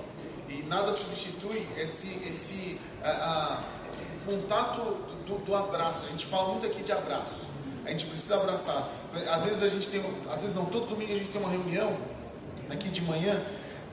e 0.49 0.63
nada 0.63 0.91
substitui 0.91 1.63
esse 1.77 2.27
esse 2.27 2.81
a, 3.03 3.09
a, 3.11 3.63
contato 4.25 4.97
do, 5.27 5.37
do 5.45 5.55
abraço. 5.55 6.05
A 6.07 6.09
gente 6.09 6.25
fala 6.25 6.49
muito 6.53 6.65
aqui 6.65 6.81
de 6.81 6.91
abraço. 6.91 7.47
A 7.85 7.91
gente 7.91 8.07
precisa 8.07 8.37
abraçar. 8.37 8.89
Às 9.29 9.45
vezes 9.45 9.63
a 9.63 9.69
gente 9.69 9.89
tem, 9.89 10.03
às 10.29 10.41
vezes 10.41 10.55
não, 10.55 10.65
todo 10.65 10.87
domingo 10.87 11.13
a 11.13 11.17
gente 11.17 11.29
tem 11.29 11.41
uma 11.41 11.49
reunião 11.49 11.95
aqui 12.69 12.89
de 12.89 13.01
manhã 13.01 13.41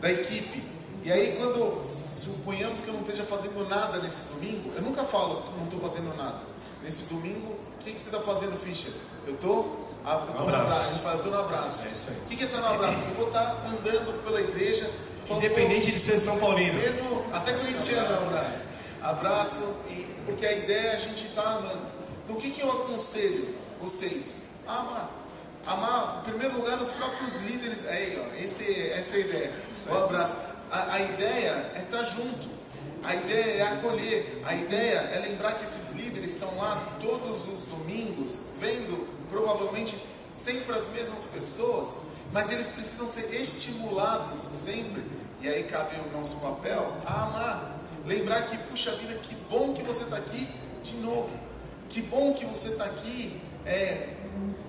da 0.01 0.11
equipe. 0.11 0.63
E 1.05 1.13
aí 1.13 1.37
quando 1.37 1.83
suponhamos 1.85 2.83
que 2.83 2.89
eu 2.89 2.95
não 2.95 3.03
esteja 3.03 3.25
fazendo 3.25 3.69
nada 3.69 3.99
nesse 3.99 4.33
domingo, 4.33 4.73
eu 4.75 4.83
nunca 4.83 5.05
falo 5.05 5.45
não 5.57 5.65
estou 5.65 5.81
fazendo 5.81 6.17
nada. 6.17 6.41
Nesse 6.83 7.05
domingo, 7.05 7.53
o 7.53 7.85
que, 7.85 7.93
que 7.93 8.01
você 8.01 8.09
está 8.09 8.21
fazendo, 8.21 8.59
Fischer? 8.59 8.93
Eu 9.27 9.35
estou 9.35 9.93
ah, 10.05 10.25
eu 10.27 10.35
tô 10.35 10.43
no 10.45 10.55
abraço. 10.57 10.81
A 10.81 10.91
gente 10.91 11.03
fala, 11.03 11.15
eu 11.15 11.19
estou 11.19 11.33
no 11.33 11.39
abraço. 11.39 11.87
É 11.87 12.11
o 12.11 12.29
que, 12.29 12.37
que 12.37 12.43
é 12.43 12.47
estar 12.47 12.61
no 12.61 12.67
abraço? 12.67 13.03
Eu 13.03 13.15
vou 13.15 13.27
estar 13.29 13.65
andando 13.69 14.25
pela 14.25 14.41
igreja. 14.41 14.91
Falando, 15.27 15.45
Independente 15.45 15.93
de 15.93 15.99
ser 16.01 16.19
São 16.19 16.39
Paulino. 16.39 16.75
Mesmo, 16.75 17.25
até 17.33 17.53
corintiano 17.53 18.13
é 18.13 18.17
abraço. 18.17 18.63
Abraço, 19.01 19.75
e, 19.91 20.07
porque 20.27 20.45
a 20.45 20.53
ideia 20.53 20.89
é 20.89 20.95
a 20.95 20.99
gente 20.99 21.27
estar 21.27 21.43
tá 21.43 21.51
amando. 21.51 21.87
Então 22.25 22.37
o 22.37 22.41
que, 22.41 22.51
que 22.51 22.61
eu 22.61 22.71
aconselho 22.71 23.55
vocês? 23.81 24.42
Amar. 24.79 25.11
Amar, 25.67 26.23
em 26.23 26.31
primeiro 26.31 26.57
lugar, 26.57 26.81
os 26.81 26.91
próprios 26.93 27.37
líderes. 27.43 27.87
Aí, 27.87 28.19
ó, 28.19 28.43
esse, 28.43 28.91
essa 28.91 29.17
é 29.17 29.19
a 29.19 29.21
ideia. 29.21 29.53
O 29.89 29.97
abraço. 29.97 30.37
A, 30.71 30.95
a 30.95 31.01
ideia 31.01 31.71
é 31.77 31.83
estar 31.85 31.99
tá 31.99 32.05
junto. 32.05 32.51
A 33.05 33.15
ideia 33.15 33.63
é 33.63 33.63
acolher. 33.63 34.43
A 34.45 34.55
ideia 34.55 34.99
é 35.15 35.19
lembrar 35.19 35.53
que 35.59 35.65
esses 35.65 35.95
líderes 35.95 36.33
estão 36.33 36.57
lá 36.57 36.97
todos 37.01 37.49
os 37.49 37.67
domingos, 37.67 38.47
vendo 38.59 39.07
provavelmente 39.31 39.97
sempre 40.31 40.77
as 40.77 40.89
mesmas 40.89 41.25
pessoas, 41.27 41.97
mas 42.33 42.51
eles 42.51 42.69
precisam 42.69 43.07
ser 43.07 43.35
estimulados 43.35 44.39
sempre. 44.39 45.05
E 45.41 45.49
aí 45.49 45.65
cabe 45.65 45.97
o 46.09 46.17
nosso 46.17 46.41
papel 46.41 46.97
a 47.05 47.23
amar. 47.25 47.79
Lembrar 48.07 48.43
que, 48.43 48.57
puxa 48.59 48.91
vida, 48.93 49.15
que 49.15 49.35
bom 49.51 49.75
que 49.75 49.83
você 49.83 50.05
está 50.05 50.17
aqui 50.17 50.49
de 50.83 50.95
novo. 50.97 51.31
Que 51.89 52.01
bom 52.03 52.33
que 52.33 52.45
você 52.47 52.69
está 52.69 52.85
aqui 52.85 53.41
é, 53.67 54.09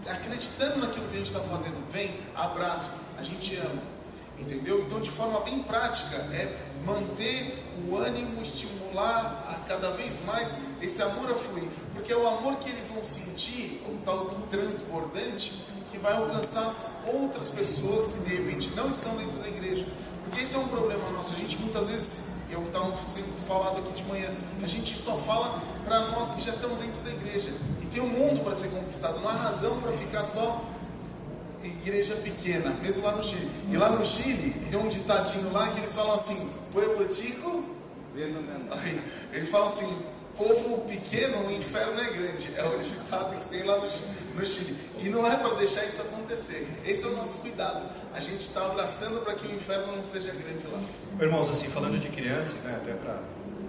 acreditando 0.07 0.79
naquilo 0.79 1.07
que 1.07 1.15
a 1.15 1.19
gente 1.19 1.27
está 1.27 1.39
fazendo. 1.41 1.91
Vem, 1.91 2.13
abraço, 2.35 2.91
a 3.17 3.23
gente 3.23 3.55
ama. 3.57 3.93
Entendeu? 4.39 4.81
Então, 4.81 4.99
de 4.99 5.11
forma 5.11 5.39
bem 5.41 5.61
prática, 5.63 6.15
é 6.15 6.57
manter 6.85 7.63
o 7.87 7.95
ânimo, 7.95 8.41
estimular 8.41 9.45
a 9.49 9.67
cada 9.67 9.91
vez 9.91 10.25
mais 10.25 10.81
esse 10.81 11.01
amor 11.01 11.31
a 11.31 11.35
fluir. 11.35 11.69
Porque 11.93 12.11
é 12.11 12.17
o 12.17 12.27
amor 12.27 12.55
que 12.57 12.69
eles 12.69 12.87
vão 12.87 13.03
sentir, 13.03 13.81
o 13.87 13.97
tal 14.03 14.25
transbordante, 14.49 15.63
que 15.91 15.97
vai 15.97 16.13
alcançar 16.13 16.65
as 16.65 16.97
outras 17.05 17.49
pessoas 17.49 18.07
que 18.07 18.19
de 18.21 18.35
repente 18.35 18.71
não 18.75 18.89
estão 18.89 19.15
dentro 19.15 19.39
da 19.39 19.47
igreja. 19.47 19.85
Porque 20.23 20.41
esse 20.41 20.55
é 20.55 20.57
um 20.57 20.67
problema 20.67 21.07
nosso. 21.11 21.33
A 21.33 21.37
gente 21.37 21.57
muitas 21.57 21.89
vezes, 21.89 22.33
é 22.51 22.57
o 22.57 22.61
que 22.61 22.67
estava 22.67 22.91
sendo 23.07 23.47
falado 23.47 23.77
aqui 23.77 24.01
de 24.01 24.03
manhã, 24.09 24.31
a 24.61 24.67
gente 24.67 24.97
só 24.97 25.15
fala 25.17 25.61
para 25.85 25.99
nós 26.09 26.33
que 26.33 26.41
já 26.43 26.51
estamos 26.51 26.79
dentro 26.79 27.01
da 27.01 27.11
igreja. 27.11 27.51
Tem 27.93 28.01
um 28.01 28.07
mundo 28.07 28.43
para 28.43 28.55
ser 28.55 28.69
conquistado. 28.69 29.19
Não 29.19 29.29
há 29.29 29.33
razão 29.33 29.79
para 29.81 29.91
ficar 29.93 30.23
só 30.23 30.65
igreja 31.63 32.15
pequena, 32.17 32.71
mesmo 32.81 33.03
lá 33.03 33.11
no 33.13 33.23
Chile. 33.23 33.49
E 33.71 33.77
lá 33.77 33.89
no 33.89 34.05
Chile, 34.05 34.53
tem 34.69 34.79
um 34.79 34.89
ditadinho 34.89 35.51
lá 35.51 35.67
que 35.71 35.79
eles 35.79 35.93
falam 35.93 36.13
assim, 36.13 36.51
pueblo 36.71 37.11
chico, 37.13 37.63
eles 39.31 39.49
falam 39.49 39.67
assim, 39.67 39.97
povo 40.37 40.85
pequeno, 40.87 41.47
o 41.47 41.51
inferno 41.51 41.99
é 41.99 42.09
grande. 42.11 42.49
É 42.55 42.63
o 42.65 42.79
ditado 42.79 43.37
que 43.39 43.49
tem 43.49 43.63
lá 43.63 43.77
no, 43.77 43.87
no 44.35 44.45
Chile. 44.45 44.77
E 44.99 45.09
não 45.09 45.25
é 45.25 45.35
para 45.35 45.53
deixar 45.55 45.85
isso 45.85 46.01
acontecer. 46.01 46.67
Esse 46.85 47.05
é 47.05 47.09
o 47.09 47.15
nosso 47.15 47.41
cuidado. 47.41 47.89
A 48.13 48.19
gente 48.19 48.41
está 48.41 48.65
abraçando 48.65 49.23
para 49.23 49.35
que 49.35 49.47
o 49.47 49.55
inferno 49.55 49.95
não 49.95 50.03
seja 50.03 50.31
grande 50.31 50.67
lá. 50.71 50.79
Irmãos, 51.19 51.49
assim, 51.49 51.67
falando 51.67 51.99
de 51.99 52.09
crianças, 52.09 52.61
né, 52.63 52.79
até 52.81 52.93
para 52.93 53.19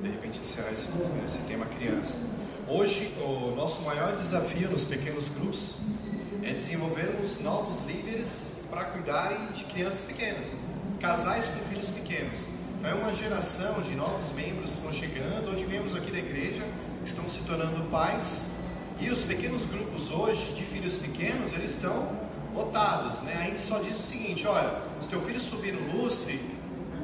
de 0.02 0.10
repente 0.10 0.38
encerrar 0.38 0.72
esse, 0.72 0.88
esse 1.24 1.38
tema 1.46 1.64
criança. 1.66 2.43
Hoje, 2.76 3.14
o 3.24 3.54
nosso 3.54 3.82
maior 3.82 4.16
desafio 4.16 4.68
nos 4.68 4.82
pequenos 4.84 5.28
grupos 5.28 5.74
é 6.42 6.52
desenvolvermos 6.52 7.38
novos 7.38 7.86
líderes 7.86 8.62
para 8.68 8.86
cuidarem 8.86 9.38
de 9.54 9.62
crianças 9.66 10.00
pequenas, 10.00 10.56
casais 10.98 11.50
com 11.50 11.60
filhos 11.68 11.90
pequenos. 11.90 12.40
Então 12.76 12.90
é 12.90 12.94
uma 12.94 13.14
geração 13.14 13.80
de 13.82 13.94
novos 13.94 14.32
membros 14.32 14.72
que 14.72 14.76
estão 14.78 14.92
chegando, 14.92 15.50
ou 15.50 15.54
de 15.54 15.64
membros 15.66 15.94
aqui 15.94 16.10
da 16.10 16.18
igreja 16.18 16.64
que 17.00 17.08
estão 17.08 17.30
se 17.30 17.38
tornando 17.44 17.88
pais. 17.92 18.56
E 18.98 19.08
os 19.08 19.22
pequenos 19.22 19.66
grupos 19.66 20.10
hoje 20.10 20.54
de 20.54 20.64
filhos 20.64 20.96
pequenos, 20.96 21.52
eles 21.52 21.76
estão 21.76 22.18
lotados, 22.56 23.20
né? 23.20 23.36
A 23.38 23.44
gente 23.44 23.60
só 23.60 23.78
diz 23.78 23.94
o 23.94 24.02
seguinte, 24.02 24.48
olha, 24.48 24.82
se 25.00 25.08
teu 25.08 25.20
filho 25.20 25.40
subir 25.40 25.74
no 25.74 26.02
lustre, 26.02 26.40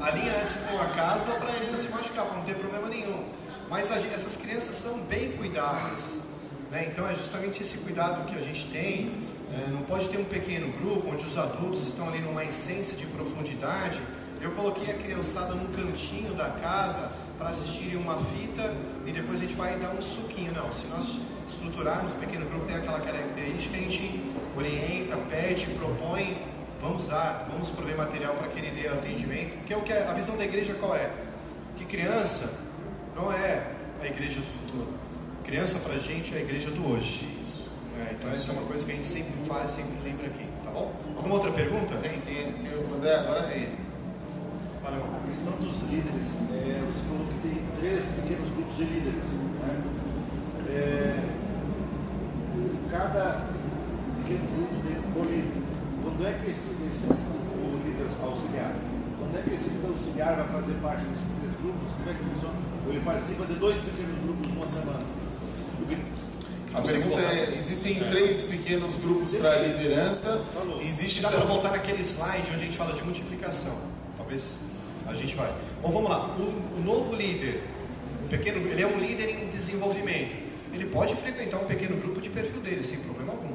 alinha 0.00 0.36
antes 0.36 0.56
com 0.68 0.80
a 0.80 0.86
casa 0.96 1.30
para 1.34 1.54
ele 1.54 1.70
não 1.70 1.78
se 1.78 1.88
machucar, 1.90 2.26
para 2.26 2.38
não 2.38 2.44
ter 2.44 2.56
problema 2.56 2.88
nenhum. 2.88 3.24
Mas 3.70 3.88
essas 3.92 4.36
crianças 4.36 4.74
são 4.74 4.98
bem 5.04 5.30
cuidadas, 5.32 6.22
né? 6.72 6.88
Então 6.90 7.08
é 7.08 7.14
justamente 7.14 7.62
esse 7.62 7.78
cuidado 7.78 8.26
que 8.26 8.36
a 8.36 8.42
gente 8.42 8.66
tem 8.66 9.12
é, 9.52 9.70
não 9.70 9.82
pode 9.82 10.08
ter 10.08 10.18
um 10.18 10.24
pequeno 10.24 10.72
grupo 10.78 11.08
onde 11.08 11.24
os 11.24 11.38
adultos 11.38 11.86
estão 11.86 12.08
ali 12.08 12.18
numa 12.18 12.44
essência 12.44 12.96
de 12.96 13.06
profundidade. 13.06 14.00
Eu 14.40 14.50
coloquei 14.52 14.92
a 14.92 14.98
criançada 14.98 15.54
num 15.54 15.72
cantinho 15.72 16.34
da 16.34 16.48
casa 16.50 17.12
para 17.38 17.50
assistirem 17.50 17.96
uma 17.96 18.16
fita 18.16 18.74
e 19.06 19.12
depois 19.12 19.38
a 19.38 19.42
gente 19.42 19.54
vai 19.54 19.78
dar 19.78 19.90
um 19.90 20.02
suquinho. 20.02 20.52
Não, 20.52 20.72
se 20.72 20.88
nós 20.88 21.20
estruturarmos 21.48 22.10
o 22.10 22.16
pequeno 22.16 22.46
grupo, 22.46 22.66
tem 22.66 22.74
aquela 22.74 22.98
característica, 22.98 23.76
a 23.76 23.80
gente 23.80 24.20
orienta, 24.56 25.16
pede, 25.30 25.66
propõe, 25.66 26.36
vamos 26.80 27.06
dar, 27.06 27.46
vamos 27.48 27.70
prover 27.70 27.96
material 27.96 28.34
para 28.34 28.48
que 28.48 28.58
ele 28.58 28.70
dê 28.70 28.88
atendimento. 28.88 29.64
Que 29.64 29.92
é 29.92 30.08
a 30.08 30.12
visão 30.12 30.36
da 30.36 30.44
igreja 30.44 30.74
qual 30.74 30.96
é? 30.96 31.12
Que 31.76 31.84
criança 31.84 32.69
não 33.20 33.32
é 33.32 33.62
a 34.02 34.06
igreja 34.06 34.40
do 34.40 34.46
futuro. 34.46 34.88
Criança 35.44 35.78
para 35.80 35.94
a 35.94 35.98
gente 35.98 36.34
é 36.34 36.38
a 36.38 36.40
igreja 36.40 36.70
do 36.70 36.90
hoje. 36.90 37.38
É, 37.98 38.14
então 38.14 38.32
isso 38.32 38.50
é 38.50 38.54
uma 38.54 38.62
coisa 38.62 38.84
que 38.86 38.92
a 38.92 38.94
gente 38.94 39.06
sempre 39.06 39.32
faz, 39.46 39.70
sempre 39.70 39.92
lembra 40.02 40.26
aqui, 40.26 40.46
tá 40.64 40.70
bom? 40.70 40.90
Alguma 41.16 41.34
outra 41.34 41.50
pergunta? 41.52 41.96
Tem, 41.96 42.18
tem, 42.20 42.52
tem 42.52 42.72
o 42.72 42.96
André, 42.96 43.14
agora 43.14 43.52
é 43.52 43.56
ele. 43.56 43.76
Valeu. 44.82 45.04
A 45.04 45.28
questão 45.28 45.52
dos 45.60 45.76
líderes, 45.90 46.32
é, 46.48 46.80
você 46.80 47.00
falou 47.04 47.26
que 47.28 47.38
tem 47.44 47.60
três 47.78 48.04
pequenos 48.08 48.48
grupos 48.56 48.76
de 48.76 48.84
líderes. 48.84 49.28
Né? 49.60 49.82
É, 50.70 51.20
cada 52.90 53.44
pequeno 54.22 54.48
grupo 54.56 54.74
tem 54.86 54.96
um 54.96 55.12
colíder. 55.12 55.60
Quando 56.02 56.26
é 56.26 56.32
que 56.32 56.50
esse, 56.50 56.68
esse, 56.88 57.04
o 57.04 57.82
líder 57.84 58.08
auxiliar, 58.24 58.72
quando 59.18 59.36
é 59.36 59.42
que 59.42 59.54
esse 59.54 59.68
líder 59.68 59.88
auxiliar 59.88 60.36
vai 60.36 60.48
fazer 60.48 60.72
parte 60.80 61.04
desses 61.04 61.28
três 61.36 61.52
grupos? 61.60 61.92
Como 61.92 62.08
é 62.08 62.14
que 62.14 62.24
funciona? 62.24 62.69
Ele 62.88 63.00
participa 63.00 63.44
de 63.46 63.54
dois 63.54 63.76
pequenos 63.76 64.22
grupos 64.22 64.48
numa 64.48 64.68
semana. 64.68 65.20
A 66.74 66.80
pergunta 66.82 67.20
é: 67.20 67.54
existem 67.56 68.00
é. 68.00 68.10
três 68.10 68.42
pequenos 68.42 68.96
grupos 68.96 69.32
para 69.32 69.58
liderança. 69.58 70.44
Existe. 70.82 71.20
Dá 71.20 71.28
para 71.28 71.40
voltar 71.40 71.70
naquele 71.72 72.02
slide 72.02 72.46
onde 72.54 72.62
a 72.62 72.64
gente 72.64 72.76
fala 72.76 72.92
de 72.92 73.02
multiplicação. 73.02 73.76
Talvez 74.16 74.58
a 75.06 75.14
gente 75.14 75.34
vai. 75.34 75.52
Bom, 75.82 75.90
vamos 75.90 76.10
lá. 76.10 76.26
O, 76.38 76.78
o 76.78 76.82
novo 76.84 77.14
líder, 77.14 77.62
o 78.24 78.28
pequeno, 78.28 78.58
ele 78.68 78.82
é 78.82 78.86
um 78.86 78.98
líder 78.98 79.30
em 79.30 79.48
desenvolvimento. 79.48 80.36
Ele 80.72 80.86
pode 80.86 81.16
frequentar 81.16 81.58
um 81.58 81.66
pequeno 81.66 81.96
grupo 81.96 82.20
de 82.20 82.28
perfil 82.28 82.60
dele 82.60 82.84
sem 82.84 82.98
problema 83.00 83.32
algum. 83.32 83.54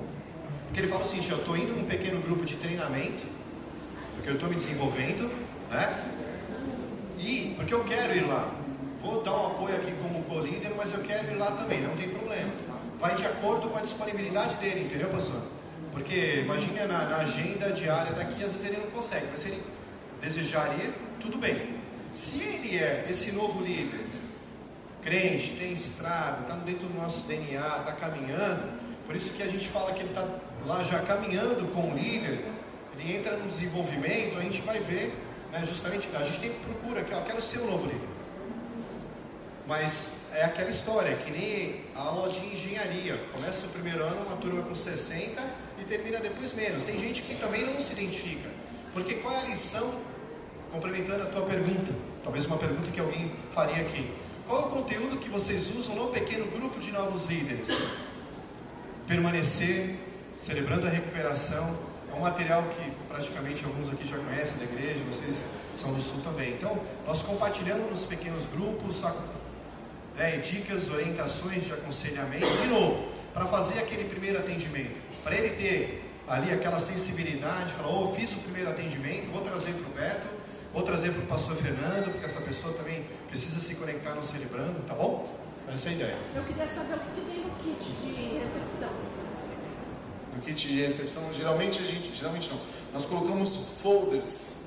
Porque 0.65 0.81
ele 0.81 0.88
fala 0.88 1.03
assim: 1.03 1.26
eu 1.30 1.38
estou 1.38 1.56
indo 1.56 1.73
num 1.73 1.85
pequeno 1.85 2.22
grupo 2.22 2.43
de 2.43 2.56
treinamento, 2.56 3.26
porque 4.15 4.30
eu 4.30 4.34
estou 4.34 4.49
me 4.49 4.56
desenvolvendo, 4.56 5.31
né? 5.72 6.03
E 7.18 7.53
porque 7.56 7.73
eu 7.73 7.84
quero 7.85 8.14
ir 8.14 8.27
lá. 8.27 8.65
Vou 9.06 9.23
dar 9.23 9.34
um 9.34 9.48
apoio 9.48 9.76
aqui 9.76 9.94
como 10.02 10.23
co-líder, 10.23 10.73
mas 10.76 10.94
eu 10.94 11.02
quero 11.02 11.32
ir 11.32 11.38
lá 11.38 11.52
também, 11.52 11.82
não 11.82 11.95
tem 11.95 12.10
problema 12.10 12.52
vai 12.99 13.15
de 13.15 13.26
acordo 13.26 13.69
com 13.69 13.77
a 13.77 13.82
disponibilidade 13.82 14.56
dele, 14.56 14.86
entendeu, 14.86 15.10
pastor? 15.10 15.41
Porque 15.91 16.41
imagine 16.44 16.80
na, 16.88 17.06
na, 17.06 17.18
agenda 17.18 17.72
diária 17.72 18.11
daqui, 18.14 18.44
às 18.44 18.52
vezes 18.52 18.65
ele 18.65 18.77
não 18.77 18.91
consegue, 18.91 19.27
mas 19.32 19.44
se 19.44 19.49
ele 19.49 19.64
desejar 20.22 20.68
ir, 20.80 20.94
tudo 21.19 21.38
bem. 21.38 21.76
Se 22.11 22.41
ele 22.41 22.77
é 22.77 23.06
esse 23.10 23.34
novo 23.34 23.64
líder, 23.64 24.06
crente, 25.02 25.56
tem 25.60 25.73
estrada, 25.73 26.41
está 26.41 26.56
dentro 26.56 26.88
do 26.88 26.99
nosso 26.99 27.27
DNA, 27.27 27.60
está 27.60 27.91
caminhando, 27.91 28.80
por 29.06 29.15
isso 29.15 29.32
que 29.34 29.44
a 29.44 29.48
gente 29.48 29.68
fala 29.68 29.94
que 29.94 29.99
ele 29.99 30.10
está 30.10 30.27
lá 30.65 30.82
já 30.84 30.99
caminhando 31.02 31.72
com 31.73 31.91
o 31.91 31.95
líder, 31.95 32.44
ele 32.98 33.18
entra 33.18 33.38
no 33.38 33.48
desenvolvimento, 33.48 34.38
a 34.38 34.41
gente 34.41 34.61
vai 34.61 34.80
ver, 34.80 35.14
né, 35.52 35.64
justamente, 35.65 36.10
a 36.15 36.23
gente 36.23 36.40
tem 36.40 36.52
procura, 36.52 37.03
que 37.03 37.11
eu 37.11 37.22
quero 37.22 37.41
ser 37.41 37.60
o 37.60 37.65
novo 37.65 37.86
líder. 37.86 38.15
Mas 39.68 40.10
é 40.34 40.44
aquela 40.44 40.70
história, 40.70 41.16
que 41.16 41.32
nem 41.32 41.82
a 41.96 42.02
aula 42.02 42.32
de 42.32 42.46
engenharia. 42.46 43.18
Começa 43.34 43.68
o 43.68 43.70
primeiro 43.70 44.04
ano, 44.04 44.26
uma 44.28 44.38
turma 44.38 44.62
com 44.62 44.76
60 44.76 45.42
e 45.80 45.84
termina 45.86 46.20
depois 46.20 46.54
menos. 46.54 46.84
Tem 46.84 47.00
gente 47.00 47.22
que 47.24 47.36
também 47.36 47.66
não 47.66 47.80
se 47.82 47.94
identifica. 47.94 48.50
Porque 48.94 49.16
qual 49.16 49.34
é 49.34 49.40
a 49.40 49.46
lição, 49.46 50.00
complementando 50.72 51.24
a 51.24 51.26
tua 51.28 51.42
pergunta, 51.44 51.94
talvez 52.24 52.46
uma 52.46 52.58
pergunta 52.58 52.92
que 52.92 53.00
alguém 53.00 53.32
faria 53.52 53.82
aqui. 53.82 54.10
Qual 54.48 54.62
é 54.62 54.66
o 54.66 54.70
conteúdo 54.70 55.18
que 55.18 55.30
vocês 55.30 55.76
usam 55.76 55.96
no 55.96 56.08
pequeno 56.10 56.46
grupo 56.52 56.80
de 56.80 56.92
novos 56.92 57.26
líderes? 57.26 57.68
Permanecer, 59.08 59.96
celebrando 60.38 60.86
a 60.86 60.90
recuperação, 60.90 61.76
É 62.16 62.18
um 62.18 62.22
material 62.22 62.64
que 62.64 62.92
praticamente 63.10 63.66
alguns 63.66 63.90
aqui 63.90 64.08
já 64.08 64.18
conhecem 64.18 64.60
da 64.60 64.64
igreja, 64.66 65.00
vocês 65.12 65.48
são 65.78 65.92
do 65.92 66.02
Sul 66.02 66.22
também. 66.24 66.54
Então, 66.54 66.80
nós 67.06 67.22
compartilhamos 67.22 67.90
nos 67.92 68.04
pequenos 68.06 68.46
grupos 68.46 69.04
né, 70.18 70.38
dicas, 70.38 70.90
orientações 70.90 71.66
de 71.66 71.74
aconselhamento, 71.74 72.48
de 72.62 72.68
novo, 72.68 73.12
para 73.34 73.46
fazer 73.46 73.80
aquele 73.80 74.06
primeiro 74.06 74.40
atendimento, 74.40 75.02
para 75.24 75.36
ele 75.36 75.50
ter 75.56 76.12
ali 76.28 76.52
aquela 76.52 76.80
sensibilidade, 76.80 77.74
falar, 77.74 77.90
oh, 77.90 78.14
fiz 78.14 78.32
o 78.32 78.38
primeiro 78.38 78.70
atendimento, 78.70 79.32
vou 79.32 79.42
trazer 79.42 79.74
para 79.74 79.90
o 79.90 79.94
Beto, 79.94 80.28
vou 80.74 80.84
trazer 80.84 81.12
para 81.12 81.22
o 81.22 81.26
pastor 81.28 81.56
Fernando, 81.56 82.12
porque 82.12 82.26
essa 82.26 82.42
pessoa 82.42 82.74
também 82.74 83.06
precisa 83.28 83.60
se 83.60 83.76
conectar 83.76 84.16
no 84.16 84.24
celebrando, 84.24 84.80
tá 84.88 84.94
bom? 84.94 85.28
Essa 85.72 85.90
é 85.90 85.92
a 85.92 85.96
ideia. 85.96 86.18
Eu 86.36 86.44
queria 86.44 86.68
saber 86.68 86.94
o 86.94 87.00
que, 87.00 87.10
que 87.12 87.22
tem 87.22 87.42
no 87.42 87.50
kit 87.56 87.92
de 87.92 88.40
recepção. 88.40 88.90
No 90.36 90.42
kit 90.42 90.68
de 90.68 90.82
recepção, 90.82 91.34
geralmente 91.34 91.82
a 91.82 91.86
gente, 91.86 92.16
geralmente 92.16 92.50
não, 92.50 92.60
nós 92.94 93.06
colocamos 93.06 93.70
folders 93.82 94.66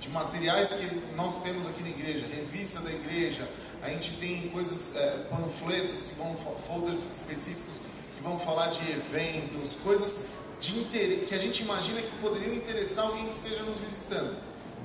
de 0.00 0.08
materiais 0.10 0.74
que 0.74 1.14
nós 1.16 1.42
temos 1.42 1.66
aqui 1.66 1.82
na 1.82 1.88
igreja, 1.88 2.26
revista 2.26 2.80
da 2.80 2.90
igreja, 2.90 3.48
a 3.82 3.88
gente 3.88 4.12
tem 4.18 4.48
coisas, 4.50 4.96
é, 4.96 5.26
panfletos 5.28 6.04
que 6.04 6.14
vão, 6.14 6.36
folders 6.66 7.00
específicos 7.16 7.76
que 8.16 8.22
vão 8.22 8.38
falar 8.38 8.68
de 8.68 8.90
eventos, 8.92 9.76
coisas 9.82 10.42
de 10.60 10.78
interesse, 10.78 11.26
que 11.26 11.34
a 11.34 11.38
gente 11.38 11.64
imagina 11.64 12.00
que 12.00 12.16
poderiam 12.18 12.54
interessar 12.54 13.06
alguém 13.06 13.26
que 13.28 13.38
esteja 13.38 13.62
nos 13.64 13.76
visitando. 13.78 14.36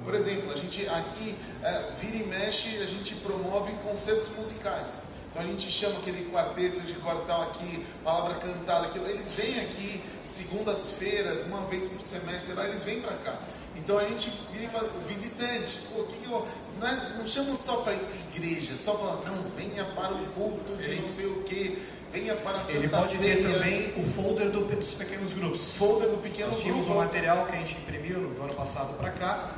Por 0.04 0.16
exemplo, 0.16 0.52
a 0.52 0.58
gente 0.58 0.88
aqui 0.90 1.36
é, 1.62 1.92
vira 2.02 2.16
e 2.18 2.28
mexe, 2.28 2.78
a 2.78 2.86
gente 2.86 3.14
promove 3.16 3.72
concertos 3.84 4.30
musicais. 4.36 5.04
Então 5.30 5.42
a 5.42 5.46
gente 5.46 5.70
chama 5.70 6.00
aquele 6.00 6.32
quarteto 6.32 6.80
de 6.82 6.94
quartal 6.94 7.44
aqui, 7.44 7.86
palavra 8.04 8.36
cantada, 8.36 8.88
aquilo. 8.88 9.08
Eles 9.08 9.34
vêm 9.34 9.60
aqui 9.60 10.02
segundas-feiras, 10.26 11.44
uma 11.46 11.62
vez 11.68 11.86
por 11.86 12.02
semestre, 12.02 12.54
lá 12.54 12.68
eles 12.68 12.84
vêm 12.84 13.02
para 13.02 13.16
cá. 13.18 13.40
Então 13.78 13.98
a 13.98 14.04
gente 14.04 14.30
vira 14.52 14.66
e 14.66 14.68
fala, 14.68 14.90
visitante, 15.08 15.88
pô, 15.94 16.04
que 16.04 16.18
que 16.18 16.26
eu, 16.26 16.46
não, 16.80 16.88
é, 16.88 17.14
não 17.18 17.28
chama 17.28 17.56
só 17.56 17.78
para 17.78 17.94
igreja, 18.36 18.76
só 18.76 18.94
para, 18.94 19.32
não, 19.32 19.44
venha 19.56 19.84
para 19.96 20.14
o 20.14 20.26
culto 20.34 20.76
de 20.78 20.96
não 20.96 21.08
sei 21.08 21.26
o 21.26 21.44
que 21.44 21.82
venha 22.12 22.36
para 22.36 22.58
a 22.58 22.62
Santa 22.62 22.78
Ele 22.78 22.90
pode 22.90 23.18
Ceia. 23.18 23.36
ter 23.38 23.54
também 23.54 23.94
o 23.98 24.04
folder 24.04 24.50
do, 24.50 24.66
dos 24.66 24.94
pequenos 24.94 25.34
grupos. 25.34 25.72
Folder 25.78 26.10
do 26.10 26.18
pequeno 26.18 26.52
Nós 26.52 26.62
tínhamos 26.62 26.86
grupo. 26.86 27.00
um 27.00 27.04
material 27.04 27.46
que 27.46 27.56
a 27.56 27.60
gente 27.60 27.74
imprimiu 27.78 28.20
no 28.20 28.44
ano 28.44 28.54
passado 28.54 28.98
para 28.98 29.12
cá. 29.12 29.52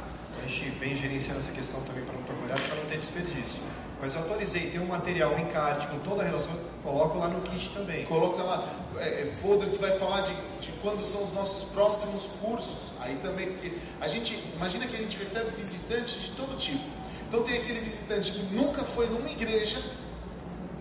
A 0.43 0.47
gente 0.47 0.69
vem 0.79 0.95
gerenciando 0.95 1.39
essa 1.39 1.51
questão 1.51 1.81
também 1.81 2.03
para 2.03 2.13
não 2.13 2.23
cuidado, 2.23 2.61
para 2.61 2.75
não 2.75 2.85
ter 2.85 2.97
desperdício. 2.97 3.61
Mas 4.01 4.15
eu 4.15 4.21
atualizei, 4.21 4.69
tem 4.69 4.79
um 4.79 4.85
material 4.85 5.37
em 5.37 5.45
card 5.47 5.85
com 5.87 5.99
toda 5.99 6.21
a 6.21 6.25
relação, 6.25 6.53
coloco 6.83 7.17
lá 7.17 7.27
no 7.27 7.41
kit 7.41 7.69
também. 7.71 8.05
Coloca 8.05 8.41
lá, 8.41 8.65
é, 8.97 9.23
é, 9.23 9.33
folder 9.41 9.69
que 9.69 9.77
vai 9.77 9.91
falar 9.99 10.21
de, 10.21 10.33
de 10.61 10.71
quando 10.81 11.03
são 11.03 11.23
os 11.25 11.33
nossos 11.33 11.71
próximos 11.71 12.27
cursos. 12.41 12.93
Aí 13.01 13.15
também, 13.21 13.47
porque 13.47 13.73
a 13.99 14.07
gente, 14.07 14.41
imagina 14.55 14.87
que 14.87 14.95
a 14.95 14.99
gente 14.99 15.17
recebe 15.17 15.51
visitantes 15.57 16.21
de 16.21 16.31
todo 16.31 16.57
tipo. 16.57 16.83
Então 17.27 17.43
tem 17.43 17.57
aquele 17.57 17.81
visitante 17.81 18.31
que 18.31 18.55
nunca 18.55 18.83
foi 18.83 19.07
numa 19.07 19.29
igreja 19.29 19.79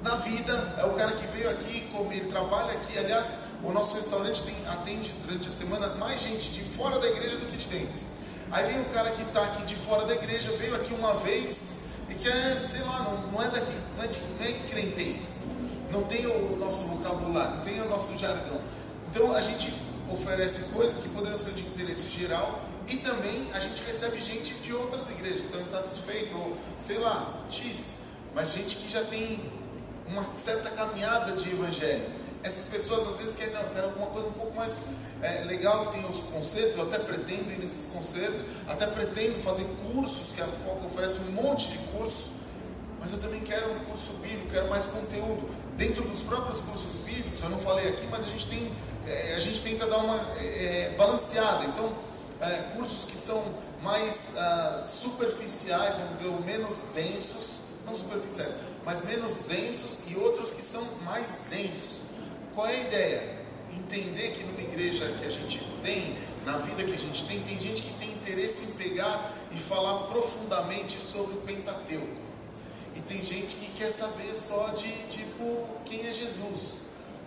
na 0.03 0.15
vida, 0.17 0.77
é 0.79 0.85
o 0.85 0.95
cara 0.95 1.11
que 1.13 1.27
veio 1.37 1.51
aqui, 1.51 1.89
ele 2.11 2.31
trabalha 2.31 2.73
aqui. 2.73 2.97
Aliás, 2.99 3.45
o 3.63 3.73
nosso 3.73 3.97
restaurante 3.97 4.45
tem, 4.45 4.55
atende 4.69 5.13
durante 5.27 5.49
a 5.49 5.51
semana 5.51 5.89
mais 5.97 6.23
gente 6.23 6.51
de 6.53 6.63
fora 6.77 6.99
da 6.99 7.09
igreja 7.09 7.37
do 7.37 7.47
que 7.47 7.57
de 7.57 7.69
dentro. 7.69 8.08
Aí 8.51 8.73
vem 8.73 8.81
o 8.81 8.85
cara 8.87 9.11
que 9.11 9.23
está 9.23 9.43
aqui 9.45 9.65
de 9.65 9.75
fora 9.77 10.07
da 10.07 10.15
igreja, 10.15 10.51
veio 10.59 10.75
aqui 10.75 10.95
uma 10.95 11.15
vez 11.19 11.89
e 12.09 12.15
quer, 12.15 12.61
sei 12.63 12.81
lá, 12.83 13.01
não, 13.01 13.33
não 13.33 13.43
é 13.43 13.49
daqui, 13.49 13.77
não 13.97 14.05
é, 14.05 14.07
de, 14.07 14.21
não 14.21 14.47
é 14.47 14.53
crentez, 14.71 15.57
não 15.93 16.03
tem 16.05 16.27
o 16.27 16.57
nosso 16.57 16.87
vocabulário, 16.87 17.57
não 17.57 17.65
tem 17.65 17.81
o 17.81 17.89
nosso 17.89 18.17
jargão. 18.19 18.59
Então 19.11 19.35
a 19.35 19.41
gente 19.43 19.75
oferece 20.11 20.73
coisas 20.73 21.03
que 21.03 21.11
poderiam 21.11 21.39
ser 21.39 21.53
de 21.53 21.61
interesse 21.61 22.09
geral 22.09 22.61
e 22.89 22.97
também 22.97 23.51
a 23.53 23.61
gente 23.61 23.83
recebe 23.85 24.19
gente 24.19 24.55
de 24.55 24.73
outras 24.73 25.11
igrejas, 25.11 25.45
estão 25.45 25.61
insatisfeitos, 25.61 26.35
ou 26.35 26.57
sei 26.81 26.99
lá, 26.99 27.45
X, 27.51 27.99
mas 28.35 28.55
gente 28.55 28.77
que 28.77 28.91
já 28.91 29.05
tem 29.05 29.41
uma 30.07 30.25
certa 30.37 30.71
caminhada 30.71 31.33
de 31.33 31.51
evangelho. 31.51 32.07
Essas 32.43 32.69
pessoas 32.69 33.07
às 33.09 33.19
vezes 33.19 33.37
querem, 33.37 33.53
não, 33.53 33.65
querem 33.65 33.91
alguma 33.91 34.07
coisa 34.07 34.29
um 34.29 34.33
pouco 34.33 34.55
mais 34.55 34.91
é, 35.23 35.45
legal, 35.45 35.87
tem 35.87 36.05
os 36.09 36.21
concertos, 36.21 36.77
eu 36.77 36.83
até 36.85 36.99
pretendo 36.99 37.53
ir 37.53 37.59
nesses 37.59 37.93
concertos, 37.93 38.45
até 38.69 38.87
pretendo 38.87 39.43
fazer 39.43 39.67
cursos, 39.91 40.33
que 40.33 40.41
a 40.41 40.47
FOC 40.47 40.87
oferece 40.87 41.21
um 41.29 41.33
monte 41.33 41.69
de 41.69 41.79
cursos, 41.91 42.27
mas 43.01 43.13
eu 43.13 43.21
também 43.21 43.41
quero 43.41 43.73
um 43.73 43.79
curso 43.87 44.13
bíblico, 44.15 44.51
quero 44.51 44.69
mais 44.69 44.87
conteúdo. 44.87 45.49
Dentro 45.77 46.03
dos 46.03 46.23
próprios 46.23 46.61
cursos 46.61 46.99
bíblicos, 47.05 47.41
eu 47.43 47.51
não 47.51 47.59
falei 47.59 47.89
aqui, 47.89 48.07
mas 48.11 48.25
a 48.25 48.29
gente 48.29 48.49
tem, 48.49 48.73
é, 49.07 49.35
a 49.35 49.39
gente 49.39 49.63
tenta 49.63 49.87
dar 49.87 49.99
uma 49.99 50.17
é, 50.39 50.95
balanceada. 50.97 51.65
Então, 51.65 51.93
é, 52.41 52.75
cursos 52.77 53.05
que 53.05 53.17
são 53.17 53.43
mais 53.83 54.37
ah, 54.37 54.85
superficiais, 54.87 55.95
vamos 55.97 56.15
dizer, 56.15 56.27
ou 56.27 56.41
menos 56.43 56.83
densos, 56.95 57.61
não 57.87 57.95
superficiais, 57.95 58.57
mas 58.85 59.05
menos 59.05 59.39
densos 59.49 60.01
e 60.09 60.17
outros 60.17 60.53
que 60.53 60.63
são 60.63 60.85
mais 61.05 61.45
densos. 61.49 62.03
Qual 62.55 62.67
é 62.67 62.77
a 62.77 62.81
ideia? 62.81 63.38
Entender 63.77 64.33
que 64.33 64.45
numa 64.45 64.61
igreja 64.61 65.07
que 65.19 65.27
a 65.27 65.31
gente 65.31 65.61
tem, 65.83 66.17
na 66.45 66.59
vida 66.59 66.85
que 66.85 66.93
a 66.93 66.99
gente 66.99 67.25
tem, 67.27 67.41
tem 67.41 67.61
gente 67.61 67.83
que 67.83 67.93
tem 67.95 68.11
interesse 68.13 68.71
em 68.71 68.75
pegar 68.75 69.33
e 69.53 69.59
falar 69.59 70.07
profundamente 70.09 71.01
sobre 71.01 71.35
o 71.35 71.41
Pentateuco. 71.43 72.29
E 72.97 73.01
tem 73.03 73.23
gente 73.23 73.57
que 73.57 73.73
quer 73.79 73.91
saber 73.91 74.35
só 74.35 74.69
de 74.69 74.89
tipo 75.09 75.67
quem 75.85 76.07
é 76.07 76.13
Jesus. 76.13 76.83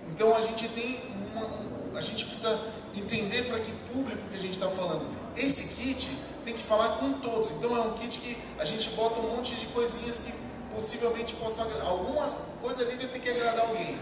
Então 0.10 0.36
a 0.36 0.42
gente 0.42 0.68
tem 0.70 1.00
uma, 1.34 1.98
a 1.98 2.02
gente 2.02 2.26
precisa 2.26 2.74
entender 2.96 3.44
para 3.44 3.60
que 3.60 3.72
público 3.94 4.22
que 4.30 4.36
a 4.36 4.40
gente 4.40 4.54
está 4.54 4.68
falando. 4.70 5.06
Esse 5.36 5.74
kit 5.76 6.10
tem 6.44 6.54
que 6.54 6.64
falar 6.64 6.98
com 6.98 7.14
todos. 7.14 7.52
Então 7.52 7.76
é 7.76 7.82
um 7.82 7.94
kit 7.94 8.20
que 8.20 8.38
a 8.60 8.66
gente 8.66 8.90
bota 8.92 9.20
um 9.20 9.36
monte 9.36 9.56
de 9.56 9.66
coisinhas 9.68 10.20
que 10.20 10.34
possivelmente 10.74 11.36
possa 11.36 11.64
alguma 11.84 12.28
coisa 12.62 12.84
ali 12.84 12.96
vai 12.96 13.08
ter 13.08 13.20
que 13.20 13.30
agradar 13.30 13.68
alguém. 13.68 13.98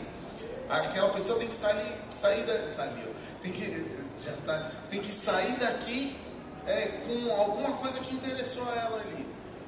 Aquela 0.70 1.10
pessoa 1.10 1.40
tem 1.40 1.48
que 1.48 1.56
sair, 1.56 1.96
sair 2.10 2.44
da, 2.44 2.66
sair, 2.66 3.08
tem 3.42 3.52
que 3.52 4.00
já 4.24 4.32
tá, 4.46 4.72
tem 4.90 5.02
que 5.02 5.12
sair 5.14 5.58
daqui 5.60 6.16
é, 6.68 7.00
com 7.08 7.32
alguma 7.42 7.72
coisa 7.78 8.00
que 8.00 8.14
interessou 8.14 8.64
a 8.72 8.76
ela 8.76 9.00
ali. 9.02 9.26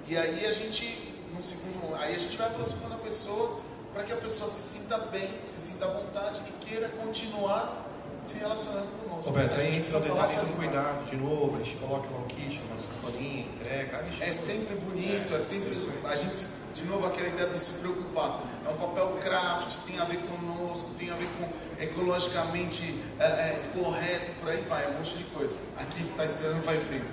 E 0.07 0.17
aí 0.17 0.45
a 0.45 0.51
gente 0.51 1.09
no 1.33 1.41
segundo, 1.41 1.95
aí 1.95 2.15
a 2.15 2.19
gente 2.19 2.37
vai 2.37 2.47
aproximando 2.47 2.95
a 2.95 2.97
pessoa 2.97 3.59
para 3.93 4.03
que 4.03 4.13
a 4.13 4.17
pessoa 4.17 4.49
se 4.49 4.61
sinta 4.61 4.97
bem, 4.97 5.29
se 5.45 5.59
sinta 5.61 5.85
à 5.85 5.87
vontade 5.89 6.41
e 6.47 6.65
queira 6.65 6.87
continuar 6.89 7.87
se 8.23 8.37
relacionando 8.37 8.87
conosco. 9.01 9.31
Roberto, 9.31 9.59
aí 9.59 9.77
entra 9.77 9.97
o 9.97 10.01
detalhe 10.01 10.35
do 10.35 10.55
cuidado 10.55 11.09
de 11.09 11.15
novo, 11.17 11.55
a 11.55 11.63
gente 11.63 11.77
coloca 11.77 12.07
lá 12.11 12.19
um 12.19 12.27
kit, 12.27 12.61
uma 12.69 12.77
sacolinha, 12.77 13.45
entrega. 13.55 14.05
É 14.19 14.31
sempre 14.31 14.75
bonito, 14.75 15.33
é 15.33 15.39
sempre. 15.41 15.75
A 16.05 16.15
gente, 16.15 16.35
se- 16.35 16.60
de 16.81 16.87
novo, 16.87 17.05
aquela 17.07 17.27
ideia 17.27 17.49
de 17.49 17.59
se 17.59 17.73
preocupar. 17.79 18.41
É 18.65 18.69
um 18.69 18.77
papel 18.77 19.17
craft, 19.21 19.75
tem 19.87 19.99
a 19.99 20.05
ver 20.05 20.17
conosco, 20.19 20.91
tem 20.97 21.09
a 21.11 21.15
ver 21.15 21.27
com 21.39 21.47
ecologicamente 21.83 22.99
é, 23.19 23.25
é, 23.25 23.59
correto, 23.73 24.31
por 24.39 24.49
aí 24.49 24.63
vai, 24.69 24.87
um 24.91 24.93
monte 24.97 25.17
de 25.17 25.23
coisa. 25.25 25.57
Aqui 25.77 26.03
está 26.03 26.25
esperando 26.25 26.63
faz 26.63 26.81
tempo. 26.81 27.05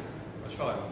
Pode 0.43 0.57
falar. 0.57 0.89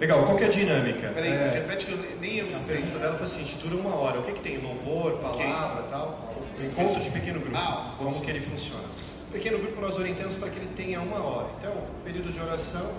Legal, 0.00 0.24
qual 0.24 0.36
que 0.36 0.44
é 0.44 0.46
a 0.46 0.50
dinâmica? 0.50 1.08
Peraí, 1.08 1.32
É, 1.32 1.50
repete 1.54 1.86
que 1.86 1.92
eu 1.92 1.98
nem- 2.20 2.36
eu 2.38 2.46
me 2.46 2.54
a 2.54 2.56
expliquei. 2.56 2.76
pergunta 2.82 2.98
dela 3.00 3.16
foi 3.16 3.26
assim, 3.26 3.44
dura 3.62 3.76
uma 3.76 3.96
hora. 3.96 4.20
O 4.20 4.22
que, 4.22 4.32
que 4.32 4.40
tem? 4.40 4.58
Louvor, 4.58 5.18
palavra 5.18 5.84
e 5.86 5.90
tal? 5.90 6.34
Encontro 6.60 7.00
de 7.02 7.10
pequeno 7.10 7.40
grupo. 7.40 7.56
Ah, 7.56 7.94
como 7.98 8.20
que 8.20 8.30
ele 8.30 8.40
funciona? 8.40 8.84
Pequeno 9.32 9.58
grupo 9.58 9.80
nós 9.80 9.98
orientamos 9.98 10.36
para 10.36 10.48
que 10.48 10.56
ele 10.56 10.72
tenha 10.74 11.00
uma 11.00 11.18
hora. 11.18 11.48
Então, 11.58 11.72
período 12.02 12.32
de 12.32 12.40
oração. 12.40 12.90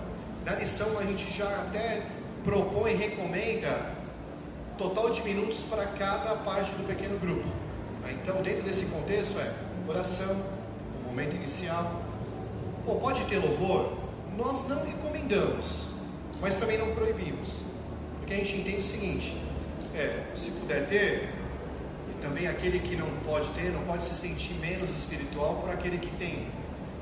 Na 0.45 0.53
lição 0.53 0.97
a 0.99 1.03
gente 1.03 1.35
já 1.35 1.47
até 1.47 2.03
propõe 2.43 2.91
e 2.91 2.95
recomenda 2.95 3.93
total 4.77 5.09
de 5.09 5.21
minutos 5.23 5.61
para 5.69 5.85
cada 5.85 6.35
parte 6.35 6.71
do 6.71 6.87
pequeno 6.87 7.19
grupo. 7.19 7.47
Então, 8.09 8.41
dentro 8.41 8.63
desse 8.63 8.85
contexto 8.85 9.37
é 9.39 9.53
oração, 9.87 10.35
o 11.03 11.09
momento 11.09 11.35
inicial. 11.35 12.01
Pô, 12.85 12.95
pode 12.95 13.23
ter 13.25 13.37
louvor? 13.37 13.97
Nós 14.37 14.67
não 14.69 14.83
recomendamos, 14.85 15.87
mas 16.39 16.57
também 16.57 16.77
não 16.77 16.93
proibimos. 16.93 17.49
Porque 18.19 18.33
a 18.33 18.37
gente 18.37 18.57
entende 18.57 18.79
o 18.79 18.83
seguinte: 18.83 19.37
é, 19.95 20.23
se 20.35 20.51
puder 20.51 20.87
ter, 20.87 21.29
também 22.21 22.47
aquele 22.47 22.79
que 22.79 22.95
não 22.95 23.07
pode 23.25 23.47
ter, 23.49 23.71
não 23.71 23.81
pode 23.83 24.03
se 24.03 24.15
sentir 24.15 24.53
menos 24.55 24.91
espiritual 24.91 25.55
por 25.55 25.69
aquele 25.71 25.97
que 25.97 26.09
tem. 26.17 26.47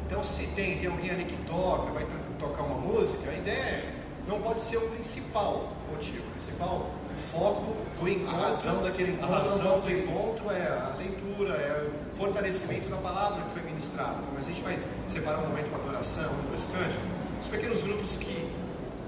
Então, 0.05 0.23
se 0.23 0.45
tem, 0.47 0.77
tem 0.77 0.87
alguém 0.89 1.09
ali 1.11 1.25
que 1.25 1.35
toca, 1.45 1.91
vai 1.91 2.03
to- 2.03 2.09
tocar 2.47 2.63
uma 2.63 2.75
música, 2.79 3.29
a 3.29 3.33
ideia 3.33 3.57
é, 3.59 3.93
não 4.27 4.39
pode 4.41 4.61
ser 4.63 4.77
o 4.77 4.89
principal 4.91 5.67
motivo. 5.91 6.23
O 6.27 6.31
principal 6.33 6.89
foco 7.31 7.75
do 7.99 8.07
encontro. 8.09 8.39
razão 8.41 8.83
daquele 8.83 9.11
encontro 9.13 9.33
A 9.35 9.39
razão 9.39 9.79
do 9.79 9.91
encontro 9.91 10.51
é 10.51 10.67
a 10.67 10.95
leitura, 10.97 11.53
é 11.55 11.89
o 12.13 12.17
fortalecimento 12.17 12.87
da 12.89 12.97
palavra 12.97 13.41
que 13.43 13.49
foi 13.59 13.63
ministrada. 13.63 14.17
Mas 14.33 14.45
a 14.45 14.49
gente 14.49 14.61
vai 14.61 14.79
separar 15.07 15.39
um 15.39 15.47
momento 15.49 15.69
para 15.71 15.79
adoração, 15.83 16.29
depois 16.43 16.63
cântico. 16.65 17.01
Os 17.41 17.47
pequenos 17.47 17.83
grupos 17.83 18.17
que 18.17 18.49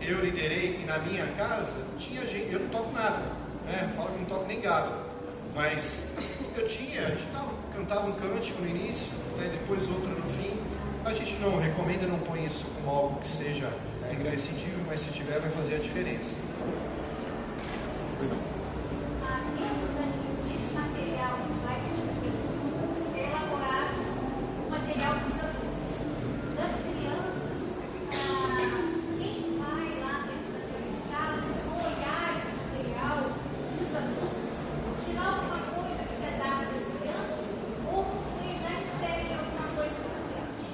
eu 0.02 0.20
liderei 0.24 0.80
e 0.82 0.86
na 0.86 0.98
minha 1.00 1.26
casa, 1.38 1.76
tinha 1.98 2.26
gente, 2.26 2.52
eu 2.52 2.60
não 2.62 2.70
toco 2.70 2.92
nada, 2.94 3.22
né? 3.66 3.92
Falo 3.96 4.10
que 4.12 4.20
não 4.20 4.26
toco 4.26 4.46
nem 4.48 4.60
gado. 4.62 5.09
Mas 5.56 6.14
eu 6.58 6.68
tinha, 6.68 7.02
a 7.02 7.10
gente 7.12 7.32
tava, 7.32 7.52
cantava 7.76 8.08
um 8.08 8.14
cântico 8.14 8.62
no 8.62 8.68
início, 8.70 9.14
né, 9.38 9.50
depois 9.52 9.88
outro 9.90 10.10
no 10.10 10.30
fim. 10.34 10.60
A 11.06 11.14
gente 11.14 11.36
não 11.40 11.58
recomenda, 11.60 12.06
não 12.08 12.20
põe 12.20 12.46
isso 12.46 12.66
como 12.76 12.90
algo 12.96 13.20
que 13.22 13.28
seja 13.28 13.72
imprescindível, 14.12 14.80
mas 14.88 15.02
se 15.02 15.12
tiver 15.12 15.40
vai 15.40 15.50
fazer 15.50 15.76
a 15.76 15.80
diferença. 15.80 16.36
Pois 18.18 18.30
não. 18.32 18.38
Ah, 19.24 19.42
dentro 19.56 19.88
da- 19.96 20.12
desse 20.50 20.74
material 20.74 21.38
que 21.46 21.54
vai 21.66 21.80
ser 23.00 23.30
elaborado 23.30 23.96
um 24.66 24.70
material 24.70 25.14
para 25.16 25.30
os 25.30 25.40
adultos. 25.40 25.98
Das 26.58 26.74
crianças, 26.84 27.62
ah, 28.14 28.58
quem 29.18 29.58
vai 29.58 29.88
lá 30.04 30.26
dentro 30.28 30.52
daquela 30.52 30.88
escala, 30.90 31.38
eles 31.46 31.64
vão 31.64 31.78
olhar 31.80 32.28
esse 32.38 32.54
material 32.60 33.18
dos 33.80 33.92
adultos, 33.96 34.58
tirar 35.06 35.28
alguma 35.32 35.60
coisa 35.80 36.04
que 36.04 36.14
você 36.14 36.30
dá 36.38 36.52
para 36.60 36.76
as 36.76 36.88
crianças, 37.00 37.46
ou 37.88 38.04
você 38.04 38.46
já 38.60 38.74
insere 38.82 39.28
alguma 39.32 39.68
coisa 39.80 39.96
para 39.96 40.12
as 40.12 40.20
crianças. 40.28 40.68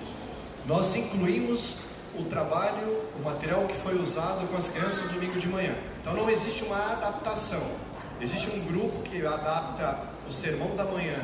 Nós 0.66 0.96
incluímos 0.96 1.78
o 2.18 2.24
trabalho, 2.24 3.04
o 3.20 3.24
material 3.24 3.66
que 3.68 3.76
foi 3.76 4.00
usado 4.02 4.48
com 4.48 4.58
as 4.58 4.70
crianças 4.70 5.04
no 5.04 5.10
domingo 5.10 5.38
de 5.38 5.48
manhã. 5.50 5.76
Então 6.02 6.14
não 6.14 6.30
existe 6.30 6.64
uma 6.64 6.78
adaptação. 6.94 7.62
Existe 8.22 8.50
um 8.52 8.66
grupo 8.66 9.02
que 9.04 9.26
adapta 9.26 10.00
o 10.28 10.32
sermão 10.32 10.74
da 10.78 10.86
manhã 10.86 11.18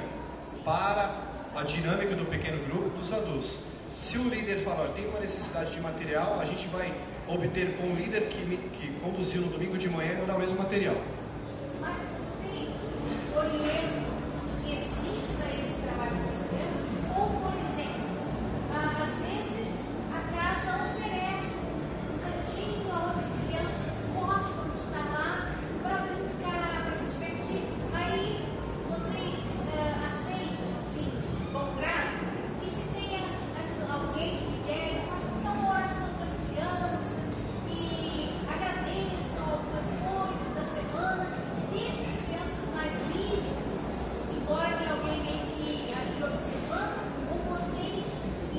para 0.66 1.10
a 1.56 1.64
dinâmica 1.64 2.14
do 2.16 2.26
pequeno 2.26 2.62
grupo 2.66 2.90
dos 3.00 3.14
adultos. 3.14 3.60
Se 3.96 4.18
o 4.18 4.24
líder 4.28 4.58
falar, 4.64 4.80
tem 4.96 5.08
uma 5.08 5.20
necessidade 5.20 5.72
de 5.72 5.82
material, 5.82 6.40
a 6.40 6.46
gente 6.46 6.68
vai 6.68 6.92
obter 7.28 7.76
com 7.78 7.88
o 7.88 7.96
líder 7.96 8.28
que, 8.30 8.44
me- 8.46 8.58
que 8.58 8.92
conduziu 9.02 9.42
no 9.42 9.48
domingo 9.50 9.78
de 9.78 9.90
manhã 9.90 10.14
e 10.14 10.18
mandar 10.22 10.36
o 10.36 10.40
mesmo 10.40 10.58
material. 10.58 10.96
Mas 11.80 11.96
que 14.64 14.72
exista 14.74 15.44
esse 15.62 15.82
trabalho 15.82 16.18
com 16.18 16.30
as 16.30 16.40
crianças, 16.48 16.90
ou, 17.18 17.28
por 17.42 17.54
exemplo, 17.66 18.10
ah, 18.74 19.04
às 19.04 19.14
vezes 19.26 19.86
a 20.12 20.22
casa 20.36 20.84
oferece 20.86 21.56
um 22.12 22.18
cantinho 22.20 22.88
onde 22.92 23.24
as 23.24 23.34
crianças 23.48 23.94
gostam 24.14 24.70
de 24.70 24.78
estar 24.78 25.06
lá 25.12 25.56
para 25.82 25.98
brincar, 26.06 26.84
para 26.86 26.94
se 26.98 27.06
divertir. 27.14 27.64
Aí 27.94 28.46
vocês 28.90 29.54
ah, 29.74 30.06
aceitam, 30.06 30.70
assim, 30.80 31.10
de 31.38 31.44
bom 31.52 31.74
grado, 31.78 32.20
que 32.62 32.70
se 32.70 32.84
tenha 32.94 33.22
assim, 33.60 33.82
alguém 33.92 34.38
que 34.38 34.46
lidere, 34.46 35.02
faça 35.10 35.34
só 35.44 35.50
uma 35.52 35.70
oração 35.74 36.08
com 36.18 36.24
as 36.24 36.36
crianças 36.48 37.26
e 37.70 38.36
agradeçam 38.48 39.44
algumas 39.50 39.86
coisas 39.88 40.50
da 40.56 40.64
semana, 40.64 41.28
deixe 41.72 42.02
as 42.02 42.16
crianças 42.28 42.66
mais 42.76 42.94
livres, 43.16 43.74
embora 44.38 44.76
tenha 44.78 44.92
alguém 44.92 45.20
meio 45.24 45.46
que 45.48 45.94
ali 45.94 46.24
observando, 46.24 47.00
ou 47.32 47.38
vocês 47.56 48.06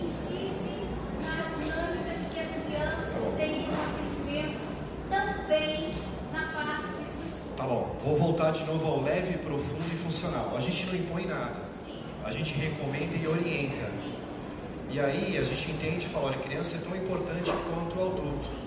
insistem 0.03 0.89
na 1.21 1.37
dinâmica 1.59 2.19
de 2.19 2.25
que 2.35 2.41
as 2.41 2.51
crianças 2.65 3.35
tenham 3.37 3.69
um 3.71 3.83
atendimento 3.83 4.59
também 5.11 5.91
na 6.33 6.53
parte 6.53 6.97
do 6.99 7.27
estudo. 7.27 7.57
Tá 7.57 7.65
bom, 7.65 7.97
vou 8.03 8.17
voltar 8.17 8.51
de 8.53 8.65
novo 8.65 8.87
ao 8.87 9.03
leve, 9.03 9.39
profundo 9.39 9.85
e 9.93 9.97
funcional. 9.97 10.55
A 10.57 10.61
gente 10.61 10.87
não 10.87 10.95
impõe 10.97 11.27
nada. 11.27 11.57
Sim, 11.85 12.03
A 12.25 12.31
gente 12.33 12.55
recomenda 12.55 13.15
e 13.17 13.27
orienta. 13.27 13.87
sim, 13.91 14.15
E 14.91 15.01
aí 15.01 15.37
a 15.39 15.45
gente 15.45 15.71
entende 15.71 16.07
e 16.07 16.09
fala, 16.09 16.27
olha, 16.27 16.39
criança 16.39 16.77
é 16.77 16.79
tão 16.81 16.97
importante 16.97 17.51
quanto 17.51 17.99
o 17.99 18.03
adulto. 18.07 18.63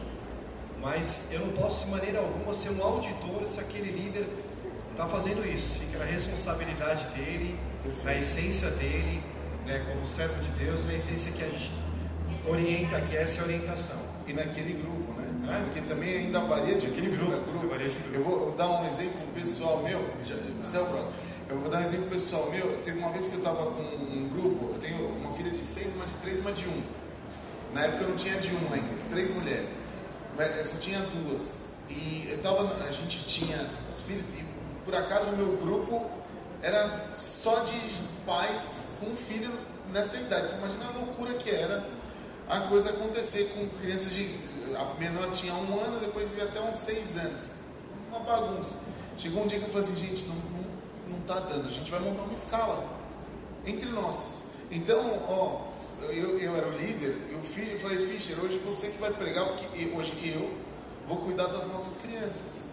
Mas 0.81 1.29
eu 1.31 1.39
não 1.39 1.49
posso 1.53 1.85
de 1.85 1.91
maneira 1.91 2.19
alguma 2.19 2.53
ser 2.53 2.69
um 2.69 2.83
auditor 2.83 3.47
se 3.49 3.59
aquele 3.59 3.91
líder 3.91 4.27
está 4.91 5.07
fazendo 5.07 5.43
isso. 5.47 5.79
Fica 5.79 5.97
na 5.99 6.05
responsabilidade 6.05 7.05
dele, 7.15 7.57
na 8.03 8.13
essência 8.15 8.69
dele, 8.71 9.21
né, 9.65 9.83
como 9.87 9.99
servo 10.15 10.41
de 10.41 10.49
Deus, 10.63 10.85
na 10.85 10.93
essência 10.93 11.31
que 11.31 11.43
a 11.43 11.47
gente 11.47 11.71
orienta, 12.47 13.01
que 13.01 13.15
essa 13.17 13.39
é 13.39 13.41
a 13.41 13.45
orientação. 13.45 13.99
E 14.27 14.33
naquele 14.33 14.73
grupo, 14.81 15.13
né? 15.45 15.61
Porque 15.65 15.81
também 15.81 16.17
ainda 16.17 16.39
varia 16.41 16.75
de 16.75 16.87
Aquele 16.87 17.15
grupo, 17.15 17.31
grupo. 17.51 17.75
Eu 18.13 18.23
vou 18.23 18.51
dar 18.55 18.67
um 18.81 18.87
exemplo 18.87 19.21
pessoal 19.35 19.81
meu. 19.83 19.99
já- 20.23 20.35
Você 20.63 20.77
é 20.77 20.81
o 20.81 20.85
próximo. 20.85 21.13
Eu 21.49 21.59
vou 21.59 21.69
dar 21.69 21.79
um 21.79 21.83
exemplo 21.83 22.07
pessoal 22.09 22.49
meu. 22.49 22.77
Teve 22.83 22.97
uma 22.97 23.11
vez 23.11 23.27
que 23.27 23.33
eu 23.33 23.39
estava 23.39 23.65
com 23.71 23.81
um 23.83 24.29
grupo. 24.29 24.73
Eu 24.73 24.79
tenho 24.79 25.05
uma 25.07 25.33
filha 25.35 25.51
de 25.51 25.63
seis, 25.63 25.93
uma 25.95 26.05
de 26.05 26.13
três, 26.23 26.39
uma 26.39 26.51
de 26.51 26.65
um. 26.67 26.81
Na 27.73 27.81
época 27.83 28.03
eu 28.05 28.09
não 28.09 28.15
tinha 28.15 28.35
de 28.39 28.47
um 28.47 28.73
ainda, 28.73 28.87
três 29.11 29.29
mulheres. 29.31 29.69
Mas 30.37 30.57
eu 30.57 30.65
só 30.65 30.77
tinha 30.79 30.99
duas. 30.99 31.75
E 31.89 32.27
eu 32.31 32.41
tava, 32.41 32.63
a 32.83 32.91
gente 32.91 33.25
tinha 33.25 33.67
as 33.91 34.01
filhas. 34.01 34.23
E 34.39 34.43
por 34.85 34.95
acaso 34.95 35.31
o 35.31 35.37
meu 35.37 35.57
grupo 35.57 36.09
era 36.63 37.05
só 37.15 37.59
de 37.59 37.79
pais 38.25 38.97
com 38.99 39.15
filho 39.15 39.51
nessa 39.91 40.17
idade. 40.17 40.55
Imagina 40.57 40.85
a 40.87 40.97
loucura 40.99 41.33
que 41.35 41.49
era 41.49 41.83
a 42.47 42.61
coisa 42.61 42.89
acontecer 42.91 43.51
com 43.55 43.67
crianças 43.81 44.13
de. 44.13 44.35
A 44.75 44.93
menor 44.99 45.31
tinha 45.31 45.53
um 45.53 45.79
ano, 45.79 45.99
depois 45.99 46.29
ia 46.37 46.43
até 46.45 46.59
uns 46.61 46.75
seis 46.77 47.17
anos. 47.17 47.45
Uma 48.09 48.19
bagunça. 48.19 48.75
Chegou 49.17 49.43
um 49.43 49.47
dia 49.47 49.59
que 49.59 49.65
eu 49.65 49.71
falei 49.71 49.87
assim, 49.87 50.05
gente, 50.07 50.25
não, 50.27 50.35
não, 50.35 50.65
não 51.11 51.19
tá 51.25 51.39
dando, 51.39 51.67
a 51.69 51.71
gente 51.71 51.89
vai 51.89 51.99
montar 52.01 52.23
uma 52.23 52.33
escala 52.33 52.85
entre 53.65 53.87
nós. 53.89 54.39
Então, 54.69 54.99
ó, 55.29 55.61
eu, 56.09 56.37
eu 56.37 56.55
era 56.57 56.67
o 56.67 56.71
líder, 56.77 57.15
e 57.31 57.35
o 57.35 57.41
filho, 57.53 57.71
eu 57.73 57.79
falei, 57.79 58.05
Fischer, 58.07 58.37
hoje 58.43 58.57
você 58.65 58.87
que 58.89 58.97
vai 58.97 59.11
pregar, 59.11 59.45
porque 59.45 59.65
eu- 59.83 59.95
hoje 59.95 60.11
eu 60.25 60.51
vou 61.07 61.17
cuidar 61.17 61.47
das 61.47 61.67
nossas 61.67 62.01
crianças. 62.01 62.71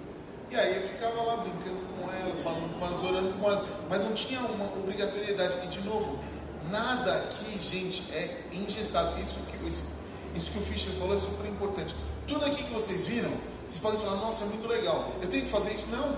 E 0.50 0.56
aí 0.56 0.82
eu 0.82 0.88
ficava 0.88 1.22
lá 1.22 1.36
brincando 1.36 1.80
com 1.96 2.10
elas, 2.12 2.40
falando 2.40 2.78
com 2.78 2.84
elas, 2.86 3.04
orando 3.04 3.32
com 3.38 3.46
elas, 3.50 3.68
mas 3.88 4.02
não 4.02 4.12
tinha 4.12 4.40
uma 4.40 4.64
obrigatoriedade. 4.76 5.64
E 5.64 5.68
de 5.68 5.80
novo, 5.82 6.18
nada 6.70 7.14
aqui, 7.14 7.58
gente, 7.60 8.02
é 8.12 8.42
engessado. 8.52 9.20
Isso 9.20 9.40
que, 9.50 9.66
isso, 9.68 9.92
isso 10.34 10.50
que 10.52 10.58
o 10.58 10.62
Fischer 10.62 10.92
falou 10.94 11.14
é 11.14 11.16
super 11.16 11.46
importante. 11.48 11.94
Tudo 12.26 12.44
aqui 12.44 12.62
que 12.64 12.72
vocês 12.72 13.06
viram, 13.06 13.30
vocês 13.66 13.80
podem 13.80 13.98
falar, 14.00 14.16
nossa, 14.16 14.44
é 14.44 14.46
muito 14.48 14.66
legal. 14.68 15.12
Eu 15.20 15.28
tenho 15.28 15.44
que 15.44 15.50
fazer 15.50 15.72
isso? 15.74 15.86
Não. 15.90 16.16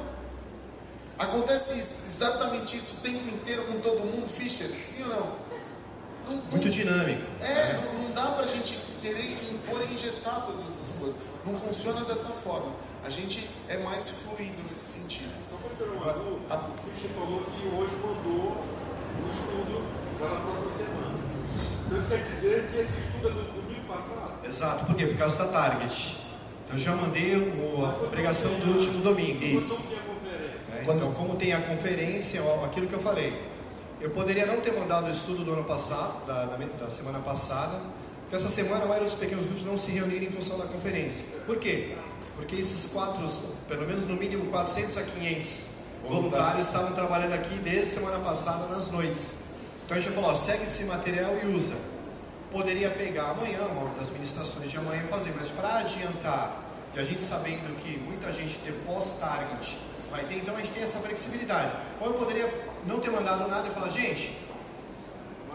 Acontece 1.18 1.78
exatamente 1.78 2.76
isso 2.76 2.96
o 2.96 3.00
tempo 3.00 3.28
inteiro 3.34 3.64
com 3.66 3.80
todo 3.80 4.00
mundo, 4.00 4.28
Fischer? 4.28 4.68
Sim 4.82 5.04
ou 5.04 5.08
não? 5.10 5.20
Não- 6.26 6.36
não- 6.36 6.42
Muito 6.50 6.68
dinâmico. 6.70 7.22
é, 7.40 7.74
não, 7.80 8.02
não 8.02 8.10
dá 8.12 8.26
pra 8.32 8.46
gente 8.46 8.76
querer 9.00 9.38
impor 9.52 9.80
e 9.88 9.94
engessar 9.94 10.44
todas 10.46 10.64
essas 10.72 10.96
coisas. 10.98 11.16
Não 11.46 11.54
funciona 11.60 12.00
dessa 12.04 12.30
forma. 12.30 12.72
A 13.04 13.10
gente 13.10 13.48
é 13.68 13.76
mais 13.78 14.08
fluido 14.10 14.60
nesse 14.70 15.00
sentido. 15.02 15.30
Uma 15.52 16.12
dúvida, 16.14 16.56
o 16.56 16.90
Fischer 16.90 17.10
falou 17.10 17.40
que 17.40 17.66
hoje 17.68 17.94
mandou 17.96 18.56
o 18.56 19.30
estudo 19.30 19.84
já 20.28 20.34
na 20.34 20.40
próxima 20.40 20.72
semana. 20.72 21.14
Então 21.86 21.98
isso 21.98 22.08
quer 22.08 22.22
dizer 22.34 22.68
que 22.70 22.76
esse 22.78 22.92
estudo 22.98 23.28
é 23.28 23.30
do 23.32 23.52
domingo 23.62 23.86
passado? 23.88 24.32
Exato, 24.46 24.84
por 24.86 24.94
quê? 24.96 25.06
Por 25.06 25.18
causa 25.18 25.36
da 25.38 25.46
Target. 25.46 26.16
Então 26.64 26.76
eu 26.78 26.82
já 26.82 26.96
mandei 26.96 27.36
o- 27.36 27.84
a 27.84 28.08
pregação 28.08 28.50
do 28.54 28.72
último 28.72 29.02
domingo. 29.02 29.44
Isso. 29.44 29.76
Quando 29.76 29.88
tem 29.88 29.92
a 29.98 30.00
conferência? 30.02 30.74
né? 30.74 30.82
Então, 30.96 31.12
como 31.12 31.36
tem 31.36 31.52
a 31.52 31.60
conferência, 31.60 32.40
aquilo 32.64 32.86
que 32.88 32.94
eu 32.94 33.00
falei. 33.00 33.54
Eu 34.00 34.10
poderia 34.10 34.44
não 34.44 34.60
ter 34.60 34.72
mandado 34.72 35.06
o 35.06 35.10
estudo 35.10 35.44
do 35.44 35.52
ano 35.52 35.64
passado, 35.64 36.26
da, 36.26 36.44
da, 36.44 36.56
da 36.56 36.90
semana 36.90 37.20
passada, 37.20 37.78
porque 38.22 38.36
essa 38.36 38.50
semana 38.50 38.84
a 38.84 38.86
maioria 38.88 39.08
dos 39.08 39.16
pequenos 39.18 39.46
grupos 39.46 39.64
não 39.64 39.78
se 39.78 39.90
reuniram 39.92 40.24
em 40.24 40.30
função 40.30 40.58
da 40.58 40.66
conferência. 40.66 41.24
Por 41.46 41.56
quê? 41.56 41.96
Porque 42.36 42.56
esses 42.56 42.92
quatro, 42.92 43.22
pelo 43.68 43.86
menos 43.86 44.06
no 44.06 44.14
mínimo 44.16 44.46
400 44.50 44.98
a 44.98 45.02
500 45.02 45.60
voluntários 46.06 46.66
estavam 46.66 46.92
trabalhando 46.92 47.32
aqui 47.34 47.54
desde 47.62 47.86
semana 47.94 48.18
passada 48.18 48.66
nas 48.66 48.90
noites. 48.90 49.36
Então 49.84 49.96
a 49.96 50.00
gente 50.00 50.12
falou, 50.14 50.30
ó, 50.30 50.34
segue 50.34 50.64
esse 50.64 50.84
material 50.84 51.36
e 51.42 51.46
usa. 51.54 51.74
Poderia 52.50 52.88
pegar 52.90 53.30
amanhã, 53.30 53.58
uma 53.70 53.90
das 53.98 54.08
ministrações 54.10 54.70
de 54.70 54.76
amanhã 54.76 55.02
e 55.04 55.08
fazer, 55.08 55.32
mas 55.38 55.48
para 55.50 55.78
adiantar, 55.78 56.62
e 56.94 57.00
a 57.00 57.02
gente 57.04 57.20
sabendo 57.20 57.76
que 57.82 57.98
muita 57.98 58.32
gente 58.32 58.56
de 58.58 58.72
pós-target 58.86 59.76
vai 60.10 60.24
ter, 60.24 60.36
então 60.36 60.54
a 60.56 60.60
gente 60.60 60.72
tem 60.72 60.82
essa 60.84 60.98
flexibilidade. 61.00 61.72
Ou 62.00 62.08
eu 62.08 62.14
poderia 62.14 62.48
não 62.86 63.00
ter 63.00 63.10
mandado 63.10 63.48
nada 63.48 63.66
e 63.66 63.70
falar, 63.72 63.90
gente, 63.90 64.38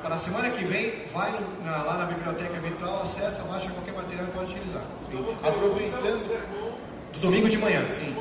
para 0.01 0.15
a 0.15 0.17
semana 0.17 0.49
que 0.49 0.63
vem, 0.65 1.05
vai 1.13 1.31
no- 1.31 1.63
na- 1.65 1.83
lá 1.83 1.97
na 1.97 2.05
biblioteca 2.05 2.59
virtual, 2.59 3.01
acessa, 3.01 3.43
baixa 3.43 3.69
qualquer 3.71 3.93
material 3.93 4.25
e 4.27 4.31
pode 4.31 4.51
utilizar. 4.51 4.83
Então 5.07 5.23
você 5.23 5.47
Aproveitando- 5.47 6.69
Do 7.13 7.19
domingo 7.21 7.49
de 7.49 7.57
manhã. 7.57 7.81
Sim. 7.91 8.15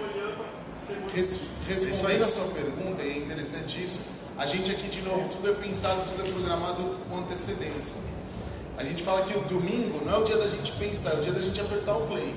respondendo 1.67 2.07
aí. 2.07 2.23
a 2.23 2.29
sua 2.29 2.45
pergunta, 2.55 3.03
e 3.03 3.11
é 3.11 3.19
interessante 3.19 3.83
isso, 3.83 4.01
a 4.39 4.47
gente 4.47 4.71
aqui 4.71 4.89
de 4.89 5.03
novo, 5.03 5.29
tudo 5.31 5.51
é 5.51 5.55
pensado, 5.55 6.01
tudo 6.11 6.25
é 6.25 6.31
programado 6.31 6.97
com 7.09 7.19
antecedência. 7.19 7.97
A 8.77 8.85
gente 8.85 9.03
fala 9.03 9.23
que 9.23 9.37
o 9.37 9.41
domingo 9.43 10.05
não 10.05 10.15
é 10.15 10.19
o 10.19 10.25
dia 10.25 10.37
da 10.37 10.47
gente 10.47 10.71
pensar, 10.73 11.11
é 11.11 11.19
o 11.19 11.23
dia 11.23 11.33
da 11.33 11.41
gente 11.41 11.61
apertar 11.61 11.97
o 11.97 12.07
play. 12.07 12.33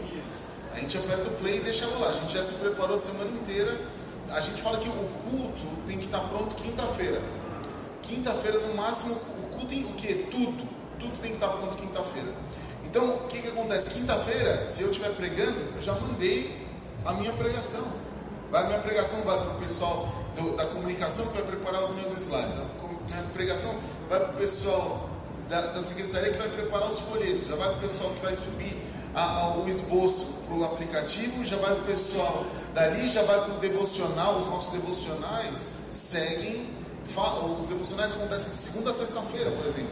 A 0.74 0.80
gente 0.80 0.98
aperta 0.98 1.30
o 1.30 1.34
play 1.38 1.58
e 1.58 1.60
deixa 1.60 1.86
rolar. 1.86 2.10
A 2.10 2.14
gente 2.14 2.34
já 2.34 2.42
se 2.42 2.56
preparou 2.56 2.96
a 2.96 2.98
semana 2.98 3.30
inteira. 3.30 3.80
A 4.32 4.42
gente 4.42 4.60
fala 4.64 4.80
que 4.80 4.90
o 4.90 5.10
culto 5.30 5.62
tem 5.86 6.00
que 6.00 6.06
estar 6.06 6.22
pronto 6.22 6.56
quinta-feira. 6.56 7.22
Quinta-feira, 8.02 8.60
no 8.60 8.74
máximo, 8.74 9.14
o 9.14 9.50
culto 9.52 9.68
tem 9.68 9.86
o 9.86 9.94
quê? 9.94 10.26
Tudo. 10.32 10.68
Tudo 11.00 11.22
tem 11.22 11.32
que 11.32 11.38
estar 11.38 11.50
pronto 11.50 11.78
quinta-feira. 11.78 12.34
Então, 12.84 13.16
o 13.16 13.28
que, 13.28 13.44
que 13.44 13.48
acontece? 13.50 13.94
Quinta-feira, 13.94 14.66
se 14.66 14.82
eu 14.82 14.90
estiver 14.90 15.12
pregando, 15.12 15.60
eu 15.76 15.82
já 15.84 15.94
mandei 15.94 16.50
a 17.06 17.14
minha 17.14 17.32
pregação. 17.34 17.86
Vai, 18.52 18.68
minha 18.68 18.80
pregação 18.80 19.22
vai 19.22 19.38
para 19.38 19.52
o 19.52 19.60
pessoal 19.60 20.08
do- 20.36 20.56
da 20.58 20.66
comunicação 20.66 21.26
que 21.28 21.34
vai 21.34 21.44
preparar 21.44 21.84
os 21.84 21.92
meus 21.96 22.12
slides. 22.22 22.54
A 22.56 22.82
Minha 23.12 23.24
pregação 23.34 23.74
vai 24.10 24.20
para 24.20 24.30
o 24.30 24.34
pessoal 24.34 25.10
da, 25.50 25.62
da 25.62 25.84
secretaria 25.84 26.32
que 26.32 26.38
vai 26.38 26.50
preparar 26.50 26.90
os 26.90 27.00
folhetos. 27.00 27.48
Já 27.48 27.56
vai 27.56 27.70
para 27.70 27.78
o 27.78 27.82
pessoal 27.82 28.10
que 28.12 28.26
vai 28.26 28.36
subir 28.36 28.78
a- 29.16 29.22
a- 29.24 29.58
o 29.58 29.68
esboço 29.68 30.28
para 30.48 30.56
o 30.56 30.64
aplicativo. 30.66 31.44
Já 31.46 31.58
vai 31.58 31.74
para 31.74 31.84
o 31.84 31.86
pessoal 31.86 32.46
dali, 32.74 33.10
já 33.10 33.24
vai 33.24 33.40
para 33.42 33.54
o 33.56 33.58
devocional. 33.60 34.38
Os 34.40 34.48
nossos 34.48 34.72
devocionais 34.74 35.70
seguem. 35.92 36.80
fa- 37.14 37.40
Os 37.60 37.66
devocionais 37.66 38.14
acontecem 38.14 38.52
de 38.52 38.58
segunda 38.58 38.90
a 38.92 38.94
sexta-feira, 38.94 39.52
por 39.52 39.66
exemplo. 39.66 39.92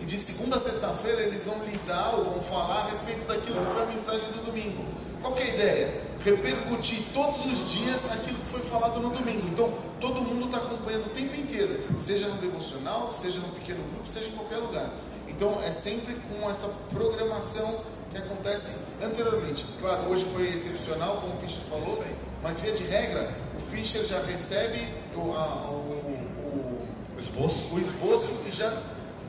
E 0.00 0.04
de 0.04 0.16
segunda 0.16 0.54
a 0.56 0.58
sexta-feira 0.60 1.22
eles 1.22 1.44
vão 1.44 1.58
lidar 1.64 2.14
ou 2.18 2.24
vão 2.24 2.40
falar 2.42 2.82
a 2.86 2.90
respeito 2.90 3.26
daquilo 3.26 3.64
que 3.66 3.72
foi 3.72 3.82
a 3.82 3.86
mensagem 3.86 4.30
do 4.30 4.44
domingo. 4.46 4.84
Qual 5.20 5.36
é 5.36 5.42
a 5.42 5.46
ideia? 5.48 6.02
Repercutir 6.24 7.02
todos 7.12 7.44
os 7.46 7.72
dias 7.72 8.12
aquilo 8.12 8.38
que 8.38 8.50
foi 8.50 8.60
falado 8.60 9.00
no 9.00 9.10
domingo. 9.10 9.46
Então, 9.48 9.72
todo 10.00 10.20
mundo 10.22 10.46
está 10.46 10.58
acompanhando 10.58 11.06
o 11.06 11.10
tempo 11.10 11.34
inteiro, 11.34 11.80
seja 11.96 12.28
no 12.28 12.36
devocional, 12.36 13.12
seja 13.12 13.40
no 13.40 13.48
pequeno 13.48 13.82
grupo, 13.92 14.08
seja 14.08 14.28
em 14.28 14.32
qualquer 14.32 14.58
lugar. 14.58 14.90
Então, 15.28 15.60
é 15.64 15.72
sempre 15.72 16.14
com 16.14 16.48
essa 16.48 16.68
programação 16.92 17.74
que 18.12 18.18
acontece 18.18 18.82
anteriormente. 19.02 19.64
Claro, 19.80 20.10
hoje 20.10 20.24
foi 20.32 20.46
excepcional, 20.48 21.16
como 21.16 21.34
o 21.34 21.38
Fischer 21.40 21.62
falou, 21.68 22.04
mas 22.42 22.60
via 22.60 22.72
de 22.72 22.84
regra, 22.84 23.32
o 23.56 23.60
Fischer 23.60 24.04
já 24.04 24.22
recebe 24.22 24.86
o, 25.16 25.32
a- 25.32 25.70
o- 25.70 26.86
O 27.16 27.18
esboço. 27.18 27.74
o- 27.74 27.80
esboço 27.80 28.30
e 28.46 28.52
já 28.52 28.72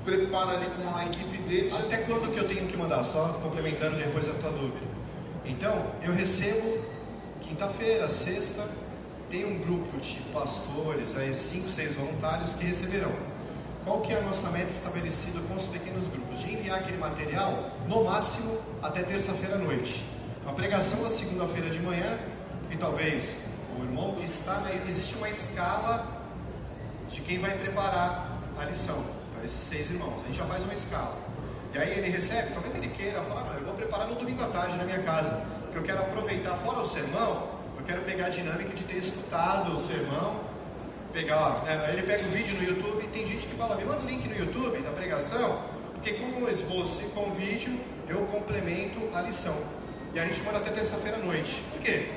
prepara 0.05 0.57
ali 0.57 0.65
com 0.67 0.95
a 0.95 1.05
equipe 1.05 1.37
dele. 1.43 1.71
Até 1.75 1.97
quando 1.97 2.31
que 2.31 2.37
eu 2.39 2.47
tenho 2.47 2.67
que 2.67 2.75
mandar? 2.77 3.03
Só 3.03 3.39
complementando 3.41 3.95
depois 3.97 4.27
a 4.29 4.33
tua 4.33 4.51
dúvida. 4.51 5.02
Então, 5.45 5.91
eu 6.01 6.13
recebo 6.13 6.79
quinta-feira, 7.41 8.09
sexta, 8.09 8.67
tem 9.29 9.45
um 9.45 9.59
grupo 9.59 9.99
de 9.99 10.19
pastores, 10.31 11.17
aí 11.17 11.35
cinco, 11.35 11.69
seis 11.69 11.95
voluntários 11.95 12.53
que 12.53 12.65
receberão. 12.65 13.11
Qual 13.83 13.99
que 14.01 14.13
é 14.13 14.17
a 14.17 14.21
nossa 14.21 14.49
meta 14.51 14.69
estabelecida 14.69 15.39
com 15.41 15.55
os 15.55 15.65
pequenos 15.65 16.07
grupos? 16.07 16.39
De 16.39 16.53
enviar 16.53 16.79
aquele 16.79 16.97
material, 16.97 17.71
no 17.89 18.05
máximo, 18.05 18.57
até 18.81 19.03
terça-feira 19.03 19.55
à 19.55 19.57
noite. 19.57 20.05
A 20.45 20.53
pregação 20.53 21.03
da 21.03 21.09
segunda-feira 21.09 21.69
de 21.69 21.79
manhã, 21.79 22.17
e 22.71 22.77
talvez 22.77 23.35
o 23.77 23.83
irmão 23.83 24.15
que 24.15 24.25
está, 24.25 24.59
na, 24.59 24.71
existe 24.87 25.15
uma 25.15 25.29
escala 25.29 26.07
de 27.09 27.19
quem 27.21 27.39
vai 27.39 27.57
preparar 27.57 28.39
a 28.57 28.65
lição 28.65 29.03
para 29.33 29.43
esses 29.43 29.59
seis 29.59 29.89
irmãos. 29.89 30.21
A 30.23 30.27
gente 30.27 30.37
já 30.37 30.45
faz 30.45 30.63
uma 30.63 30.73
escala. 30.73 31.17
E 31.73 31.77
aí 31.77 31.97
ele 31.97 32.09
recebe, 32.09 32.53
talvez 32.53 32.75
ele 32.75 32.87
queira 32.89 33.19
falar, 33.21 33.55
eu 33.57 33.65
vou 33.65 33.73
preparar 33.73 34.07
no 34.07 34.13
domingo 34.13 34.43
à 34.43 34.47
tarde 34.47 34.77
na 34.77 34.83
minha 34.83 35.01
casa, 35.01 35.43
porque 35.63 35.79
eu 35.79 35.83
quero 35.83 35.99
aproveitar 36.01 36.53
fora 36.53 36.79
o 36.81 36.87
sermão, 36.87 37.49
eu 37.77 37.83
quero 37.83 38.01
pegar 38.03 38.27
a 38.27 38.29
dinâmica 38.29 38.75
de 38.75 38.83
ter 38.83 38.97
escutado 38.97 39.75
o 39.75 39.79
sermão, 39.81 40.39
pegar, 41.11 41.63
né, 41.63 41.89
ele 41.93 42.03
pega 42.03 42.23
o 42.23 42.27
vídeo 42.27 42.55
no 42.57 42.63
YouTube, 42.63 43.03
e 43.03 43.07
tem 43.07 43.25
gente 43.25 43.47
que 43.47 43.55
fala, 43.55 43.75
me 43.75 43.85
manda 43.85 44.01
o 44.01 44.07
link 44.07 44.27
no 44.27 44.37
YouTube 44.37 44.77
da 44.83 44.91
pregação, 44.91 45.63
porque 45.93 46.13
com 46.13 46.43
o 46.43 46.49
esboço 46.49 47.01
e 47.01 47.05
com 47.09 47.29
o 47.29 47.33
vídeo 47.33 47.79
eu 48.07 48.19
complemento 48.27 48.99
a 49.15 49.21
lição. 49.21 49.55
E 50.13 50.19
a 50.19 50.25
gente 50.25 50.43
manda 50.43 50.59
até 50.59 50.69
terça-feira 50.69 51.17
à 51.17 51.19
noite. 51.19 51.63
Por 51.71 51.81
quê? 51.81 52.07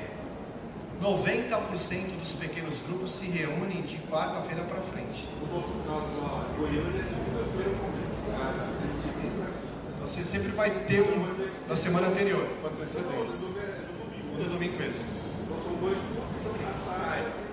90% 1.01 2.19
dos 2.19 2.33
pequenos 2.33 2.79
grupos 2.81 3.11
se 3.11 3.25
reúnem 3.27 3.81
de 3.81 3.97
quarta-feira 4.09 4.63
para 4.63 4.81
frente. 4.81 5.27
No 5.41 5.59
nosso 5.59 5.73
caso 5.87 6.05
em 6.53 6.59
Goiânia, 6.59 7.03
segunda-feira 7.03 7.71
Você 10.01 10.23
sempre 10.23 10.51
vai 10.51 10.69
ter 10.69 11.01
um 11.01 11.67
da 11.67 11.75
semana 11.75 12.07
anterior. 12.07 12.47
com 12.61 12.67
antecedência. 12.67 13.49
No 14.37 14.45
domingo 14.45 14.77
mesmo. 14.77 15.37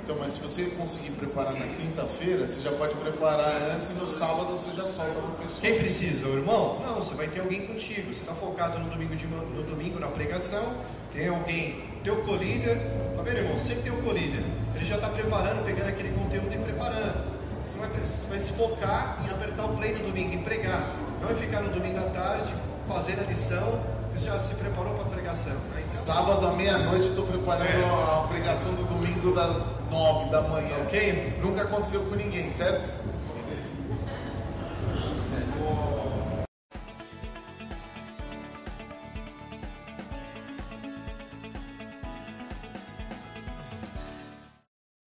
Então 0.05 0.17
mas 0.21 0.33
se 0.33 0.41
você 0.41 0.77
conseguir 0.77 1.17
preparar 1.17 1.55
na 1.55 1.67
quinta-feira, 1.67 2.47
você 2.47 2.61
já 2.61 2.71
pode 2.73 2.95
preparar 2.97 3.57
antes 3.75 3.91
e 3.91 3.95
no 3.95 4.07
sábado 4.07 4.53
você 4.53 4.71
já 4.77 4.87
solta 4.87 5.15
para 5.15 5.31
o 5.31 5.35
pessoal. 5.37 5.63
Quem 5.63 5.79
precisa? 5.79 6.29
O 6.29 6.37
irmão? 6.37 6.79
Não, 6.81 6.97
você 6.97 7.15
vai 7.15 7.27
ter 7.27 7.41
alguém 7.41 7.67
contigo. 7.67 8.13
Você 8.13 8.21
está 8.21 8.35
focado 8.35 8.79
no 8.79 8.91
domingo, 8.91 9.17
de, 9.17 9.27
no 9.27 9.63
domingo 9.63 9.99
na 9.99 10.09
pregação. 10.09 10.75
Tem 11.13 11.29
alguém, 11.29 11.83
teu 12.05 12.17
co-líder. 12.17 12.77
Tá 13.17 13.23
vendo, 13.23 13.39
irmão? 13.39 13.59
Sempre 13.59 13.85
tem 13.85 13.93
o 13.93 14.03
co-líder. 14.03 14.45
Ele 14.77 14.85
já 14.85 14.97
está 14.97 15.09
preparando, 15.09 15.65
pegando 15.65 15.89
aquele 15.89 16.11
conteúdo 16.11 16.53
e 16.53 16.59
preparando. 16.59 17.44
Você 17.75 17.79
vai, 17.79 17.91
vai 18.29 18.39
se 18.39 18.53
focar 18.53 19.19
em 19.25 19.31
apertar 19.31 19.65
o 19.65 19.77
play 19.77 19.93
no 19.95 20.05
domingo, 20.05 20.33
em 20.35 20.43
pregar. 20.43 20.81
Não 21.21 21.31
é 21.31 21.35
ficar 21.35 21.61
no 21.61 21.71
domingo 21.71 21.99
à 21.99 22.03
tarde, 22.11 22.53
fazendo 22.87 23.21
a 23.21 23.25
lição. 23.25 23.81
Você 24.15 24.27
já 24.27 24.39
se 24.39 24.55
preparou 24.55 24.95
para 24.95 25.03
a 25.07 25.09
pregação. 25.11 25.53
né? 25.53 25.83
Então, 25.85 25.89
Sábado 25.89 26.47
à 26.47 26.53
meia-noite 26.53 27.09
estou 27.09 27.27
preparando 27.27 27.67
É. 27.67 27.85
a 27.85 28.27
pregação 28.29 28.73
do 28.75 28.85
domingo 28.85 29.35
das 29.35 29.65
nove 29.91 30.31
da 30.31 30.43
manhã. 30.43 30.77
ok? 30.83 31.39
Nunca 31.43 31.63
aconteceu 31.63 32.01
com 32.05 32.15
ninguém, 32.15 32.49
certo? 32.51 32.93